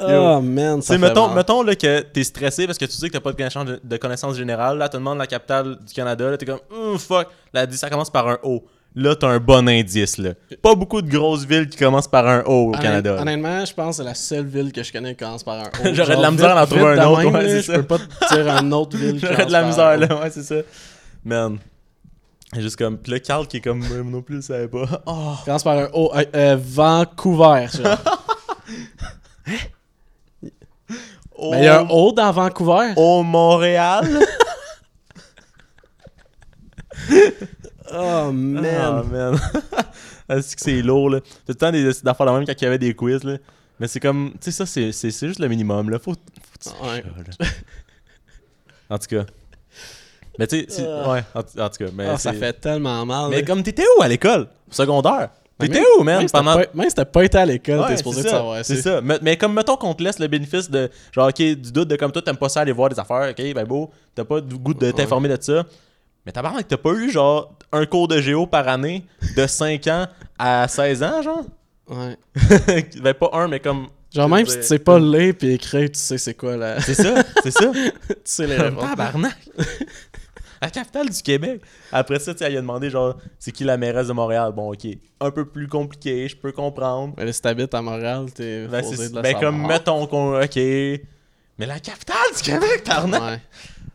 Oh 0.05 0.41
man, 0.41 0.83
ça 0.83 0.95
fait 0.95 0.99
mettons, 0.99 1.29
mal. 1.29 1.37
mettons 1.37 1.63
là, 1.63 1.77
que 1.77 2.01
t'es 2.01 2.25
stressé 2.25 2.67
parce 2.67 2.77
que 2.79 2.87
tu 2.87 2.91
sais 2.93 3.07
que 3.09 3.13
t'as 3.13 3.21
pas 3.21 3.31
de 3.31 3.37
connaissance, 3.37 3.67
de 3.85 3.97
connaissance 3.99 4.37
générale. 4.37 4.77
Là, 4.79 4.89
tu 4.89 4.97
demandes 4.97 5.19
la 5.19 5.29
capitale 5.29 5.77
du 5.87 5.93
Canada. 5.95 6.29
Là, 6.31 6.37
t'es 6.37 6.47
comme, 6.47 6.59
Hum, 6.75 6.99
fuck. 6.99 7.29
Là, 7.53 7.67
ça 7.71 7.89
commence 7.89 8.11
par 8.11 8.27
un 8.27 8.39
O. 8.43 8.65
Là, 8.97 9.15
t'as 9.15 9.29
un 9.29 9.39
bon 9.39 9.69
indice. 9.69 10.19
Là. 10.19 10.31
Pas 10.61 10.75
beaucoup 10.75 11.01
de 11.03 11.09
grosses 11.09 11.45
villes 11.47 11.69
qui 11.69 11.79
commencent 11.79 12.09
par 12.09 12.27
un 12.27 12.41
O 12.47 12.51
au 12.51 12.75
Honnêt- 12.75 12.83
Canada. 12.83 13.17
Honnêtement, 13.21 13.65
je 13.65 13.73
pense 13.73 13.97
que 13.99 14.03
c'est 14.03 14.09
la 14.09 14.15
seule 14.17 14.47
ville 14.47 14.73
que 14.73 14.83
je 14.83 14.93
connais 14.93 15.11
qui 15.15 15.23
commence 15.25 15.45
par 15.45 15.55
un 15.61 15.69
O. 15.69 15.69
J'aurais 15.95 16.17
de 16.17 16.23
la 16.23 16.31
misère 16.33 16.49
vite- 16.49 16.59
à 16.59 16.63
en 16.63 16.67
trouver 16.67 17.01
un 17.01 17.07
autre, 17.07 17.31
ouais, 17.39 17.63
Je 17.63 17.73
peux 17.73 17.83
pas 17.85 17.99
te 17.99 18.35
dire 18.35 18.49
une 18.57 18.75
autre 18.75 18.97
ville 18.97 19.21
J'aurais 19.23 19.47
de 19.47 19.53
la 19.53 19.63
misère, 19.63 19.97
là. 19.99 20.21
Ouais, 20.21 20.31
c'est 20.31 20.43
ça. 20.43 20.57
Man. 21.25 21.59
Juste 22.55 22.77
comme. 22.77 22.99
Puis 22.99 23.13
là, 23.13 23.21
Carl 23.21 23.47
qui 23.47 23.59
est 23.59 23.61
comme. 23.61 23.79
Moi 23.79 23.99
non 24.05 24.23
plus, 24.23 24.37
je 24.37 24.41
savais 24.43 24.69
pas. 24.69 24.85
Oh. 25.07 25.35
Commence 25.45 25.63
par 25.65 25.79
un 25.79 25.89
O. 25.95 26.13
euh, 26.15 26.25
euh, 26.35 26.57
Vancouver, 26.61 27.67
genre. 27.73 27.99
Mais 31.51 31.59
il 31.59 31.65
y 31.65 31.67
a 31.67 31.81
un 31.81 31.89
O 31.89 32.13
dans 32.13 32.31
Vancouver. 32.31 32.93
Au 32.97 33.23
Montréal. 33.23 34.07
Oh, 37.95 38.31
man. 38.33 38.65
Ah, 38.65 39.03
man. 39.03 39.39
Est-ce 40.29 40.57
que 40.57 40.63
c'est 40.63 40.81
lourd, 40.81 41.11
là? 41.11 41.21
Tout 41.21 41.27
le 41.49 41.55
temps 41.55 41.71
des 41.71 41.91
d'affaires 42.03 42.25
la 42.25 42.33
même 42.33 42.47
quand 42.47 42.55
il 42.59 42.65
y 42.65 42.67
avait 42.67 42.79
des 42.79 42.95
quiz, 42.95 43.23
là. 43.23 43.37
Mais 43.79 43.87
c'est 43.87 44.01
comme. 44.01 44.33
Tu 44.41 44.51
sais, 44.51 44.65
ça, 44.65 44.67
c'est 44.67 45.27
juste 45.27 45.41
le 45.41 45.49
minimum, 45.49 45.91
là. 45.91 45.99
Faut. 45.99 46.15
faut 46.15 46.87
Ouais. 46.87 47.03
là. 47.03 47.47
En 48.89 48.99
tout 48.99 49.09
cas. 49.09 49.27
Mais 50.39 50.47
tu 50.47 50.65
sais, 50.69 50.87
Ah. 50.89 51.11
ouais, 51.13 51.25
en, 51.35 51.41
en 51.41 51.69
tout 51.69 51.85
cas. 51.85 51.91
Mais 51.95 52.07
Ah, 52.09 52.19
ça 52.19 52.33
fait 52.33 52.53
tellement 52.55 53.05
mal. 53.05 53.31
Mais 53.31 53.37
là. 53.41 53.43
comme 53.47 53.63
t'étais 53.63 53.85
où 53.99 54.03
à 54.03 54.09
l'école? 54.09 54.49
Secondaire? 54.71 55.29
Mais 55.61 55.69
T'étais 55.69 55.85
où, 55.99 56.03
man? 56.03 56.19
Même 56.19 56.29
si 56.29 56.33
t'as 56.33 56.39
pendant... 56.39 56.55
pas- 56.57 56.67
même 56.75 56.89
si 56.89 56.95
t'as 56.95 57.05
pas 57.05 57.25
été 57.25 57.39
à 57.39 57.47
l'école, 57.47 57.81
Ouais, 57.81 57.85
t'es 57.89 57.91
c'est 57.93 57.97
supposé 57.99 58.23
de 58.23 58.29
ça, 58.29 58.37
savoir. 58.37 58.65
C'est 58.65 58.77
ça. 58.83 59.01
Mais, 59.03 59.19
mais 59.23 59.37
comme, 59.37 59.53
mettons 59.55 59.77
qu'on 59.77 59.95
te 59.95 60.03
laisse 60.03 60.19
le 60.19 60.27
bénéfice 60.27 60.71
de, 60.71 60.91
genre, 61.13 61.29
ok, 61.29 61.37
du 61.37 61.71
doute 61.73 61.89
de 61.89 61.97
comme 61.97 62.11
toi, 62.11 62.23
t'aimes 62.23 62.37
pas 62.39 62.49
ça 62.49 62.63
aller 62.63 62.73
voir 62.73 62.89
des 62.89 62.99
affaires, 62.99 63.31
ok, 63.31 63.55
ben 63.55 63.65
beau, 63.65 63.91
t'as 64.15 64.25
pas 64.25 64.41
du 64.41 64.57
goût 64.57 64.75
de 64.75 64.91
t'informer 64.91 65.29
de 65.29 65.37
ça. 65.41 65.65
Mais 66.27 66.33
tabarnak, 66.33 66.67
t'as 66.67 66.77
pas 66.79 66.91
eu, 66.93 67.11
genre, 67.11 67.53
un 67.71 67.85
cours 67.87 68.09
de 68.09 68.21
géo 68.21 68.47
par 68.47 68.67
année 68.69 69.05
de 69.37 69.47
5 69.47 69.87
ans 69.89 70.07
à 70.39 70.67
16 70.67 71.03
ans, 71.03 71.23
genre? 71.23 71.45
Ouais. 71.89 72.17
ben 73.03 73.15
pas 73.15 73.31
un, 73.35 73.49
mais 73.49 73.61
comme... 73.61 73.89
Genre, 74.15 74.29
même 74.29 74.47
si 74.47 74.57
tu 74.59 74.63
sais 74.65 74.79
pas 74.79 74.99
lire 74.99 75.35
puis 75.39 75.53
écrire, 75.55 75.89
tu 75.91 75.99
sais 75.99 76.19
c'est 76.19 76.35
quoi 76.35 76.57
là. 76.57 76.79
C'est 76.81 76.95
ça, 76.95 77.15
c'est 77.43 77.51
ça. 77.51 77.71
tu 78.09 78.15
sais 78.25 78.47
les 78.47 78.57
réponses. 78.57 78.85
tabarnak! 78.91 79.37
La 80.63 80.71
capitale 80.71 81.11
du 81.11 81.23
Québec. 81.23 81.61
Après 81.91 82.21
ça, 82.21 82.33
tu 82.33 82.39
sais, 82.39 82.45
elle 82.45 82.53
lui 82.53 82.59
a 82.59 82.61
demandé, 82.61 82.89
genre, 82.89 83.19
c'est 83.41 83.51
qui 83.51 83.65
la 83.65 83.77
mairesse 83.77 84.07
de 84.07 84.13
Montréal? 84.13 84.53
Bon, 84.55 84.73
ok, 84.73 84.87
un 85.21 85.31
peu 85.33 85.45
plus 85.45 85.67
compliqué, 85.67 86.29
je 86.29 86.37
peux 86.37 86.53
comprendre. 86.53 87.15
Mais 87.19 87.25
là, 87.25 87.33
si 87.33 87.43
t'habites 87.43 87.75
à 87.75 87.83
Montréal, 87.83 88.27
t'es 88.33 88.69
Ben, 88.69 88.81
de 88.81 89.15
la 89.17 89.23
ben, 89.23 89.35
comme, 89.41 89.67
mettons 89.67 90.07
qu'on. 90.07 90.41
Ok. 90.41 90.55
Mais 90.57 91.67
la 91.67 91.81
capitale 91.81 92.17
du 92.37 92.43
Québec, 92.43 92.85
tabarnak! 92.85 93.21
Ouais. 93.21 93.41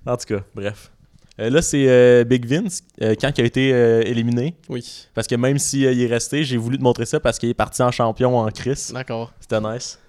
En 0.06 0.18
tout 0.18 0.26
cas, 0.26 0.44
bref. 0.54 0.92
Euh, 1.40 1.50
là, 1.50 1.62
c'est 1.62 1.86
euh, 1.88 2.26
Big 2.26 2.46
Vince, 2.46 2.82
euh, 3.02 3.16
quand 3.20 3.32
il 3.38 3.42
a 3.42 3.46
été 3.46 3.72
euh, 3.74 4.02
éliminé. 4.02 4.56
Oui. 4.68 5.08
Parce 5.14 5.28
que 5.28 5.36
même 5.36 5.60
s'il 5.60 5.86
est 5.86 6.08
resté, 6.08 6.44
j'ai 6.44 6.58
voulu 6.58 6.78
te 6.78 6.84
montrer 6.84 7.06
ça 7.06 7.22
parce 7.22 7.40
qu'il 7.40 7.48
est 7.48 7.54
parti 7.54 7.82
en 7.82 7.92
champion 7.92 8.38
en 8.38 8.50
Chris. 8.50 8.90
D'accord. 8.92 9.32
C'était 9.40 9.62
nice. 9.62 10.00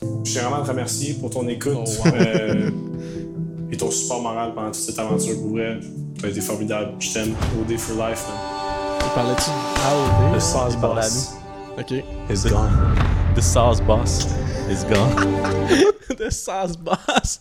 Je 0.00 0.30
tiens 0.30 0.42
vraiment 0.42 0.62
à 0.62 0.64
te 0.64 0.70
remercier 0.70 1.14
pour 1.14 1.30
ton 1.30 1.48
écoute 1.48 1.72
Oh, 1.74 1.84
wow. 2.04 2.10
Et 3.74 3.76
ton 3.76 3.90
support 3.90 4.22
moral 4.22 4.54
pendant 4.54 4.68
toute 4.70 4.76
cette 4.76 4.98
aventure. 4.98 5.34
Pour 5.40 5.50
vrai, 5.50 5.80
tu 6.18 6.24
as 6.26 6.28
été 6.28 6.40
formidable. 6.40 6.92
Je 7.00 7.12
t'aime. 7.12 7.34
OD 7.60 7.76
for 7.78 7.96
life. 8.08 8.24
man. 8.28 9.00
Il 9.00 9.10
parlait-tu 9.14 9.50
AOD? 9.50 10.34
Le 10.34 10.40
sauce 10.40 10.72
Il 10.74 10.80
parlait 10.80 11.00
à 11.00 11.04
boss 11.04 11.34
Ok. 11.78 11.90
is 12.30 12.48
gone. 12.48 12.70
The 13.34 13.40
sauce 13.40 13.80
boss 13.80 14.26
is 14.70 14.84
gone. 14.88 16.16
de 16.16 16.30
sauce 16.30 16.76
basse. 16.78 17.40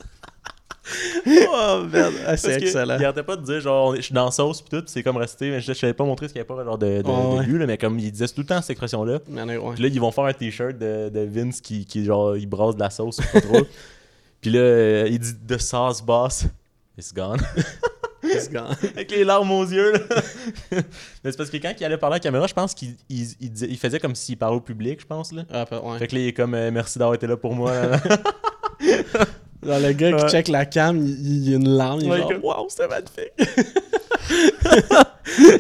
oh 1.48 1.84
merde, 1.92 2.14
Ah, 2.28 2.36
c'est 2.36 2.62
excellent. 2.62 2.98
Il 3.00 3.06
arrêtait 3.06 3.24
pas 3.24 3.36
de 3.36 3.44
dire 3.46 3.62
genre 3.62 3.96
je 3.96 4.02
suis 4.02 4.14
dans 4.14 4.26
la 4.26 4.32
sauce 4.32 4.62
pis 4.62 4.70
tout, 4.70 4.82
pis 4.82 4.92
c'est 4.92 5.04
comme 5.04 5.18
resté, 5.18 5.50
mais 5.52 5.62
je 5.62 5.72
je 5.72 5.78
savais 5.78 5.94
pas 5.94 6.04
montrer 6.04 6.28
ce 6.28 6.34
qu'il 6.34 6.40
y 6.42 6.46
avait 6.46 6.48
pas 6.56 6.64
genre 6.66 6.78
de, 6.78 7.02
de, 7.02 7.04
Oh, 7.06 7.34
de 7.36 7.40
ouais. 7.40 7.46
but, 7.46 7.58
là, 7.60 7.66
mais 7.68 7.78
comme 7.78 7.98
il 8.00 8.12
disait 8.12 8.28
tout 8.28 8.42
le 8.42 8.46
temps 8.48 8.62
cette 8.62 8.82
a- 8.82 8.86
ouais. 9.60 9.74
Puis 9.76 9.84
là, 9.84 9.90
ils 9.90 10.00
vont 10.02 10.12
faire 10.12 10.26
un 10.26 10.34
t-shirt 10.34 10.78
de, 10.78 11.10
de 11.10 11.20
Vince 11.22 11.62
qui, 11.62 11.86
qui 11.86 12.04
genre 12.04 12.36
il 12.36 12.48
brasse 12.48 12.76
de 12.76 12.80
la 12.82 12.90
sauce, 12.90 13.22
pas 13.32 13.40
trop. 13.40 13.62
Puis 14.44 14.52
là, 14.52 14.60
euh, 14.60 15.08
il 15.10 15.18
dit 15.20 15.34
The 15.48 15.58
sauce 15.58 16.02
boss, 16.04 16.46
it's 16.98 17.12
gone. 17.14 17.40
It's 18.26 18.50
gone. 18.50 18.74
Avec 18.96 19.12
les 19.12 19.26
larmes 19.26 19.52
aux 19.52 19.66
yeux, 19.66 19.92
là. 19.94 20.00
Mais 21.24 21.32
c'est 21.32 21.36
parce 21.38 21.50
que 21.50 21.58
quand 21.58 21.74
il 21.78 21.84
allait 21.84 21.98
parler 21.98 22.14
à 22.14 22.18
la 22.18 22.20
caméra, 22.22 22.48
je 22.48 22.54
pense 22.54 22.74
qu'il 22.74 22.96
il, 23.10 23.28
il 23.42 23.52
disait- 23.52 23.68
il 23.70 23.78
faisait 23.78 24.00
comme 24.00 24.16
s'il 24.16 24.38
parlait 24.38 24.56
au 24.56 24.62
public, 24.62 25.02
je 25.02 25.06
pense, 25.06 25.34
là. 25.34 25.44
Ah, 25.52 25.66
ouais. 25.72 26.00
Fait 26.00 26.08
que 26.08 26.16
là, 26.16 26.22
il 26.22 26.28
est 26.30 26.34
comme 26.34 26.54
euh, 26.54 26.72
merci 26.72 26.98
d'avoir 27.00 27.16
été 27.16 27.28
là 27.28 27.36
pour 27.36 27.54
moi. 27.54 27.74
Genre, 29.66 29.80
le 29.80 29.92
gars 29.94 30.12
qui 30.14 30.28
check 30.30 30.48
la 30.48 30.66
cam, 30.66 30.98
il, 30.98 31.44
il 31.44 31.50
y 31.50 31.54
a 31.54 31.58
une 31.58 31.70
larme, 31.70 32.02
il 32.02 32.12
est 32.12 32.18
genre, 32.18 32.32
waouh, 32.44 32.68
c'était 32.70 32.88
magnifique. 32.88 33.32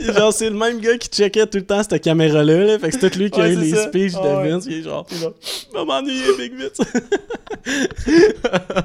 genre, 0.15 0.33
c'est 0.33 0.49
le 0.49 0.55
même 0.55 0.79
gars 0.79 0.97
qui 0.97 1.09
checkait 1.09 1.47
tout 1.47 1.57
le 1.57 1.65
temps 1.65 1.81
cette 1.83 2.01
caméra-là, 2.01 2.65
là. 2.65 2.79
Fait 2.79 2.89
que 2.89 2.99
c'est 2.99 3.09
tout 3.09 3.19
lui 3.19 3.29
qui 3.31 3.39
a 3.41 3.49
eu 3.49 3.55
les 3.55 3.75
speeches 3.75 4.13
de. 4.13 4.49
Vince, 4.49 4.65
il 4.65 4.79
est 4.79 4.83
genre, 4.83 5.05
va 5.73 5.85
m'ennuyer, 5.85 6.37
Big 6.37 6.53
Vince. 6.55 6.79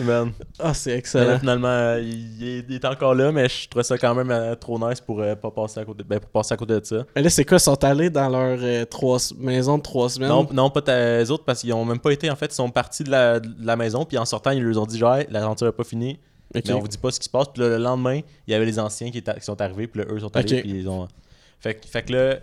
Man. 0.00 0.32
Ah, 0.58 0.74
c'est 0.74 0.90
là, 0.90 0.96
excellent. 0.96 1.38
finalement, 1.38 1.68
euh, 1.68 2.00
il, 2.02 2.42
est- 2.46 2.64
il 2.68 2.74
est 2.74 2.84
encore 2.84 3.14
là, 3.14 3.30
mais 3.32 3.48
je 3.48 3.68
trouvais 3.68 3.82
ça 3.82 3.98
quand 3.98 4.14
même 4.14 4.30
euh, 4.30 4.54
trop 4.54 4.78
nice 4.78 5.00
pour 5.00 5.20
euh, 5.20 5.34
pas 5.34 5.50
passer 5.50 5.80
à 5.80 5.84
côté, 5.84 6.04
ben, 6.04 6.18
pour 6.20 6.30
passer 6.30 6.54
à 6.54 6.56
côté 6.56 6.78
de 6.80 6.84
ça. 6.84 7.04
Mais 7.16 7.22
là, 7.22 7.30
c'est 7.30 7.44
quoi, 7.44 7.56
ils 7.56 7.60
sont 7.60 7.82
allés 7.84 8.10
dans 8.10 8.28
leur 8.28 8.86
trois, 8.88 9.18
maison 9.38 9.78
de 9.78 9.82
trois 9.82 10.08
semaines? 10.08 10.28
Non, 10.28 10.46
non, 10.52 10.70
pas 10.70 10.82
eux 11.22 11.30
autres, 11.30 11.44
parce 11.44 11.60
qu'ils 11.60 11.72
ont 11.72 11.84
même 11.84 11.98
pas 11.98 12.10
été, 12.12 12.30
en 12.30 12.36
fait, 12.36 12.46
ils 12.46 12.54
sont 12.54 12.70
partis 12.70 13.04
de 13.04 13.10
la, 13.10 13.40
de 13.40 13.48
la 13.66 13.76
maison, 13.76 14.04
puis 14.04 14.18
en 14.18 14.24
sortant, 14.24 14.50
ils 14.50 14.62
leur 14.62 14.80
ont 14.82 14.86
dit, 14.86 14.98
genre, 14.98 15.18
l'aventure 15.30 15.66
n'est 15.66 15.72
pas 15.72 15.84
finie, 15.84 16.18
Ok. 16.54 16.62
mais 16.66 16.72
on 16.74 16.80
vous 16.80 16.88
dit 16.88 16.98
pas 16.98 17.10
ce 17.10 17.18
qui 17.20 17.24
se 17.26 17.30
passe. 17.30 17.48
Puis 17.52 17.62
là, 17.62 17.68
le 17.70 17.78
lendemain, 17.78 18.20
il 18.46 18.52
y 18.52 18.54
avait 18.54 18.66
les 18.66 18.78
anciens 18.78 19.10
qui, 19.10 19.22
sont 19.40 19.60
arrivés, 19.60 19.86
puis 19.86 20.00
là, 20.02 20.06
eux 20.10 20.20
sont 20.20 20.34
allés, 20.36 20.56
Ok. 20.56 20.60
puis 20.62 20.70
ils 20.80 20.88
ont. 20.88 21.08
Fait, 21.60 21.74
que- 21.74 21.86
fait 21.86 22.02
que 22.02 22.12
là, 22.12 22.36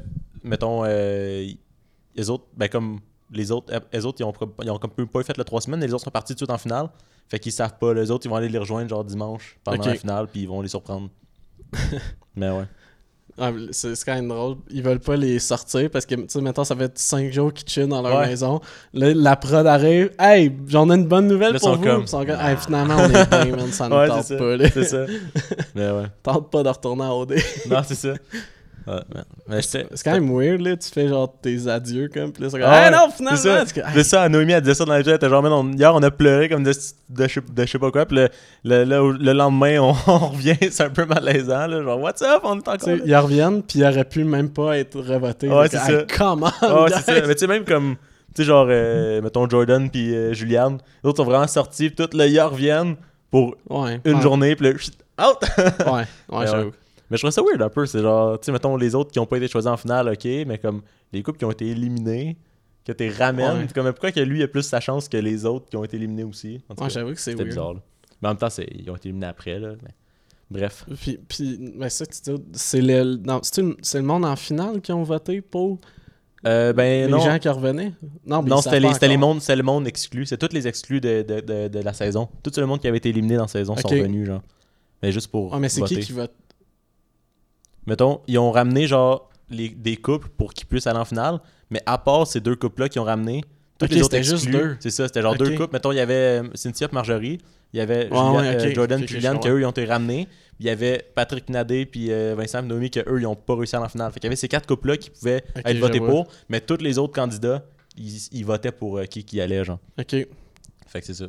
mettons, 0.44 0.84
les 0.84 2.30
autres, 2.30 2.46
ben 2.56 2.68
comme 2.70 3.00
les 3.32 3.52
autres, 3.52 3.72
les 3.94 4.06
autres, 4.06 4.18
ils 4.20 4.24
ont, 4.24 4.34
ils 4.64 4.72
ont 4.72 4.78
comme 4.80 4.90
pas 5.08 5.24
fait 5.24 5.38
le 5.38 5.44
3 5.44 5.62
semaines, 5.62 5.80
mais 5.80 5.88
les 5.88 5.94
autres 5.94 6.04
sont 6.06 6.10
partis 6.12 6.34
tout 6.34 6.46
de 6.46 6.46
suite 6.46 6.50
en 6.52 6.58
finale. 6.58 6.90
Fait 7.30 7.40
qu'ils 7.40 7.52
savent 7.52 7.78
pas, 7.80 7.94
les 7.94 8.10
autres, 8.12 8.26
ils 8.26 8.30
vont 8.30 8.36
aller 8.38 8.50
les 8.50 8.58
rejoindre 8.58 8.90
genre 8.90 9.04
dimanche 9.04 9.58
pendant 9.64 9.78
Ok. 9.80 9.86
la 9.86 9.96
finale, 9.96 10.28
puis 10.28 10.42
ils 10.42 10.48
vont 10.48 10.62
les 10.62 10.68
surprendre. 10.70 11.10
mais 12.36 12.50
ouais. 12.50 12.66
Ah, 13.42 13.52
c'est 13.72 13.94
quand 14.04 14.16
même 14.16 14.28
drôle. 14.28 14.58
Ils 14.70 14.84
veulent 14.84 15.00
pas 15.00 15.16
les 15.16 15.40
sortir 15.40 15.90
parce 15.90 16.06
que, 16.06 16.16
tu 16.16 16.26
sais, 16.28 16.42
maintenant, 16.42 16.66
ça 16.66 16.76
fait 16.76 16.98
5 16.98 17.32
jours 17.32 17.54
qu'ils 17.54 17.70
chillent 17.70 17.88
dans 17.88 18.02
leur 18.02 18.18
Ouais. 18.18 18.28
maison. 18.28 18.60
Là, 18.94 19.14
la 19.14 19.36
prod 19.38 19.66
arrive. 19.66 20.12
Hey, 20.20 20.52
j'en 20.68 20.90
ai 20.90 20.96
une 20.96 21.08
bonne 21.08 21.28
nouvelle 21.28 21.54
Là, 21.54 21.60
pour 21.60 21.70
sont 21.70 21.76
vous. 21.78 21.84
comme- 21.84 22.02
Ils 22.02 22.08
sont 22.10 22.26
comme, 22.26 22.38
Hey, 22.40 22.58
finalement, 22.58 22.98
on 22.98 23.10
est 23.10 23.30
bien, 23.30 23.56
man. 23.56 23.72
Ça 23.72 23.88
Ouais, 23.98 24.08
tente 24.10 24.24
ça, 24.26 24.36
pas, 24.36 24.70
c'est 24.74 24.84
ça. 24.84 25.06
Mais 25.76 25.90
ouais. 25.90 26.08
Tente 26.22 26.52
pas 26.52 26.64
de 26.64 26.70
retourner 26.70 27.04
en 27.04 27.22
OD. 27.22 27.36
Non, 27.70 27.82
c'est 27.86 27.96
ça. 27.96 28.14
Ouais, 28.90 29.22
mais, 29.48 29.62
C'est 29.62 29.86
quand 30.04 30.14
même 30.14 30.32
weird, 30.36 30.62
là. 30.62 30.76
Tu 30.78 30.90
fais 30.90 31.08
genre 31.08 31.32
tes 31.42 31.68
adieux, 31.68 32.10
comme. 32.14 32.32
Puis 32.32 32.44
là, 32.44 32.50
c'est 32.50 32.60
comme, 32.60 32.68
Ah 32.70 32.88
hey, 32.88 32.92
ouais, 32.94 32.98
non, 32.98 33.12
finalement. 33.12 33.38
C'est 33.94 34.04
ça. 34.04 34.30
Noémie, 34.30 34.54
elle 34.54 34.62
disait 34.62 34.74
ça 34.74 34.86
dans. 34.86 34.94
Elle 34.94 35.08
était 35.08 35.30
genre, 35.30 35.44
on- 35.44 35.72
hier, 35.74 35.94
on 35.94 36.02
a 36.02 36.12
pleuré 36.12 36.50
comme 36.50 36.64
de, 36.64 36.72
de, 36.72 37.28
je 37.28 37.40
sais- 37.66 37.80
pas 37.80 37.92
quoi. 37.92 38.06
Puis 38.06 38.18
le, 38.18 38.30
le, 38.64 38.84
le- 38.86 39.18
le 39.18 39.34
lendemain, 39.34 39.80
on, 39.80 39.96
on 40.08 40.18
revient. 40.30 40.56
C'est 40.72 40.84
un 40.84 40.90
peu 40.90 41.06
malaisant. 41.06 41.68
Là, 41.68 41.84
genre, 41.84 42.00
what's 42.02 42.22
up? 42.22 42.42
On 42.44 42.58
est 42.58 42.68
encore. 42.68 42.90
Là. 42.90 42.96
ils 43.06 43.16
reviennent, 43.16 43.62
puis 43.64 43.80
ils 43.80 43.86
auraient 43.86 44.04
pu 44.06 44.24
même 44.24 44.50
pas 44.50 44.78
être 44.78 45.00
revotés. 45.00 45.50
Ouais, 45.50 45.68
c'est 45.70 45.78
ça. 45.78 46.06
Ah 46.62 46.84
ouais, 46.84 46.90
ça. 46.90 47.02
guys. 47.14 47.22
Mais 47.28 47.36
tu 47.36 47.40
sais, 47.42 47.48
même 47.48 47.66
comme, 47.66 47.96
tu 48.36 48.42
sais, 48.42 48.44
genre, 48.46 48.68
euh, 48.70 49.22
mettons 49.22 49.48
Jordan 49.50 49.90
puis 49.90 50.16
euh, 50.16 50.34
Julianne, 50.34 50.78
les 51.04 51.10
autres 51.10 51.18
sont 51.18 51.30
vraiment 51.30 51.48
sortis, 51.48 51.90
puis 51.90 52.06
tout 52.08 52.18
le 52.18 52.26
ils 52.28 52.40
reviennent 52.42 52.96
pour 53.32 53.56
Ouais, 53.70 54.00
une 54.06 54.16
ouais. 54.16 54.22
journée, 54.22 54.56
puis 54.56 54.68
là, 54.72 54.74
out! 55.28 55.38
Ouais, 55.86 56.38
ouais, 56.38 56.48
j'avoue. 56.52 56.72
Mais 57.10 57.18
je 57.18 57.22
trouve 57.24 57.32
ça 57.32 57.42
weird 57.42 57.62
un 57.62 57.70
peu. 57.70 57.86
C'est 57.86 58.02
genre, 58.02 58.40
tu 58.40 58.46
sais, 58.46 58.52
mettons 58.52 58.76
les 58.78 58.96
autres 58.96 59.12
qui 59.12 59.20
ont 59.20 59.26
pas 59.26 59.38
été 59.38 59.48
choisis 59.48 59.70
en 59.70 59.78
finale, 59.78 60.10
ok, 60.10 60.26
mais 60.48 60.58
comme 60.58 60.82
les 61.12 61.24
couples 61.24 61.40
qui 61.40 61.46
ont 61.46 61.52
été 61.52 61.68
éliminés, 61.68 62.38
que 62.86 62.92
t'es 62.92 63.10
ramènes, 63.10 63.58
Ouais. 63.62 63.68
comme 63.74 63.86
pourquoi 63.92 64.12
que 64.12 64.20
lui 64.20 64.42
a 64.44 64.48
plus 64.48 64.64
sa 64.64 64.80
chance 64.80 65.08
que 65.10 65.18
les 65.18 65.46
autres 65.46 65.68
qui 65.70 65.76
ont 65.78 65.84
été 65.84 65.98
éliminés 65.98 66.24
aussi? 66.24 66.62
En 66.70 66.76
tout 66.76 66.82
Ouais, 66.82 66.88
cas, 66.88 66.94
j'avoue 66.94 67.12
que 67.14 67.20
c'est 67.20 67.32
c'était 67.32 67.44
weird. 67.44 67.50
bizarre. 67.50 67.74
là. 67.76 67.80
Mais 68.22 68.28
en 68.28 68.32
même 68.32 68.38
temps, 68.38 68.50
c'est- 68.50 68.68
ils 68.78 68.90
ont 68.90 68.96
été 68.96 69.10
éliminés 69.10 69.28
après, 69.28 69.60
là. 69.60 69.74
mais- 69.84 69.90
Bref. 70.52 70.84
Puis, 71.00 71.20
puis 71.28 71.74
mais 71.76 71.90
ça, 71.92 72.06
tu 72.08 72.20
dis, 72.24 72.42
c'est 72.54 72.82
le, 72.82 73.18
non, 73.18 73.40
c'est 73.44 73.62
une- 73.62 73.76
c'est 73.84 74.00
le 74.00 74.04
monde 74.04 74.26
en 74.26 74.36
finale 74.36 74.82
qui 74.82 74.92
ont 74.92 75.04
voté 75.04 75.42
pour 75.42 75.78
Euh, 76.48 76.74
ben 76.74 77.06
les 77.06 77.12
non. 77.12 77.20
gens 77.20 77.38
qui 77.38 77.48
revenaient? 77.50 77.92
Non, 78.26 78.42
Non, 78.42 78.62
c'était 78.62 78.80
les, 78.80 78.88
les 78.90 78.96
encore. 78.96 79.18
mondes, 79.20 79.42
c'était 79.42 79.56
le 79.58 79.64
monde 79.64 79.88
exclu. 79.88 80.26
C'est 80.26 80.38
tous 80.38 80.52
les 80.54 80.68
exclus 80.68 81.02
de, 81.02 81.22
de, 81.22 81.42
de, 81.42 81.68
de 81.68 81.80
la 81.80 81.94
saison. 81.94 82.30
Tout 82.42 82.52
le 82.58 82.66
monde 82.66 82.80
qui 82.80 82.88
avait 82.88 82.98
été 82.98 83.10
éliminé 83.10 83.36
dans 83.36 83.44
la 83.44 83.48
saison 83.48 83.76
sont 83.76 83.90
venus, 83.90 84.26
genre. 84.26 84.42
Mais 85.04 85.12
juste 85.12 85.28
pour. 85.30 85.54
Ah, 85.54 85.60
mais 85.60 85.70
c'est 85.70 85.82
qui 85.84 86.00
qui 86.00 86.14
vote? 86.14 86.32
Mettons, 87.88 88.22
ils 88.28 88.38
ont 88.38 88.52
ramené 88.52 88.88
genre 88.88 89.30
les, 89.50 89.70
des 89.70 89.96
couples 89.98 90.30
pour 90.38 90.54
qu'ils 90.54 90.68
puissent 90.68 90.88
aller 90.88 91.00
en 91.00 91.06
finale, 91.06 91.40
mais 91.70 91.82
à 91.86 91.98
part 91.98 92.28
ces 92.28 92.40
deux 92.40 92.56
couples-là 92.56 92.90
qui 92.90 93.00
ont 93.00 93.04
ramené, 93.04 93.44
tous 93.78 93.86
Ok, 93.86 93.92
les 93.92 94.02
autres 94.02 94.12
c'était 94.12 94.24
juste 94.24 94.50
deux. 94.50 94.78
C'est 94.80 94.90
ça, 94.92 95.08
c'était 95.08 95.22
genre 95.22 95.36
deux 95.36 95.56
couples. 95.56 95.74
Mettons, 95.74 95.92
il 95.92 95.96
y 95.98 96.02
avait 96.02 96.14
euh, 96.42 96.44
Cynthia 96.54 96.88
et 96.92 96.94
Marjorie, 96.94 97.40
il 97.74 97.78
y 97.78 97.82
avait 97.82 98.10
Ouais, 98.12 98.18
Julia- 98.18 98.32
ouais, 98.40 98.56
euh. 98.66 98.74
Jordan 98.74 99.00
et 99.04 99.08
je 99.08 99.18
qui 99.38 99.48
eux, 99.48 99.60
ils 99.62 99.66
ont 99.66 99.72
été 99.72 99.86
ramenés. 99.86 100.28
Il 100.60 100.66
y 100.66 100.70
avait 100.70 101.02
Patrick 101.16 101.48
Nadé 101.50 101.86
puis 101.86 102.12
euh, 102.12 102.36
Vincent 102.38 102.60
et 102.60 102.64
Noémie 102.68 102.90
qui 102.90 103.00
eux, 103.00 103.20
ils 103.20 103.26
ont 103.26 103.36
pas 103.36 103.56
réussi 103.56 103.76
à 103.76 103.80
aller 103.80 103.86
en 103.86 103.90
finale. 103.90 104.12
Fait 104.12 104.20
qu'il 104.20 104.28
y 104.28 104.30
avait 104.30 104.36
ces 104.36 104.50
quatre 104.50 104.68
couples-là 104.68 104.98
qui 104.98 105.10
pouvaient 105.10 105.44
être 105.56 105.78
votés 105.80 106.00
pour, 106.00 106.28
mais 106.50 106.60
tous 106.62 106.82
les 106.82 106.98
autres 106.98 107.14
candidats, 107.14 107.64
ils, 107.98 108.28
ils 108.34 108.46
votaient 108.46 108.72
pour 108.74 108.98
euh, 108.98 109.06
qui 109.06 109.24
qui 109.24 109.40
allait, 109.40 109.64
genre. 109.64 109.80
Ok, 109.98 110.16
Fait 110.88 111.00
que 111.00 111.06
c'est 111.06 111.14
ça. 111.14 111.26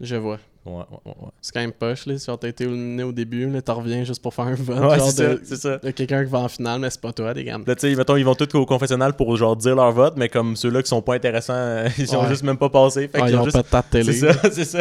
je 0.00 0.16
vois. 0.16 0.38
Ouais, 0.78 0.84
ouais, 0.90 0.98
ouais. 1.06 1.12
ouais. 1.22 1.28
C'est 1.40 1.52
quand 1.52 1.60
même 1.60 1.72
poche, 1.72 2.06
là. 2.06 2.18
Si 2.18 2.26
t'as 2.26 2.48
été 2.48 2.64
éliminé 2.64 3.02
au 3.02 3.12
début, 3.12 3.50
t'en 3.62 3.74
reviens 3.76 4.04
juste 4.04 4.22
pour 4.22 4.32
faire 4.34 4.46
un 4.46 4.54
vote. 4.54 4.78
Ouais, 4.78 4.98
c'est 5.00 5.10
ça, 5.10 5.32
c'est 5.42 5.56
ça. 5.56 5.76
de 5.78 5.90
quelqu'un 5.90 6.24
qui 6.24 6.30
va 6.30 6.38
en 6.40 6.48
finale, 6.48 6.80
mais 6.80 6.90
c'est 6.90 7.00
pas 7.00 7.12
toi, 7.12 7.34
des 7.34 7.44
gars. 7.44 7.58
Là, 7.66 7.74
tu 7.74 7.80
sais, 7.90 7.94
mettons, 7.96 8.16
ils 8.16 8.24
vont 8.24 8.34
tous 8.34 8.56
au 8.56 8.66
confessionnal 8.66 9.14
pour 9.14 9.36
genre 9.36 9.56
dire 9.56 9.74
leur 9.76 9.92
vote, 9.92 10.14
mais 10.16 10.28
comme 10.28 10.56
ceux-là 10.56 10.82
qui 10.82 10.88
sont 10.88 11.02
pas 11.02 11.14
intéressants, 11.14 11.84
ils 11.98 12.06
sont 12.06 12.22
Ouais. 12.22 12.28
juste 12.28 12.42
même 12.42 12.56
pas. 12.58 12.68
Fait 12.90 13.00
Ouais, 13.00 13.08
qu'ils 13.08 13.30
ils 13.30 13.36
ont 13.36 13.44
juste... 13.44 13.62
pas 13.62 13.82
de 13.82 13.86
télé. 13.90 14.12
C'est 14.12 14.32
ça, 14.32 14.50
c'est 14.52 14.64
ça. 14.64 14.78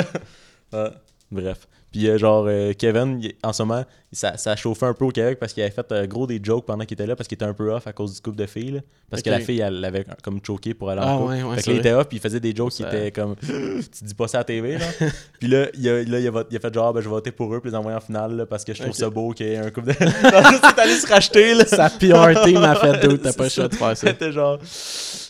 Ouais. 0.73 0.89
Bref. 1.31 1.67
Puis 1.91 2.07
euh, 2.07 2.17
genre, 2.19 2.45
euh, 2.47 2.73
Kevin, 2.77 3.19
il- 3.21 3.33
en 3.43 3.51
ce 3.51 3.63
moment, 3.63 3.83
ça, 4.11 4.37
ça 4.37 4.55
chauffait 4.55 4.87
un 4.87 4.93
peu 4.95 5.05
au 5.05 5.11
Québec 5.11 5.37
parce 5.39 5.53
qu'il 5.53 5.61
avait 5.61 5.71
fait 5.71 5.91
euh, 5.91 6.07
gros 6.07 6.25
des 6.25 6.39
jokes 6.41 6.65
pendant 6.65 6.83
qu'il 6.83 6.95
était 6.95 7.05
là 7.05 7.15
parce 7.15 7.27
qu'il 7.27 7.35
était 7.35 7.45
un 7.45 7.53
peu 7.53 7.71
off 7.71 7.85
à 7.85 7.93
cause 7.93 8.15
du 8.15 8.21
couple 8.21 8.37
de 8.37 8.47
filles. 8.47 8.71
là. 8.71 8.79
Parce 9.09 9.21
que 9.21 9.29
Ok. 9.29 9.35
la 9.37 9.41
fille, 9.41 9.59
elle 9.59 9.79
l'avait 9.81 10.05
comme 10.23 10.39
choqué 10.45 10.73
pour 10.73 10.89
aller 10.89 11.01
Ah, 11.03 11.15
en 11.15 11.19
couple. 11.19 11.31
ouais, 11.33 11.43
ouais, 11.43 11.55
fait 11.57 11.61
c'est 11.61 11.65
que 11.65 11.69
là, 11.71 11.75
il 11.75 11.79
vrai. 11.81 11.89
était 11.89 11.99
off 11.99 12.07
puis 12.07 12.17
il 12.17 12.19
faisait 12.21 12.39
des 12.39 12.55
jokes 12.55 12.71
qui 12.71 12.81
Ça- 12.83 12.87
étaient 12.89 13.11
comme 13.11 13.35
Tu 13.41 14.03
dis 14.03 14.13
pas 14.15 14.27
ça 14.27 14.39
à 14.39 14.41
la 14.41 14.45
TV. 14.45 14.77
Là. 14.79 14.85
puis 15.39 15.47
là, 15.47 15.67
il 15.77 15.87
a, 15.89 16.03
là, 16.03 16.19
il 16.19 16.27
a, 16.27 16.43
il 16.49 16.57
a 16.57 16.59
fait 16.59 16.73
genre 16.73 16.91
ben, 16.93 17.01
Je 17.01 17.05
vais 17.05 17.11
voter 17.15 17.31
pour 17.31 17.53
eux 17.53 17.59
puis 17.59 17.69
les 17.69 17.75
envoyer 17.77 17.97
en 17.97 18.01
finale 18.01 18.35
là, 18.35 18.45
parce 18.47 18.63
que 18.63 18.73
je 18.73 18.79
trouve 18.79 18.89
Ok. 18.91 18.95
ça 18.97 19.09
beau 19.11 19.31
qu'il 19.31 19.47
y 19.47 19.51
ait 19.51 19.57
un 19.57 19.69
couple 19.69 19.87
de. 19.87 19.93
non, 20.03 20.49
juste, 20.49 20.63
il 20.63 20.69
est 20.69 20.79
allé 20.81 20.93
se 20.95 21.07
racheter. 21.07 21.53
Là. 21.53 21.65
Sa 21.65 21.89
PR 21.91 22.43
team 22.45 22.57
a 22.63 22.75
fait 22.75 23.07
d'autres, 23.07 23.23
t'as 23.23 23.31
C'est 23.31 23.37
pas 23.37 23.43
le 23.43 23.49
choix 23.49 23.67
de 23.67 23.75
faire 23.75 23.97
ça. 23.97 24.07
C'était 24.07 24.31
genre. 24.31 24.57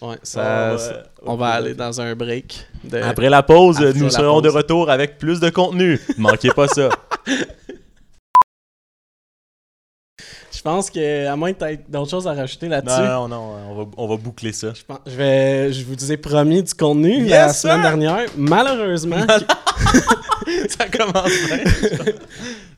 Ouais, 0.01 0.15
ça, 0.23 0.41
Ah, 0.43 0.71
ouais. 0.71 0.77
ça- 0.77 1.03
on 1.25 1.35
va 1.35 1.47
aller 1.47 1.73
dans 1.73 1.99
un 1.99 2.15
break. 2.15 2.65
de- 2.85 2.97
Après 2.97 3.29
la 3.29 3.43
pause, 3.43 3.77
Après 3.77 3.93
nous 3.93 4.05
la 4.05 4.09
serons 4.09 4.39
de 4.39 4.47
pause. 4.47 4.55
retour 4.55 4.89
avec 4.89 5.17
plus 5.17 5.41
de 5.41 5.49
contenu. 5.49 5.99
Manquez 6.17 6.51
pas 6.51 6.67
ça. 6.69 6.87
Je 10.59 10.63
pense 10.63 10.89
que, 10.89 11.25
à 11.25 11.37
moins 11.37 11.53
que 11.53 11.59
tu 11.59 11.71
aies 11.71 11.79
d'autres 11.87 12.09
choses 12.11 12.27
à 12.27 12.33
rajouter 12.33 12.67
là-dessus, 12.67 12.99
Non, 12.99 13.29
non, 13.29 13.37
non, 13.37 13.53
on 13.69 13.75
va, 13.75 13.85
on 13.95 14.07
va 14.09 14.17
boucler 14.17 14.51
ça. 14.51 14.73
je, 14.75 14.83
pense- 14.83 14.99
je 15.07 15.15
vais, 15.15 15.71
je 15.71 15.85
vous 15.85 16.11
ai 16.11 16.17
promis 16.17 16.61
du 16.61 16.73
contenu 16.73 17.19
Yes, 17.21 17.29
la 17.29 17.53
sir! 17.53 17.61
semaine 17.71 17.81
dernière. 17.83 18.25
Malheureusement, 18.35 19.25
ça 20.67 20.85
commence 20.89 21.31
bien. 21.47 21.59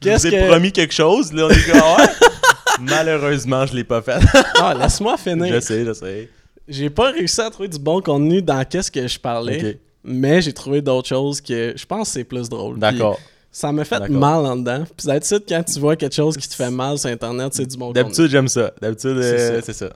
Je 0.04 0.10
vous 0.12 0.28
ai 0.28 0.30
que- 0.30 0.48
promis 0.48 0.72
quelque 0.72 0.94
chose, 0.94 1.34
là, 1.34 1.48
on 1.48 1.50
est 1.50 1.72
comme. 1.72 2.86
Malheureusement, 2.86 3.65
je 3.65 3.76
l'ai 3.76 3.84
pas 3.84 4.04
fait. 4.04 4.20
ah, 4.62 4.76
laisse-moi 4.80 5.17
finir. 5.17 5.52
je 5.56 5.60
sais, 5.60 5.84
je 5.84 5.94
sais. 5.94 6.30
J'ai 6.67 6.91
pas 6.91 7.10
réussi 7.10 7.41
à 7.41 7.50
trouver 7.50 7.70
du 7.70 7.80
bon 7.80 8.00
contenu 8.00 8.44
dans 8.44 8.63
qu'est-ce 8.63 8.91
que 8.91 9.08
je 9.08 9.20
parlais, 9.20 9.80
mais 10.04 10.39
j'ai 10.44 10.54
trouvé 10.54 10.84
d'autres 10.84 11.08
choses 11.10 11.41
que 11.41 11.74
je 11.76 11.86
pense 11.88 12.10
que 12.10 12.13
c'est 12.13 12.24
plus 12.26 12.48
drôle. 12.48 12.78
D'accord. 12.78 13.15
Puis 13.17 13.26
Ça 13.52 13.72
me 13.74 13.84
fait 13.84 14.08
mal 14.10 14.46
en 14.46 14.56
dedans. 14.56 14.86
Puis 14.98 15.08
d'habitude, 15.08 15.44
quand 15.48 15.64
tu 15.64 15.80
vois 15.80 15.96
quelque 15.98 16.16
chose 16.16 16.38
qui 16.38 16.48
te 16.48 16.56
fait 16.56 16.72
mal 16.72 16.98
sur 16.98 17.10
Internet, 17.10 17.54
c'est 17.54 17.66
du 17.66 17.76
bon. 17.78 17.92
D'habitude, 17.92 18.28
j'aime 18.30 18.48
ça. 18.48 18.72
D'habitude, 18.82 19.18
C'est 19.22 19.40
euh, 19.40 19.56
ça. 19.56 19.62
c'est 19.62 19.74
ça. 19.74 19.94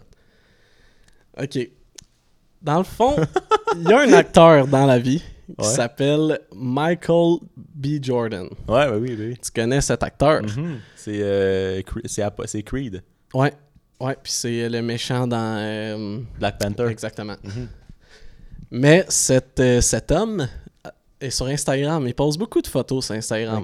OK. 1.41 1.69
Dans 2.61 2.79
le 2.79 2.83
fond, 2.83 3.15
il 3.77 3.83
y 3.89 3.93
a 3.93 3.99
un 4.01 4.13
acteur 4.13 4.67
dans 4.67 4.85
la 4.85 4.99
vie 4.99 5.19
qui 5.19 5.25
Ouais. 5.59 5.63
s'appelle 5.63 6.39
Michael 6.55 7.37
B. 7.55 7.87
Jordan. 8.01 8.47
Ouais, 8.67 8.87
ouais, 8.89 8.97
oui, 8.97 9.15
oui. 9.17 9.37
Tu 9.41 9.51
connais 9.51 9.79
cet 9.79 10.01
acteur? 10.01 10.41
Mhm. 10.41 10.79
C'est 10.95 11.19
euh, 11.21 11.81
Cre- 11.81 12.63
Creed. 12.63 13.03
Ouais. 13.33 13.53
Ouais, 13.99 14.17
puis 14.21 14.31
c'est 14.31 14.67
le 14.67 14.81
méchant 14.81 15.27
dans... 15.27 15.57
euh, 15.59 16.19
Black 16.39 16.57
Panther. 16.57 16.87
Exactement. 16.89 17.35
Mhm. 17.43 17.67
Mais 18.71 19.05
cet, 19.07 19.59
euh, 19.59 19.79
cet 19.81 20.11
homme 20.11 20.47
est 21.19 21.29
sur 21.29 21.47
Instagram. 21.47 22.07
Il 22.07 22.13
pose 22.13 22.37
beaucoup 22.37 22.61
de 22.61 22.67
photos 22.67 23.05
sur 23.05 23.15
Instagram. 23.15 23.63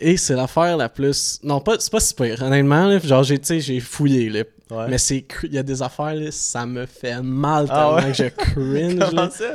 Et 0.00 0.16
c'est 0.16 0.34
l'affaire 0.34 0.76
la 0.76 0.88
plus... 0.88 1.38
Non, 1.44 1.60
pas, 1.60 1.76
c'est 1.78 1.92
pas 1.92 2.00
super. 2.00 2.42
Honnêtement, 2.42 2.86
là, 2.86 2.98
genre, 2.98 3.22
j'ai, 3.22 3.38
j'ai 3.60 3.78
fouillé, 3.78 4.28
là. 4.30 4.42
Ouais. 4.70 4.86
Mais 4.88 4.98
c'est... 4.98 5.24
Il 5.44 5.52
y 5.54 5.58
a 5.58 5.62
des 5.62 5.80
affaires, 5.80 6.14
là, 6.14 6.30
ça 6.32 6.66
me 6.66 6.86
fait 6.86 7.22
mal 7.22 7.66
Ah 7.68 7.94
tellement 7.94 7.94
ouais? 8.08 8.12
que 8.12 8.16
je 8.16 8.24
cringe. 8.52 9.08
Comment 9.10 9.30
ça? 9.30 9.54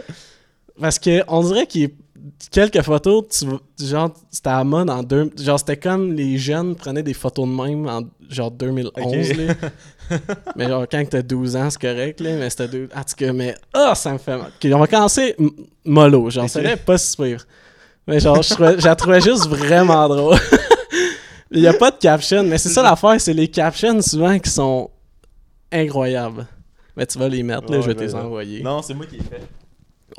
Parce 0.80 1.00
que 1.00 1.24
on 1.28 1.44
dirait 1.44 1.66
qu'il 1.68 1.90
quelques 2.52 2.82
photos, 2.82 3.26
tu, 3.30 3.46
genre, 3.86 4.14
c'était 4.32 4.50
à 4.50 4.58
la 4.58 4.64
mode 4.64 4.90
en 4.90 5.04
deux. 5.04 5.32
Genre, 5.38 5.60
c'était 5.60 5.78
comme 5.78 6.14
les 6.14 6.38
jeunes 6.38 6.76
prenaient 6.76 7.04
des 7.04 7.14
photos 7.14 7.48
de 7.48 7.54
même 7.54 7.88
en 7.88 8.02
genre 8.30 8.52
2011. 8.52 8.92
Ok. 8.96 9.38
là. 9.38 9.54
mais 10.56 10.68
genre, 10.68 10.86
quand 10.90 11.04
t'as 11.10 11.22
12 11.22 11.56
ans, 11.56 11.70
c'est 11.70 11.82
correct, 11.82 12.20
là. 12.22 12.36
Mais 12.38 12.50
c'était 12.50 12.68
deux. 12.68 12.90
En 12.96 13.02
tout 13.04 13.16
cas, 13.16 13.34
mais. 13.34 13.56
Ah, 13.74 13.94
ça 13.96 14.14
me 14.14 14.18
fait 14.18 14.38
mal. 14.38 14.52
On 14.74 14.80
va 14.80 14.88
commencer 14.88 15.36
mollo. 15.86 16.30
Genre, 16.30 16.50
ça 16.50 16.62
pas 16.78 16.98
si 16.98 17.18
pire. 17.18 17.46
Mais 18.08 18.20
genre, 18.20 18.42
je, 18.42 18.50
trouvais- 18.54 18.80
je 18.80 18.86
la 18.86 18.96
trouvais 18.96 19.22
juste 19.22 19.48
vraiment 19.48 20.08
drôle. 20.08 20.38
Il 21.52 21.62
y 21.62 21.68
a 21.68 21.74
pas 21.74 21.92
de 21.92 21.98
caption, 21.98 22.44
mais 22.44 22.58
c'est 22.58 22.70
ça 22.70 22.82
l'affaire, 22.84 23.20
c'est 23.20 23.34
les 23.34 23.48
captions 23.48 24.02
souvent 24.02 24.38
qui 24.38 24.50
sont 24.50 24.90
incroyables. 25.72 26.46
Mais 26.96 27.06
tu 27.06 27.18
vas 27.20 27.30
les 27.30 27.44
mettre, 27.44 27.72
là, 27.72 27.78
Ouais, 27.78 27.84
je 27.84 27.88
vais 27.88 27.96
te 27.96 28.02
les 28.02 28.16
envoyer. 28.16 28.64
Non, 28.64 28.82
c'est 28.82 28.94
moi 28.94 29.06
qui 29.06 29.18
l'ai 29.18 29.24
fait. 29.24 29.42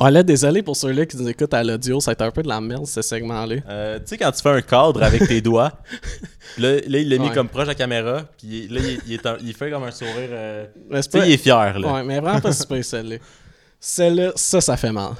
Ouais, 0.00 0.12
là, 0.12 0.22
désolé 0.22 0.62
pour 0.62 0.76
ceux-là 0.76 1.06
qui 1.06 1.16
nous 1.16 1.28
écoutent 1.28 1.52
à 1.54 1.64
l'audio, 1.64 1.98
ça 1.98 2.12
a 2.12 2.14
été 2.14 2.22
un 2.22 2.30
peu 2.30 2.42
de 2.42 2.48
la 2.48 2.61
merde, 2.61 2.87
ce 2.87 3.02
segment-là. 3.02 3.56
Euh, 3.68 3.98
tu 3.98 4.04
sais, 4.06 4.16
quand 4.18 4.30
tu 4.30 4.40
fais 4.42 4.50
un 4.50 4.61
cadre 4.62 5.02
avec 5.02 5.26
tes 5.26 5.40
doigts, 5.40 5.72
là, 6.58 6.74
là, 6.87 6.98
il 6.98 7.08
l'a 7.08 7.18
mis 7.18 7.28
Ouais. 7.28 7.34
comme 7.34 7.48
proche 7.48 7.64
de 7.64 7.68
la 7.70 7.74
caméra, 7.74 8.22
puis 8.38 8.68
là, 8.68 8.80
il, 8.80 9.00
il 9.08 9.12
est 9.14 9.26
un- 9.26 9.38
il 9.42 9.52
fait 9.54 9.70
comme 9.72 9.82
un 9.82 9.90
sourire. 9.90 10.14
euh, 10.30 10.66
Tu 10.94 11.02
sais, 11.02 11.08
pas- 11.11 11.26
il 11.26 11.32
est 11.32 11.37
fier, 11.37 11.78
là. 11.80 11.92
Ouais, 11.94 12.04
mais 12.04 12.20
vraiment 12.20 12.40
pas 12.40 12.52
super 12.52 12.84
celle-là. 12.84 13.16
Celle-là, 13.80 14.32
ça, 14.37 14.61
ça 14.61 14.76
fait 14.76 14.92
mal. 14.92 15.12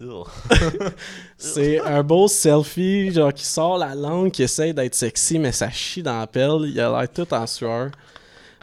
C'est 1.38 1.80
un 1.80 2.02
beau 2.02 2.28
selfie, 2.28 3.10
genre 3.12 3.32
qui 3.32 3.44
sort 3.46 3.78
la 3.78 3.94
langue, 3.94 4.30
qui 4.30 4.42
essaye 4.42 4.74
d'être 4.74 4.94
sexy, 4.94 5.38
mais 5.38 5.52
ça 5.52 5.70
chie 5.70 6.02
dans 6.02 6.18
la 6.18 6.26
pelle. 6.26 6.62
Il 6.66 6.78
a 6.80 6.90
l'air 7.00 7.08
tout 7.10 7.32
en 7.34 7.46
sueur. 7.46 7.90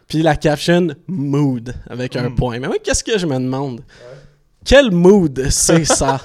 Puis 0.07 0.21
la 0.21 0.35
caption 0.35 0.87
mood 1.07 1.73
avec 1.89 2.15
un 2.15 2.29
Mm. 2.29 2.35
point. 2.35 2.59
Mais 2.59 2.67
moi, 2.67 2.77
qu'est-ce 2.83 3.03
que 3.03 3.17
je 3.17 3.25
me 3.25 3.35
demande? 3.35 3.81
Quel 4.67 4.91
mood 4.91 5.49
c'est 5.49 5.85
ça? 5.99 6.21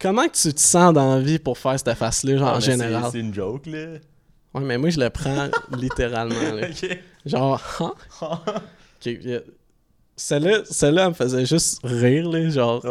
Comment 0.00 0.26
que 0.26 0.36
tu 0.36 0.52
te 0.52 0.60
sens 0.60 0.92
dans 0.94 1.14
la 1.16 1.20
vie 1.20 1.38
pour 1.38 1.56
faire 1.58 1.78
cette 1.78 1.94
face-là, 1.96 2.36
genre 2.38 2.48
Ah, 2.48 2.56
en 2.56 2.60
général? 2.60 3.04
C'est 3.12 3.20
une 3.20 3.32
joke, 3.34 3.66
là. 3.66 3.86
Ouais, 4.54 4.62
mais 4.62 4.78
moi, 4.78 4.90
je 4.90 4.98
le 4.98 5.10
prends 5.10 5.48
littéralement. 5.76 6.34
là. 6.54 6.66
Genre, 7.24 7.62
hein? 8.22 8.42
Celle-là, 10.16 10.58
celle-là, 10.68 11.02
elle 11.04 11.08
me 11.10 11.14
faisait 11.14 11.46
juste 11.46 11.80
rire, 11.84 12.28
là, 12.28 12.48
genre. 12.50 12.84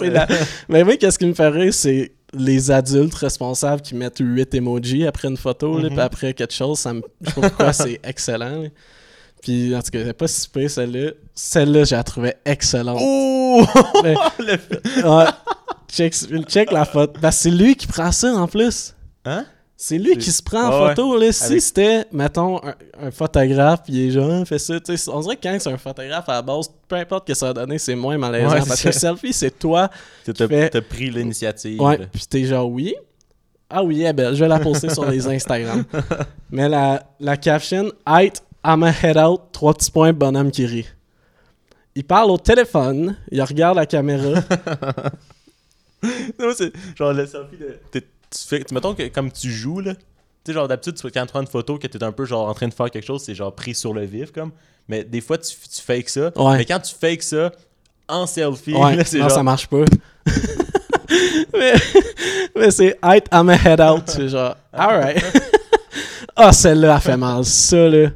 la... 0.00 0.26
Mais 0.68 0.82
oui, 0.82 0.96
qu'est-ce 0.96 1.18
qui 1.18 1.26
me 1.26 1.34
fait 1.34 1.48
rire, 1.48 1.74
c'est 1.74 2.12
les 2.32 2.70
adultes 2.70 3.14
responsables 3.14 3.82
qui 3.82 3.94
mettent 3.94 4.18
8 4.20 4.54
emojis 4.54 5.06
après 5.06 5.28
une 5.28 5.36
photo, 5.36 5.76
là, 5.78 5.84
Mhm. 5.84 5.90
puis 5.90 6.00
après 6.00 6.32
quelque 6.34 6.54
chose, 6.54 6.78
ça 6.78 6.94
me... 6.94 7.02
je 7.20 7.28
sais 7.30 7.40
pas 7.40 7.48
pourquoi 7.48 7.72
c'est 7.72 8.00
excellent. 8.04 8.62
là. 8.62 8.68
Puis, 9.42 9.74
en 9.74 9.80
tout 9.82 9.90
cas, 9.90 10.00
c'est 10.04 10.12
pas 10.12 10.28
si 10.28 10.48
pire, 10.48 10.70
celle-là. 10.70 11.10
Celle-là, 11.34 11.84
je 11.84 11.94
la 11.94 12.02
trouvais 12.04 12.36
excellente. 12.44 12.98
Oh! 13.00 13.64
Mais- 14.04 14.14
Le- 14.38 15.08
Ouais. 15.08 15.24
check, 15.90 16.14
check 16.48 16.70
la 16.72 16.84
photo. 16.84 17.18
Ben, 17.20 17.30
c'est 17.30 17.50
lui 17.50 17.74
qui 17.74 17.86
prend 17.86 18.12
ça, 18.12 18.32
en 18.34 18.46
plus. 18.46 18.94
Hein? 19.24 19.44
C'est 19.76 19.96
lui 19.96 20.14
qui 20.18 20.30
se 20.30 20.42
prend 20.42 20.64
en 20.68 20.88
photo. 20.88 21.16
Là. 21.18 21.32
Si 21.32 21.44
Avec- 21.44 21.62
c'était, 21.62 22.04
mettons, 22.12 22.58
un, 22.62 22.74
un 23.02 23.10
photographe, 23.10 23.80
il 23.88 24.08
est 24.08 24.10
genre, 24.10 24.46
fait 24.46 24.58
ça. 24.58 24.78
tu 24.78 24.92
On 25.08 25.20
dirait 25.20 25.36
que 25.36 25.42
quand 25.42 25.56
c'est 25.58 25.72
un 25.72 25.78
photographe 25.78 26.28
à 26.28 26.32
la 26.34 26.42
base, 26.42 26.66
peu 26.86 26.96
importe 26.96 27.26
que 27.26 27.32
ça 27.32 27.48
a 27.48 27.52
donné, 27.54 27.78
c'est 27.78 27.94
moins 27.94 28.18
malaisant. 28.18 28.50
Ouais, 28.50 28.58
parce 28.68 28.82
que 28.82 28.88
le 28.88 28.92
selfie, 28.92 29.32
c'est 29.32 29.58
toi. 29.58 29.88
T'as 30.26 30.32
qui 30.34 30.46
fais- 30.48 30.68
t'as 30.68 30.82
pris 30.82 31.08
l'initiative. 31.10 31.80
Ouais, 31.80 31.96
puis 32.12 32.22
t'es 32.28 32.44
genre, 32.44 32.68
oui. 32.70 32.94
Ah 33.70 33.82
oui, 33.82 34.02
elle 34.02 34.08
est 34.08 34.12
belle. 34.12 34.34
Je 34.34 34.40
vais 34.40 34.48
la 34.48 34.58
poster 34.58 34.90
sur 34.90 35.08
les 35.08 35.26
Instagram. 35.26 35.84
Mais 36.50 36.68
la, 36.68 37.02
la 37.18 37.36
caption, 37.38 37.90
Height, 38.06 38.42
I'm 38.64 38.82
a 38.82 38.90
head 38.92 39.16
out, 39.16 39.40
trois 39.52 39.74
petits 39.74 39.90
points, 39.90 40.12
bonhomme 40.12 40.50
qui 40.50 40.66
rit. 40.66 40.86
Il 41.94 42.04
parle 42.04 42.30
au 42.30 42.38
téléphone, 42.38 43.16
il 43.30 43.42
regarde 43.42 43.76
la 43.76 43.86
caméra. 43.86 44.40
Non, 46.38 46.52
c'est 46.56 46.72
genre 46.96 47.12
le 47.12 47.26
selfie 47.26 47.58
de. 47.58 47.78
Tu 47.92 48.02
fais, 48.48 48.64
mettons 48.72 48.94
que 48.94 49.06
comme 49.08 49.30
tu 49.30 49.50
joues, 49.50 49.80
là. 49.80 49.94
Tu 49.94 50.00
sais, 50.46 50.52
genre 50.54 50.66
d'habitude, 50.66 50.94
tu- 50.94 51.10
quand 51.10 51.26
tu 51.26 51.32
prends 51.32 51.42
une 51.42 51.46
photo 51.46 51.76
que 51.78 51.86
t'es 51.86 52.02
un 52.02 52.12
peu 52.12 52.24
genre 52.24 52.48
en 52.48 52.54
train 52.54 52.68
de 52.68 52.72
faire 52.72 52.90
quelque 52.90 53.04
chose, 53.04 53.22
c'est 53.22 53.34
genre 53.34 53.54
pris 53.54 53.74
sur 53.74 53.92
le 53.92 54.06
vif, 54.06 54.32
comme. 54.32 54.52
Mais 54.88 55.04
des 55.04 55.20
fois, 55.20 55.36
tu, 55.36 55.50
tu 55.54 55.82
fakes 55.82 56.08
ça. 56.08 56.32
Ouais. 56.36 56.56
Mais 56.58 56.64
quand 56.64 56.80
tu 56.80 56.94
fakes 56.98 57.22
ça 57.22 57.52
en 58.08 58.26
selfie, 58.26 58.72
Ouais, 58.74 58.96
là, 58.96 59.04
c'est 59.04 59.18
non, 59.18 59.24
genre. 59.28 59.32
ça 59.36 59.42
marche 59.42 59.66
pas. 59.66 59.84
mais 61.52 61.74
mais 62.56 62.70
c'est 62.70 62.98
I'm 63.30 63.48
a 63.50 63.56
head 63.56 63.80
out. 63.80 64.04
C'est 64.06 64.28
genre, 64.30 64.56
alright. 64.72 65.22
Ah, 66.34 66.52
celle-là, 66.52 66.94
elle 66.96 67.00
fait 67.02 67.16
mal. 67.18 67.44
Ça, 67.44 67.88
là. 67.88 68.08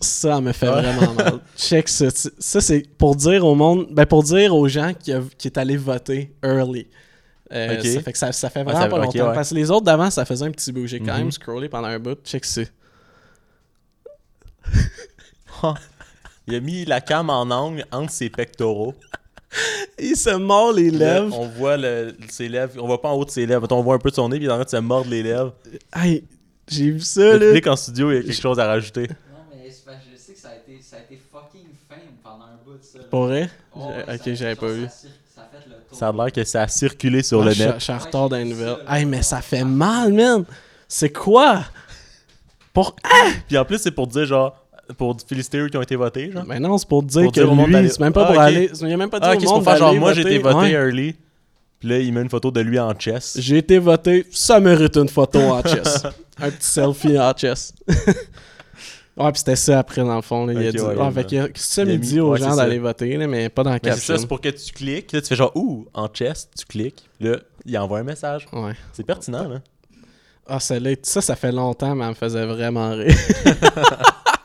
Ça, 0.00 0.40
me 0.42 0.52
fait 0.52 0.68
Ouais. 0.68 0.82
vraiment 0.82 1.14
mal. 1.14 1.38
Check 1.56 1.88
ça. 1.88 2.06
Ça, 2.10 2.60
c'est 2.60 2.82
pour 2.98 3.16
dire 3.16 3.44
au 3.46 3.54
monde, 3.54 3.86
ben 3.90 4.04
pour 4.06 4.22
dire 4.22 4.54
aux 4.54 4.68
gens 4.68 4.92
qui, 4.92 5.12
a- 5.12 5.22
qui 5.38 5.48
est 5.48 5.56
allé 5.58 5.76
voter 5.76 6.34
early. 6.44 6.86
Euh, 7.52 7.78
Ok. 7.78 7.86
Ça 7.86 8.00
fait 8.02 8.12
que 8.12 8.18
ça, 8.18 8.32
ça 8.32 8.50
fait 8.50 8.58
Ouais, 8.60 8.64
vraiment 8.64 8.80
ça- 8.82 8.88
pas 8.88 8.98
longtemps. 8.98 9.28
ouais. 9.28 9.34
Parce 9.34 9.50
que 9.50 9.54
les 9.54 9.70
autres 9.70 9.84
d'avant, 9.86 10.10
ça 10.10 10.24
faisait 10.24 10.44
un 10.44 10.50
petit 10.50 10.70
bout. 10.72 10.86
J'ai 10.86 10.98
quand 11.00 11.12
Mhm. 11.14 11.18
même 11.20 11.32
scrollé 11.32 11.68
pendant 11.68 11.88
un 11.88 11.98
bout. 11.98 12.18
Check 12.24 12.44
ça. 12.44 12.62
Il 16.48 16.54
a 16.54 16.60
mis 16.60 16.84
la 16.84 17.00
cam 17.00 17.28
en 17.30 17.42
angle 17.50 17.84
entre 17.90 18.12
ses 18.12 18.30
pectoraux. 18.30 18.94
Il 19.98 20.16
se 20.16 20.30
mord 20.36 20.72
les 20.72 20.90
Là, 20.90 21.20
lèvres. 21.20 21.38
on 21.40 21.46
voit 21.48 21.76
le, 21.76 22.14
ses 22.28 22.48
lèvres. 22.48 22.74
On 22.82 22.86
voit 22.86 23.00
pas 23.00 23.08
en 23.08 23.14
haut 23.14 23.24
de 23.24 23.30
ses 23.30 23.46
lèvres. 23.46 23.66
On 23.70 23.82
voit 23.82 23.94
un 23.94 23.98
peu 23.98 24.10
de 24.10 24.14
son 24.14 24.28
nez, 24.28 24.36
puis 24.36 24.44
il 24.46 24.48
est 24.48 24.52
en 24.52 24.56
train 24.56 24.64
de 24.64 24.68
se 24.68 24.76
mordre 24.76 25.10
les 25.10 25.22
lèvres. 25.22 25.54
Hey, 25.94 26.24
j'ai 26.68 26.90
vu 26.90 27.00
ça, 27.00 27.20
Le 27.20 27.38
là. 27.38 27.46
public 27.46 27.66
en 27.68 27.76
studio, 27.76 28.10
il 28.10 28.16
y 28.16 28.18
a 28.18 28.22
quelque 28.22 28.40
chose 28.40 28.58
à 28.60 28.66
rajouter. 28.66 29.02
Non, 29.08 29.38
mais 29.50 29.70
c'est 29.70 29.84
parce 29.84 29.98
que 29.98 30.10
je 30.12 30.18
sais 30.20 30.34
que 30.34 30.38
ça 30.96 31.02
a 31.02 31.14
été, 31.14 31.20
ça 31.32 31.38
fucking 31.38 31.66
fame 31.88 31.98
pendant 32.22 32.44
un 32.44 32.64
bout 32.64 32.78
de 32.78 32.82
ça. 32.82 32.98
Pour 33.10 33.24
vrai? 33.26 33.50
Ouais, 33.74 34.04
ok, 34.08 34.20
ça- 34.24 34.34
j'avais 34.34 34.56
pas 34.56 34.68
ça 34.68 34.74
vu. 34.74 34.84
a 34.84 34.88
Ça 34.88 35.42
a 35.42 35.44
fait 35.60 35.68
le 35.68 35.74
tour. 35.74 35.98
Ça 35.98 36.08
a 36.08 36.12
l'air 36.12 36.32
que 36.32 36.44
ça 36.44 36.62
a 36.62 36.68
circulé 36.68 37.22
sur 37.22 37.42
Ah, 37.42 37.44
le 37.44 37.50
net. 37.54 37.74
Je 37.78 37.84
suis 37.84 37.92
en 37.92 37.98
retard 37.98 38.28
dans 38.28 38.36
les 38.36 38.44
nouvelles. 38.44 38.76
Hey, 38.88 39.04
mais 39.04 39.22
ça 39.22 39.40
fait 39.42 39.64
mal, 39.64 40.12
man. 40.12 40.44
C'est 40.88 41.10
quoi? 41.12 41.64
Pour... 42.72 42.96
Ah! 43.04 43.28
Puis 43.48 43.56
en 43.58 43.64
plus, 43.64 43.78
c'est 43.78 43.90
pour 43.90 44.06
dire 44.06 44.26
genre. 44.26 44.62
Pour 44.96 45.16
féliciter 45.26 45.58
eux 45.58 45.68
qui 45.68 45.76
ont 45.76 45.82
été 45.82 45.96
votés, 45.96 46.30
genre. 46.30 46.44
Mais 46.46 46.60
non, 46.60 46.78
c'est 46.78 46.86
pour 46.88 47.02
dire 47.02 47.22
Pour 47.24 47.32
que 47.32 47.40
dire 47.40 47.50
au 47.52 47.66
lui, 47.66 47.72
d'aller- 47.72 47.88
c'est 47.88 47.98
même 47.98 48.12
pas 48.12 48.22
Ah, 48.22 48.26
pour 48.26 48.36
ok. 48.36 48.40
aller... 48.40 48.70
Il 48.80 48.92
a 48.92 48.96
même 48.96 49.10
pas 49.10 49.18
dit 49.18 49.26
Ah, 49.28 49.32
au 49.32 49.34
ok, 49.34 49.40
c'est 49.40 49.46
monde 49.46 49.54
pour 49.64 49.72
faire 49.72 49.76
genre, 49.78 49.94
moi 49.96 50.12
j'ai 50.14 50.20
été 50.20 50.38
voté 50.38 50.56
Ouais. 50.56 50.70
early. 50.70 51.12
Puis 51.12 51.20
Puis 51.80 51.88
là, 51.88 51.98
il 51.98 52.12
met 52.12 52.22
une 52.22 52.30
photo 52.30 52.50
de 52.52 52.60
lui 52.60 52.78
en 52.78 52.94
chess. 52.96 53.36
J'ai 53.40 53.58
été 53.58 53.78
voté, 53.80 54.24
ça 54.30 54.60
mérite 54.60 54.96
une 54.96 55.08
photo 55.08 55.40
en 55.40 55.60
chess. 55.62 56.04
un 56.40 56.50
petit 56.50 56.66
selfie 56.68 57.18
en 57.18 57.32
chess. 57.36 57.74
ouais, 59.16 59.32
puis 59.32 59.38
c'était 59.38 59.56
ça 59.56 59.78
après, 59.78 60.02
dans 60.02 60.16
le 60.16 60.22
fond. 60.22 60.46
là. 60.46 60.52
il 60.52 60.66
a 60.66 60.72
dit, 60.72 60.80
ouais, 60.80 60.94
ah, 61.00 61.10
fait 61.10 61.24
que 61.24 61.50
c'est 61.54 61.84
ça, 61.84 61.84
dit 61.84 62.20
aux 62.20 62.32
ouais, 62.32 62.38
gens 62.38 62.56
d'aller 62.56 62.78
voter, 62.78 63.16
là, 63.16 63.26
mais 63.26 63.48
pas 63.48 63.62
dans 63.62 63.70
la 63.70 63.78
Mais 63.82 63.90
c'est 63.92 63.96
ça, 63.96 63.96
caption. 63.96 64.18
c'est 64.18 64.26
pour 64.26 64.40
que 64.40 64.48
tu 64.48 64.72
cliques. 64.72 65.12
Là, 65.12 65.20
tu 65.20 65.28
fais 65.28 65.36
genre, 65.36 65.52
ouh, 65.54 65.86
en 65.94 66.08
chess, 66.12 66.48
tu 66.58 66.64
cliques. 66.66 67.04
Là, 67.20 67.36
il 67.64 67.76
envoie 67.78 67.98
un 67.98 68.04
message. 68.04 68.46
Ouais. 68.52 68.72
C'est 68.92 69.04
pertinent, 69.04 69.48
là. 69.48 69.60
Ah, 70.48 70.60
celle-là, 70.60 70.92
ça, 71.02 71.20
ça 71.20 71.34
fait 71.34 71.50
longtemps, 71.50 71.94
mais 71.96 72.04
elle 72.04 72.10
me 72.10 72.14
faisait 72.14 72.46
vraiment 72.46 72.90
rire. 72.90 73.12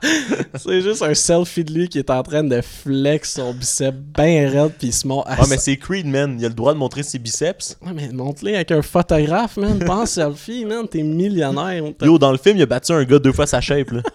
c'est 0.55 0.81
juste 0.81 1.03
un 1.03 1.13
selfie 1.13 1.63
de 1.63 1.71
lui 1.73 1.89
qui 1.89 1.99
est 1.99 2.09
en 2.09 2.23
train 2.23 2.43
de 2.43 2.59
flex 2.61 3.33
son 3.33 3.53
bicep 3.53 3.93
bien 3.95 4.49
raide, 4.49 4.73
puis 4.79 4.87
il 4.87 4.93
se 4.93 5.07
montre. 5.07 5.27
Ah, 5.29 5.43
mais 5.47 5.57
c'est 5.57 5.77
Creed, 5.77 6.07
man. 6.07 6.37
Il 6.39 6.45
a 6.45 6.49
le 6.49 6.55
droit 6.55 6.73
de 6.73 6.79
montrer 6.79 7.03
ses 7.03 7.19
biceps. 7.19 7.77
Ouais, 7.85 7.91
mais 7.93 8.09
montre-les 8.09 8.55
avec 8.55 8.71
un 8.71 8.81
photographe, 8.81 9.57
man. 9.57 9.77
Pas 9.79 9.97
en 9.97 10.05
selfie, 10.07 10.65
man. 10.65 10.87
T'es 10.87 11.03
millionnaire. 11.03 11.83
Yo, 12.01 12.17
dans 12.17 12.31
le 12.31 12.37
film, 12.39 12.57
il 12.57 12.63
a 12.63 12.65
battu 12.65 12.93
un 12.93 13.03
gars 13.03 13.19
deux 13.19 13.33
fois 13.33 13.45
sa 13.45 13.61
shape, 13.61 13.91
là. 13.91 14.01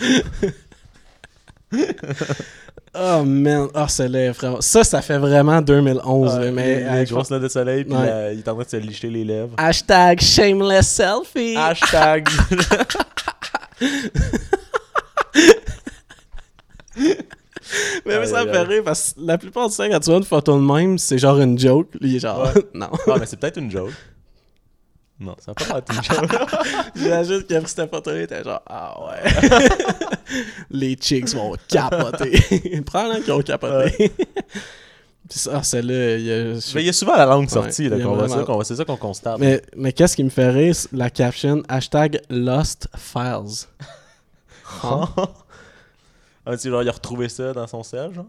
Oh, 3.00 3.22
man. 3.24 3.68
Ah, 3.74 3.86
celle-là, 3.86 4.18
est 4.20 4.30
vraiment. 4.30 4.60
Ça, 4.62 4.82
ça 4.82 5.02
fait 5.02 5.18
vraiment 5.18 5.60
2011, 5.60 6.34
là, 6.34 6.40
Ouais, 6.40 6.50
mais. 6.50 6.80
les, 6.90 6.98
les 7.00 7.04
grosses 7.04 7.30
notes 7.30 7.42
de 7.42 7.48
soleil, 7.48 7.84
puis 7.84 7.94
Ouais. 7.94 8.06
la- 8.06 8.32
il 8.32 8.38
est 8.38 8.48
en 8.48 8.54
train 8.54 8.64
de 8.64 8.68
se 8.68 8.76
licher 8.78 9.10
les 9.10 9.24
lèvres. 9.24 9.54
Hashtag 9.58 10.20
shameless 10.20 10.88
selfie. 10.88 11.54
Hashtag. 11.56 12.26
Mais, 18.06 18.18
mais 18.18 18.26
ça 18.26 18.44
me 18.46 18.50
fait 18.52 18.62
rire 18.62 18.82
parce 18.84 19.12
que 19.12 19.20
la 19.20 19.36
plupart 19.36 19.68
du 19.68 19.76
temps, 19.76 19.88
quand 19.90 20.00
tu 20.00 20.08
vois 20.10 20.18
une 20.18 20.24
photo 20.24 20.56
de 20.56 20.62
même, 20.64 20.96
c'est 20.96 21.18
genre 21.18 21.38
une 21.38 21.58
joke. 21.58 21.88
Lui, 22.00 22.10
il 22.12 22.16
est 22.16 22.20
genre, 22.20 22.42
Ouais. 22.54 22.62
non. 22.74 22.88
Ah, 23.06 23.16
mais 23.20 23.26
c'est 23.26 23.36
peut-être 23.38 23.58
une 23.58 23.70
joke. 23.70 23.92
Non, 25.20 25.34
ça 25.40 25.52
va 25.52 25.64
pas 25.66 25.78
être 25.78 25.92
une 25.92 26.02
joke. 26.04 26.36
J'imagine 26.94 27.42
qu'il 27.44 27.56
a 27.56 27.60
pris 27.60 27.70
cette 27.72 27.90
photo-là, 27.90 28.18
il 28.18 28.22
était 28.22 28.44
genre, 28.44 28.62
ah 28.66 28.96
ouais. 29.06 29.68
Les 30.70 30.94
chicks 30.94 31.30
vont 31.34 31.56
capoter. 31.66 32.82
Prends-le 32.86 33.22
qui 33.22 33.32
ont 33.32 33.42
capoté. 33.42 34.12
Ah, 35.52 35.62
celle-là, 35.62 36.16
il 36.16 36.24
y 36.24 36.32
a. 36.32 36.44
Mais 36.74 36.82
il 36.82 36.86
y 36.86 36.88
a 36.88 36.92
souvent 36.92 37.16
la 37.16 37.26
langue 37.26 37.42
Ouais, 37.44 37.48
sortie, 37.52 37.88
là, 37.88 37.96
y 37.96 38.00
a 38.00 38.04
qu'on 38.04 38.14
voit 38.14 38.28
ça, 38.28 38.44
qu'on 38.44 38.54
voit- 38.54 38.64
c'est 38.64 38.76
ça 38.76 38.84
qu'on 38.84 38.96
constate. 38.96 39.38
Mais, 39.38 39.60
mais 39.76 39.92
qu'est-ce 39.92 40.16
qui 40.16 40.24
me 40.24 40.30
fait 40.30 40.50
rire, 40.50 40.74
la 40.92 41.10
caption 41.10 41.62
hashtag 41.68 42.20
Lost 42.30 42.88
Files. 42.96 43.66
Ah, 44.82 45.08
ah, 46.46 46.56
tu 46.56 46.70
genre, 46.70 46.82
il 46.82 46.88
a 46.88 46.92
retrouvé 46.92 47.28
ça 47.28 47.52
dans 47.52 47.66
son 47.66 47.82
sel, 47.82 48.14
genre? 48.14 48.26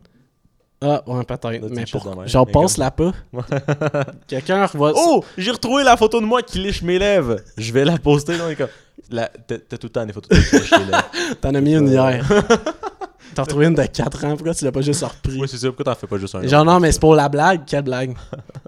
Ah, 0.81 1.03
ouais, 1.07 1.23
peut-être. 1.25 1.69
Mais 1.71 1.83
pour, 1.91 2.03
genre, 2.25 2.45
mais 2.45 2.51
passe-la 2.53 2.91
pas. 2.91 3.11
Quelqu'un 4.27 4.65
revoit 4.65 4.93
Oh, 4.95 5.23
j'ai 5.37 5.51
retrouvé 5.51 5.83
la 5.83 5.97
photo 5.97 6.21
de 6.21 6.25
moi 6.25 6.41
qui 6.41 6.59
liche 6.59 6.81
mes 6.83 6.97
lèvres. 6.97 7.37
Je 7.57 7.73
vais 7.73 7.83
la 7.83 7.97
poster. 7.97 8.37
Non, 8.37 8.45
comme... 8.55 8.67
la... 9.09 9.27
T'as 9.27 9.57
tout 9.77 9.87
le 9.87 9.89
temps 9.89 10.05
des 10.05 10.13
photos 10.13 10.29
de 10.37 10.57
les 10.57 10.85
lèvres. 10.85 11.09
T'en 11.41 11.53
as 11.53 11.61
mis 11.61 11.75
une 11.75 11.87
hier. 11.89 12.25
T'as 13.35 13.43
retrouvé 13.43 13.67
une 13.67 13.75
de 13.75 13.83
4 13.83 14.25
ans, 14.25 14.35
pourquoi 14.35 14.53
tu 14.55 14.65
l'as 14.65 14.71
pas 14.71 14.81
juste 14.81 15.03
repris? 15.03 15.37
Oui, 15.39 15.47
c'est 15.47 15.57
ça. 15.57 15.67
Pourquoi 15.67 15.85
t'en 15.85 15.95
fais 15.95 16.07
pas 16.07 16.17
juste 16.17 16.33
un 16.35 16.47
Genre, 16.47 16.65
non, 16.65 16.79
mais 16.79 16.91
c'est 16.91 16.99
pour 16.99 17.13
la 17.13 17.29
blague. 17.29 17.61
Quelle 17.65 17.83
blague? 17.83 18.15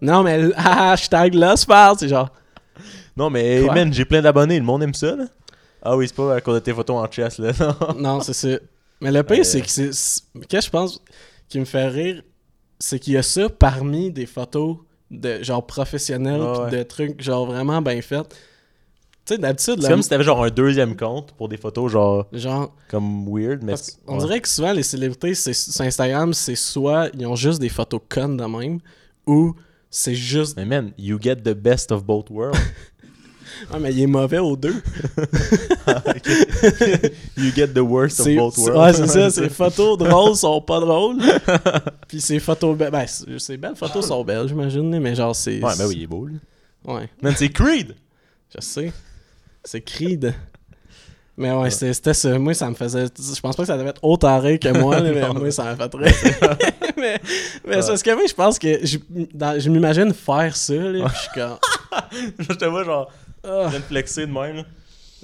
non, 0.01 0.21
mais 0.21 0.39
hashtag 0.55 1.33
Files, 1.33 1.95
c'est 1.97 2.07
genre. 2.09 2.29
Non, 3.17 3.29
mais 3.29 3.63
Quoi? 3.63 3.73
man, 3.73 3.91
j'ai 3.93 4.05
plein 4.05 4.21
d'abonnés. 4.21 4.59
Le 4.59 4.65
monde 4.65 4.83
aime 4.83 4.93
ça, 4.93 5.15
là. 5.15 5.23
Ah 5.81 5.97
oui, 5.97 6.07
c'est 6.07 6.15
pas 6.15 6.35
à 6.35 6.41
cause 6.41 6.55
de 6.55 6.59
tes 6.59 6.73
photos 6.73 6.95
en 7.03 7.09
chess, 7.11 7.39
là. 7.39 7.51
Non. 7.59 7.75
Non, 7.97 8.21
c'est 8.21 8.33
ça. 8.33 8.49
Mais 9.01 9.11
le 9.11 9.23
pire, 9.23 9.39
Euh. 9.39 9.43
c'est 9.43 9.61
que 9.61 9.67
c'est- 9.69 9.89
Qu'est-ce 10.47 10.47
que 10.47 10.61
je 10.65 10.69
pense? 10.69 11.01
Qui 11.51 11.59
me 11.59 11.65
fait 11.65 11.87
rire, 11.87 12.23
c'est 12.79 12.97
qu'il 12.97 13.13
y 13.13 13.17
a 13.17 13.23
ça 13.23 13.49
parmi 13.49 14.09
des 14.09 14.25
photos 14.25 14.77
de 15.11 15.43
genre 15.43 15.67
professionnelles 15.67 16.41
Ouais, 16.41 16.69
pis 16.69 16.77
de 16.77 16.83
trucs 16.83 17.21
genre 17.21 17.45
vraiment 17.45 17.81
bien 17.81 18.01
faits. 18.01 18.29
Tu 19.25 19.35
sais, 19.35 19.37
d'habitude, 19.37 19.81
C'est 19.81 19.89
comme 19.89 20.01
si 20.01 20.09
t'avais 20.09 20.23
genre 20.23 20.43
un 20.43 20.49
deuxième 20.49 20.95
compte 20.95 21.33
pour 21.33 21.47
des 21.47 21.57
photos, 21.57 21.91
genre. 21.91 22.25
Genre. 22.31 22.73
Comme 22.89 23.27
weird, 23.27 23.61
mais. 23.61 23.73
Parce 23.73 23.99
ouais. 24.07 24.17
dirait 24.17 24.39
que 24.39 24.47
souvent 24.47 24.71
les 24.71 24.81
célébrités 24.81 25.35
c'est, 25.35 25.53
sur 25.53 25.81
Instagram, 25.81 26.33
c'est 26.33 26.55
soit 26.55 27.09
ils 27.13 27.27
ont 27.27 27.35
juste 27.35 27.59
des 27.59 27.69
photos 27.69 28.01
connes 28.09 28.37
de 28.37 28.45
même, 28.45 28.79
ou 29.27 29.53
c'est 29.89 30.15
juste. 30.15 30.55
Mais 30.55 30.65
man, 30.65 30.93
you 30.97 31.19
get 31.21 31.35
the 31.35 31.53
best 31.53 31.91
of 31.91 32.05
both 32.05 32.29
worlds. 32.29 32.57
Ah, 33.71 33.79
mais 33.79 33.91
il 33.91 34.01
est 34.01 34.07
mauvais 34.07 34.39
aux 34.39 34.55
deux. 34.55 34.75
you 37.37 37.51
get 37.53 37.69
the 37.69 37.79
worst 37.79 38.19
of 38.19 38.27
both 38.35 38.57
worlds. 38.57 38.77
Ouais, 38.77 38.93
c'est 38.93 39.07
ça. 39.07 39.29
Ses 39.29 39.49
photos 39.61 39.97
drôles 39.97 40.35
sont 40.35 40.61
pas 40.61 40.79
drôles. 40.79 41.17
Puis 42.07 42.21
ses 42.21 42.39
photos. 42.39 42.77
be- 42.77 42.89
Ben, 42.89 43.05
ses 43.07 43.57
belles 43.57 43.75
photos 43.75 44.07
sont 44.07 44.23
belles, 44.23 44.47
j'imagine, 44.47 44.99
mais 44.99 45.15
genre, 45.15 45.35
c'est. 45.35 45.61
Ouais, 45.63 45.73
ben 45.77 45.87
oui, 45.87 45.95
il 45.97 46.03
est 46.03 46.07
beau, 46.07 46.27
là. 46.27 46.33
Ouais. 46.93 47.09
Man, 47.21 47.33
c'est 47.37 47.49
Creed! 47.49 47.95
Je 48.55 48.61
sais. 48.61 48.91
C'est 49.63 49.81
Creed. 49.81 50.33
Mais 51.37 51.51
ouais, 51.53 51.69
c'était 51.69 51.93
c'était 51.93 52.13
ça. 52.13 52.37
Moi, 52.37 52.53
ça 52.53 52.69
me 52.69 52.75
faisait. 52.75 53.05
Je 53.17 53.39
pense 53.39 53.55
pas 53.55 53.63
que 53.63 53.67
ça 53.67 53.77
devait 53.77 53.89
être 53.89 54.03
autant 54.03 54.39
rire 54.39 54.59
que 54.59 54.69
moi, 54.77 54.99
là, 54.99 55.11
mais 55.11 55.33
moi, 55.39 55.51
ça 55.51 55.63
m'a 55.63 55.75
fait 55.75 55.95
rire. 55.95 56.13
mais 56.97 57.19
mais 57.65 57.81
c'est 57.81 57.87
parce 57.87 58.03
que 58.03 58.13
moi, 58.13 58.23
je 58.27 58.33
pense 58.33 58.59
que 58.59 58.79
je, 58.85 59.69
m'imagine 59.69 60.13
faire 60.13 60.55
ça, 60.55 60.73
là, 60.73 61.05
puis 61.05 61.15
je 61.15 61.19
suis 61.19 61.29
comme. 61.33 61.57
je 62.37 62.53
te 62.53 62.65
vois 62.65 62.83
genre. 62.83 63.09
Ah. 63.43 63.63
Je 63.65 63.69
viens 63.71 63.79
de 63.79 63.83
flexer 63.85 64.25
de 64.27 64.31
même, 64.31 64.55
là. 64.57 64.63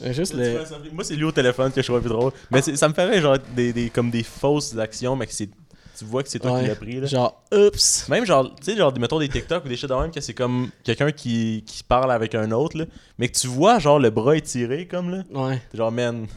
Euh, 0.04 0.14
Juste 0.14 0.34
le- 0.36 0.52
vois, 0.58 0.66
ça 0.66 0.78
me 0.78 0.84
fait- 0.84 0.92
Moi, 0.92 1.04
c'est 1.04 1.16
lui 1.16 1.24
au 1.24 1.32
téléphone 1.32 1.72
que 1.72 1.82
je 1.82 1.88
trouve 1.88 2.00
plus 2.02 2.10
drôle. 2.10 2.32
Mais 2.52 2.62
c'est- 2.62 2.76
ça 2.76 2.88
me 2.88 2.94
ferait 2.94 3.20
genre 3.20 3.38
des, 3.56 3.74
des, 3.74 3.90
comme 3.90 4.12
des 4.12 4.24
fausses 4.24 4.78
actions, 4.78 5.16
mais 5.16 5.26
que 5.26 5.34
c'est. 5.34 5.50
Tu 5.98 6.06
vois 6.06 6.22
que 6.22 6.30
c'est 6.30 6.38
toi 6.38 6.62
qui 6.62 6.68
l'as 6.68 6.76
pris, 6.76 7.00
là. 7.02 7.08
Genre, 7.08 7.42
oups. 7.52 8.08
Même 8.08 8.24
genre, 8.24 8.54
tu 8.56 8.66
sais, 8.72 8.78
genre, 8.78 8.94
mettons 9.00 9.18
des 9.18 9.28
TikTok 9.28 9.66
ou 9.66 9.68
des 9.68 9.76
shit 9.76 9.90
de 9.90 9.96
même, 9.96 10.12
que 10.12 10.22
c'est 10.22 10.36
comme 10.36 10.70
quelqu'un 10.84 11.12
qui, 11.12 11.64
qui 11.66 11.82
parle 11.82 12.12
avec 12.12 12.36
un 12.36 12.52
autre, 12.52 12.78
là. 12.78 12.86
Mais 13.18 13.28
que 13.30 13.36
tu 13.36 13.48
vois, 13.48 13.80
genre, 13.80 13.98
le 13.98 14.12
bras 14.12 14.38
étiré, 14.38 14.86
comme, 14.86 15.10
là. 15.10 15.24
Ouais. 15.34 15.60
T'es 15.72 15.78
genre, 15.80 15.92
man. 15.92 16.28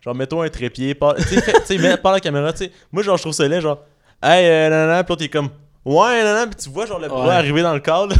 Genre, 0.00 0.14
mets-toi 0.14 0.46
un 0.46 0.48
trépied, 0.48 0.94
parle, 0.94 1.16
tu 1.18 1.24
sais, 1.24 1.42
fais- 1.42 1.52
tu 1.52 1.66
sais, 1.66 1.76
mets- 1.78 1.98
parle 1.98 2.14
à 2.14 2.16
la 2.16 2.20
caméra, 2.20 2.50
tu 2.54 2.64
sais. 2.64 2.72
Moi, 2.90 3.02
genre, 3.02 3.18
je 3.18 3.22
trouve 3.24 3.34
ça 3.34 3.46
laid, 3.46 3.60
genre, 3.60 3.84
hey, 4.22 4.46
euh, 4.46 4.70
nanana, 4.70 5.04
pis 5.04 5.10
l'autre, 5.10 5.20
t'es 5.22 5.28
comme, 5.28 5.50
ouais, 5.96 6.22
nanana, 6.24 6.46
pis 6.46 6.56
tu 6.56 6.70
vois, 6.70 6.86
genre, 6.86 6.98
le 6.98 7.10
Ouais. 7.10 7.30
arriver 7.34 7.62
dans 7.62 7.74
le 7.74 7.80
cadre, 7.80 8.14
là. 8.14 8.16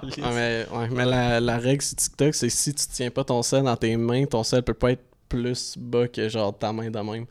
Mais, 0.34 0.66
ouais, 0.72 0.88
mais 0.90 1.04
la, 1.04 1.38
la 1.40 1.56
règle 1.58 1.82
sur 1.82 1.96
TikTok, 1.96 2.34
c'est 2.34 2.48
si 2.48 2.74
tu 2.74 2.84
tiens 2.92 3.10
pas 3.10 3.22
ton 3.24 3.42
sel 3.42 3.62
dans 3.62 3.76
tes 3.76 3.96
mains, 3.96 4.24
ton 4.24 4.42
sel 4.42 4.62
peut 4.62 4.74
pas 4.74 4.92
être 4.92 5.04
plus 5.28 5.74
bas 5.78 6.08
que 6.08 6.28
genre 6.28 6.56
ta 6.56 6.72
main 6.72 6.90
de 6.90 6.98
même. 6.98 7.26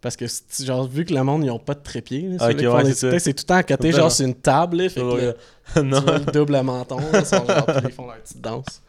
Parce 0.00 0.16
que, 0.16 0.24
genre, 0.64 0.86
vu 0.88 1.04
que 1.04 1.14
le 1.14 1.22
monde, 1.22 1.44
ils 1.44 1.50
ont 1.50 1.60
pas 1.60 1.74
de 1.74 1.82
trépied, 1.82 2.22
là, 2.22 2.48
ouais, 2.48 2.92
c'est 3.20 3.32
tout 3.34 3.42
le 3.42 3.46
temps 3.46 3.54
à 3.54 3.62
côté, 3.62 3.92
genre, 3.92 4.10
c'est 4.10 4.24
une 4.24 4.34
table, 4.34 4.78
là, 4.78 4.88
fait 4.88 5.00
que 5.00 5.16
là. 5.16 5.32
Non. 5.82 6.00
tu 6.00 6.04
vois 6.06 6.18
le 6.18 6.24
double 6.32 6.60
menton, 6.62 6.96
là, 6.98 7.20
ils 7.20 7.24
sont 7.26 7.46
genre, 7.46 7.66
puis 7.66 7.76
ils 7.84 7.92
font 7.92 8.06
leur 8.06 8.16
petite 8.16 8.40
danse. 8.40 8.82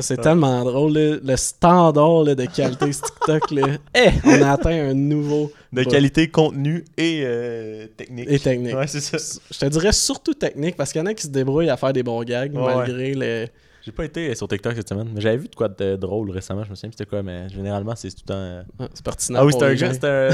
C'est 0.00 0.16
Ouais. 0.18 0.22
tellement 0.22 0.64
drôle, 0.64 0.92
là, 0.92 1.16
le 1.22 1.36
standard 1.36 2.24
là, 2.24 2.34
de 2.34 2.44
qualité 2.46 2.92
sur 2.92 3.04
TikTok, 3.06 3.50
là. 3.52 3.66
Eh, 3.94 4.10
on 4.24 4.42
a 4.42 4.52
atteint 4.52 4.90
un 4.90 4.94
nouveau. 4.94 5.50
De 5.72 5.82
bas. 5.84 5.90
qualité, 5.90 6.28
contenu 6.28 6.84
et 6.96 7.22
euh, 7.24 7.86
technique. 7.96 8.26
Et 8.30 8.38
technique. 8.38 8.74
Ouais, 8.76 8.86
c'est 8.86 9.00
ça. 9.00 9.16
Je 9.50 9.58
te 9.58 9.66
dirais 9.66 9.92
surtout 9.92 10.34
technique, 10.34 10.76
parce 10.76 10.92
qu'il 10.92 11.00
y 11.00 11.02
en 11.02 11.06
a 11.06 11.14
qui 11.14 11.22
se 11.24 11.28
débrouillent 11.28 11.70
à 11.70 11.76
faire 11.76 11.92
des 11.92 12.02
bons 12.02 12.22
gags, 12.22 12.54
Ouais, 12.54 12.74
malgré 12.76 13.14
les. 13.14 13.48
J'ai 13.84 13.92
pas 13.92 14.04
été 14.06 14.34
sur 14.34 14.48
TikTok 14.48 14.74
cette 14.76 14.88
semaine, 14.88 15.08
mais 15.14 15.20
j'avais 15.20 15.36
vu 15.36 15.46
de 15.48 15.54
quoi 15.54 15.68
de 15.68 15.96
drôle 15.96 16.30
récemment, 16.30 16.64
je 16.64 16.70
me 16.70 16.74
souviens 16.74 16.90
c'était 16.90 17.04
quoi, 17.04 17.22
mais 17.22 17.50
généralement 17.50 17.94
c'est 17.94 18.08
tout 18.08 18.22
le 18.26 18.32
temps. 18.32 18.34
euh, 18.38 18.62
Ah, 18.78 18.88
c'est 18.94 19.04
pertinent 19.04 19.38
Ah 19.42 19.44
oui, 19.44 19.52
c'est 19.52 19.62
un 19.62 19.74
gars, 19.74 19.92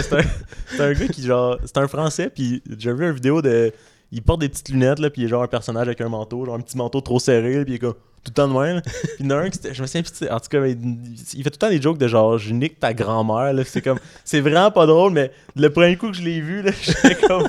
c'est 0.68 0.80
un, 0.80 0.92
gars 0.92 1.08
qui 1.08 1.22
genre. 1.22 1.58
C'est 1.64 1.76
un 1.78 1.88
français, 1.88 2.30
puis 2.32 2.62
j'ai 2.78 2.92
vu 2.92 3.04
une 3.06 3.12
vidéo 3.14 3.42
de. 3.42 3.72
Il 4.12 4.22
porte 4.22 4.40
des 4.40 4.48
petites 4.48 4.68
lunettes, 4.68 4.98
là, 5.00 5.08
puis 5.10 5.22
il 5.22 5.24
est 5.24 5.28
genre 5.28 5.42
un 5.42 5.48
personnage 5.48 5.86
avec 5.88 6.00
un 6.00 6.08
manteau, 6.08 6.44
genre 6.44 6.54
un 6.56 6.60
petit 6.60 6.76
manteau 6.76 7.00
trop 7.00 7.18
serré, 7.18 7.56
là, 7.58 7.64
puis 7.64 7.72
il 7.72 7.76
est 7.76 7.78
comme 7.80 7.94
tout 8.24 8.30
le 8.30 8.34
temps 8.34 8.48
de 8.48 8.52
même. 8.58 8.82
Puis 8.82 9.00
il 9.20 9.26
y 9.26 9.28
en 9.32 9.36
a 9.36 9.40
un 9.40 9.48
qui 9.50 9.56
c'était- 9.56 9.74
Je 9.74 9.82
me 9.82 9.86
souviens 9.86 10.02
plus, 10.02 10.28
en 10.30 10.40
tout 10.40 10.48
cas, 10.48 10.66
il, 10.66 10.78
il 11.34 11.42
fait 11.42 11.50
tout 11.50 11.54
le 11.54 11.58
temps 11.58 11.68
des 11.70 11.80
jokes 11.80 11.98
de 11.98 12.08
genre 12.08 12.38
je 12.38 12.52
nique 12.52 12.78
ta 12.78 12.92
grand-mère, 12.94 13.52
là. 13.52 13.62
C'est 13.64 13.82
comme. 13.82 13.98
C'est 14.24 14.40
vraiment 14.40 14.70
pas 14.70 14.86
drôle, 14.86 15.12
mais 15.12 15.30
le 15.56 15.70
premier 15.70 15.96
coup 15.96 16.10
que 16.10 16.16
je 16.16 16.22
l'ai 16.22 16.40
vu, 16.40 16.62
là, 16.62 16.70
j'étais 16.82 17.14
comme 17.14 17.48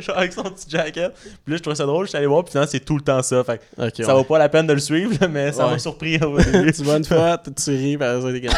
genre 0.00 0.18
avec 0.18 0.32
son 0.32 0.42
petit 0.42 0.68
jacket. 0.68 1.12
Puis 1.14 1.52
là, 1.52 1.56
je 1.56 1.62
trouvais 1.62 1.76
ça 1.76 1.86
drôle, 1.86 2.06
je 2.06 2.10
suis 2.10 2.18
allé 2.18 2.26
voir, 2.26 2.44
puis 2.44 2.52
finalement, 2.52 2.70
c'est 2.70 2.84
tout 2.84 2.96
le 2.96 3.02
temps 3.02 3.22
ça. 3.22 3.44
Fait 3.44 3.60
ça 3.76 3.84
ouais. 3.86 4.12
vaut 4.14 4.24
pas 4.24 4.38
la 4.38 4.48
peine 4.48 4.66
de 4.66 4.72
le 4.72 4.80
suivre, 4.80 5.26
mais 5.28 5.52
ça 5.52 5.66
Ouais. 5.66 5.72
m'a 5.72 5.78
surpris 5.78 6.18
au 6.22 6.38
début. 6.38 6.72
tu 6.72 6.82
vois 6.82 6.96
une 6.96 7.04
fois, 7.04 7.38
tu 7.38 7.70
ris, 7.70 7.96
par 7.96 8.16
exemple, 8.16 8.40
des 8.40 8.48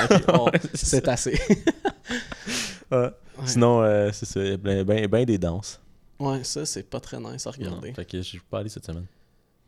c'est 0.74 1.06
assez. 1.08 1.38
Ouais. 2.90 3.10
Sinon, 3.44 3.82
euh, 3.82 4.10
c'est 4.12 4.26
ça, 4.26 4.40
ben, 4.56 4.82
ben, 4.84 5.06
ben 5.06 5.24
des 5.24 5.38
danses. 5.38 5.80
ouais, 6.18 6.42
ça, 6.44 6.64
c'est 6.64 6.84
pas 6.88 7.00
très 7.00 7.18
nice 7.18 7.46
à 7.46 7.50
regarder. 7.50 7.88
Non, 7.88 7.94
fait 7.94 8.04
que 8.04 8.18
je 8.18 8.22
suis 8.22 8.40
pas 8.40 8.60
allé 8.60 8.68
cette 8.68 8.86
semaine. 8.86 9.06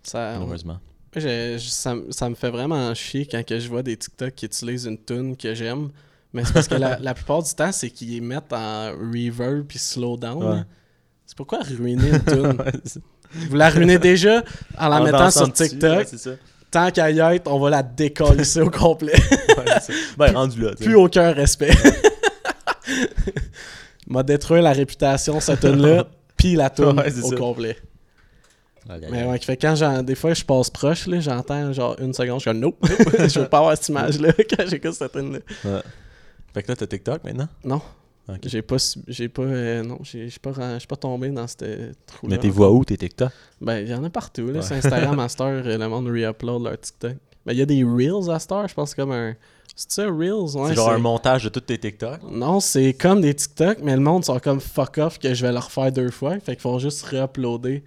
Ça, 0.08 0.34
Malheureusement. 0.38 0.78
Je- 1.14 1.58
ça, 1.58 1.94
ça 2.10 2.28
me 2.28 2.34
fait 2.34 2.50
vraiment 2.50 2.92
chier 2.94 3.26
quand 3.26 3.44
que 3.44 3.58
je 3.58 3.68
vois 3.68 3.82
des 3.82 3.96
TikTok 3.96 4.34
qui 4.34 4.46
utilisent 4.46 4.84
une 4.86 4.98
tune 4.98 5.36
que 5.36 5.54
j'aime. 5.54 5.88
Mais 6.32 6.44
c'est 6.44 6.52
parce 6.52 6.68
que 6.68 6.74
la, 6.74 6.98
la 7.00 7.14
plupart 7.14 7.42
du 7.42 7.52
temps, 7.54 7.72
c'est 7.72 7.90
qu'ils 7.90 8.22
mettent 8.22 8.52
en 8.52 8.90
reverb 8.92 9.64
puis 9.66 9.78
slow 9.78 10.16
down. 10.16 10.44
Ouais. 10.44 10.62
C'est 11.26 11.36
pourquoi 11.36 11.60
ruiner 11.62 12.08
une 12.10 12.24
tune? 12.24 12.58
Vous 13.50 13.56
la 13.56 13.68
ruinez 13.70 13.98
déjà 13.98 14.42
en 14.78 14.88
la 14.88 15.00
En 15.00 15.04
mettant 15.04 15.30
sur 15.30 15.48
dessus, 15.48 15.68
TikTok. 15.70 15.98
ouais, 15.98 16.04
c'est 16.06 16.18
ça. 16.18 16.30
Tant 16.70 16.90
qu'à 16.90 17.10
y 17.10 17.18
être, 17.18 17.50
on 17.50 17.58
va 17.58 17.70
la 17.70 17.82
décoller 17.82 18.58
au 18.58 18.70
complet. 18.70 19.12
Ouais, 19.58 19.64
c'est 19.82 19.92
ça. 19.92 19.98
Ben, 20.16 20.26
Plus- 20.28 20.36
rendu 20.36 20.60
là. 20.62 20.70
Plus 20.78 20.94
aucun 20.94 21.32
respect. 21.32 21.72
M'a 24.06 24.22
détruit 24.22 24.62
la 24.62 24.72
réputation, 24.72 25.40
cette 25.40 25.60
tune-là, 25.60 26.06
puis 26.36 26.54
la 26.54 26.70
tune 26.70 27.00
au 27.22 27.30
ça. 27.30 27.36
complet. 27.36 27.76
Aïe, 28.88 29.06
Mais 29.10 29.24
ouais, 29.24 29.38
qui 29.38 29.44
fait 29.44 29.56
quand 29.56 29.74
j'en- 29.74 30.02
des 30.02 30.14
fois 30.14 30.32
je 30.34 30.44
passe 30.44 30.70
proche, 30.70 31.06
là, 31.06 31.20
j'entends 31.20 31.72
genre 31.72 31.96
une 32.00 32.14
seconde, 32.14 32.40
je 32.40 32.48
suis 32.50 32.58
nope, 32.58 32.76
je 32.86 33.40
veux 33.40 33.48
pas 33.48 33.58
avoir 33.58 33.76
cette 33.76 33.88
image-là 33.88 34.32
quand 34.50 34.66
j'écoute 34.66 34.94
cette 34.94 35.12
tune-là. 35.12 35.40
Ouais. 35.64 35.80
Fait 36.54 36.62
que 36.62 36.68
là, 36.68 36.76
t'as 36.76 36.86
TikTok 36.86 37.24
maintenant? 37.24 37.48
Non. 37.64 37.80
J'ai 38.44 38.60
pas, 38.60 38.76
j'ai 39.06 39.28
pas, 39.28 39.42
euh, 39.42 39.82
non, 39.82 39.98
j'ai 40.02 40.28
pas, 40.42 40.52
pas 40.52 40.96
tombé 40.96 41.30
dans 41.30 41.46
cette 41.46 41.64
trou-là. 42.06 42.36
Mais 42.36 42.38
t'es 42.38 42.50
vois 42.50 42.70
où, 42.70 42.84
tes 42.84 42.96
TikTok? 42.98 43.30
Ben, 43.60 43.78
il 43.78 43.88
y 43.88 43.94
en 43.94 44.04
a 44.04 44.10
partout, 44.10 44.48
là. 44.48 44.58
Ouais. 44.58 44.62
Sur 44.62 44.76
Instagram, 44.76 45.18
à 45.18 45.28
cette 45.30 45.40
heure, 45.40 45.62
le 45.64 45.88
monde 45.88 46.08
re-upload 46.08 46.62
leur 46.62 46.78
TikTok. 46.78 47.14
Ben, 47.46 47.52
il 47.52 47.58
y 47.58 47.62
a 47.62 47.66
des 47.66 47.82
Reels 47.82 48.30
à 48.30 48.38
cette 48.38 48.52
heure, 48.52 48.68
je 48.68 48.74
pense, 48.74 48.94
comme 48.94 49.12
un. 49.12 49.34
C'est 49.74 49.92
ça, 49.92 50.02
Reels? 50.04 50.56
Ouais, 50.56 50.68
c'est 50.68 50.74
genre 50.74 50.90
un 50.90 50.98
montage 50.98 51.44
de 51.44 51.48
tous 51.48 51.60
tes 51.60 51.78
TikTok? 51.78 52.20
Non, 52.30 52.60
c'est 52.60 52.92
comme 52.92 53.22
des 53.22 53.32
TikTok, 53.32 53.78
mais 53.82 53.94
le 53.94 54.02
monde 54.02 54.24
sont 54.26 54.38
comme 54.40 54.60
fuck 54.60 54.98
off 54.98 55.18
que 55.18 55.32
je 55.32 55.46
vais 55.46 55.52
le 55.52 55.58
refaire 55.58 55.90
deux 55.90 56.10
fois. 56.10 56.38
Fait 56.40 56.52
qu'ils 56.52 56.60
font 56.62 56.78
juste 56.78 57.02
re-uploader 57.06 57.82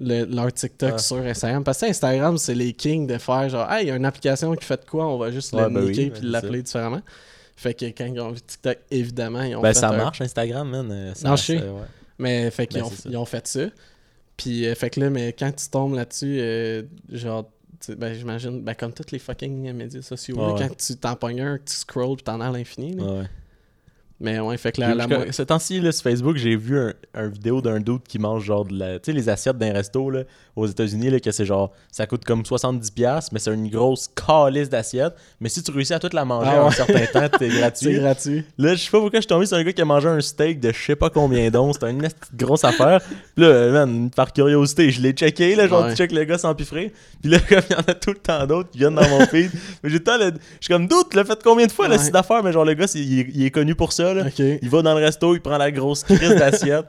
le- 0.00 0.24
leur 0.24 0.52
TikTok 0.52 0.92
Ah. 0.94 0.98
sur 0.98 1.16
Instagram. 1.18 1.64
Parce 1.64 1.80
que 1.80 1.86
Instagram, 1.86 2.38
c'est 2.38 2.54
les 2.54 2.72
kings 2.72 3.06
de 3.06 3.18
faire 3.18 3.48
genre, 3.48 3.70
hey, 3.72 3.84
il 3.86 3.88
y 3.88 3.90
a 3.90 3.96
une 3.96 4.04
application 4.04 4.54
qui 4.54 4.64
fait 4.64 4.80
de 4.84 4.88
quoi, 4.88 5.06
on 5.06 5.18
va 5.18 5.30
juste 5.30 5.52
Ouais, 5.52 5.62
le 5.64 5.70
ben 5.70 5.84
niquer 5.84 6.10
ben 6.10 6.18
puis 6.20 6.28
l'appeler 6.28 6.62
différemment. 6.62 7.02
Fait 7.56 7.74
que 7.74 7.86
quand 7.86 8.06
ils 8.06 8.20
ont 8.20 8.30
vu 8.30 8.40
TikTok, 8.40 8.78
évidemment, 8.90 9.42
ils 9.42 9.56
ont 9.56 9.60
Ben, 9.62 9.74
fait 9.74 9.80
ça 9.80 9.90
un- 9.90 9.96
marche, 9.96 10.20
Instagram, 10.20 10.68
man. 10.70 10.88
euh, 10.92 11.14
ça- 11.14 11.28
non, 11.28 11.36
je 11.36 11.42
sais. 11.42 11.58
ça- 11.58 11.64
ouais. 11.64 11.80
Mais 12.18 12.50
fait 12.50 12.66
qu'ils 12.66 12.80
Ben, 12.80 12.86
ont, 12.86 12.92
ils 13.08 13.16
ont 13.16 13.24
fait 13.24 13.46
ça. 13.46 13.60
Puis 14.36 14.66
euh, 14.66 14.74
fait 14.76 14.90
que 14.90 15.00
là, 15.00 15.10
mais 15.10 15.32
quand 15.32 15.50
tu 15.54 15.68
tombes 15.68 15.94
là-dessus, 15.94 16.38
euh, 16.40 16.82
genre, 17.10 17.50
ben, 17.96 18.14
j'imagine, 18.14 18.60
ben, 18.62 18.74
comme 18.74 18.92
tous 18.92 19.10
les 19.10 19.18
fucking 19.18 19.72
médias 19.72 20.02
sociaux, 20.02 20.36
là, 20.36 20.46
Ouais, 20.46 20.52
ouais. 20.60 20.68
quand 20.68 20.76
tu 20.76 20.96
t'en 20.96 21.16
pognes 21.16 21.40
un, 21.40 21.58
que 21.58 21.64
tu 21.64 21.74
scrolls 21.76 22.16
puis 22.16 22.24
t'en 22.24 22.40
as 22.40 22.46
à 22.48 22.52
l'infini. 22.52 22.94
Ouais, 22.94 23.02
ouais. 23.20 23.24
Mais 24.20 24.40
ouais, 24.40 24.56
fait 24.56 24.72
que 24.72 24.80
la, 24.80 24.94
la 24.94 25.32
Ce 25.32 25.42
temps-ci, 25.42 25.80
là, 25.80 25.92
sur 25.92 26.02
Facebook, 26.02 26.36
j'ai 26.36 26.56
vu 26.56 26.78
un, 26.78 26.92
un 27.14 27.28
vidéo 27.28 27.60
d'un 27.62 27.78
dude 27.78 28.02
qui 28.02 28.18
mange 28.18 28.44
genre 28.44 28.64
de 28.64 28.76
la. 28.76 28.98
Tu 28.98 29.06
sais, 29.06 29.12
les 29.12 29.28
assiettes 29.28 29.58
d'un 29.58 29.72
resto 29.72 30.10
là, 30.10 30.24
aux 30.58 30.66
États-Unis, 30.66 31.20
que 31.20 31.30
c'est 31.30 31.44
genre. 31.44 31.72
Ça 31.90 32.06
coûte 32.06 32.24
comme 32.24 32.42
70$, 32.42 33.28
mais 33.32 33.38
c'est 33.38 33.52
une 33.54 33.68
grosse 33.68 34.08
calice 34.08 34.68
d'assiettes. 34.68 35.14
Mais 35.40 35.48
si 35.48 35.62
tu 35.62 35.70
réussis 35.70 35.94
à 35.94 35.98
toute 35.98 36.14
la 36.14 36.24
manger 36.24 36.50
Ah 36.52 36.56
en 36.60 36.62
ouais. 36.62 36.68
un 36.68 36.70
certain 36.70 37.06
temps, 37.28 37.28
t'es 37.38 37.48
gratuit. 37.48 37.94
C'est 37.94 38.00
gratuit. 38.00 38.44
Là, 38.58 38.74
je 38.74 38.82
sais 38.84 38.90
pas 38.90 39.00
pourquoi 39.00 39.18
je 39.18 39.22
suis 39.22 39.26
tombé 39.28 39.46
sur 39.46 39.56
un 39.56 39.62
gars 39.64 39.72
qui 39.72 39.80
a 39.82 39.84
mangé 39.84 40.08
un 40.08 40.20
steak 40.20 40.60
de 40.60 40.72
je 40.72 40.82
sais 40.84 40.96
pas 40.96 41.10
combien 41.10 41.48
d'onces. 41.50 41.76
C'était 41.80 41.90
une 41.90 42.08
grosse 42.36 42.64
affaire. 42.64 43.00
Puis 43.36 43.44
là, 43.44 43.70
man, 43.70 44.10
par 44.10 44.32
curiosité, 44.32 44.90
je 44.90 45.00
l'ai 45.00 45.12
checké, 45.12 45.54
là, 45.54 45.66
genre, 45.68 45.84
Ouais. 45.84 45.90
tu 45.90 45.96
check 45.96 46.12
le 46.12 46.24
gars 46.24 46.38
s'empiffrer. 46.38 46.92
Puis 47.22 47.30
là, 47.30 47.38
comme 47.48 47.62
il 47.70 47.72
y 47.72 47.76
en 47.76 47.80
a 47.86 47.94
tout 47.94 48.10
le 48.10 48.18
temps 48.18 48.46
d'autres 48.46 48.70
qui 48.70 48.78
viennent 48.78 48.94
dans 48.94 49.08
mon 49.08 49.20
feed. 49.26 49.50
Mais 49.82 49.90
j'ai 49.90 49.98
le 49.98 50.04
je 50.04 50.32
suis 50.60 50.72
comme, 50.74 50.86
doute, 50.88 51.14
l'as 51.14 51.24
fait 51.24 51.38
combien 51.42 51.66
de 51.66 51.72
fois, 51.72 51.88
Ouais. 51.88 51.98
cette 51.98 52.14
affaire? 52.16 52.42
Mais 52.42 52.52
genre, 52.52 52.64
le 52.64 52.74
gars, 52.74 52.86
il, 52.94 53.20
est- 53.20 53.26
il 53.34 53.44
est 53.46 53.50
connu 53.50 53.74
pour 53.74 53.92
ça, 53.92 54.12
là. 54.14 54.24
Il 54.38 54.68
va 54.68 54.82
dans 54.82 54.94
le 54.94 55.04
resto, 55.04 55.34
il 55.34 55.40
prend 55.40 55.56
la 55.58 55.70
grosse 55.70 56.02
crise 56.04 56.34
d'assiette. 56.36 56.86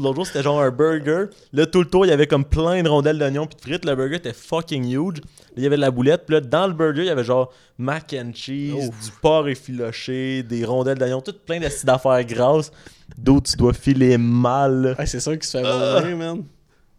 L'autre 0.00 0.14
jour, 0.14 0.26
c'était 0.26 0.42
genre 0.42 0.60
un 0.60 0.70
burger. 0.70 1.26
Là, 1.52 1.66
tout 1.66 1.80
le 1.80 1.86
tour, 1.86 2.06
il 2.06 2.08
y 2.08 2.12
avait 2.12 2.26
comme 2.26 2.44
plein 2.44 2.82
de 2.82 2.88
rondelles 2.88 3.18
d'oignons 3.18 3.46
puis 3.46 3.56
de 3.56 3.60
frites. 3.60 3.84
Le 3.84 3.94
burger 3.94 4.16
était 4.16 4.32
fucking 4.32 4.84
huge. 4.84 5.18
Là, 5.18 5.22
il 5.56 5.62
y 5.62 5.66
avait 5.66 5.76
de 5.76 5.80
la 5.80 5.90
boulette. 5.90 6.24
Puis 6.26 6.34
là, 6.34 6.40
dans 6.40 6.66
le 6.66 6.72
burger, 6.72 7.02
il 7.02 7.06
y 7.06 7.10
avait 7.10 7.24
genre 7.24 7.52
mac 7.78 8.14
and 8.18 8.32
cheese, 8.34 8.88
du 8.88 9.10
porc 9.20 9.48
effiloché, 9.48 10.42
des 10.42 10.64
rondelles 10.64 10.98
d'oignons, 10.98 11.20
tout 11.20 11.34
plein 11.44 11.60
d'acides 11.60 11.86
d'affaires 11.86 12.24
grasses. 12.24 12.70
D'autres, 13.18 13.50
tu 13.50 13.56
dois 13.56 13.72
filer 13.72 14.16
mal. 14.18 14.96
Ouais, 14.98 15.06
c'est 15.06 15.20
sûr 15.20 15.32
qu'il 15.32 15.44
se 15.44 15.58
fait 15.58 16.00
voler, 16.00 16.14
man. 16.14 16.44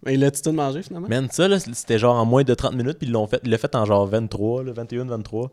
Mais 0.05 0.15
il 0.15 0.19
l'a-tu 0.19 0.41
tout 0.41 0.51
mangé 0.51 0.81
finalement? 0.81 1.07
Man, 1.07 1.29
ça, 1.31 1.47
là, 1.47 1.59
c'était 1.59 1.97
genre 1.97 2.15
en 2.15 2.25
moins 2.25 2.43
de 2.43 2.53
30 2.53 2.75
minutes. 2.75 2.97
Puis 2.99 3.07
ils 3.07 3.13
l'ont 3.13 3.25
fait, 3.25 3.39
ils 3.43 3.51
l'ont 3.51 3.57
fait 3.57 3.73
en 3.75 3.85
genre 3.85 4.05
23, 4.05 4.63
là, 4.63 4.73
21, 4.73 5.05
23. 5.05 5.49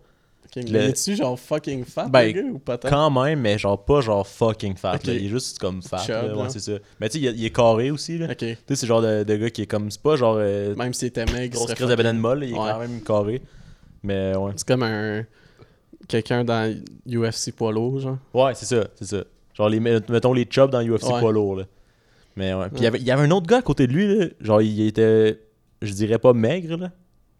Ok, 0.47 0.65
Le- 0.65 0.73
mais 0.73 0.87
est-tu 0.89 1.15
genre 1.15 1.39
fucking 1.39 1.85
fat, 1.85 2.09
Ben, 2.09 2.27
le 2.27 2.33
gars, 2.33 2.49
ou 2.49 2.59
pas? 2.59 2.77
Quand 2.79 3.11
même, 3.11 3.41
mais 3.41 3.57
genre 3.59 3.85
pas 3.85 4.01
genre 4.01 4.27
fucking 4.27 4.77
fat. 4.77 4.99
Là. 5.05 5.13
Il 5.15 5.27
est 5.27 5.29
juste 5.29 5.59
comme 5.61 5.81
fat. 5.83 5.99
Chub, 5.99 6.15
là. 6.15 6.23
là. 6.29 6.37
Ouais, 6.37 6.49
c'est 6.49 6.59
ça. 6.61 6.73
Mais 7.01 7.09
tu 7.09 7.19
sais, 7.19 7.25
il, 7.25 7.27
est- 7.29 7.35
il 7.35 7.45
est 7.45 7.51
carré 7.55 7.91
aussi. 7.93 8.19
Là. 8.19 8.35
Tu 8.35 8.47
sais, 8.47 8.57
c'est 8.69 8.83
le 8.83 8.89
genre 8.89 9.03
de, 9.03 9.23
de 9.23 9.37
gars 9.37 9.51
qui 9.51 9.63
est 9.63 9.67
comme. 9.67 9.91
C'est 9.91 10.03
pas 10.03 10.17
genre. 10.17 10.37
euh, 10.39 10.75
Même 10.75 10.93
s'il 10.95 11.09
était 11.09 11.25
maigre, 11.27 11.55
grosse 11.55 11.73
crise 11.75 11.87
de 11.89 11.95
banane 11.95 12.19
molle. 12.19 12.43
Il 12.45 12.51
est 12.51 12.59
Ouais. 12.59 12.71
quand 12.73 12.79
même 12.81 13.01
carré. 13.03 13.43
Mais 14.03 14.35
ouais. 14.37 14.53
C'est 14.57 14.67
comme 14.67 14.83
un. 14.83 15.25
Quelqu'un 16.09 16.43
dans 16.45 16.75
UFC 17.07 17.53
poids 17.55 17.71
lourd, 17.73 18.01
genre. 18.01 18.19
Ouais, 18.35 18.53
c'est 18.55 18.67
ça. 18.67 18.89
C'est 18.97 19.05
ça. 19.05 19.23
Genre, 19.55 19.69
les, 19.69 19.79
mettons 19.79 20.33
les 20.33 20.47
chubs 20.51 20.71
dans 20.71 20.81
UFC 20.83 21.05
Ouais. 21.13 21.21
poids 21.21 21.33
lourd. 21.33 21.57
Là. 21.57 21.65
Mais 22.35 22.55
ouais. 22.55 22.69
Puis 22.71 22.79
il 22.79 22.85
y 22.85 22.87
avait- 22.87 22.99
il 22.99 23.05
y 23.05 23.11
avait 23.13 23.23
un 23.23 23.31
autre 23.31 23.47
gars 23.47 23.59
à 23.59 23.63
côté 23.63 23.87
de 23.87 23.93
lui. 23.93 24.19
Là. 24.19 24.27
Genre, 24.41 24.63
il 24.63 24.81
était. 24.87 25.39
Je 25.83 25.93
dirais 25.93 26.19
pas 26.19 26.33
maigre, 26.33 26.77
là. 26.77 26.91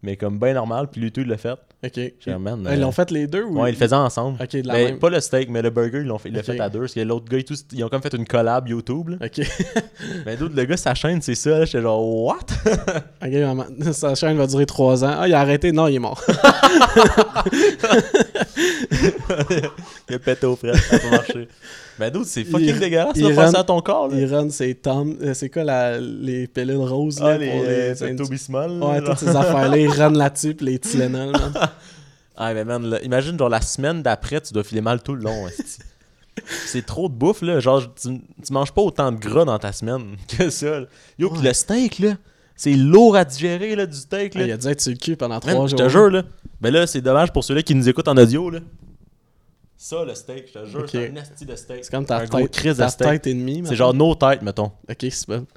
Mais 0.03 0.15
comme 0.15 0.39
bien 0.39 0.53
normal. 0.53 0.87
Puis 0.89 1.01
lui, 1.01 1.11
tout, 1.11 1.21
il 1.21 1.27
l'a 1.27 1.37
fait. 1.37 1.59
Ok. 1.83 1.97
Man, 2.39 2.61
Ils 2.69 2.73
euh, 2.73 2.75
l'ont 2.75 2.91
fait 2.91 3.09
les 3.09 3.25
deux 3.25 3.43
ou 3.43 3.59
Ouais, 3.59 3.69
ils 3.69 3.73
le 3.73 3.77
faisaient 3.79 3.95
ensemble. 3.95 4.37
Ok, 4.39 4.55
de 4.55 4.67
la 4.67 4.73
même. 4.73 4.99
Pas 4.99 5.09
le 5.09 5.19
steak, 5.19 5.49
mais 5.49 5.63
le 5.63 5.71
burger, 5.71 6.01
ils 6.01 6.05
l'ont 6.05 6.19
fait, 6.19 6.29
ils 6.29 6.43
fait 6.43 6.59
à 6.59 6.69
deux. 6.69 6.81
Parce 6.81 6.93
que 6.93 6.99
l'autre 6.99 7.25
gars 7.27 7.39
et 7.39 7.43
tout, 7.43 7.55
ils 7.71 7.83
ont 7.83 7.89
comme 7.89 8.03
fait 8.03 8.13
une 8.13 8.27
collab 8.27 8.67
YouTube. 8.67 9.09
Là. 9.09 9.17
Ok. 9.25 9.41
Mais 10.25 10.37
d'autres, 10.37 10.55
le 10.55 10.65
gars, 10.65 10.77
sa 10.77 10.93
chaîne, 10.93 11.23
c'est 11.23 11.33
ça. 11.33 11.57
là. 11.59 11.65
J'étais 11.65 11.81
genre, 11.81 12.05
what? 12.25 12.37
Ok, 13.23 13.31
maman, 13.33 13.65
sa 13.93 14.13
chaîne 14.13 14.37
va 14.37 14.45
durer 14.45 14.65
3 14.67 15.03
ans. 15.05 15.15
Ah, 15.19 15.27
il 15.27 15.33
a 15.33 15.39
arrêté. 15.39 15.71
Non, 15.71 15.87
il 15.87 15.95
est 15.95 15.99
mort. 15.99 16.23
il 20.09 20.15
a 20.15 20.19
pété 20.19 20.45
au 20.45 20.55
frais, 20.55 20.73
ça 20.77 20.95
a 20.95 20.99
pas 20.99 21.09
marché. 21.09 21.47
Mais 22.01 22.11
d'autres, 22.11 22.27
c'est 22.27 22.43
fucking 22.43 22.79
dégueulasse, 22.79 23.17
run- 23.21 23.51
ça 23.51 23.59
à 23.59 23.63
ton 23.63 23.79
corps. 23.79 24.09
Là. 24.09 24.17
Il 24.19 24.25
run 24.33 24.49
ses 24.49 24.75
tomes. 24.75 25.15
euh, 25.21 25.33
C'est 25.33 25.49
quoi 25.49 25.63
la, 25.63 25.99
les 25.99 26.47
pilules 26.47 26.75
roses 26.77 27.19
Ah, 27.21 27.29
là, 27.29 27.37
les, 27.37 27.49
pour 27.51 27.61
euh, 27.65 27.93
les. 27.93 27.95
Pepto-Bismol, 28.15 28.79
là, 28.79 28.85
Ouais, 28.87 29.01
toutes 29.01 29.19
ces 29.19 29.29
affaires-là. 29.35 29.77
Il 29.77 29.89
run 29.89 30.09
là-dessus, 30.11 30.53
puis 30.55 30.65
les 30.65 30.79
Tylenol. 30.79 31.33
Ah, 32.43 32.53
mais 32.55 32.65
man, 32.65 32.83
là, 32.83 32.99
imagine, 33.03 33.37
genre, 33.37 33.49
la 33.49 33.61
semaine 33.61 34.01
d'après, 34.01 34.41
tu 34.41 34.51
dois 34.51 34.63
filer 34.63 34.81
mal 34.81 35.03
tout 35.03 35.13
le 35.13 35.21
long. 35.21 35.45
c'est 36.65 36.85
trop 36.85 37.07
de 37.07 37.13
bouffe, 37.13 37.41
là. 37.43 37.59
Genre, 37.59 37.83
tu, 37.93 38.07
tu 38.43 38.53
manges 38.53 38.71
pas 38.71 38.81
autant 38.81 39.11
de 39.11 39.19
gras 39.19 39.45
dans 39.45 39.59
ta 39.59 39.71
semaine 39.71 40.15
que 40.37 40.49
ça. 40.49 40.79
là. 40.79 40.85
Yo, 41.19 41.29
pis 41.29 41.41
le 41.43 41.53
steak, 41.53 41.99
là, 41.99 42.13
c'est 42.55 42.73
lourd 42.73 43.15
à 43.15 43.25
digérer, 43.25 43.75
là, 43.75 43.85
du 43.85 43.95
steak, 43.97 44.33
là. 44.35 44.41
Ah, 44.43 44.47
il 44.47 44.51
a 44.53 44.57
dû 44.57 44.67
être 44.69 44.81
sur 44.81 44.91
le 44.91 44.97
cul 44.97 45.15
pendant 45.15 45.35
Man, 45.45 45.53
3 45.55 45.67
je 45.67 45.71
jours. 45.71 45.79
te 45.79 45.89
jure, 45.89 46.09
là. 46.09 46.23
Ben 46.61 46.73
là, 46.73 46.87
c'est 46.87 47.01
dommage 47.01 47.31
pour 47.31 47.43
ceux-là 47.43 47.61
qui 47.61 47.75
nous 47.75 47.87
écoutent 47.87 48.07
en 48.07 48.17
audio, 48.17 48.49
là. 48.49 48.59
Ça, 49.83 50.05
le 50.05 50.13
steak, 50.13 50.45
je 50.53 50.59
te 50.59 50.65
jure, 50.67 50.85
c'est 50.87 51.09
un 51.11 51.15
asti 51.17 51.43
de 51.43 51.55
steak. 51.55 51.83
C'est 51.83 51.89
comme 51.91 52.05
ta 52.05 52.17
un 52.19 52.25
gros 52.25 52.41
tête- 52.41 52.51
crise 52.51 52.77
ta 52.77 52.85
de 52.85 52.91
steak. 52.91 53.23
tête 53.23 53.33
demie, 53.33 53.63
C'est 53.65 53.75
genre 53.75 53.95
nos 53.95 54.13
têtes, 54.13 54.43
mettons. 54.43 54.71
Ok, 54.87 54.97
c'est 55.09 55.27
bon. 55.27 55.47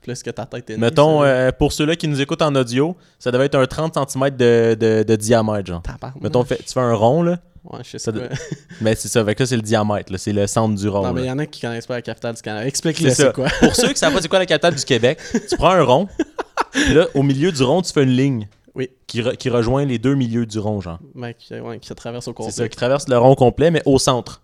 Plus 0.00 0.22
que 0.22 0.30
ta 0.30 0.46
tête 0.46 0.70
est 0.70 0.78
Mettons, 0.78 1.22
euh, 1.22 1.50
pour 1.52 1.70
ceux-là 1.70 1.94
qui 1.94 2.08
nous 2.08 2.18
écoutent 2.22 2.40
en 2.40 2.54
audio, 2.54 2.96
ça 3.18 3.30
devait 3.30 3.44
être 3.44 3.56
un 3.56 3.66
30 3.66 3.94
cm 4.08 4.30
de, 4.30 4.74
de, 4.80 5.02
de 5.06 5.16
diamètre, 5.16 5.66
genre. 5.66 5.82
Mettons, 6.22 6.42
fait- 6.44 6.64
tu 6.66 6.72
fais 6.72 6.80
un 6.80 6.94
rond, 6.94 7.22
là. 7.22 7.40
Ouais, 7.64 7.80
je 7.84 7.90
sais 7.90 7.98
Ça 7.98 8.10
pas. 8.10 8.20
de- 8.20 8.28
Mais 8.80 8.94
c'est 8.94 9.08
ça, 9.08 9.20
avec 9.20 9.38
là, 9.38 9.44
c'est 9.44 9.56
le 9.56 9.62
diamètre, 9.62 10.10
là. 10.10 10.16
C'est 10.16 10.32
le 10.32 10.46
centre 10.46 10.74
du 10.74 10.88
rond. 10.88 11.02
Non, 11.02 11.12
mais 11.12 11.20
il 11.24 11.26
y 11.26 11.30
en 11.30 11.38
a 11.38 11.44
qui 11.44 11.60
connaissent 11.60 11.86
pas 11.86 11.96
la 11.96 12.02
capitale 12.02 12.34
du 12.34 12.40
Canada. 12.40 12.66
Explique-le, 12.66 13.10
C'est 13.10 13.16
ça. 13.16 13.26
c'est 13.26 13.32
quoi. 13.34 13.48
Pour 13.60 13.76
ceux 13.76 13.88
qui 13.92 13.98
savent 13.98 14.14
pas 14.14 14.22
c'est 14.22 14.28
quoi 14.28 14.38
la 14.38 14.46
capitale 14.46 14.74
du 14.74 14.84
Québec, 14.84 15.18
tu 15.48 15.56
prends 15.58 15.72
un 15.72 15.82
rond, 15.82 16.08
là, 16.94 17.06
au 17.14 17.22
milieu 17.22 17.52
du 17.52 17.62
rond, 17.62 17.82
tu 17.82 17.92
fais 17.92 18.02
une 18.04 18.16
ligne. 18.16 18.48
Oui. 18.74 18.90
Qui, 19.06 19.20
re- 19.22 19.36
qui 19.36 19.50
rejoint 19.50 19.84
les 19.84 19.98
deux 19.98 20.14
milieux 20.14 20.46
du 20.46 20.58
rond, 20.58 20.80
genre. 20.80 20.98
Ouais, 21.14 21.34
qui, 21.38 21.54
ouais, 21.58 21.78
qui 21.78 21.94
traverse 21.94 22.26
au 22.26 22.30
C'est 22.30 22.34
complet. 22.34 22.52
ça, 22.52 22.68
qui 22.68 22.76
traverse 22.76 23.08
le 23.08 23.18
rond 23.18 23.34
complet, 23.34 23.70
mais 23.70 23.82
au 23.84 23.98
centre. 23.98 24.40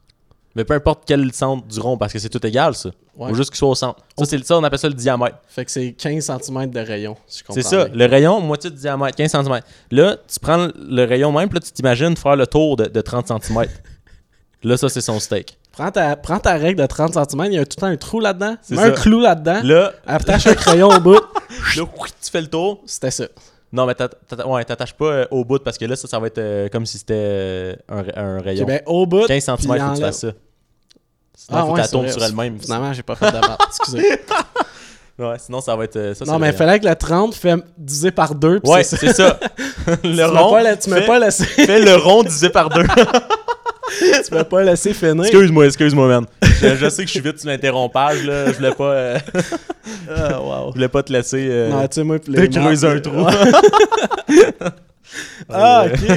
Mais 0.55 0.65
peu 0.65 0.75
importe 0.75 1.03
quel 1.07 1.33
centre 1.33 1.67
du 1.67 1.79
rond, 1.79 1.97
parce 1.97 2.13
que 2.13 2.19
c'est 2.19 2.29
tout 2.29 2.45
égal, 2.47 2.75
ça. 2.75 2.91
Ouais. 3.17 3.29
Faut 3.29 3.35
juste 3.35 3.51
qu'il 3.51 3.59
soit 3.59 3.69
au 3.69 3.75
centre. 3.75 4.01
Ça, 4.19 4.25
c'est 4.25 4.45
ça, 4.45 4.59
on 4.59 4.65
appelle 4.65 4.79
ça 4.79 4.89
le 4.89 4.95
diamètre. 4.95 5.37
Fait 5.47 5.65
que 5.65 5.71
c'est 5.71 5.93
15 5.93 6.25
cm 6.43 6.71
de 6.71 6.81
rayon, 6.81 7.17
si 7.27 7.39
je 7.41 7.45
comprends 7.45 7.55
C'est 7.55 7.69
ça, 7.69 7.85
bien. 7.87 7.95
le 7.97 8.11
rayon, 8.11 8.41
moitié 8.41 8.71
de 8.71 8.77
diamètre, 8.77 9.17
15 9.17 9.31
cm. 9.31 9.61
Là, 9.93 10.17
tu 10.27 10.41
prends 10.41 10.69
le 10.75 11.05
rayon 11.05 11.31
même, 11.33 11.49
puis 11.49 11.59
là, 11.59 11.65
tu 11.65 11.71
t'imagines 11.73 12.17
faire 12.17 12.37
le 12.37 12.47
tour 12.47 12.77
de, 12.77 12.87
de 12.87 13.01
30 13.01 13.29
cm. 13.29 13.67
là, 14.65 14.77
ça, 14.77 14.89
c'est 14.89 15.01
son 15.01 15.21
steak. 15.21 15.57
Prends 15.73 15.91
ta, 15.93 16.17
prends 16.17 16.41
ta 16.41 16.55
règle 16.55 16.81
de 16.83 16.87
30 16.87 17.15
cm, 17.15 17.45
il 17.47 17.53
y 17.53 17.59
a 17.59 17.65
tout 17.65 17.77
le 17.77 17.81
temps 17.81 17.87
un 17.87 17.97
trou 17.97 18.19
là-dedans. 18.21 18.57
C'est 18.63 18.75
Mets 18.75 18.83
un 18.83 18.91
clou 18.91 19.21
là-dedans. 19.21 19.61
Là, 19.63 19.93
Attache 20.07 20.49
un 20.49 20.55
crayon 20.55 20.89
au 20.89 20.99
bout. 21.01 21.15
là, 21.77 21.85
tu 22.23 22.31
fais 22.33 22.41
le 22.41 22.49
tour. 22.49 22.83
C'était 22.85 23.13
ça. 23.13 23.25
Non, 23.73 23.85
mais 23.87 23.95
t'atta- 23.95 24.17
t'atta- 24.27 24.47
ouais, 24.49 24.65
t'attaches 24.65 24.95
pas 24.95 25.05
euh, 25.05 25.27
au 25.31 25.45
bout, 25.45 25.59
parce 25.63 25.77
que 25.77 25.85
là, 25.85 25.95
ça, 25.95 26.09
ça 26.09 26.19
va 26.19 26.29
être 26.29 26.39
euh, 26.39 26.69
comme 26.69 26.87
si 26.87 26.97
c'était 26.99 27.15
euh, 27.17 27.75
un, 27.89 28.05
un 28.17 28.41
rayon. 28.41 28.63
Ok, 28.63 28.69
ben, 28.69 28.81
au 28.87 29.07
bout, 29.07 29.27
15 29.27 29.43
cm, 29.45 29.57
faut 29.59 29.69
que 29.75 29.95
tu 29.97 30.01
fasses 30.01 30.21
ça. 30.21 30.29
Sinon, 31.35 31.59
Ah, 31.59 31.61
faut 31.67 31.73
que 31.75 31.81
ouais, 31.81 31.87
tu 31.87 31.95
la 31.95 32.01
vrai. 32.03 32.13
sur 32.13 32.25
elle-même. 32.25 32.59
Finalement, 32.61 32.93
j'ai 32.93 33.03
pas 33.03 33.15
fait 33.15 33.31
merde. 33.31 33.57
Excusez. 33.69 34.21
Ouais, 35.19 35.37
sinon, 35.39 35.61
ça 35.61 35.77
va 35.77 35.85
être. 35.85 36.15
ça, 36.15 36.25
non, 36.25 36.39
mais 36.39 36.47
rayon. 36.47 36.59
fallait 36.59 36.81
que 36.81 36.87
le 36.89 36.95
30 36.97 37.35
fait 37.35 37.57
divisé 37.77 38.11
par 38.11 38.35
2. 38.35 38.61
Ouais, 38.65 38.85
c'est 38.85 39.13
ça. 39.13 39.39
le 40.05 40.11
mets 40.15 40.25
rond. 40.25 40.51
pas 40.53 40.63
la- 40.63 40.77
tu 40.77 40.89
m'as 40.91 41.01
fais- 41.01 41.07
pas 41.07 41.19
laissé- 41.19 41.45
Fais 41.45 41.81
le 41.81 41.95
rond 41.97 42.23
divisé 42.23 42.49
par 42.51 42.69
deux. 42.71 42.85
tu 44.27 44.35
m'as 44.35 44.45
pas 44.45 44.63
laissé 44.63 44.93
finir. 44.95 45.25
Excuse-moi, 45.25 45.67
excuse-moi, 45.67 46.07
man. 46.09 46.27
Je, 46.43 46.77
je 46.77 46.89
sais 46.89 47.03
que 47.03 47.09
je 47.09 47.13
suis 47.13 47.21
vite 47.21 47.39
sur 47.41 47.49
l'interrompage, 47.49 48.25
là. 48.25 48.47
Je 48.53 48.57
voulais 48.57 48.73
pas. 48.75 48.93
euh, 48.93 49.19
Ah, 50.11 50.41
wow. 50.41 50.69
Je 50.69 50.75
voulais 50.75 50.89
pas 50.89 51.03
te 51.03 51.13
laisser. 51.13 51.47
euh, 51.51 51.71
Non, 51.71 51.83
tu 51.89 51.95
sais, 51.95 52.05
moi, 52.05 52.19
te 52.19 52.31
creuser 52.47 52.87
un 52.87 52.95
marques, 52.95 53.03
trou. 53.03 53.27
Ah, 55.49 55.87
ok. 55.87 56.11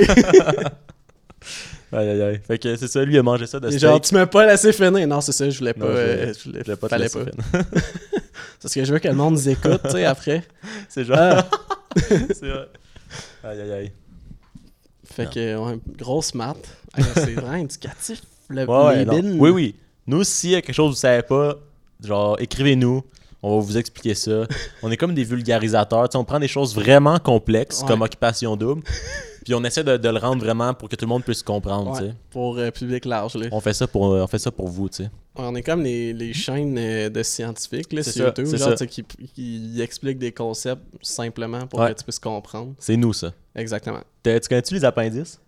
aïe, 1.94 2.10
aïe, 2.10 2.22
aïe. 2.22 2.40
Fait 2.46 2.58
que 2.58 2.76
c'est 2.76 2.88
ça, 2.88 3.04
lui, 3.06 3.16
il 3.16 3.20
a 3.20 3.24
mangé 3.24 3.46
ça 3.48 3.60
de 3.60 3.68
steak. 3.70 3.82
genre, 3.82 4.02
tu 4.02 4.14
m'as 4.14 4.26
pas 4.26 4.46
laissé 4.46 4.74
finir. 4.74 5.08
Non, 5.08 5.22
c'est 5.22 5.32
ça, 5.32 5.50
je 5.50 5.58
voulais 5.58 5.74
pas. 5.74 5.86
Non, 5.86 5.92
je- 5.92 5.98
euh, 5.98 6.34
je 6.34 6.44
voulais, 6.50 6.60
je 6.60 6.64
voulais 6.66 6.76
pas 6.78 6.90
te 6.90 6.96
laisser 6.96 7.20
pas. 7.20 7.32
finir. 7.32 7.46
c'est 7.54 8.62
parce 8.62 8.74
que 8.74 8.84
je 8.86 8.94
veux 8.94 9.00
que 9.00 9.08
le 9.08 9.14
monde 9.14 9.34
nous 9.36 9.50
écoute, 9.50 9.82
tu 9.86 9.92
sais, 9.92 10.06
après. 10.06 10.44
C'est 10.90 11.06
genre. 11.06 11.18
Ah. 11.20 11.46
c'est 12.10 12.48
vrai. 12.50 12.68
Aïe, 13.44 13.62
aïe, 13.62 13.72
aïe. 13.72 13.92
Fait 15.14 15.30
que, 15.30 15.56
ouais, 15.58 15.80
grosse 15.98 16.34
maths. 16.36 16.78
C'est 16.98 17.34
vraiment 17.34 17.50
indicatif. 17.54 18.22
Le, 18.50 18.66
Ouais, 18.66 18.98
les 18.98 19.06
bins. 19.06 19.38
Oui, 19.40 19.50
oui. 19.50 19.76
Nous, 20.08 20.24
s'il 20.24 20.52
y 20.52 20.56
a 20.56 20.62
quelque 20.62 20.76
chose 20.76 20.92
que 20.92 20.96
vous 20.96 21.00
savez 21.02 21.24
pas, 21.24 21.56
genre, 22.04 22.36
écrivez-nous. 22.40 23.04
On 23.44 23.56
va 23.58 23.66
vous 23.66 23.78
expliquer 23.78 24.14
ça. 24.14 24.46
on 24.84 24.92
est 24.92 24.98
comme 24.98 25.16
des 25.16 25.24
vulgarisateurs. 25.24 26.08
Tu 26.10 26.12
sais, 26.14 26.18
on 26.20 26.24
prend 26.24 26.40
des 26.40 26.48
choses 26.48 26.76
vraiment 26.76 27.18
complexes, 27.18 27.82
Ouais. 27.82 27.88
comme 27.88 28.04
Occupation 28.04 28.56
Double, 28.56 28.84
puis 29.44 29.56
on 29.56 29.64
essaie 29.64 29.84
de, 29.84 29.98
de 29.98 30.10
le 30.10 30.20
rendre 30.20 30.44
vraiment 30.44 30.76
pour 30.76 30.88
que 30.90 30.96
tout 30.96 31.06
le 31.06 31.10
monde 31.10 31.24
puisse 31.24 31.42
comprendre. 31.42 31.98
tu 31.98 32.04
Ouais, 32.04 32.10
sais. 32.10 32.16
pour 32.30 32.60
euh, 32.60 32.70
public 32.70 33.04
large. 33.06 33.34
Là. 33.36 33.48
On, 33.52 33.60
fait 33.60 33.74
ça 33.74 33.88
pour, 33.88 34.04
on 34.04 34.28
fait 34.28 34.38
ça 34.38 34.52
pour 34.52 34.68
vous. 34.68 34.90
tu 34.90 35.06
sais. 35.06 35.10
On 35.36 35.56
est 35.56 35.64
comme 35.64 35.82
les, 35.82 36.14
les 36.14 36.34
chaînes 36.34 36.78
euh, 36.78 37.10
de 37.10 37.24
scientifiques 37.24 37.92
là, 37.94 38.04
sur 38.04 38.14
ça, 38.14 38.26
YouTube, 38.26 38.46
genre, 38.56 38.76
qui, 38.76 39.04
qui 39.34 39.82
expliquent 39.82 40.20
des 40.20 40.34
concepts 40.34 40.84
simplement 41.02 41.66
pour 41.66 41.80
Ouais. 41.80 41.94
que 41.94 41.98
tu 41.98 42.04
puisses 42.04 42.20
comprendre. 42.20 42.74
C'est 42.78 42.96
nous, 42.98 43.14
ça. 43.14 43.34
Exactement. 43.56 44.02
Tu 44.24 44.40
connais-tu 44.50 44.76
les 44.76 44.86
appendices? 44.86 45.40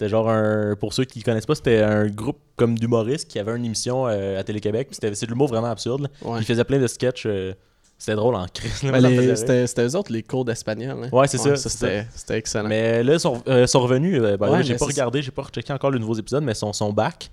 C'était 0.00 0.08
genre 0.12 0.30
un. 0.30 0.76
Pour 0.76 0.94
ceux 0.94 1.04
qui 1.04 1.22
connaissent 1.22 1.44
pas, 1.44 1.54
c'était 1.54 1.82
un 1.82 2.06
groupe 2.06 2.38
comme 2.56 2.78
d'humoristes 2.78 3.28
qui 3.30 3.38
avait 3.38 3.54
une 3.54 3.66
émission 3.66 4.06
euh, 4.08 4.40
à 4.40 4.42
Télé-Québec. 4.42 4.88
c'était- 4.92 5.14
C'est 5.14 5.26
de 5.26 5.30
l'humour 5.30 5.48
vraiment 5.48 5.66
absurde. 5.70 6.08
Ouais. 6.24 6.38
Ils 6.40 6.46
faisaient 6.46 6.64
plein 6.64 6.78
de 6.78 6.86
sketchs. 6.86 7.24
euh, 7.26 7.52
c'était 7.98 8.14
drôle 8.14 8.34
en 8.34 8.46
crise. 8.46 8.82
là, 8.82 8.92
Ben, 8.92 9.02
ça 9.02 9.08
me 9.08 9.12
les- 9.12 9.16
faisait 9.16 9.26
rire. 9.28 9.36
C'était 9.38 9.66
c'était 9.66 9.86
eux 9.86 9.96
autres 9.96 10.10
les 10.10 10.22
cours 10.22 10.46
d'espagnol. 10.46 11.04
hein. 11.04 11.08
Ouais, 11.12 11.28
c'est 11.28 11.36
ça, 11.36 11.54
c'est 11.54 11.68
C'était 11.68 12.06
c'était 12.14 12.38
excellent. 12.38 12.66
Mais 12.70 13.02
là, 13.04 13.12
ils 13.12 13.20
sont, 13.20 13.42
euh, 13.46 13.66
sont 13.66 13.80
revenus. 13.80 14.18
euh, 14.22 14.38
Ouais, 14.38 14.62
j'ai 14.62 14.72
mais 14.72 14.78
pas 14.78 14.86
c'est- 14.86 14.92
regardé, 14.92 15.20
j'ai 15.20 15.32
pas 15.32 15.42
rechecké 15.42 15.70
encore 15.70 15.90
les 15.90 15.98
nouveaux 15.98 16.14
épisodes, 16.14 16.42
mais 16.42 16.52
ils 16.52 16.56
sont, 16.56 16.72
sont 16.72 16.94
back. 16.94 17.28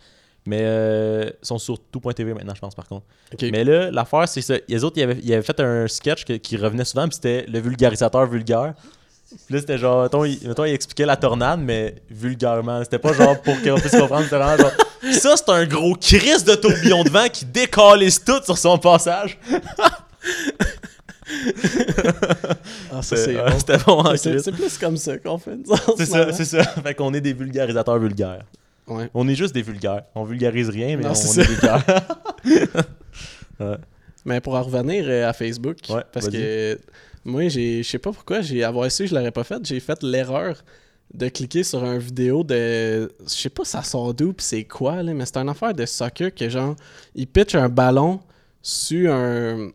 Mais 0.46 0.60
euh, 0.64 1.30
ils 1.42 1.46
sont 1.48 1.58
sur 1.58 1.80
tout.tv 1.80 2.34
maintenant, 2.34 2.54
je 2.54 2.60
pense, 2.60 2.76
par 2.76 2.88
contre. 2.90 3.06
Ok. 3.34 3.46
Mais 3.50 3.64
là, 3.64 3.92
l'affaire, 3.92 4.28
c'est 4.28 4.42
ça. 4.42 4.56
Les 4.68 4.84
autres, 4.84 4.98
ils 4.98 5.04
avaient, 5.04 5.20
ils 5.24 5.34
avaient 5.34 5.42
fait 5.42 5.60
un 5.62 5.88
sketch 5.88 6.26
que- 6.26 6.34
qui 6.34 6.58
revenait 6.58 6.84
souvent, 6.86 7.08
puis 7.08 7.16
c'était 7.16 7.46
le 7.50 7.60
vulgarisateur 7.60 8.26
vulgaire. 8.28 8.74
Puis 9.46 9.54
là, 9.56 9.60
c'était 9.60 9.78
genre, 9.78 10.04
mettons, 10.04 10.24
il, 10.26 10.40
mettons, 10.48 10.64
il 10.66 10.74
expliquait 10.74 11.06
la 11.06 11.18
tornade, 11.18 11.60
mais 11.62 11.96
vulgairement. 12.10 12.82
C'était 12.84 13.00
pas 13.00 13.14
genre 13.14 13.40
pour 13.42 13.62
qu'on 13.62 13.76
puisse 13.80 13.92
comprendre, 13.92 14.24
c'était 14.24 14.38
vraiment 14.38 14.58
genre. 14.58 14.72
Ça, 15.12 15.36
c'est 15.38 15.50
un 15.50 15.66
gros 15.66 15.96
crise 15.96 16.44
de 16.44 16.56
tourbillon 16.56 17.04
de 17.04 17.10
vent 17.10 17.28
qui 17.32 17.46
décalisse 17.46 18.24
tout 18.24 18.42
sur 18.44 18.58
son 18.58 18.78
passage. 18.78 19.38
Ah, 22.92 22.96
bon. 22.96 23.02
c'était 23.04 23.78
bon 23.86 24.04
Mais 24.12 24.18
c'est- 24.18 24.52
plus 24.52 24.78
comme 24.78 24.98
ça 24.98 25.18
qu'on 25.18 25.38
fait. 25.38 25.58
C'est 25.98 26.06
ce 26.06 26.12
ça, 26.12 26.32
c'est 26.34 26.46
ça. 26.46 26.64
Fait 26.64 26.94
qu'on 26.96 27.14
est 27.14 27.22
des 27.22 27.34
vulgarisateurs 27.34 28.00
vulgaires. 28.00 28.44
Ouais. 28.88 29.10
On 29.14 29.28
est 29.28 29.36
juste 29.36 29.54
des 29.54 29.62
vulgaires. 29.62 30.04
On 30.16 30.24
vulgarise 30.24 30.70
rien, 30.70 30.96
mais 30.96 31.04
Non, 31.04 31.10
on 31.10 31.14
est 31.14 31.16
ça. 31.16 31.42
vulgaires. 31.44 31.84
ouais. 33.60 33.78
Mais 34.26 34.40
pour 34.42 34.56
en 34.56 34.64
revenir 34.64 35.04
euh, 35.08 35.28
à 35.30 35.34
Facebook, 35.34 35.78
Ouais, 35.90 36.04
parce 36.12 36.30
que 36.30 36.80
moi, 37.28 37.50
j'ai, 37.50 37.84
je 37.84 37.90
sais 37.90 38.00
pas 38.00 38.12
pourquoi, 38.12 38.42
j'ai 38.42 38.64
avoir 38.64 38.90
su, 38.90 39.06
je 39.06 39.14
l'aurais 39.14 39.32
pas 39.32 39.44
fait, 39.44 39.64
j'ai 39.66 39.80
fait 39.82 40.02
l'erreur 40.02 40.64
de 41.14 41.28
cliquer 41.28 41.64
sur 41.64 41.84
un 41.84 41.98
vidéo 41.98 42.44
de, 42.44 43.12
je 43.22 43.30
sais 43.30 43.50
pas 43.50 43.64
ça 43.64 43.84
sort 43.84 44.14
d'où 44.14 44.34
pis 44.34 44.44
c'est 44.44 44.64
quoi 44.64 45.04
là, 45.04 45.14
mais 45.14 45.26
c'est 45.26 45.38
une 45.38 45.50
affaire 45.50 45.74
de 45.74 45.86
soccer 45.86 46.34
que 46.34 46.50
genre, 46.50 46.76
il 47.16 47.28
pitch 47.28 47.56
un 47.56 47.70
ballon 47.70 48.22
sur 48.62 49.14
un, 49.14 49.72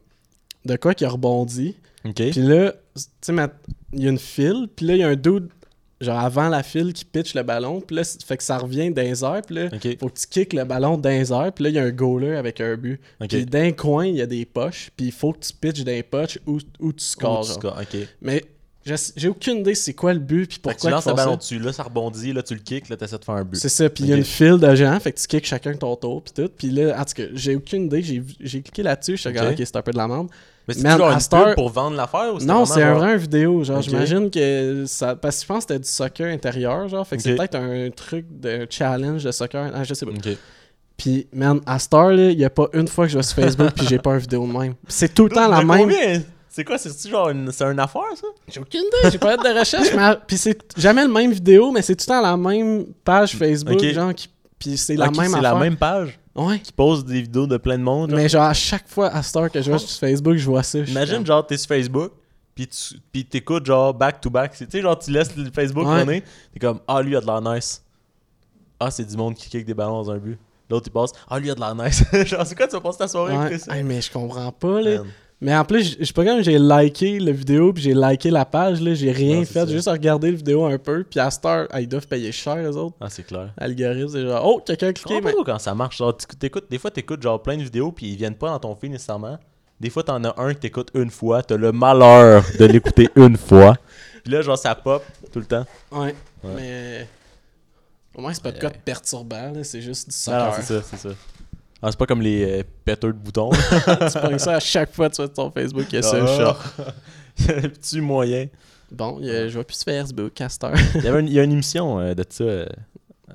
de 0.65 0.77
quoi 0.77 0.95
qui 0.95 1.05
a 1.05 1.11
rebondi. 1.11 1.77
Ok. 2.05 2.31
Puis 2.31 2.41
là, 2.41 2.73
tu 2.95 3.03
sais, 3.21 3.35
il 3.93 4.03
y 4.03 4.07
a 4.07 4.11
une 4.11 4.19
file, 4.19 4.69
puis 4.75 4.87
là 4.87 4.95
il 4.95 5.01
y 5.01 5.03
a 5.03 5.09
un 5.09 5.17
dude 5.17 5.49
genre 6.03 6.19
avant 6.19 6.49
la 6.49 6.63
file 6.63 6.93
qui 6.93 7.05
pitch 7.05 7.35
le 7.35 7.43
ballon, 7.43 7.81
puis 7.81 7.97
là, 7.97 8.03
fait 8.05 8.37
que 8.37 8.43
ça 8.43 8.59
revient 8.59 8.91
dans 8.91 9.03
les 9.03 9.25
airs, 9.25 9.43
puis 9.47 9.55
là, 9.55 9.69
faut 10.01 10.09
que 10.09 10.19
tu 10.19 10.27
kicks 10.29 10.53
le 10.53 10.65
ballon 10.65 10.99
dans 10.99 11.09
les 11.09 11.33
airs, 11.33 11.53
puis 11.55 11.65
là, 11.65 11.71
il 11.71 11.77
y 11.77 11.79
a 11.79 11.83
un 11.85 11.91
goaler 11.91 12.37
avec 12.37 12.61
un 12.61 12.77
but. 12.77 13.01
Ok. 13.21 13.29
Puis 13.29 13.47
d'un 13.47 13.73
coin, 13.73 14.07
il 14.07 14.17
y 14.17 14.21
a 14.23 14.27
des 14.27 14.45
poches, 14.45 14.91
puis 14.97 15.07
il 15.07 15.13
faut 15.13 15.33
que 15.33 15.41
tu 15.41 15.53
pitches 15.53 15.85
dans 15.85 15.93
les 15.93 16.03
poches 16.03 16.39
où, 16.47 16.59
où 16.81 16.93
tu 16.93 17.05
scores. 17.05 17.49
Où 17.59 17.85
tu. 17.91 18.07
Mais 18.21 18.45
j'ai 18.85 19.29
aucune 19.29 19.59
idée 19.59 19.77
c'est 19.77 19.95
quoi 19.95 20.13
le 20.13 20.19
but, 20.19 20.49
puis 20.49 20.57
Fait 20.57 20.71
que 20.75 20.81
tu 20.81 20.89
pourquoi 20.89 20.91
ils 20.91 20.93
lances 20.95 21.07
le 21.07 21.15
ballon 21.15 21.31
ça. 21.33 21.37
dessus, 21.37 21.59
là 21.61 21.73
ça 21.73 21.85
rebondit, 21.85 22.33
là 22.33 22.43
tu 22.43 22.55
le 22.55 22.61
kicks, 22.61 22.89
là 22.89 22.97
t'essaies 22.97 23.19
de 23.19 23.25
faire 23.25 23.37
un 23.37 23.45
but. 23.45 23.57
C'est 23.59 23.69
ça, 23.69 23.89
puis 23.89 24.03
il 24.03 24.11
y 24.11 24.13
a 24.13 24.17
une 24.17 24.25
file 24.25 24.59
de 24.59 24.75
gens, 24.75 24.99
fait 24.99 25.13
que 25.13 25.21
tu 25.21 25.27
kicks 25.29 25.47
chacun 25.47 25.73
ton 25.75 25.95
tour, 25.95 26.21
puis 26.23 26.33
tout. 26.35 26.51
Puis 26.57 26.71
là, 26.71 27.01
en 27.01 27.05
tout 27.05 27.15
cas, 27.15 27.23
j'ai 27.33 27.55
aucune 27.55 27.85
idée, 27.85 28.03
j'ai 28.41 28.61
cliqué 28.61 28.83
là-dessus, 28.83 29.13
je 29.13 29.21
suis 29.21 29.29
Ok. 29.31 29.37
comme, 29.37 29.49
ok, 29.53 29.57
c'est 29.59 29.77
un 29.77 29.83
peu 29.83 29.93
de 29.93 29.99
la 29.99 30.09
merde. 30.09 30.27
Mais 30.69 30.75
c'est 30.75 30.83
toujours 30.83 31.09
une 31.11 31.15
heure- 31.15 31.45
pub 31.47 31.55
pour 31.55 31.69
vendre 31.71 31.97
l'affaire 31.97 32.35
ou 32.35 32.39
Non, 32.45 32.65
c'est 32.65 32.83
un 32.83 32.95
vrai 32.95 33.17
vidéo. 33.17 33.65
Genre, 33.65 33.83
j'imagine 33.83 34.31
que 34.31 34.85
ça. 34.87 35.17
Parce 35.17 35.37
que 35.37 35.43
je 35.43 35.47
pense 35.49 35.65
que 35.65 35.73
c'était 35.75 35.81
du 35.81 35.89
soccer 35.89 36.33
intérieur, 36.33 36.89
genre. 36.89 37.07
Fait 37.07 37.17
que 37.17 37.23
c'est 37.23 37.35
peut-être 37.35 37.57
un 37.57 37.91
truc 37.91 38.27
de 38.31 38.67
challenge 38.71 39.25
de 39.25 39.31
soccer. 39.33 39.71
Ah, 39.75 39.83
je 39.85 39.95
sais 39.95 40.07
pas. 40.07 40.13
Ok. 40.13 40.37
Puis, 40.97 41.27
man, 41.33 41.61
à 41.67 41.79
Star, 41.81 42.11
là, 42.11 42.31
il 42.31 42.39
y 42.39 42.45
a 42.45 42.51
pas 42.51 42.69
une 42.75 42.87
fois 42.87 43.07
que 43.07 43.13
je 43.13 43.17
vais 43.17 43.23
sur 43.25 43.35
Facebook 43.37 43.71
puis 43.75 43.87
j'ai 43.89 43.99
pas 43.99 44.13
une 44.13 44.19
vidéo 44.19 44.47
de 44.47 44.53
même. 44.53 44.75
C'est 44.87 45.13
tout 45.13 45.25
le 45.25 45.31
temps 45.31 45.49
la 45.49 45.65
même. 45.65 45.79
combien? 45.81 46.23
C'est 46.49 46.65
quoi, 46.65 46.77
c'est 46.77 47.09
genre 47.09 47.31
une, 47.31 47.51
c'est 47.51 47.65
une 47.65 47.81
affaire 47.81 48.03
ça? 48.15 48.27
J'ai 48.47 48.61
aucune 48.61 48.83
idée, 48.83 49.11
j'ai 49.11 49.17
pas 49.19 49.37
fait 49.39 49.49
de 49.55 49.59
recherche, 49.59 49.89
mais 49.97 50.11
puis 50.27 50.37
c'est 50.37 50.59
jamais 50.77 51.03
le 51.03 51.09
même 51.11 51.33
vidéo, 51.33 51.73
mais 51.73 51.81
c'est 51.81 51.97
tout 51.97 52.05
le 52.07 52.15
temps 52.15 52.21
la 52.21 52.37
même 52.37 52.85
page 53.03 53.35
Facebook, 53.37 53.73
Ok. 53.81 53.85
genre, 53.87 54.15
qui, 54.15 54.29
puis 54.59 54.77
c'est 54.77 54.95
la 54.97 55.07
même 55.07 55.15
C'est 55.15 55.23
affaire. 55.39 55.43
la 55.43 55.55
même 55.55 55.77
page? 55.77 56.19
Ouais. 56.35 56.59
qui 56.61 56.73
pose 56.73 57.05
des 57.05 57.23
vidéos 57.23 57.47
de 57.47 57.57
plein 57.59 57.77
de 57.79 57.83
monde. 57.83 58.11
genre. 58.11 58.19
Mais 58.19 58.29
genre, 58.29 58.45
à 58.45 58.55
chaque 58.55 58.89
fois, 58.89 59.09
à 59.09 59.23
Star 59.23 59.51
que 59.51 59.61
je 59.61 59.71
vais 59.71 59.79
sur 59.79 59.99
Facebook, 59.99 60.37
je 60.37 60.47
vois 60.47 60.63
ça. 60.63 60.83
suis 60.83 60.91
Imagine, 60.93 61.25
genre, 61.27 61.47
t'es 61.47 61.57
sur 61.59 61.69
Facebook, 61.69 62.13
puis 62.55 62.67
tu 62.69 62.95
puis 63.13 63.25
t'écoutes, 63.25 63.67
genre, 63.67 63.93
back 63.93 64.21
to 64.21 64.31
back. 64.31 64.57
Tu 64.57 64.67
sais, 64.71 64.81
genre, 64.81 64.99
tu 64.99 65.11
laisses 65.11 65.35
le 65.37 65.51
Facebook 65.51 65.87
Ouais. 65.87 66.01
runner, 66.01 66.23
t'es 66.53 66.59
comme, 66.61 66.81
ah, 66.89 67.03
lui, 67.03 67.13
il 67.13 67.17
a 67.17 67.21
de 67.21 67.27
l'air 67.27 67.41
nice. 67.43 67.83
Ah, 68.81 68.91
c'est 68.91 69.05
du 69.05 69.17
monde 69.17 69.35
qui 69.35 69.49
kick 69.49 69.65
des 69.65 69.75
ballons 69.75 70.03
dans 70.03 70.11
un 70.11 70.19
but. 70.19 70.39
L'autre, 70.71 70.87
il 70.89 70.91
passe, 70.93 71.11
ah, 71.29 71.39
lui, 71.39 71.49
il 71.49 71.51
a 71.51 71.55
de 71.55 71.61
l'air 71.61 71.75
nice. 71.75 72.03
genre, 72.27 72.47
c'est 72.47 72.55
quoi, 72.55 72.67
tu 72.67 72.73
vas 72.73 72.81
passer 72.81 72.99
ta 72.99 73.09
soirée 73.09 73.37
Ouais. 73.37 73.45
avec 73.47 73.61
ça? 73.61 73.77
Hey, 73.77 73.83
mais 73.83 74.01
je 74.01 74.11
comprends 74.11 74.51
pas, 74.53 74.81
là. 74.81 74.99
Man. 74.99 75.07
Mais 75.45 75.57
en 75.57 75.65
plus, 75.65 75.97
je 75.99 76.05
sais 76.05 76.13
pas 76.13 76.25
comme 76.25 76.41
j'ai 76.41 76.57
liké 76.57 77.19
la 77.19 77.33
vidéo 77.33 77.73
puis 77.73 77.83
j'ai 77.83 77.95
liké 77.95 78.31
la 78.31 78.45
page, 78.45 78.81
là. 78.81 78.95
J'ai 78.95 79.11
rien 79.11 79.39
Non, 79.41 79.45
fait, 79.45 79.67
j'ai 79.67 79.75
juste 79.75 79.89
regardé 79.89 80.31
la 80.31 80.37
vidéo 80.37 80.65
un 80.65 80.79
peu. 80.79 81.03
Puis 81.03 81.19
à 81.19 81.29
Star, 81.33 81.67
ah, 81.73 81.81
ils 81.81 81.89
doivent 81.89 82.07
payer 82.07 82.31
cher, 82.31 82.59
eux 82.59 82.77
autres. 82.77 82.95
Ah, 83.01 83.11
c'est 83.11 83.25
clair. 83.25 83.53
Algorithme, 83.59 84.09
c'est 84.09 84.23
genre, 84.23 84.41
oh, 84.47 84.63
quelqu'un 84.65 84.87
a 84.87 84.93
cliqué, 84.93 85.21
mais. 85.21 85.33
quand 85.45 85.59
ça 85.59 85.75
marche? 85.75 85.97
Genre, 85.99 86.17
t'écoutes- 86.17 86.71
des 86.71 86.79
fois, 86.79 86.93
t'écoutes 86.93 87.21
genre 87.21 87.43
plein 87.43 87.57
de 87.57 87.65
vidéos, 87.65 87.91
puis 87.91 88.07
ils 88.07 88.17
viennent 88.17 88.37
pas 88.37 88.51
dans 88.51 88.61
ton 88.61 88.77
feed 88.77 88.93
nécessairement. 88.93 89.37
Des 89.81 89.91
fois, 89.91 90.05
t'en 90.05 90.23
as 90.23 90.33
un 90.41 90.55
que 90.55 90.61
t'écoutes 90.61 90.91
une 90.95 91.11
fois, 91.11 91.43
t'as 91.43 91.57
le 91.57 91.73
malheur 91.73 92.45
de 92.61 92.65
l'écouter 92.67 93.09
une 93.17 93.37
fois. 93.37 93.75
Puis 94.23 94.33
là, 94.33 94.43
genre, 94.43 94.57
ça 94.57 94.77
pop 94.77 95.03
tout 95.33 95.41
le 95.41 95.47
temps. 95.47 95.67
Ouais. 95.91 96.15
Ouais. 96.45 96.53
Mais. 96.55 97.09
Au 98.15 98.21
moins, 98.21 98.33
c'est 98.33 98.45
pas 98.45 98.53
de 98.53 98.59
Aïe, 98.59 98.61
code 98.63 98.77
perturbant, 98.85 99.51
là. 99.51 99.65
C'est 99.65 99.83
juste 99.83 100.09
du 100.09 100.15
soccer. 100.15 100.55
c'est 100.61 100.63
ça, 100.63 100.83
c'est 100.89 100.99
ça. 100.99 101.09
Ah, 101.83 101.91
c'est 101.91 101.99
pas 101.99 102.07
comme 102.07 102.23
les 102.23 102.61
euh, 102.61 102.63
péteurs 102.85 103.13
de 103.13 103.19
boutons. 103.19 103.51
tu 104.13 104.19
pognes 104.21 104.39
ça 104.39 104.55
à 104.57 104.61
chaque 104.61 104.93
fois 104.93 105.11
que 105.11 105.17
tu 105.17 105.23
vas 105.23 105.27
sur 105.27 105.35
ton 105.35 105.51
Facebook, 105.51 105.87
il 105.91 105.97
y 105.97 105.99
a 105.99 106.03
ça, 106.03 106.21
le 106.21 106.27
chat. 106.27 106.57
Petit 107.37 108.01
moyen. 108.01 108.47
Bon, 108.91 109.19
a- 109.19 109.49
je 109.49 109.55
vois 109.55 109.65
plus 109.65 109.75
sur 109.77 109.85
Facebook, 109.87 110.33
Caster. 110.35 110.69
Il 110.97 111.03
y, 111.05 111.09
avait 111.09 111.21
une, 111.21 111.27
il 111.29 111.33
y 111.33 111.41
a 111.41 111.43
une 111.45 111.53
émission 111.59 111.99
euh, 111.99 112.15
de 112.15 112.25
ça, 112.29 112.45
euh, 112.45 112.67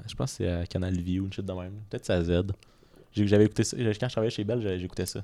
je 0.08 0.16
pense 0.16 0.32
que 0.32 0.38
c'est 0.38 0.50
à 0.52 0.66
Canal 0.66 0.93
View, 0.98 1.26
une 1.26 1.34
shit 1.34 1.45
de 1.45 1.52
même. 1.54 1.74
Peut-être 1.89 2.06
c'est 2.06 2.14
à 2.14 2.24
Z. 2.24 2.43
J'avais 3.14 3.45
écouté 3.45 3.64
ça, 3.64 3.76
quand 3.78 4.08
je 4.08 4.14
travaillais 4.14 4.30
chez 4.30 4.43
Bell, 4.43 4.78
j'écoutais 4.80 5.08
ça. 5.08 5.22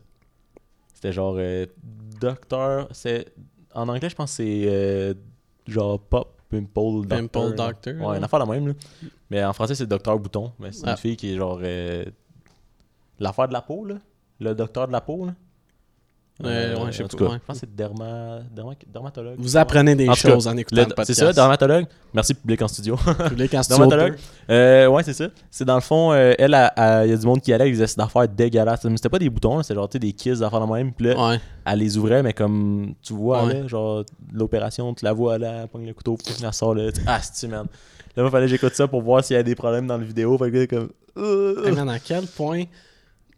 C'était 0.93 1.13
genre 1.13 1.36
euh, 1.38 1.65
Docteur, 2.19 2.88
c'est 2.91 3.28
en 3.76 3.88
anglais 3.89 4.09
je 4.09 4.15
pense 4.15 4.32
que 4.32 4.38
c'est 4.43 4.63
euh, 4.67 5.13
genre 5.67 5.99
Pop 5.99 6.36
Pimple 6.49 7.07
Doctor. 7.07 7.17
Pimple. 7.19 7.55
Doctor, 7.55 7.93
Ouais, 7.95 8.05
ouais. 8.07 8.17
une 8.17 8.24
affaire 8.24 8.39
la 8.39 8.45
même 8.45 8.67
là. 8.69 8.74
Mais 9.30 9.43
en 9.43 9.53
français 9.53 9.76
c'est 9.76 9.86
Docteur 9.86 10.17
Bouton, 10.19 10.51
mais 10.59 10.71
c'est 10.71 10.88
Ah. 10.88 10.91
une 10.91 10.97
fille 10.97 11.15
qui 11.17 11.34
est 11.34 11.38
genre 11.38 11.59
euh, 11.61 12.03
l'affaire 13.24 13.47
de 13.47 13.53
la 13.53 13.61
peau 13.61 13.86
là, 13.86 13.95
le 14.39 14.53
docteur 14.55 14.88
de 14.88 14.91
la 14.93 15.01
peau 15.01 15.26
là. 15.26 15.34
Euh, 16.43 16.76
ouais, 16.84 16.91
je 16.91 16.97
sais 16.97 17.03
en 17.03 17.07
tout 17.07 17.15
pas, 17.17 17.26
ouais. 17.26 17.34
je 17.34 17.45
pense 17.45 17.57
que 17.57 17.67
c'est 17.67 17.76
derma, 17.76 18.39
derma- 18.55 18.76
dermatologue. 18.91 19.36
Vous 19.38 19.55
apprenez 19.55 19.95
des 19.95 20.09
En 20.09 20.13
tout 20.15 20.21
cas, 20.24 20.30
choses 20.34 20.47
en 20.47 20.57
écoutant 20.57 20.82
le 20.82 20.88
podcast. 20.88 21.13
C'est 21.13 21.26
ça, 21.26 21.32
dermatologue. 21.32 21.86
Merci, 22.11 22.34
public 22.34 22.59
en 22.63 22.67
studio. 22.67 22.95
Public 23.30 23.53
en 23.53 23.61
studio 23.61 23.86
dermatologue. 23.86 24.17
Euh, 24.49 24.88
ouais, 24.88 25.03
c'est 25.03 25.13
ça. 25.13 25.28
C'est 25.51 25.63
dans 25.63 25.76
le 25.76 25.82
fond, 25.82 26.11
euh, 26.11 26.34
elle, 26.39 26.57
il 27.05 27.09
y 27.11 27.13
a 27.13 27.17
du 27.17 27.26
monde 27.28 27.39
qui 27.39 27.53
allait 27.53 27.65
avec 27.65 27.78
des 27.78 27.86
d'affaires 27.95 28.28
dégueulasses. 28.28 28.84
Mais 28.86 28.97
c'était 28.97 29.09
pas 29.09 29.19
des 29.19 29.30
boutons, 29.30 29.61
c'était 29.61 29.76
genre 29.76 29.88
tu 29.88 29.93
sais, 29.95 29.99
des 29.99 30.11
kisses 30.11 30.39
d'affaires 30.39 30.65
de 30.65 30.74
même. 30.74 30.91
Puis 30.91 31.05
là, 31.05 31.30
Ouais. 31.30 31.39
elle 31.67 31.80
les 31.80 31.97
ouvrait, 31.99 32.24
mais 32.24 32.34
comme 32.34 32.95
tu 33.03 33.13
vois, 33.13 33.45
Ouais. 33.45 33.61
là, 33.61 33.67
genre 33.67 34.03
l'opération, 34.34 34.91
tu 34.95 35.05
la 35.05 35.13
vois 35.13 35.38
là, 35.38 35.61
elle 35.61 35.67
pogne 35.67 35.86
le 35.86 35.93
couteau, 35.93 36.17
puis 36.17 36.34
elle 36.43 36.51
sort 36.51 36.74
là. 36.74 36.89
Ah, 37.05 37.19
c'est 37.21 37.47
man. 37.47 37.67
Là, 38.17 38.24
il 38.26 38.32
fallait 38.32 38.45
que 38.47 38.51
j'écoute 38.51 38.74
ça 38.74 38.88
pour 38.88 39.03
voir 39.03 39.24
s'il 39.24 39.36
y 39.36 39.39
a 39.39 39.43
des 39.43 39.53
problèmes 39.55 39.86
dans 39.86 39.97
la 39.99 40.03
vidéo. 40.03 40.36
Fait 40.39 40.49
que 40.51 40.65
comme. 40.65 40.89
euh, 41.17 41.63
Hey 41.63 41.74
man, 41.74 41.89
à 41.89 41.99
quel 41.99 42.26
point 42.26 42.63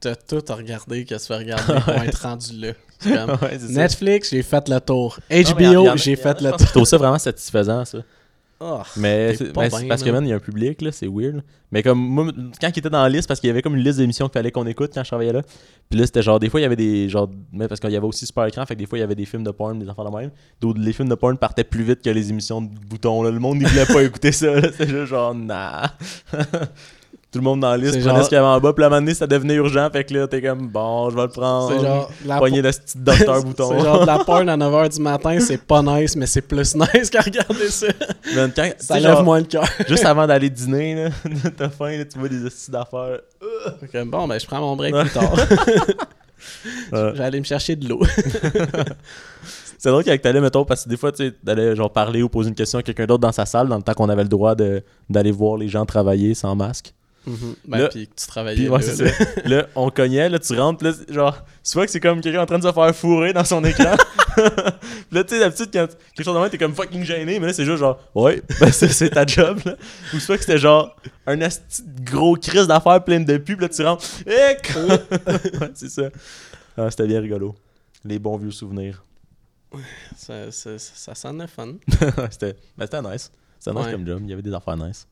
t'as 0.06 0.16
tout 0.16 0.51
à 0.51 0.56
regarder 0.56 1.03
que 1.06 1.16
tu 1.16 1.20
fais 1.26 1.38
regarder 1.38 1.74
pour 1.86 1.93
être 1.93 2.22
rendu 2.22 2.60
là? 2.60 2.74
C'est 2.99 3.14
comme, 3.14 3.30
Ouais, 3.41 3.58
c'est 3.60 3.68
ça. 3.74 3.82
Netflix, 3.82 4.30
j'ai 4.30 4.43
fait 4.43 4.70
le 4.70 4.80
tour. 4.80 5.18
HBO, 5.30 5.97
j'ai 5.97 6.16
fait 6.16 6.41
le 6.41 6.51
que 6.51 6.58
Je 6.60 6.64
tour. 6.64 6.72
trouve 6.72 6.86
ça 6.86 6.97
vraiment 6.97 7.20
satisfaisant, 7.20 7.84
ça. 7.86 7.99
Oh, 8.58 8.80
Mais 8.95 9.36
c'est 9.36 9.47
c'est 9.47 9.51
parce 9.88 10.01
que, 10.01 10.10
man. 10.12 10.24
il 10.26 10.30
y 10.30 10.32
a 10.32 10.38
un 10.38 10.39
public, 10.39 10.82
là, 10.82 10.89
c'est 10.93 11.08
weird. 11.08 11.43
Mais 11.72 11.84
comme 11.84 11.99
moi, 11.99 12.28
quand 12.62 12.70
il 12.74 12.80
était 12.80 12.89
dans 12.89 13.03
la 13.03 13.10
liste, 13.10 13.28
parce 13.28 13.41
qu'il 13.41 13.49
y 13.49 13.51
avait 13.51 13.62
comme 13.62 13.76
une 13.76 13.84
liste 13.84 13.97
d'émissions 13.97 14.28
qu'il 14.28 14.34
fallait 14.34 14.49
qu'on 14.51 14.66
écoute 14.66 14.91
quand 14.93 15.03
je 15.03 15.10
travaillais 15.10 15.34
là. 15.34 15.41
Puis 15.89 15.99
là, 15.99 16.06
c'était 16.06 16.22
genre, 16.22 16.39
des 16.39 16.49
fois, 16.49 16.62
il 16.62 16.64
y 16.64 16.66
avait 16.66 16.78
des. 16.78 17.10
genre 17.10 17.30
mais 17.51 17.68
Parce 17.68 17.82
qu'il 17.82 17.89
y 17.91 17.97
avait 17.97 18.08
aussi 18.08 18.26
super 18.26 18.45
écran, 18.45 18.66
fait 18.66 18.76
que 18.76 18.80
des 18.80 18.86
fois, 18.86 18.97
il 18.97 19.01
y 19.01 19.03
avait 19.03 19.14
des 19.16 19.26
films 19.26 19.43
de 19.43 19.51
porn, 19.51 19.78
des 19.78 19.89
enfants 19.89 20.10
de 20.10 20.18
même. 20.18 20.32
D'autres, 20.62 20.80
les 20.80 20.93
films 20.93 21.10
de 21.10 21.16
porn 21.16 21.38
partaient 21.38 21.66
plus 21.66 21.84
vite 21.84 22.01
que 22.01 22.10
les 22.10 22.30
émissions 22.30 22.62
de 22.62 22.70
boutons. 22.70 23.24
Là. 23.24 23.30
Le 23.32 23.39
monde, 23.39 23.58
il 23.60 23.68
voulait 23.68 23.86
pas 23.86 24.01
écouter 24.08 24.32
ça. 24.32 24.62
C'était 24.62 24.88
juste 24.88 25.08
genre, 25.08 25.36
nah. 25.36 25.91
Tout 27.36 27.40
le 27.42 27.44
monde 27.44 27.60
dans 27.60 27.72
la 27.72 27.76
liste 27.78 27.92
prenait 28.00 28.04
genre- 28.16 28.24
ce 28.24 28.30
qu'il 28.30 28.38
y 28.38 28.40
avait 28.40 28.48
en 28.48 28.62
bas, 28.62 28.72
puis 28.72 28.82
à 28.86 28.88
un 28.88 28.90
moment 28.92 29.02
donné, 29.02 29.14
ça 29.14 29.28
devenait 29.28 29.56
urgent. 29.56 29.90
Fait 29.92 30.06
que 30.06 30.14
là, 30.14 30.26
t'es 30.26 30.42
comme, 30.42 30.70
bon, 30.70 31.10
je 31.10 31.16
vais 31.18 31.24
le 31.24 31.28
prendre. 31.28 31.70
C'est 31.70 31.86
genre 31.86 32.10
la 32.26 32.38
Poignée 32.38 32.62
po- 32.62 32.68
de 32.68 32.72
ce 32.72 32.80
petit 32.80 32.98
docteur 32.98 33.44
bouton. 33.44 33.70
C'est 33.72 33.84
genre 33.84 34.00
de 34.02 34.06
la 34.08 34.20
porn 34.26 34.48
à 34.48 34.56
9h 34.56 34.96
du 34.96 35.02
matin, 35.02 35.38
c'est 35.42 35.62
pas 35.62 35.82
nice, 35.82 36.16
mais 36.16 36.28
c'est 36.28 36.42
plus 36.44 36.74
nice 36.76 37.10
qu'à 37.10 37.20
regarder 37.20 37.68
ça. 37.68 37.88
Man, 38.36 38.54
quand- 38.56 38.70
tu 38.80 38.86
ça 38.86 39.00
lève 39.02 39.22
moins 39.22 39.40
le 39.40 39.46
cœur. 39.46 39.66
Juste 39.86 40.06
avant 40.06 40.26
d'aller 40.26 40.50
dîner, 40.50 40.96
là, 40.96 41.10
t'as 41.58 41.68
faim, 41.68 41.98
là, 41.98 42.06
tu 42.06 42.18
vois 42.18 42.30
des 42.30 42.46
astuces 42.46 42.70
d'affaires. 42.70 43.20
Ok, 43.84 44.06
bon, 44.06 44.28
ben 44.30 44.40
je 44.40 44.46
prends 44.46 44.62
mon 44.62 44.78
break 44.78 44.96
plus 44.96 45.10
tard. 45.10 45.36
J'allais 47.16 47.40
me 47.40 47.44
chercher 47.46 47.76
de 47.76 47.90
l'eau. 47.90 48.02
C'est 49.78 49.90
drôle 49.90 50.04
qu'avec 50.04 50.22
t'allais, 50.22 50.42
mettons, 50.42 50.66
parce 50.66 50.84
que 50.86 50.90
des 50.90 50.98
fois, 50.98 51.12
tu 51.12 51.26
sais, 51.28 51.34
t'allais 51.46 51.76
genre 51.76 51.92
parler 51.92 52.24
ou 52.24 52.30
poser 52.30 52.50
une 52.50 52.56
question 52.56 52.80
à 52.80 52.84
quelqu'un 52.84 53.06
d'autre 53.06 53.22
dans 53.22 53.32
sa 53.32 53.46
salle, 53.46 53.68
dans 53.68 53.76
le 53.78 53.84
temps 53.84 53.94
qu'on 53.94 54.10
avait 54.10 54.24
le 54.24 54.30
droit 54.30 54.56
d'aller 54.56 55.32
voir 55.32 55.58
les 55.58 55.68
gens 55.68 55.86
travailler 55.86 56.34
sans 56.34 56.56
masque. 56.56 56.94
Mhm. 57.28 57.56
Ben, 57.66 57.78
Là- 57.80 57.88
puis 57.90 58.08
tu 58.16 58.28
travaillais. 58.28 58.70
Là, 59.46 59.68
on 59.76 59.90
cognait, 59.90 60.30
là, 60.30 60.40
tu 60.40 60.54
rentres, 60.60 60.84
là, 60.84 60.92
genre, 61.10 61.38
tu 61.64 61.74
vois 61.74 61.86
que 61.86 61.92
c'est 61.92 62.00
comme 62.00 62.22
quelqu'un 62.22 62.42
en 62.42 62.46
train 62.46 62.60
de 62.60 62.68
se 62.68 62.72
faire 62.72 62.96
fourrer 62.96 63.34
dans 63.34 63.44
son 63.44 63.64
écran. 63.64 63.96
Là, 65.12 65.24
tu 65.24 65.30
sais, 65.36 65.40
d'habitude, 65.40 65.70
quand 65.72 65.88
quelque 66.14 66.26
chose 66.26 66.36
de 66.36 66.40
même, 66.40 66.50
t'es 66.50 66.58
comme 66.58 66.76
fucking 66.76 67.04
gêné, 67.04 67.40
mais 67.40 67.48
là, 67.48 67.54
c'est 67.54 67.64
juste 67.64 67.78
genre, 67.78 67.98
ouais, 68.16 68.42
ben, 68.60 68.70
c'est 68.72 69.10
ta 69.10 69.26
job, 69.26 69.60
là. 69.66 69.76
Ou 70.14 70.20
soit 70.20 70.36
que 70.38 70.44
c'était 70.44 70.58
genre 70.58 70.94
un 71.26 71.38
gros 72.02 72.36
crise 72.36 72.68
d'affaires 72.68 73.02
pleine 73.04 73.24
de 73.24 73.38
pubs, 73.38 73.62
là, 73.62 73.70
tu 73.70 73.82
rentres, 73.84 74.06
et 74.28 74.32
ouais, 74.78 75.72
c'est 75.74 75.90
ça. 75.90 76.10
Ah, 76.78 76.92
c'était 76.92 77.08
bien 77.08 77.22
rigolo. 77.22 77.56
Les 78.04 78.20
bons 78.20 78.38
vieux 78.38 78.52
souvenirs. 78.52 79.04
Ça, 80.18 80.52
ça, 80.52 80.78
ça, 80.78 80.92
ça 80.96 81.16
sonnait 81.16 81.48
fun. 81.48 81.74
c'était 82.32 82.56
ben, 82.78 82.88
nice. 83.12 83.32
C'était 83.60 83.76
nice 83.76 83.86
Ouais. 83.86 83.92
comme 83.94 84.06
job, 84.06 84.20
il 84.24 84.30
y 84.30 84.34
avait 84.34 84.42
des 84.42 84.54
affaires 84.54 84.78
nice. 84.78 85.08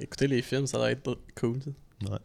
Écouter 0.00 0.26
les 0.26 0.42
films, 0.42 0.66
ça 0.66 0.78
doit 0.78 0.90
être 0.90 1.18
cool. 1.38 1.58
ça. 1.62 2.10
Ouais. 2.10 2.18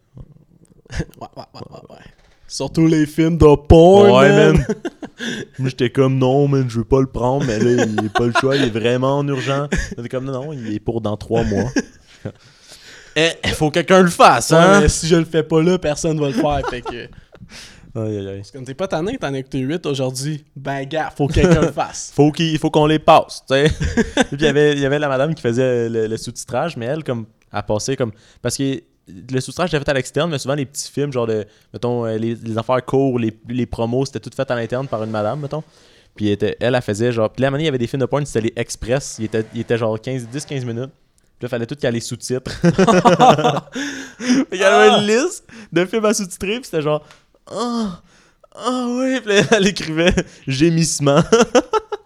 ouais, 1.21 1.28
ouais, 1.36 1.43
ouais, 1.53 1.61
ouais, 1.71 1.80
ouais. 1.95 2.01
Surtout 2.47 2.88
les 2.88 3.05
films 3.05 3.38
de 3.38 3.55
porn, 3.55 4.11
ouais, 4.11 4.30
man. 4.30 4.53
man. 4.53 4.65
Moi, 5.59 5.69
j'étais 5.69 5.89
comme, 5.89 6.17
non, 6.17 6.47
man, 6.47 6.69
je 6.69 6.78
veux 6.78 6.84
pas 6.86 7.01
le 7.01 7.07
prendre, 7.07 7.45
mais 7.45 7.57
là, 7.59 7.84
il 7.86 8.05
est 8.05 8.13
pas 8.13 8.26
le 8.28 8.34
choix, 8.39 8.55
il 8.55 8.63
est 8.63 8.69
vraiment 8.69 9.17
en 9.17 9.28
urgent. 9.28 9.67
J'étais 9.97 10.09
comme, 10.09 10.26
non, 10.26 10.34
non, 10.45 10.53
il 10.53 10.73
est 10.73 10.80
pour 10.80 11.01
dans 11.01 11.17
trois 11.17 11.43
mois. 11.43 11.69
Eh, 13.17 13.30
il 13.45 13.51
faut 13.51 13.69
que 13.69 13.76
quelqu'un 13.76 14.01
le 14.01 14.09
fasse, 14.09 14.49
Ouais, 14.51 14.57
hein? 14.57 14.82
mais 14.82 14.89
si 14.89 15.07
je 15.07 15.15
le 15.15 15.23
fais 15.23 15.41
pas 15.43 15.61
là, 15.61 15.78
personne 15.80 16.19
va 16.19 16.28
le 16.28 16.34
faire. 16.34 16.61
fait 16.69 16.82
que. 16.82 17.03
Aïe, 17.97 18.17
aïe, 18.17 18.28
aïe. 18.28 18.38
Parce 18.39 18.51
que 18.51 18.57
t'es 18.57 18.73
pas 18.73 18.89
tanné, 18.89 19.17
t'en 19.17 19.34
as 19.34 19.38
écouté 19.38 19.59
8 19.59 19.86
aujourd'hui. 19.86 20.43
Ben, 20.53 20.84
gars, 20.84 21.13
faut 21.15 21.28
que 21.28 21.34
quelqu'un 21.36 21.61
le 21.61 21.71
fasse. 21.71 22.11
faut 22.13 22.34
qu'il 22.34 22.59
faut 22.59 22.69
qu'on 22.69 22.88
les 22.88 22.99
passe, 22.99 23.41
tu 23.49 23.55
sais. 23.55 23.69
Puis 23.69 24.26
il 24.34 24.41
y 24.41 24.47
avait 24.47 24.73
il 24.73 24.80
y 24.80 24.86
avait 24.86 24.99
la 24.99 25.07
madame 25.07 25.34
qui 25.34 25.41
faisait 25.41 25.88
le, 25.88 26.07
le 26.07 26.17
sous-titrage, 26.17 26.76
mais 26.76 26.88
elle 26.88 27.05
comme 27.05 27.26
elle 27.56 27.64
passait 27.64 27.95
comme 27.95 28.12
parce 28.41 28.58
que 28.58 28.82
le 29.08 29.39
sous-titrage 29.39 29.70
était 29.70 29.80
fait 29.80 29.89
à 29.89 29.93
l'externe, 29.93 30.32
mais 30.32 30.39
souvent 30.39 30.56
les 30.56 30.66
petits 30.66 30.91
films 30.91 31.14
genre 31.14 31.28
de 31.28 31.45
mettons 31.74 32.06
euh, 32.06 32.18
les, 32.18 32.36
les 32.36 32.58
affaires 32.58 32.84
courts, 32.84 33.20
les, 33.20 33.38
les 33.47 33.66
promos, 33.66 34.06
c'était 34.06 34.20
tout 34.20 34.32
fait 34.36 34.49
à 34.49 34.56
l'interne 34.56 34.88
par 34.88 35.03
une 35.03 35.12
madame, 35.12 35.39
mettons. 35.39 35.64
Puis 36.16 36.30
elle, 36.30 36.56
elle, 36.60 36.76
elle 36.76 36.82
faisait 36.82 37.12
genre 37.12 37.30
puis 37.30 37.43
à 37.43 37.47
moment 37.47 37.58
donné, 37.58 37.64
il 37.64 37.68
y 37.68 37.70
avait 37.70 37.78
des 37.78 37.88
films 37.88 38.01
de 38.01 38.08
porn, 38.08 38.26
c'était 38.26 38.47
les 38.47 38.53
express, 38.56 39.18
il 39.20 39.26
était 39.26 39.45
il 39.53 39.62
était 39.62 39.78
genre 39.78 39.99
15 39.99 40.28
10 40.28 40.45
15 40.45 40.66
minutes. 40.66 40.91
Puis 41.38 41.45
là, 41.45 41.49
fallait 41.49 41.66
tout 41.66 41.76
qu'il 41.76 41.84
y 41.84 41.88
ait 41.88 41.91
les 41.91 41.99
sous-titres. 41.99 42.51
il 44.51 44.58
y 44.58 44.64
avait 44.64 44.97
une 44.97 45.08
liste 45.08 45.45
de 45.72 45.86
films 45.86 46.06
à 46.06 46.14
sous-titrer, 46.14 46.56
puis 46.56 46.66
c'était 46.66 46.82
genre 46.82 47.03
ah 47.51 48.01
ah 48.58 48.88
ouais, 48.88 49.20
puis 49.22 49.36
là, 49.36 49.41
elle 49.51 49.68
écrivait 49.68 50.16
gémissement. 50.47 51.22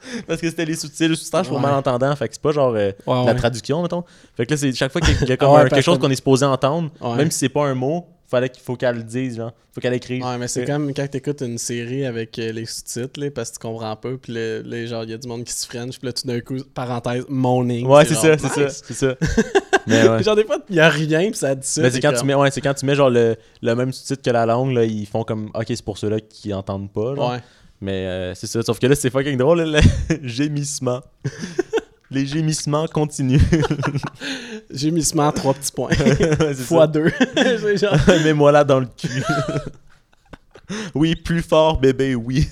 Parce 0.27 0.41
que 0.41 0.49
c'était 0.49 0.65
les 0.65 0.75
sous-titres, 0.75 1.09
le 1.09 1.15
sous-titrage 1.15 1.47
pour 1.47 1.57
Ouais. 1.57 1.63
malentendants. 1.63 2.15
Fait 2.15 2.27
que 2.27 2.33
c'est 2.33 2.41
pas 2.41 2.51
genre 2.51 2.73
euh, 2.75 2.91
Ouais, 3.07 3.25
la 3.25 3.33
traduction, 3.35 3.81
mettons. 3.81 4.03
Fait 4.35 4.45
que 4.45 4.51
là, 4.51 4.57
c'est 4.57 4.73
chaque 4.73 4.91
fois 4.91 5.01
qu'il 5.01 5.27
y 5.27 5.31
a- 5.31 5.37
comme 5.37 5.49
Ah 5.55 5.61
un- 5.61 5.67
quelque 5.69 5.81
chose 5.83 5.99
qu'on 5.99 6.09
est 6.09 6.15
supposé 6.15 6.45
entendre, 6.45 6.89
même 7.17 7.31
si 7.31 7.39
c'est 7.39 7.49
pas 7.49 7.65
un 7.65 7.75
mot, 7.75 8.05
fallait 8.27 8.49
qu'il 8.49 8.61
faut 8.61 8.75
qu'elle 8.75 8.95
le 8.97 9.03
dise, 9.03 9.37
genre. 9.37 9.51
Faut 9.73 9.81
qu'elle 9.81 9.93
écrive. 9.95 10.23
Ouais, 10.23 10.37
mais 10.37 10.47
c'est 10.47 10.65
comme 10.65 10.93
quand 10.93 11.07
t'écoutes 11.07 11.41
une 11.41 11.57
série 11.57 12.05
avec 12.05 12.37
euh, 12.37 12.51
les 12.51 12.65
sous-titres, 12.65 13.29
parce 13.33 13.49
que 13.51 13.55
tu 13.55 13.59
comprends 13.67 13.95
pas, 13.95 14.09
puis 14.21 14.33
le- 14.33 14.61
les 14.65 14.85
genre, 14.87 15.03
il 15.03 15.09
y 15.11 15.13
a 15.13 15.17
du 15.17 15.27
monde 15.27 15.43
qui 15.43 15.53
se 15.53 15.65
french, 15.65 15.97
puis 15.99 16.07
là, 16.07 16.13
tout 16.13 16.27
d'un 16.27 16.39
coup, 16.39 16.57
parenthèse, 16.73 17.25
morning. 17.27 17.87
Ouais, 17.87 18.05
c'est 18.05 18.13
ça, 18.15 18.37
c'est 18.37 18.47
ça, 18.47 18.69
c'est 18.69 18.93
ça. 18.93 19.15
Mais 19.87 20.07
ouais. 20.07 20.21
Genre, 20.23 20.35
des 20.35 20.43
fois, 20.43 20.57
il 20.69 20.75
y 20.75 20.79
a 20.79 20.89
rien, 20.89 21.29
puis 21.29 21.35
ça 21.39 21.55
dit 21.55 21.65
ça. 21.67 21.81
Mais 21.81 21.89
c'est 21.89 21.99
quand, 21.99 22.09
comme- 22.11 22.19
tu 22.19 22.25
mets, 22.25 22.35
ouais, 22.35 22.49
quand 22.51 22.73
tu 22.75 22.85
mets 22.85 22.93
genre 22.95 23.09
le, 23.09 23.35
le 23.63 23.75
même 23.75 23.91
sous-titre 23.91 24.21
que 24.21 24.29
la 24.29 24.45
langue, 24.45 24.71
là, 24.73 24.83
ils 24.85 25.07
font 25.07 25.23
comme 25.23 25.49
OK, 25.55 25.65
c'est 25.67 25.81
pour 25.83 25.97
ceux-là 25.97 26.19
qui 26.19 26.53
entendent 26.53 26.91
pas. 26.91 27.15
Genre. 27.15 27.31
Ouais. 27.31 27.39
Mais 27.81 28.05
euh, 28.05 28.35
c'est 28.35 28.47
ça. 28.47 28.61
Sauf 28.61 28.79
que 28.79 28.87
là, 28.87 28.95
c'est 28.95 29.09
fucking 29.09 29.37
drôle, 29.37 29.61
le 29.61 29.79
gémissement. 30.27 31.01
Les 32.11 32.25
gémissements 32.25 32.87
continuent. 32.87 33.39
Gémissement, 34.71 35.31
trois 35.31 35.53
petits 35.53 35.71
points. 35.71 35.89
Ouais, 35.91 36.55
Fois 36.55 36.81
ça. 36.81 36.87
deux. 36.87 37.11
Genre- 37.77 37.93
Mets-moi 38.23 38.51
là 38.51 38.63
dans 38.63 38.79
le 38.79 38.87
cul. 38.87 39.23
oui, 40.95 41.15
plus 41.15 41.43
fort, 41.43 41.79
bébé, 41.79 42.15
oui. 42.15 42.47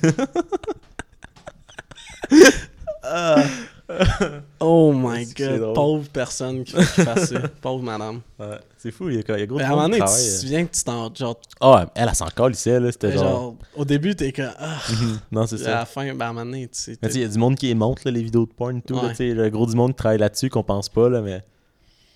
Ah. 3.02 3.44
Oh 4.60 4.92
my 4.94 5.26
god, 5.34 5.74
pauvre 5.74 6.10
personne 6.10 6.64
qui, 6.64 6.74
qui 6.74 6.82
fait 6.84 7.20
ça. 7.26 7.40
Pauvre 7.62 7.84
madame. 7.84 8.22
Ouais, 8.40 8.60
c'est 8.78 8.92
fou, 8.92 9.10
il 9.10 9.16
y 9.16 9.18
a, 9.20 9.22
il 9.38 9.40
y 9.40 9.44
a 9.44 9.46
gros 9.46 9.58
Mais 9.58 9.64
à 9.64 9.68
un 9.68 9.70
moment 9.72 9.84
donné, 9.84 10.00
tu 10.00 10.06
te 10.06 10.10
euh. 10.10 10.40
souviens 10.40 10.66
que 10.66 10.76
tu 10.76 10.84
t'en. 10.84 11.14
Genre, 11.16 11.40
Ah, 11.62 11.86
elle, 11.96 12.10
elle 12.10 12.16
s'en 12.16 12.28
ici, 12.50 12.70
là. 12.70 12.92
C'était 12.92 13.14
genre, 13.14 13.24
genre. 13.24 13.56
au 13.76 13.86
début, 13.86 14.16
t'es 14.16 14.32
comme. 14.34 14.52
Ah. 14.60 14.78
Mhm. 14.92 15.20
Non, 15.32 15.48
c'est 15.48 15.56
À 15.56 15.64
ça. 15.64 15.72
la 15.76 15.86
fin, 15.86 16.14
ben, 16.14 16.22
à 16.26 16.30
un 16.30 16.34
moment 16.34 16.46
donné, 16.46 16.68
tu 16.68 16.78
sais. 16.80 16.98
Mais 17.02 17.08
tu 17.08 17.14
sais, 17.14 17.20
il 17.20 17.24
y 17.24 17.26
a 17.26 17.30
du 17.30 17.38
monde 17.38 17.56
qui 17.56 17.74
monte 17.76 18.04
là, 18.04 18.12
les 18.12 18.24
vidéos 18.24 18.46
de 18.46 18.52
porn 18.54 18.78
et 18.78 18.82
tout. 18.82 18.96
Ouais. 19.00 19.14
sais, 19.14 19.34
le 19.34 19.50
gros 19.50 19.66
du 19.66 19.76
monde 19.76 19.92
qui 19.92 19.98
travaille 19.98 20.18
là-dessus 20.20 20.50
qu'on 20.50 20.64
pense 20.64 20.90
pas, 20.90 21.08
là, 21.10 21.22
mais. 21.22 21.44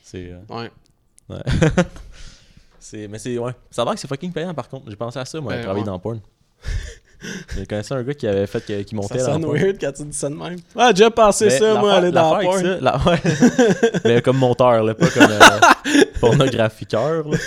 C'est. 0.03 0.29
euh, 0.31 0.39
Ouais. 0.49 0.71
Ouais. 1.29 1.41
c'est, 2.79 3.07
mais 3.07 3.19
c'est. 3.19 3.37
Ouais. 3.37 3.53
Ça 3.69 3.83
a 3.83 3.85
l'air 3.85 3.93
que 3.93 3.99
c'est 3.99 4.07
fucking 4.07 4.33
payant 4.33 4.53
par 4.53 4.67
contre. 4.67 4.89
J'ai 4.89 4.95
pensé 4.97 5.19
à 5.19 5.25
ça, 5.25 5.39
moi, 5.39 5.53
Ben, 5.53 5.61
travailler 5.63 5.83
ouais. 5.83 5.89
dans 5.89 5.99
porn. 5.99 6.19
J'ai 7.55 7.65
connaissé 7.65 7.93
un 7.93 8.01
gars 8.03 8.13
qui 8.13 8.27
avait 8.27 8.47
fait. 8.47 8.65
que- 8.65 8.81
qui 8.81 8.95
montait 8.95 9.19
Ça 9.19 9.25
sonne 9.33 9.45
weird 9.45 9.77
quand 9.79 9.91
tu 9.91 10.03
dis 10.03 10.17
ça 10.17 10.29
de 10.29 10.35
même. 10.35 10.57
Ah, 10.75 10.87
j'ai 10.87 10.93
déjà 10.93 11.11
passé 11.11 11.45
Mais 11.45 11.59
ça, 11.59 11.75
moi, 11.75 11.93
aller 11.93 12.11
dans 12.11 12.33
la 12.37 12.43
l'affaire 12.43 12.51
porn. 12.51 12.65
avec 12.65 12.79
ça, 12.79 12.81
la- 12.81 13.11
ouais. 13.91 14.01
mais 14.05 14.21
comme 14.23 14.37
monteur, 14.37 14.83
là, 14.83 14.93
pas 14.95 15.07
comme 15.09 15.29
euh, 15.29 16.01
pornographiqueur. 16.19 17.27
là. 17.29 17.37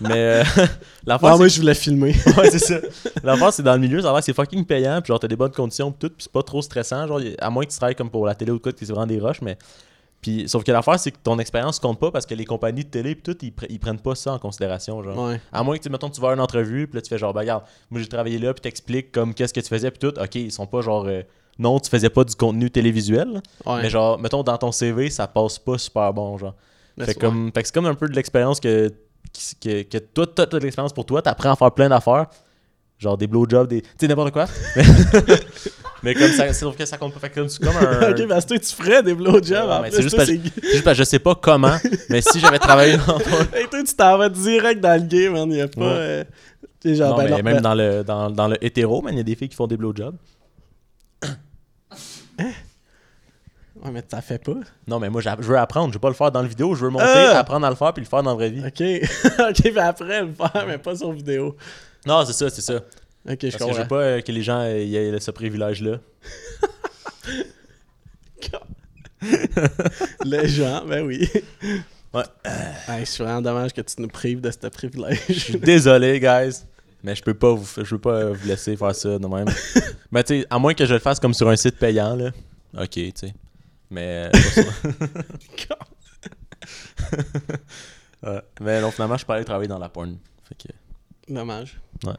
Mais 0.00 0.12
euh, 0.16 0.44
l'affaire. 1.06 1.30
Ah, 1.32 1.36
moi, 1.36 1.48
je 1.48 1.60
voulais 1.60 1.74
filmer. 1.74 2.14
ouais, 2.38 2.50
c'est 2.50 2.58
ça. 2.58 2.76
L'affaire, 3.22 3.52
c'est 3.52 3.62
dans 3.62 3.74
le 3.74 3.80
milieu, 3.80 4.00
ça 4.00 4.08
a 4.08 4.12
l'air 4.12 4.20
que 4.20 4.24
c'est 4.26 4.32
fucking 4.32 4.64
payant, 4.64 5.00
puis 5.00 5.08
genre, 5.08 5.20
t'as 5.20 5.28
des 5.28 5.36
bonnes 5.36 5.52
conditions, 5.52 5.92
pis 5.92 5.98
tout, 6.00 6.08
puis 6.08 6.24
c'est 6.24 6.32
pas 6.32 6.42
trop 6.42 6.62
stressant. 6.62 7.06
Genre, 7.06 7.20
à 7.38 7.50
moins 7.50 7.64
que 7.64 7.70
tu 7.70 7.76
travailles 7.76 7.94
comme 7.94 8.10
pour 8.10 8.26
la 8.26 8.34
télé 8.34 8.50
ou 8.52 8.58
quoi, 8.58 8.72
que 8.72 8.78
c'est 8.80 8.86
vraiment 8.86 9.06
des 9.06 9.18
rushs, 9.20 9.42
mais. 9.42 9.56
Puis, 10.24 10.48
sauf 10.48 10.64
que 10.64 10.72
l'affaire, 10.72 10.98
c'est 10.98 11.10
que 11.10 11.18
ton 11.22 11.38
expérience 11.38 11.78
compte 11.78 12.00
pas 12.00 12.10
parce 12.10 12.24
que 12.24 12.34
les 12.34 12.46
compagnies 12.46 12.82
de 12.84 12.88
télé, 12.88 13.14
puis 13.14 13.22
tout, 13.34 13.36
ils, 13.44 13.50
pre- 13.50 13.66
ils 13.68 13.78
prennent 13.78 14.00
pas 14.00 14.14
ça 14.14 14.32
en 14.32 14.38
considération. 14.38 15.02
Genre. 15.02 15.28
Ouais. 15.28 15.38
À 15.52 15.62
moins 15.62 15.76
que, 15.76 15.86
mettons, 15.90 16.08
tu 16.08 16.18
vas 16.18 16.30
à 16.30 16.32
une 16.32 16.40
entrevue, 16.40 16.86
puis 16.86 16.96
là, 16.96 17.02
tu 17.02 17.10
fais 17.10 17.18
genre, 17.18 17.34
bah, 17.34 17.40
regarde, 17.40 17.64
moi, 17.90 18.00
j'ai 18.00 18.06
travaillé 18.08 18.38
là, 18.38 18.54
puis 18.54 18.62
t'expliques 18.62 19.12
comme 19.12 19.34
qu'est-ce 19.34 19.52
que 19.52 19.60
tu 19.60 19.68
faisais, 19.68 19.90
puis 19.90 19.98
tout. 19.98 20.18
Ok, 20.18 20.34
ils 20.36 20.50
sont 20.50 20.66
pas 20.66 20.80
genre. 20.80 21.04
euh, 21.06 21.20
non, 21.58 21.78
tu 21.78 21.90
faisais 21.90 22.08
pas 22.08 22.24
du 22.24 22.34
contenu 22.34 22.70
télévisuel. 22.70 23.42
Ouais. 23.66 23.82
Mais 23.82 23.90
genre, 23.90 24.18
mettons, 24.18 24.42
dans 24.42 24.56
ton 24.56 24.72
CV, 24.72 25.10
ça 25.10 25.26
passe 25.26 25.58
pas 25.58 25.76
super 25.76 26.14
bon, 26.14 26.38
genre. 26.38 26.54
Mais 26.96 27.04
Fait, 27.04 27.12
c'est- 27.12 27.20
comme, 27.20 27.50
fait 27.54 27.60
que 27.60 27.68
c'est 27.68 27.74
comme 27.74 27.84
un 27.86 27.94
peu 27.94 28.08
de 28.08 28.14
l'expérience 28.14 28.60
que, 28.60 28.90
que, 29.60 29.82
que 29.82 29.98
toi, 29.98 30.26
de 30.46 30.58
l'expérience 30.58 30.92
pour 30.94 31.04
toi, 31.04 31.20
t'apprends 31.20 31.50
à 31.52 31.56
faire 31.56 31.72
plein 31.72 31.88
d'affaires. 31.90 32.26
Genre 32.98 33.18
des 33.18 33.26
blowjobs, 33.26 33.68
des. 33.68 33.82
Tu 33.82 33.88
sais, 34.00 34.08
n'importe 34.08 34.32
quoi. 34.32 34.46
Mais, 34.76 34.82
mais 36.02 36.14
comme 36.14 36.30
ça, 36.30 36.52
sauf 36.52 36.76
que 36.76 36.84
ça 36.84 36.96
compte 36.96 37.12
pas. 37.14 37.20
Fait 37.20 37.30
que 37.30 37.40
comme 37.40 37.48
comme 37.48 37.76
un. 37.76 38.10
ok, 38.10 38.16
que 38.16 38.46
toi, 38.46 38.58
tu 38.58 38.74
ferais 38.74 39.02
des 39.02 39.14
blowjobs. 39.14 39.68
Ouais, 39.68 39.80
mais 39.82 39.90
c'est 39.90 40.02
juste 40.02 40.16
parce 40.16 40.30
que 40.30 40.94
je 40.94 41.04
sais 41.04 41.18
pas 41.18 41.34
comment, 41.34 41.76
mais 42.08 42.20
si 42.20 42.38
j'avais 42.38 42.58
travaillé 42.58 42.96
dans. 42.96 43.18
Hey, 43.52 43.68
toi, 43.68 43.82
tu 43.82 43.94
t'en 43.94 44.16
vas 44.18 44.28
direct 44.28 44.80
dans 44.80 45.00
le 45.00 45.06
game, 45.06 45.32
man. 45.32 45.50
Il 45.50 45.58
y 45.58 45.60
a 45.60 45.68
pas. 45.68 45.80
Ouais. 45.80 46.24
euh, 46.86 46.94
genre, 46.94 47.10
non, 47.18 47.24
ben, 47.24 47.30
mais 47.36 47.42
même 47.42 47.54
ben- 47.56 47.62
dans 47.62 47.74
le, 47.74 48.04
dans, 48.04 48.30
dans 48.30 48.48
le 48.48 48.64
hétéro, 48.64 49.02
man, 49.02 49.12
il 49.14 49.18
y 49.18 49.20
a 49.20 49.24
des 49.24 49.34
filles 49.34 49.48
qui 49.48 49.56
font 49.56 49.66
des 49.66 49.76
blowjobs. 49.76 50.16
Ouais, 53.84 53.90
mais 53.92 54.00
t'as 54.00 54.22
fait 54.22 54.42
pas. 54.42 54.54
Non, 54.86 54.98
mais 54.98 55.10
moi, 55.10 55.20
je 55.20 55.28
veux 55.42 55.58
apprendre. 55.58 55.88
Je 55.88 55.94
veux 55.94 56.00
pas 56.00 56.08
le 56.08 56.14
faire 56.14 56.32
dans 56.32 56.40
le 56.40 56.48
vidéo. 56.48 56.74
Je 56.74 56.86
veux 56.86 56.90
monter, 56.90 57.04
Ah! 57.06 57.40
apprendre 57.40 57.66
à 57.66 57.70
le 57.70 57.76
faire, 57.76 57.92
puis 57.92 58.02
le 58.02 58.08
faire 58.08 58.22
dans 58.22 58.30
la 58.30 58.36
vraie 58.36 58.48
vie. 58.48 58.60
Ok. 58.60 58.80
ok, 59.50 59.72
mais 59.74 59.80
après, 59.80 60.22
le 60.22 60.32
faire, 60.32 60.64
mais 60.66 60.78
pas 60.78 60.96
sur 60.96 61.12
vidéo. 61.12 61.54
Non, 62.06 62.24
c'est 62.26 62.32
ça, 62.32 62.50
c'est 62.50 62.60
ça. 62.62 62.74
Ok, 62.76 62.82
je 63.26 63.26
Parce 63.26 63.40
que 63.40 63.48
je 63.50 63.56
comprends. 63.58 63.82
veux 63.82 63.88
pas 63.88 64.00
euh, 64.02 64.20
que 64.20 64.32
les 64.32 64.42
gens 64.42 64.60
euh, 64.60 64.78
y 64.82 64.96
aient 64.96 65.20
ce 65.20 65.30
privilège-là. 65.30 65.98
Les 70.24 70.48
gens, 70.48 70.84
ben 70.86 71.04
oui. 71.06 71.28
Ouais. 72.12 72.22
Hey, 72.88 73.06
c'est 73.06 73.22
vraiment 73.22 73.40
dommage 73.40 73.72
que 73.72 73.80
tu 73.80 73.94
nous 73.98 74.08
prives 74.08 74.40
de 74.40 74.50
ce 74.50 74.68
privilège. 74.68 75.20
Je 75.28 75.32
suis 75.32 75.58
désolé, 75.58 76.20
guys. 76.20 76.62
Mais 77.02 77.14
je 77.14 77.22
peux 77.22 77.34
pas 77.34 77.52
vous, 77.52 77.66
je 77.82 77.90
peux 77.90 78.00
pas 78.00 78.14
euh, 78.16 78.32
vous 78.34 78.46
laisser 78.46 78.76
faire 78.76 78.94
ça 78.94 79.18
de 79.18 79.26
même. 79.26 79.46
mais 80.10 80.22
tu 80.24 80.40
sais, 80.40 80.46
à 80.50 80.58
moins 80.58 80.74
que 80.74 80.86
je 80.86 80.92
le 80.94 81.00
fasse 81.00 81.18
comme 81.20 81.34
sur 81.34 81.48
un 81.48 81.56
site 81.56 81.78
payant, 81.78 82.16
là. 82.16 82.30
Ok, 82.78 82.90
tu 82.90 83.12
sais. 83.14 83.34
Mais. 83.90 84.26
euh, 84.26 84.30
pas 84.30 84.38
ça. 84.40 84.62
Ouais. 88.22 88.40
Mais 88.58 88.80
non, 88.80 88.90
finalement, 88.90 89.16
je 89.16 89.18
suis 89.18 89.26
pas 89.26 89.34
allé 89.34 89.44
travailler 89.44 89.68
dans 89.68 89.78
la 89.78 89.90
porn. 89.90 90.16
Fait 90.48 90.54
que. 90.54 90.72
Dommage. 91.28 91.80
Ouais. 92.04 92.14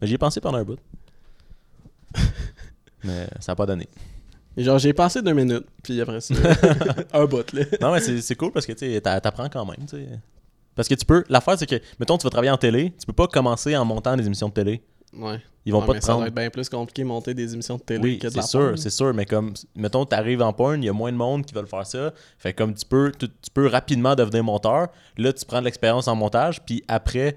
Mais 0.00 0.06
j'y 0.06 0.14
ai 0.14 0.18
pensé 0.18 0.40
pendant 0.40 0.58
un 0.58 0.64
bout. 0.64 0.78
mais 3.04 3.28
ça 3.40 3.52
a 3.52 3.54
pas 3.54 3.66
donné. 3.66 3.88
Genre, 4.56 4.78
j'ai 4.78 4.92
passé 4.92 5.20
deux 5.20 5.32
minutes, 5.32 5.66
puis 5.82 6.00
après 6.00 6.20
ça, 6.20 6.34
un 7.12 7.24
bout, 7.24 7.52
là. 7.52 7.64
Non, 7.80 7.92
mais 7.92 8.00
c'est 8.00 8.36
cool 8.36 8.52
parce 8.52 8.66
que 8.66 8.72
tu 8.72 9.00
t'apprends 9.00 9.48
quand 9.48 9.64
même, 9.66 9.86
tu 9.86 9.96
sais. 9.96 10.08
Parce 10.76 10.88
que 10.88 10.94
tu 10.94 11.04
peux. 11.04 11.24
L'affaire, 11.28 11.58
c'est 11.58 11.66
que, 11.66 11.80
mettons, 11.98 12.16
tu 12.18 12.24
vas 12.24 12.30
travailler 12.30 12.52
en 12.52 12.56
télé, 12.56 12.92
tu 12.98 13.06
peux 13.06 13.12
pas 13.12 13.26
commencer 13.26 13.76
en 13.76 13.84
montant 13.84 14.16
des 14.16 14.26
émissions 14.26 14.48
de 14.48 14.54
télé. 14.54 14.82
Ouais. 15.12 15.40
Ils 15.66 15.72
vont 15.72 15.82
pas 15.82 15.94
te 15.94 16.00
ça 16.00 16.08
prendre. 16.08 16.18
doit 16.20 16.28
être 16.28 16.34
bien 16.34 16.50
plus 16.50 16.68
compliqué 16.68 17.02
de 17.02 17.08
monter 17.08 17.32
des 17.32 17.54
émissions 17.54 17.76
de 17.76 17.82
télé 17.82 18.00
Oui, 18.02 18.18
que 18.18 18.26
de 18.26 18.32
c'est 18.32 18.42
sûr, 18.42 18.78
c'est 18.78 18.90
sûr, 18.90 19.14
mais 19.14 19.24
comme, 19.24 19.54
mettons, 19.74 20.04
t'arrives 20.04 20.42
en 20.42 20.52
porn, 20.52 20.82
il 20.82 20.86
y 20.86 20.88
a 20.88 20.92
moins 20.92 21.10
de 21.10 21.16
monde 21.16 21.46
qui 21.46 21.54
veulent 21.54 21.66
faire 21.68 21.86
ça. 21.86 22.12
Fait 22.38 22.52
que 22.52 22.58
comme 22.58 22.74
tu 22.74 22.84
peux, 22.84 23.12
tu, 23.18 23.28
tu 23.28 23.50
peux 23.52 23.66
rapidement 23.66 24.14
devenir 24.14 24.44
monteur. 24.44 24.88
Là, 25.16 25.32
tu 25.32 25.44
prends 25.46 25.60
de 25.60 25.64
l'expérience 25.64 26.06
en 26.06 26.16
montage, 26.16 26.62
puis 26.64 26.84
après, 26.88 27.36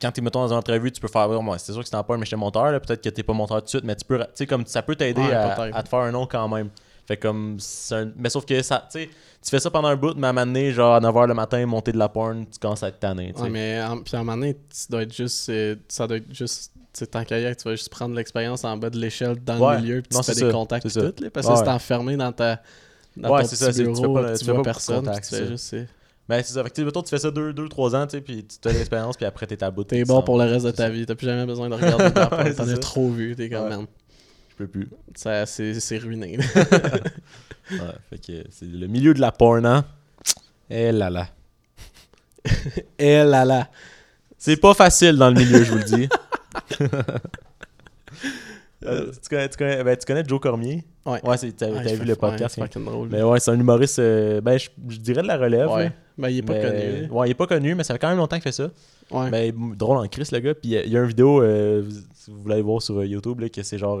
quand 0.00 0.12
t'es, 0.12 0.20
mettons, 0.20 0.40
dans 0.40 0.48
une 0.52 0.58
entrevue, 0.58 0.92
tu 0.92 1.00
peux 1.00 1.08
faire, 1.08 1.28
ouais, 1.28 1.42
moi, 1.42 1.58
c'est 1.58 1.72
sûr 1.72 1.82
que 1.82 1.88
c'est 1.88 1.96
en 1.96 2.04
porn, 2.04 2.18
mais 2.20 2.24
j'étais 2.26 2.36
monteur, 2.36 2.70
là, 2.70 2.78
peut-être 2.80 3.02
que 3.02 3.08
t'es 3.08 3.22
pas 3.22 3.32
monteur 3.32 3.58
tout 3.58 3.64
de 3.64 3.68
suite, 3.68 3.84
mais 3.84 3.96
tu 3.96 4.04
peux, 4.04 4.18
tu 4.18 4.24
sais, 4.34 4.46
comme 4.46 4.64
ça 4.66 4.82
peut 4.82 4.94
t'aider 4.96 5.20
Ouais, 5.20 5.32
à, 5.34 5.82
te 5.82 5.88
faire 5.88 5.98
un 6.00 6.12
nom 6.12 6.26
quand 6.26 6.48
même. 6.48 6.70
Fait 7.06 7.16
comme, 7.16 7.56
un- 7.92 8.12
mais 8.16 8.28
sauf 8.28 8.44
que 8.44 8.60
ça, 8.62 8.86
tu 8.92 9.00
sais, 9.00 9.06
tu 9.42 9.50
fais 9.50 9.58
ça 9.60 9.70
pendant 9.70 9.88
un 9.88 9.96
bout, 9.96 10.14
mais 10.16 10.26
à 10.26 10.30
un 10.30 10.32
moment 10.34 10.46
donné, 10.46 10.72
genre 10.72 10.94
à 10.94 11.00
9h 11.00 11.26
le 11.26 11.32
matin, 11.34 11.64
monter 11.64 11.90
de 11.92 11.96
la 11.98 12.08
porn, 12.10 12.44
tu 12.46 12.58
commences 12.58 12.82
à 12.82 12.88
être 12.88 12.98
tanné, 13.00 13.32
tu 13.32 13.38
sais. 13.38 13.42
Ouais, 13.44 13.50
mais 13.50 13.80
en, 13.82 13.98
puis 14.02 14.14
à 14.14 14.20
un 14.20 14.24
moment 14.24 14.36
donné, 14.36 14.54
tu 14.54 14.90
dois 14.90 15.02
être 15.02 15.14
juste. 15.14 15.48
euh, 15.48 15.76
ça 15.88 16.06
doit 16.06 16.18
être 16.18 16.32
juste. 16.34 16.72
Tu 16.92 16.98
sais, 17.00 17.06
tant 17.06 17.24
qu'à 17.24 17.54
tu 17.54 17.64
vas 17.64 17.70
juste 17.76 17.88
prendre 17.90 18.14
l'expérience 18.14 18.62
en 18.64 18.76
bas 18.76 18.90
de 18.90 18.98
l'échelle 18.98 19.42
dans 19.42 19.58
Ouais. 19.58 19.76
le 19.76 19.80
milieu, 19.82 20.02
puis 20.02 20.10
Non, 20.14 20.20
tu 20.20 20.26
fais 20.26 20.34
c'est 20.34 20.40
des 20.44 20.46
ça, 20.50 20.52
contacts 20.52 20.84
et 20.86 20.88
ça. 20.90 21.00
tout, 21.12 21.22
là, 21.24 21.30
parce 21.30 21.46
Ouais. 21.46 21.52
que 21.54 21.58
c'est 21.60 21.68
enfermé 21.68 22.16
dans 22.16 22.32
ta. 22.32 22.60
Dans 23.16 23.30
Ouais, 23.34 23.44
c'est 23.44 23.56
ça, 23.56 23.72
c'est- 23.72 23.80
tu 23.84 23.86
fais 23.86 23.92
bureau, 24.00 24.14
pas- 24.14 24.32
tu 24.38 24.44
tu 24.44 24.50
vois 24.52 24.62
personne, 24.62 25.10
tu 25.22 25.28
fais 25.34 25.46
juste. 25.48 25.76
C'est- 26.28 26.34
Ben, 26.36 26.42
c'est 26.44 26.52
ça. 26.54 26.62
Fait 26.64 26.70
que, 26.70 26.80
mettons, 26.82 27.02
tu 27.02 27.10
fais 27.10 27.18
ça 27.18 27.30
2-3 27.30 27.94
ans, 27.96 28.06
tu 28.06 28.16
sais, 28.16 28.20
puis 28.20 28.44
tu 28.44 28.56
de 28.68 28.74
l'expérience, 28.74 29.16
puis 29.16 29.24
après, 29.26 29.46
t'es 29.46 29.62
à 29.64 29.70
bout. 29.70 29.84
T'es 29.84 30.04
bon 30.04 30.22
pour 30.22 30.36
le 30.38 30.44
reste 30.44 30.66
de 30.66 30.70
ta 30.70 30.88
vie, 30.90 31.06
t'as 31.06 31.14
plus 31.14 31.26
jamais 31.26 31.46
besoin 31.46 31.68
de 31.68 31.74
regarder 31.76 32.04
Ouais, 32.44 32.54
t'en 32.54 32.68
as 32.68 32.76
trop 32.78 33.10
vu, 33.10 33.34
t'es 33.34 33.44
Ouais. 33.54 33.68
man. 33.68 33.86
Je 34.50 34.56
peux 34.56 34.66
plus. 34.68 34.88
Ça, 35.14 35.46
c'est 35.46 35.78
c'est 35.80 35.98
ruiné. 35.98 36.38
Ouais, 37.70 37.78
fait 38.08 38.18
que 38.18 38.44
c'est 38.50 38.64
le 38.64 38.86
milieu 38.86 39.12
de 39.12 39.20
la 39.20 39.30
porn, 39.30 39.66
hein. 39.66 39.84
Eh 40.70 40.90
là 40.90 41.10
là. 41.10 41.28
Eh 42.98 43.24
là 43.24 43.44
là. 43.44 43.68
C'est 44.38 44.56
pas 44.56 44.72
facile 44.72 45.16
dans 45.16 45.28
le 45.28 45.34
milieu, 45.38 45.62
je 45.64 45.70
vous 45.72 45.76
le 45.78 45.84
dis. 45.84 46.08
Euh, 48.84 49.10
tu, 49.10 49.28
connais, 49.28 49.48
tu, 49.48 49.56
connais, 49.56 49.82
ben, 49.82 49.96
tu 49.96 50.06
connais 50.06 50.22
Joe 50.24 50.38
Cormier? 50.40 50.84
Ouais. 51.04 51.20
Ouais, 51.26 51.36
c'est- 51.36 51.50
t'as 51.56 51.68
Ouais, 51.68 51.82
il 51.84 51.96
vu 51.96 52.04
le 52.06 52.14
podcast. 52.14 52.58
hein? 52.60 52.68
drôle, 52.80 53.08
Mais 53.10 53.22
ouais, 53.22 53.40
c'est 53.40 53.50
un 53.50 53.58
humoriste, 53.58 53.98
euh, 53.98 54.40
ben, 54.40 54.56
je, 54.58 54.68
je 54.88 54.98
dirais 54.98 55.22
de 55.22 55.26
la 55.26 55.36
relève. 55.36 55.68
Ouais. 55.68 55.84
là. 55.86 55.92
Ben, 56.16 56.28
il 56.30 56.38
est 56.38 56.42
pas 56.42 56.52
Mais- 56.54 56.62
connu. 56.62 57.10
Ouais, 57.10 57.28
il 57.28 57.30
est 57.32 57.34
pas 57.34 57.46
connu, 57.46 57.74
mais 57.74 57.82
ça 57.84 57.94
fait 57.94 57.98
quand 58.00 58.08
même 58.08 58.18
longtemps 58.18 58.36
qu'il 58.36 58.42
fait 58.42 58.52
ça. 58.52 58.70
Ouais. 59.10 59.30
Ben, 59.30 59.52
drôle 59.76 59.96
en 59.98 60.06
Chris, 60.06 60.28
le 60.32 60.38
gars. 60.40 60.54
Puis 60.54 60.70
il 60.70 60.70
y 60.72 60.76
a- 60.76 60.84
il 60.84 60.92
y, 60.92 60.96
a 60.96 61.00
une 61.00 61.06
vidéo, 61.08 61.42
euh, 61.42 61.82
vous- 61.84 62.00
si 62.14 62.30
vous 62.30 62.38
voulez 62.42 62.54
aller 62.54 62.62
voir 62.62 62.80
sur 62.82 62.98
euh, 62.98 63.06
YouTube, 63.06 63.40
là, 63.40 63.48
que 63.48 63.62
c'est 63.62 63.78
genre. 63.78 64.00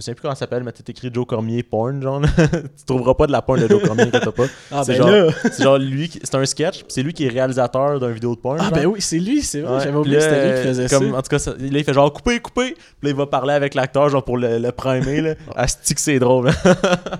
Je 0.00 0.04
sais 0.06 0.14
plus 0.14 0.22
comment 0.22 0.34
ça 0.34 0.40
s'appelle, 0.40 0.62
mais 0.64 0.72
t'as 0.72 0.82
écrit 0.88 1.10
Joe 1.12 1.26
Cormier 1.26 1.62
porn, 1.62 2.00
genre. 2.02 2.22
tu 2.36 2.84
trouveras 2.86 3.14
pas 3.14 3.26
de 3.26 3.32
la 3.32 3.42
porn 3.42 3.60
de 3.60 3.68
Joe 3.68 3.82
Cormier, 3.82 4.04
inquiète 4.04 4.30
pas. 4.30 4.44
Ah, 4.72 4.82
c'est 4.84 4.98
ben 4.98 5.06
genre, 5.06 5.32
c'est 5.52 5.62
genre 5.62 5.78
lui, 5.78 6.08
qui- 6.08 6.20
c'est 6.22 6.34
un 6.34 6.44
sketch, 6.46 6.84
c'est 6.88 7.02
lui 7.02 7.12
qui 7.12 7.26
est 7.26 7.28
réalisateur 7.28 8.00
d'une 8.00 8.12
vidéo 8.12 8.34
de 8.34 8.40
porn. 8.40 8.56
Ah, 8.60 8.64
genre. 8.64 8.72
ben 8.72 8.86
oui, 8.86 9.00
c'est 9.00 9.18
lui, 9.18 9.42
c'est 9.42 9.60
vrai, 9.60 9.76
Ouais, 9.76 9.84
j'avais 9.84 9.96
oublié 9.98 10.16
que 10.16 10.22
c'était 10.22 10.48
lui 10.48 10.56
qui 10.60 10.66
faisait 10.68 10.88
comme, 10.88 11.10
ça. 11.12 11.18
En 11.18 11.22
tout 11.22 11.28
cas, 11.28 11.38
ça- 11.38 11.50
là, 11.52 11.56
il 11.78 11.84
fait 11.84 11.92
genre 11.94 12.12
couper, 12.12 12.40
couper. 12.40 12.72
Puis 12.74 12.82
là, 13.02 13.10
il 13.10 13.14
va 13.16 13.26
parler 13.26 13.52
avec 13.54 13.74
l'acteur, 13.74 14.08
genre 14.08 14.24
pour 14.24 14.38
le, 14.38 14.58
le 14.58 14.72
primer, 14.72 15.20
là. 15.20 15.34
Asti 15.54 15.94
que 15.94 16.00
c'est 16.00 16.18
drôle. 16.18 16.46
là. 16.46 16.52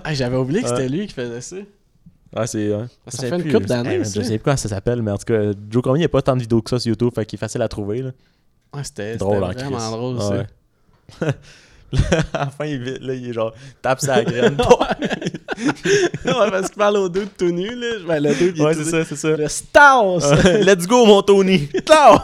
Ah, 0.03 0.13
j'avais 0.13 0.37
oublié 0.37 0.61
que 0.63 0.69
c'était 0.69 0.89
lui 0.89 1.07
qui 1.07 1.13
faisait 1.13 1.41
ça. 1.41 1.55
Ah, 2.35 2.47
c'est. 2.47 2.73
ouais. 2.73 2.85
Ça 3.07 3.11
Je 3.11 3.17
sais 3.17 3.29
fait 3.29 3.37
plus, 3.43 3.51
d'années, 3.65 4.03
ça. 4.05 4.21
Je 4.21 4.25
sais 4.25 4.37
plus 4.37 4.43
comment 4.45 4.55
ça 4.57 4.69
s'appelle, 4.69 5.01
mais 5.01 5.11
en 5.11 5.17
tout 5.17 5.25
cas, 5.25 5.51
Joe 5.69 5.83
Cormier, 5.83 5.99
il 5.99 6.03
n'y 6.03 6.05
a 6.05 6.09
pas 6.09 6.21
tant 6.21 6.35
de 6.35 6.41
vidéos 6.41 6.61
que 6.61 6.69
ça 6.69 6.79
sur 6.79 6.87
YouTube, 6.89 7.09
fait 7.13 7.25
qu'il 7.25 7.37
est 7.37 7.39
facile 7.39 7.61
à 7.61 7.67
trouver, 7.67 8.01
là. 8.01 8.11
Ouais, 8.73 8.85
c'était 8.85 9.17
drôle 9.17 9.39
vraiment 9.39 9.91
drôle, 9.91 10.17
Ah 10.21 10.45
ça. 11.19 11.27
à 12.33 12.45
la 12.45 12.49
fin, 12.49 12.65
il, 12.65 12.83
là, 13.01 13.13
il 13.13 13.29
est 13.29 13.33
genre, 13.33 13.53
tape 13.81 13.99
sa 13.99 14.23
graine. 14.23 14.55
ouais, 16.25 16.49
parce 16.49 16.67
qu'il 16.69 16.77
parle 16.77 16.97
aux 16.97 17.09
deux 17.09 17.25
de 17.25 17.29
tout 17.37 17.51
nu, 17.51 17.75
là. 17.75 17.87
Ben, 18.07 18.23
le 18.23 18.33
deux, 18.33 18.53
il 18.55 18.61
est 18.61 18.65
Ouais, 18.65 18.73
c'est 18.73 18.83
ça, 18.85 19.03
c'est 19.05 19.15
ça. 19.15 19.35
Le 19.35 19.47
Stas! 19.47 20.01
Ouais, 20.03 20.63
Let's 20.63 20.87
go, 20.87 21.05
mon 21.05 21.21
Tony! 21.21 21.67
Ciao! 21.85 22.19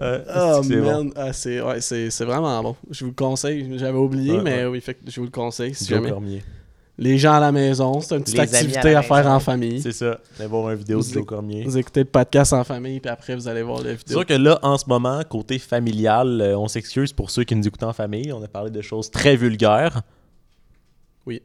Euh, 0.00 0.24
Oh 0.34 0.62
c'est 0.64 0.76
bon. 0.78 1.04
man, 1.04 1.12
ah, 1.14 1.32
c'est 1.32 1.60
ouais, 1.60 1.80
c'est 1.80 2.10
c'est 2.10 2.24
vraiment 2.24 2.60
bon. 2.60 2.76
Je 2.90 3.04
vous 3.04 3.10
le 3.10 3.14
conseille. 3.14 3.78
J'avais 3.78 3.96
oublié, 3.98 4.32
Ouais, 4.32 4.42
mais 4.42 4.56
ouais. 4.64 4.66
oui, 4.66 4.80
fait 4.80 4.98
je 5.06 5.20
vous 5.20 5.26
le 5.26 5.30
conseille 5.30 5.74
si 5.74 5.84
Joe 5.86 5.98
jamais. 5.98 6.10
Cormier. 6.10 6.42
Les 7.02 7.18
gens 7.18 7.32
à 7.32 7.40
la 7.40 7.50
maison, 7.50 8.00
c'est 8.00 8.14
une 8.14 8.22
petite 8.22 8.36
Les 8.36 8.40
activité 8.54 8.94
à 8.94 9.02
faire 9.02 9.26
en 9.26 9.40
famille. 9.40 9.80
C'est 9.82 9.92
ça. 9.92 10.20
Allez 10.38 10.46
voir 10.48 10.70
une 10.70 10.76
vidéo 10.78 11.00
de 11.00 11.04
Vous 11.04 11.12
Joe 11.14 11.24
Cormier. 11.26 11.64
Vous 11.64 11.76
écoutez 11.76 12.00
le 12.00 12.06
podcast 12.08 12.52
en 12.52 12.62
famille, 12.62 13.00
puis 13.00 13.10
après 13.10 13.34
vous 13.34 13.48
allez 13.48 13.62
voir 13.62 13.78
la 13.78 13.90
C'est 13.90 13.96
vidéo. 13.96 14.18
sûr 14.18 14.26
que 14.26 14.34
là, 14.34 14.58
en 14.62 14.78
ce 14.78 14.84
moment, 14.86 15.20
côté 15.28 15.58
familial, 15.58 16.40
euh, 16.40 16.56
on 16.56 16.68
s'excuse 16.68 17.12
pour 17.12 17.30
ceux 17.30 17.42
qui 17.44 17.56
nous 17.56 17.66
écoutent 17.66 17.82
en 17.82 17.92
famille. 17.92 18.32
On 18.32 18.42
a 18.42 18.46
parlé 18.46 18.70
de 18.70 18.80
choses 18.82 19.10
très 19.10 19.34
vulgaires. 19.36 20.02
Oui. 21.26 21.42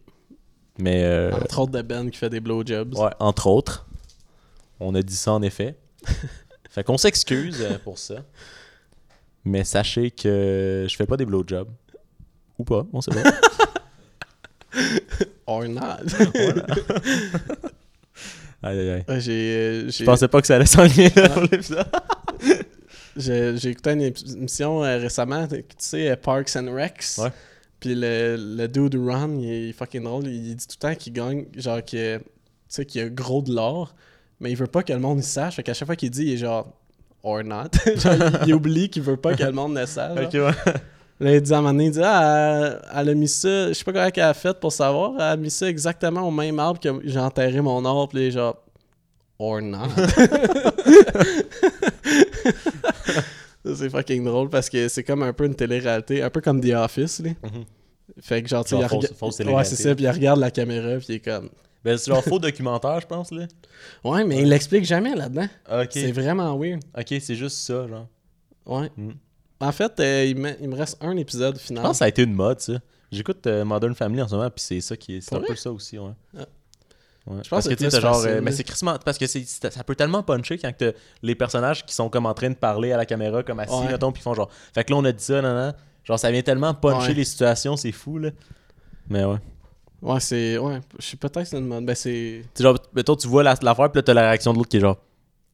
Mais. 0.78 1.04
euh, 1.04 1.32
Entre 1.32 1.60
autres 1.60 1.72
de 1.72 1.82
Ben 1.82 2.10
qui 2.12 2.18
fait 2.20 2.30
des 2.30 2.40
blowjobs. 2.40 2.94
Ouais, 2.96 3.10
entre 3.20 3.48
autres. 3.48 3.88
On 4.80 4.94
a 4.94 5.02
dit 5.02 5.16
ça 5.16 5.34
en 5.34 5.42
effet. 5.42 5.76
fait 6.70 6.84
qu'on 6.84 6.98
s'excuse 6.98 7.58
euh, 7.62 7.78
pour 7.84 7.98
ça. 7.98 8.18
Mais 9.44 9.64
sachez 9.64 10.12
que 10.12 10.86
je 10.88 10.96
fais 10.96 11.08
pas 11.08 11.18
des 11.18 11.26
blowjobs. 11.26 11.70
Ou 12.60 12.64
pas, 12.64 12.86
on 12.94 13.02
sait 13.02 13.12
pas. 13.12 13.24
Or 15.48 15.68
not. 15.68 16.06
Voilà. 16.34 16.66
aïe 18.64 18.90
aïe 18.90 19.22
j'ai, 19.22 19.56
euh, 19.56 19.90
Je 19.90 20.04
pensais 20.04 20.28
pas 20.28 20.42
que 20.42 20.48
ça 20.48 20.56
allait 20.56 21.12
là, 21.16 21.30
pour 21.30 21.44
l'épisode. 21.44 21.86
J'ai 23.16 23.70
écouté 23.70 23.92
une 23.94 24.02
émission 24.02 24.84
euh, 24.84 25.00
récemment, 25.00 25.48
tu 25.48 25.64
sais, 25.80 26.12
euh, 26.12 26.16
Parks 26.16 26.56
and 26.56 26.72
Recs. 26.72 27.18
Ouais. 27.18 27.32
Puis 27.80 27.96
le, 27.96 28.36
le 28.38 28.68
dude 28.68 28.96
Ron, 28.96 29.40
il 29.40 29.70
est 29.70 29.72
fucking 29.74 30.04
drôle. 30.04 30.28
Il 30.28 30.56
dit 30.56 30.68
tout 30.68 30.76
le 30.80 30.90
temps 30.90 30.96
qu'il 30.96 31.14
gagne, 31.14 31.46
genre, 31.56 31.84
que, 31.84 32.18
tu 32.18 32.24
sais, 32.68 32.86
qu'il 32.86 33.02
y 33.02 33.04
a 33.04 33.10
gros 33.10 33.42
de 33.42 33.54
l'or, 33.54 33.96
mais 34.40 34.52
il 34.52 34.56
veut 34.58 34.68
pas 34.68 34.84
que 34.84 34.94
le 34.94 35.00
monde 35.00 35.18
le 35.18 35.24
sache. 35.24 35.56
Fait 35.56 35.64
qu'à 35.64 35.74
chaque 35.74 35.88
fois 35.88 35.96
qu'il 35.96 36.12
dit, 36.12 36.26
il 36.26 36.34
est 36.34 36.38
genre, 36.38 36.72
or 37.24 37.44
not. 37.44 37.70
genre, 37.96 38.14
il, 38.44 38.50
il 38.50 38.54
oublie 38.54 38.90
qu'il 38.90 39.02
veut 39.02 39.18
pas 39.18 39.34
que 39.36 39.44
le 39.44 39.52
monde 39.52 39.76
le 39.76 39.86
sache. 39.88 40.20
Ok, 40.26 40.34
ouais. 40.34 40.74
Là, 41.20 41.34
il 41.36 41.42
dit 41.42 41.52
à 41.54 41.58
un 41.58 41.62
moment 41.62 41.74
donné, 41.74 41.86
il 41.86 41.92
dit 41.92 42.00
Ah, 42.04 42.80
elle, 42.94 43.00
elle 43.02 43.10
a 43.10 43.14
mis 43.16 43.28
ça, 43.28 43.70
je 43.70 43.74
sais 43.74 43.84
pas 43.84 43.92
comment 43.92 44.10
elle 44.16 44.22
a 44.24 44.34
fait 44.34 44.60
pour 44.60 44.72
savoir, 44.72 45.14
elle 45.16 45.22
a 45.22 45.36
mis 45.38 45.50
ça 45.50 45.68
exactement 45.68 46.22
au 46.28 46.32
même 46.32 46.60
arbre 46.60 46.80
que 46.80 46.90
j'ai 47.04 47.20
enterré 47.20 47.60
mon 47.62 47.84
or, 47.86 48.08
puis 48.08 48.30
genre, 48.32 48.56
or 49.40 49.62
not. 49.62 49.88
Ça, 53.66 53.76
c'est 53.76 53.90
fucking 53.90 54.24
drôle 54.24 54.50
parce 54.50 54.70
que 54.70 54.88
c'est 54.88 55.04
comme 55.04 55.24
un 55.24 55.34
peu 55.34 55.46
une 55.46 55.56
télé-réalité, 55.56 56.22
un 56.22 56.30
peu 56.30 56.40
comme 56.42 56.62
The 56.62 56.74
Office, 56.74 57.20
là. 57.20 57.32
Mhm. 57.44 57.66
Fait 58.22 58.42
que 58.42 58.48
genre, 58.48 58.64
tu 58.64 58.70
sais, 58.70 58.76
fausse- 58.88 59.14
Ouais, 59.56 59.64
c'est 59.66 59.76
ça, 59.84 59.96
puis 59.96 60.06
il 60.06 60.10
regarde 60.10 60.40
la 60.40 60.52
caméra, 60.52 60.98
puis 60.98 61.06
il 61.10 61.16
est 61.16 61.20
comme. 61.20 61.50
Ben, 61.84 61.98
c'est 61.98 62.10
genre 62.12 62.24
faux 62.24 62.40
documentaire, 62.40 63.00
je 63.02 63.08
pense, 63.08 63.32
là. 63.32 63.46
Ouais, 64.04 64.24
mais 64.24 64.42
il 64.42 64.50
l'explique 64.50 64.86
jamais 64.86 65.14
là-dedans. 65.16 65.48
C'est 65.92 66.12
vraiment 66.12 66.58
weird. 66.58 66.82
Ok, 66.98 67.08
c'est 67.20 67.36
juste 67.36 67.58
ça, 67.58 67.88
genre. 67.88 68.08
Ouais. 68.66 68.90
Mm. 68.96 69.12
En 69.60 69.72
fait, 69.72 70.00
euh, 70.00 70.26
il, 70.26 70.36
me, 70.38 70.52
il 70.62 70.70
me 70.70 70.76
reste 70.76 70.98
un 71.02 71.16
épisode 71.18 71.56
Je 71.58 71.62
final. 71.64 71.84
pense 71.84 71.94
que 71.94 71.98
ça 71.98 72.06
a 72.06 72.08
été 72.10 72.24
une 72.24 72.34
mode, 72.34 72.60
ça. 72.60 72.74
J'écoute 73.12 73.46
euh, 73.48 73.64
Modern 73.66 73.96
Family 73.96 74.22
en 74.22 74.28
ce 74.28 74.36
moment, 74.36 74.50
puis 74.50 74.62
c'est 74.64 74.82
ça 74.82 74.96
qui 74.98 75.16
est. 75.18 75.22
C'est 75.22 75.36
un 75.36 75.40
peu 75.42 75.56
ça 75.56 75.72
aussi, 75.72 75.98
ouais. 75.98 76.12
Ah. 76.38 76.42
Ouais. 77.26 77.38
Je 77.44 77.50
pense 77.50 77.50
parce 77.50 77.68
que 77.68 77.74
que 77.74 77.90
c'est 77.90 78.00
genre. 78.02 78.24
euh, 78.26 78.40
mais 78.42 78.52
c'est. 78.52 78.66
Parce 79.04 79.18
que 79.18 79.28
c'est, 79.28 79.44
c'est- 79.46 79.70
ça 79.74 79.84
peut 79.84 79.96
tellement 79.96 80.24
puncher 80.24 80.58
quand 80.58 80.72
t'as 80.78 80.92
les 81.22 81.36
personnages 81.36 81.86
qui 81.86 81.94
sont 81.96 82.10
comme 82.10 82.26
en 82.26 82.34
train 82.34 82.50
de 82.50 82.56
parler 82.56 82.92
à 82.94 82.98
la 82.98 83.06
caméra, 83.06 83.44
comme 83.44 83.60
assis, 83.60 83.74
Ouais. 83.74 83.88
mettons, 83.92 84.12
puis 84.12 84.22
font 84.22 84.34
genre. 84.34 84.50
Fait 84.74 84.84
que 84.84 84.92
là, 84.94 84.98
on 84.98 85.06
a 85.06 85.12
dit 85.12 85.24
ça, 85.24 85.42
nan, 85.42 85.54
nan. 85.56 85.74
Genre, 86.06 86.18
ça 86.20 86.32
vient 86.32 86.42
tellement 86.42 86.74
puncher 86.74 87.10
Ouais. 87.10 87.14
les 87.16 87.26
situations, 87.26 87.76
c'est 87.76 87.92
fou, 87.92 88.18
là. 88.18 88.30
Mais 89.10 89.26
ouais. 89.26 89.38
Ouais, 90.02 90.20
c'est. 90.20 90.58
Ouais, 90.58 90.80
je 91.00 91.06
sais 91.06 91.18
peut-être 91.18 91.40
que 91.42 91.46
c'est 91.46 91.58
une 91.58 91.68
mode. 91.68 91.86
Ben, 91.86 91.96
c'est. 91.96 92.44
Genre, 92.60 92.78
mettons, 92.94 93.16
tu 93.16 93.28
vois 93.28 93.44
la- 93.44 93.56
l'affaire, 93.62 93.92
puis 93.92 94.00
là, 94.00 94.04
t'as 94.04 94.14
la 94.14 94.22
réaction 94.30 94.54
de 94.54 94.58
l'autre 94.60 94.70
qui 94.70 94.78
est 94.78 94.82
genre. 94.82 94.98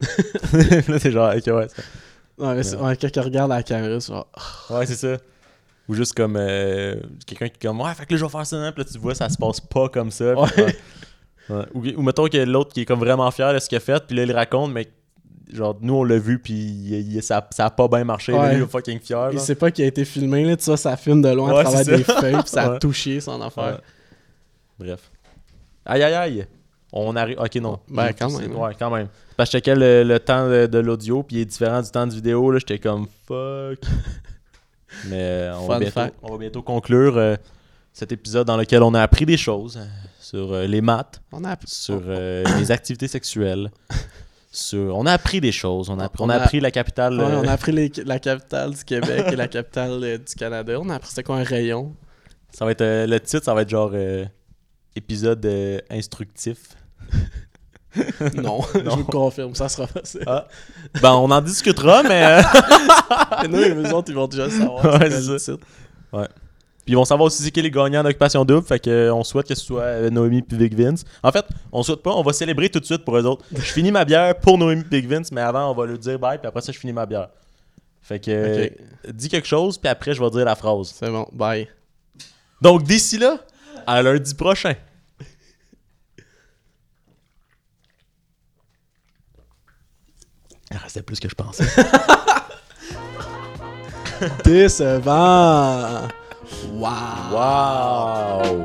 Là, 0.88 0.98
t'es 1.00 1.10
genre, 1.10 1.32
ok, 1.34 1.46
ouais. 1.46 1.66
Ouais, 2.38 2.62
c'est- 2.62 2.76
Ouais. 2.76 2.96
quand 2.96 3.08
il 3.14 3.20
regarde 3.20 3.50
la 3.50 3.62
caméra, 3.62 4.00
c'est 4.00 4.12
genre. 4.12 4.28
Ouais, 4.70 4.86
c'est 4.86 4.96
ça. 4.96 5.16
Ou 5.88 5.94
juste 5.94 6.14
comme 6.14 6.36
euh, 6.38 6.96
quelqu'un 7.26 7.48
qui 7.48 7.56
est 7.56 7.68
comme 7.68 7.80
Ouais, 7.80 7.94
fait 7.94 8.06
que 8.06 8.12
là, 8.14 8.18
je 8.18 8.24
vais 8.24 8.30
faire 8.30 8.46
ça, 8.46 8.56
hein. 8.56 8.72
puis 8.72 8.82
là, 8.84 8.90
tu 8.90 8.98
vois, 8.98 9.14
ça 9.14 9.28
se 9.28 9.36
passe 9.36 9.60
pas 9.60 9.88
comme 9.88 10.10
ça. 10.10 10.34
Ouais. 10.34 10.48
ouais. 10.56 10.76
Ouais. 11.50 11.64
Ou, 11.74 11.86
ou 11.98 12.02
mettons 12.02 12.26
que 12.26 12.38
l'autre 12.38 12.72
qui 12.72 12.80
est 12.80 12.84
comme 12.86 13.00
vraiment 13.00 13.30
fier 13.30 13.52
de 13.52 13.58
ce 13.58 13.68
qu'il 13.68 13.76
a 13.76 13.80
fait, 13.80 14.02
puis 14.06 14.16
là, 14.16 14.22
il 14.22 14.32
raconte, 14.32 14.72
mais 14.72 14.88
genre, 15.52 15.76
nous, 15.82 15.94
on 15.94 16.02
l'a 16.04 16.16
vu, 16.18 16.38
puis 16.38 16.54
il- 16.54 17.16
il- 17.16 17.22
ça, 17.22 17.46
ça 17.50 17.66
a 17.66 17.70
pas 17.70 17.86
bien 17.86 18.02
marché. 18.04 18.32
là, 18.32 18.40
Ouais. 18.40 18.56
il 18.56 18.62
est 18.62 18.66
fucking 18.66 18.98
fier. 18.98 19.28
Il 19.32 19.38
sait 19.38 19.54
pas 19.54 19.70
qu'il 19.70 19.84
a 19.84 19.88
été 19.88 20.06
filmé, 20.06 20.42
là, 20.44 20.56
tu 20.56 20.64
vois, 20.64 20.78
ça 20.78 20.96
filme 20.96 21.20
de 21.20 21.28
loin 21.28 21.54
à 21.60 21.64
travers 21.64 21.84
des 21.84 22.02
feuilles, 22.02 22.32
puis 22.40 22.48
ça 22.48 22.72
a 22.72 22.78
touché 22.78 23.20
son 23.20 23.40
affaire. 23.42 23.80
Bref. 24.78 25.10
Aïe, 25.84 26.02
aïe, 26.02 26.14
aïe. 26.14 26.46
On 26.96 27.16
arrive. 27.16 27.38
Ok, 27.40 27.56
non. 27.56 27.80
Ben, 27.88 28.12
quand 28.12 28.30
même. 28.38 28.54
Ouais, 28.56 28.70
quand 28.78 28.88
même. 28.90 29.08
Parce 29.36 29.50
que 29.50 29.58
je 29.58 29.58
checkais 29.58 29.74
le, 29.74 30.04
le 30.04 30.20
temps 30.20 30.48
de, 30.48 30.66
de 30.66 30.78
l'audio, 30.78 31.24
puis 31.24 31.36
il 31.36 31.40
est 31.40 31.44
différent 31.44 31.82
du 31.82 31.90
temps 31.90 32.06
de 32.06 32.14
vidéo. 32.14 32.52
Là, 32.52 32.58
j'étais 32.60 32.78
comme 32.78 33.06
fuck. 33.26 33.80
Mais 35.08 35.20
euh, 35.20 35.56
on, 35.58 35.66
va 35.66 35.80
bientôt, 35.80 36.00
on 36.22 36.32
va 36.32 36.38
bientôt 36.38 36.62
conclure 36.62 37.16
euh, 37.16 37.34
cet 37.92 38.12
épisode 38.12 38.46
dans 38.46 38.56
lequel 38.56 38.80
on 38.84 38.94
a 38.94 39.02
appris 39.02 39.26
des 39.26 39.36
choses 39.36 39.76
euh, 39.76 39.84
sur 40.20 40.52
euh, 40.52 40.66
les 40.68 40.80
maths, 40.80 41.20
On 41.32 41.42
a 41.42 41.50
appris. 41.50 41.66
sur 41.68 42.00
les 42.00 42.70
activités 42.70 43.08
sexuelles. 43.08 43.72
Sur... 44.52 44.96
On 44.96 45.04
a 45.06 45.12
appris 45.14 45.40
des 45.40 45.50
choses. 45.50 45.90
On 45.90 45.98
a, 45.98 46.04
appris- 46.04 46.22
on 46.22 46.28
a 46.28 46.36
appris 46.36 46.60
la 46.60 46.70
capitale. 46.70 47.18
Ouais, 47.18 47.24
on 47.24 47.48
a 47.48 47.50
appris 47.52 47.72
les- 47.72 47.90
la 48.04 48.20
capitale 48.20 48.72
du 48.72 48.84
Québec 48.84 49.24
et 49.32 49.36
la 49.36 49.48
capitale 49.48 50.00
du 50.00 50.34
Canada. 50.36 50.78
On 50.80 50.88
a 50.90 50.94
appris 50.94 51.08
c'était 51.08 51.24
quoi 51.24 51.38
un 51.38 51.42
rayon? 51.42 51.92
Ça 52.52 52.64
va 52.64 52.70
être 52.70 52.84
le 52.84 53.18
titre, 53.18 53.44
ça 53.44 53.52
va 53.52 53.62
être 53.62 53.68
genre 53.70 53.92
épisode 54.94 55.44
instructif. 55.90 56.76
Non, 58.34 58.60
je 58.74 58.80
vous 58.90 59.04
confirme, 59.04 59.54
ça 59.54 59.68
sera 59.68 59.86
pas 59.86 60.00
ça. 60.04 60.18
Ah. 60.26 60.48
Ben, 61.02 61.12
on 61.12 61.30
en 61.30 61.40
discutera, 61.40 62.02
mais. 62.02 62.24
euh, 62.24 62.42
Et 63.44 63.48
nous, 63.48 63.82
les 63.82 63.92
autres, 63.92 64.10
ils 64.10 64.14
vont 64.14 64.26
déjà 64.28 64.48
savoir. 64.50 64.84
Ouais, 65.00 65.10
c'est 65.10 65.38
ça. 65.38 65.52
Ouais. 66.12 66.26
Puis 66.84 66.92
ils 66.92 66.96
vont 66.96 67.04
savoir 67.04 67.26
aussi 67.26 67.50
qui 67.50 67.62
les 67.62 67.70
gagnants 67.70 68.02
d'Occupation 68.02 68.44
Double. 68.44 68.66
Fait 68.66 68.78
que 68.78 68.90
euh, 68.90 69.14
on 69.14 69.24
souhaite 69.24 69.46
que 69.48 69.54
ce 69.54 69.64
soit 69.64 69.82
euh, 69.82 70.10
Noémie 70.10 70.42
puis 70.42 70.56
Vic 70.58 70.74
Vince. 70.74 71.04
En 71.22 71.32
fait, 71.32 71.44
on 71.72 71.82
souhaite 71.82 72.02
pas, 72.02 72.10
on 72.12 72.22
va 72.22 72.32
célébrer 72.32 72.68
tout 72.68 72.78
de 72.80 72.84
suite 72.84 73.04
pour 73.04 73.16
eux 73.16 73.24
autres. 73.24 73.44
Je 73.54 73.60
finis 73.72 73.90
ma 73.90 74.04
bière 74.04 74.34
pour 74.38 74.58
Noémie 74.58 74.82
puis 74.84 75.00
Vic 75.00 75.08
Vince, 75.10 75.32
mais 75.32 75.40
avant, 75.40 75.70
on 75.70 75.74
va 75.74 75.86
leur 75.86 75.98
dire 75.98 76.18
bye, 76.18 76.38
puis 76.38 76.46
après 76.46 76.60
ça, 76.60 76.72
je 76.72 76.78
finis 76.78 76.92
ma 76.92 77.06
bière. 77.06 77.28
Fait 78.02 78.18
que 78.20 78.70
dis 79.10 79.28
quelque 79.30 79.46
chose, 79.48 79.78
puis 79.78 79.88
après, 79.88 80.12
je 80.14 80.22
vais 80.22 80.30
dire 80.30 80.44
la 80.44 80.54
phrase. 80.54 80.92
C'est 80.94 81.08
bon, 81.10 81.26
bye. 81.32 81.68
Donc 82.60 82.82
d'ici 82.82 83.16
là, 83.18 83.38
à 83.86 84.02
lundi 84.02 84.34
prochain. 84.34 84.74
Il 90.74 90.78
restait 90.78 91.02
plus 91.02 91.20
que 91.20 91.28
je 91.28 91.34
pensais. 91.36 91.64
Décevant. 94.44 96.08
Wow. 96.72 96.90
Wow. 97.32 98.64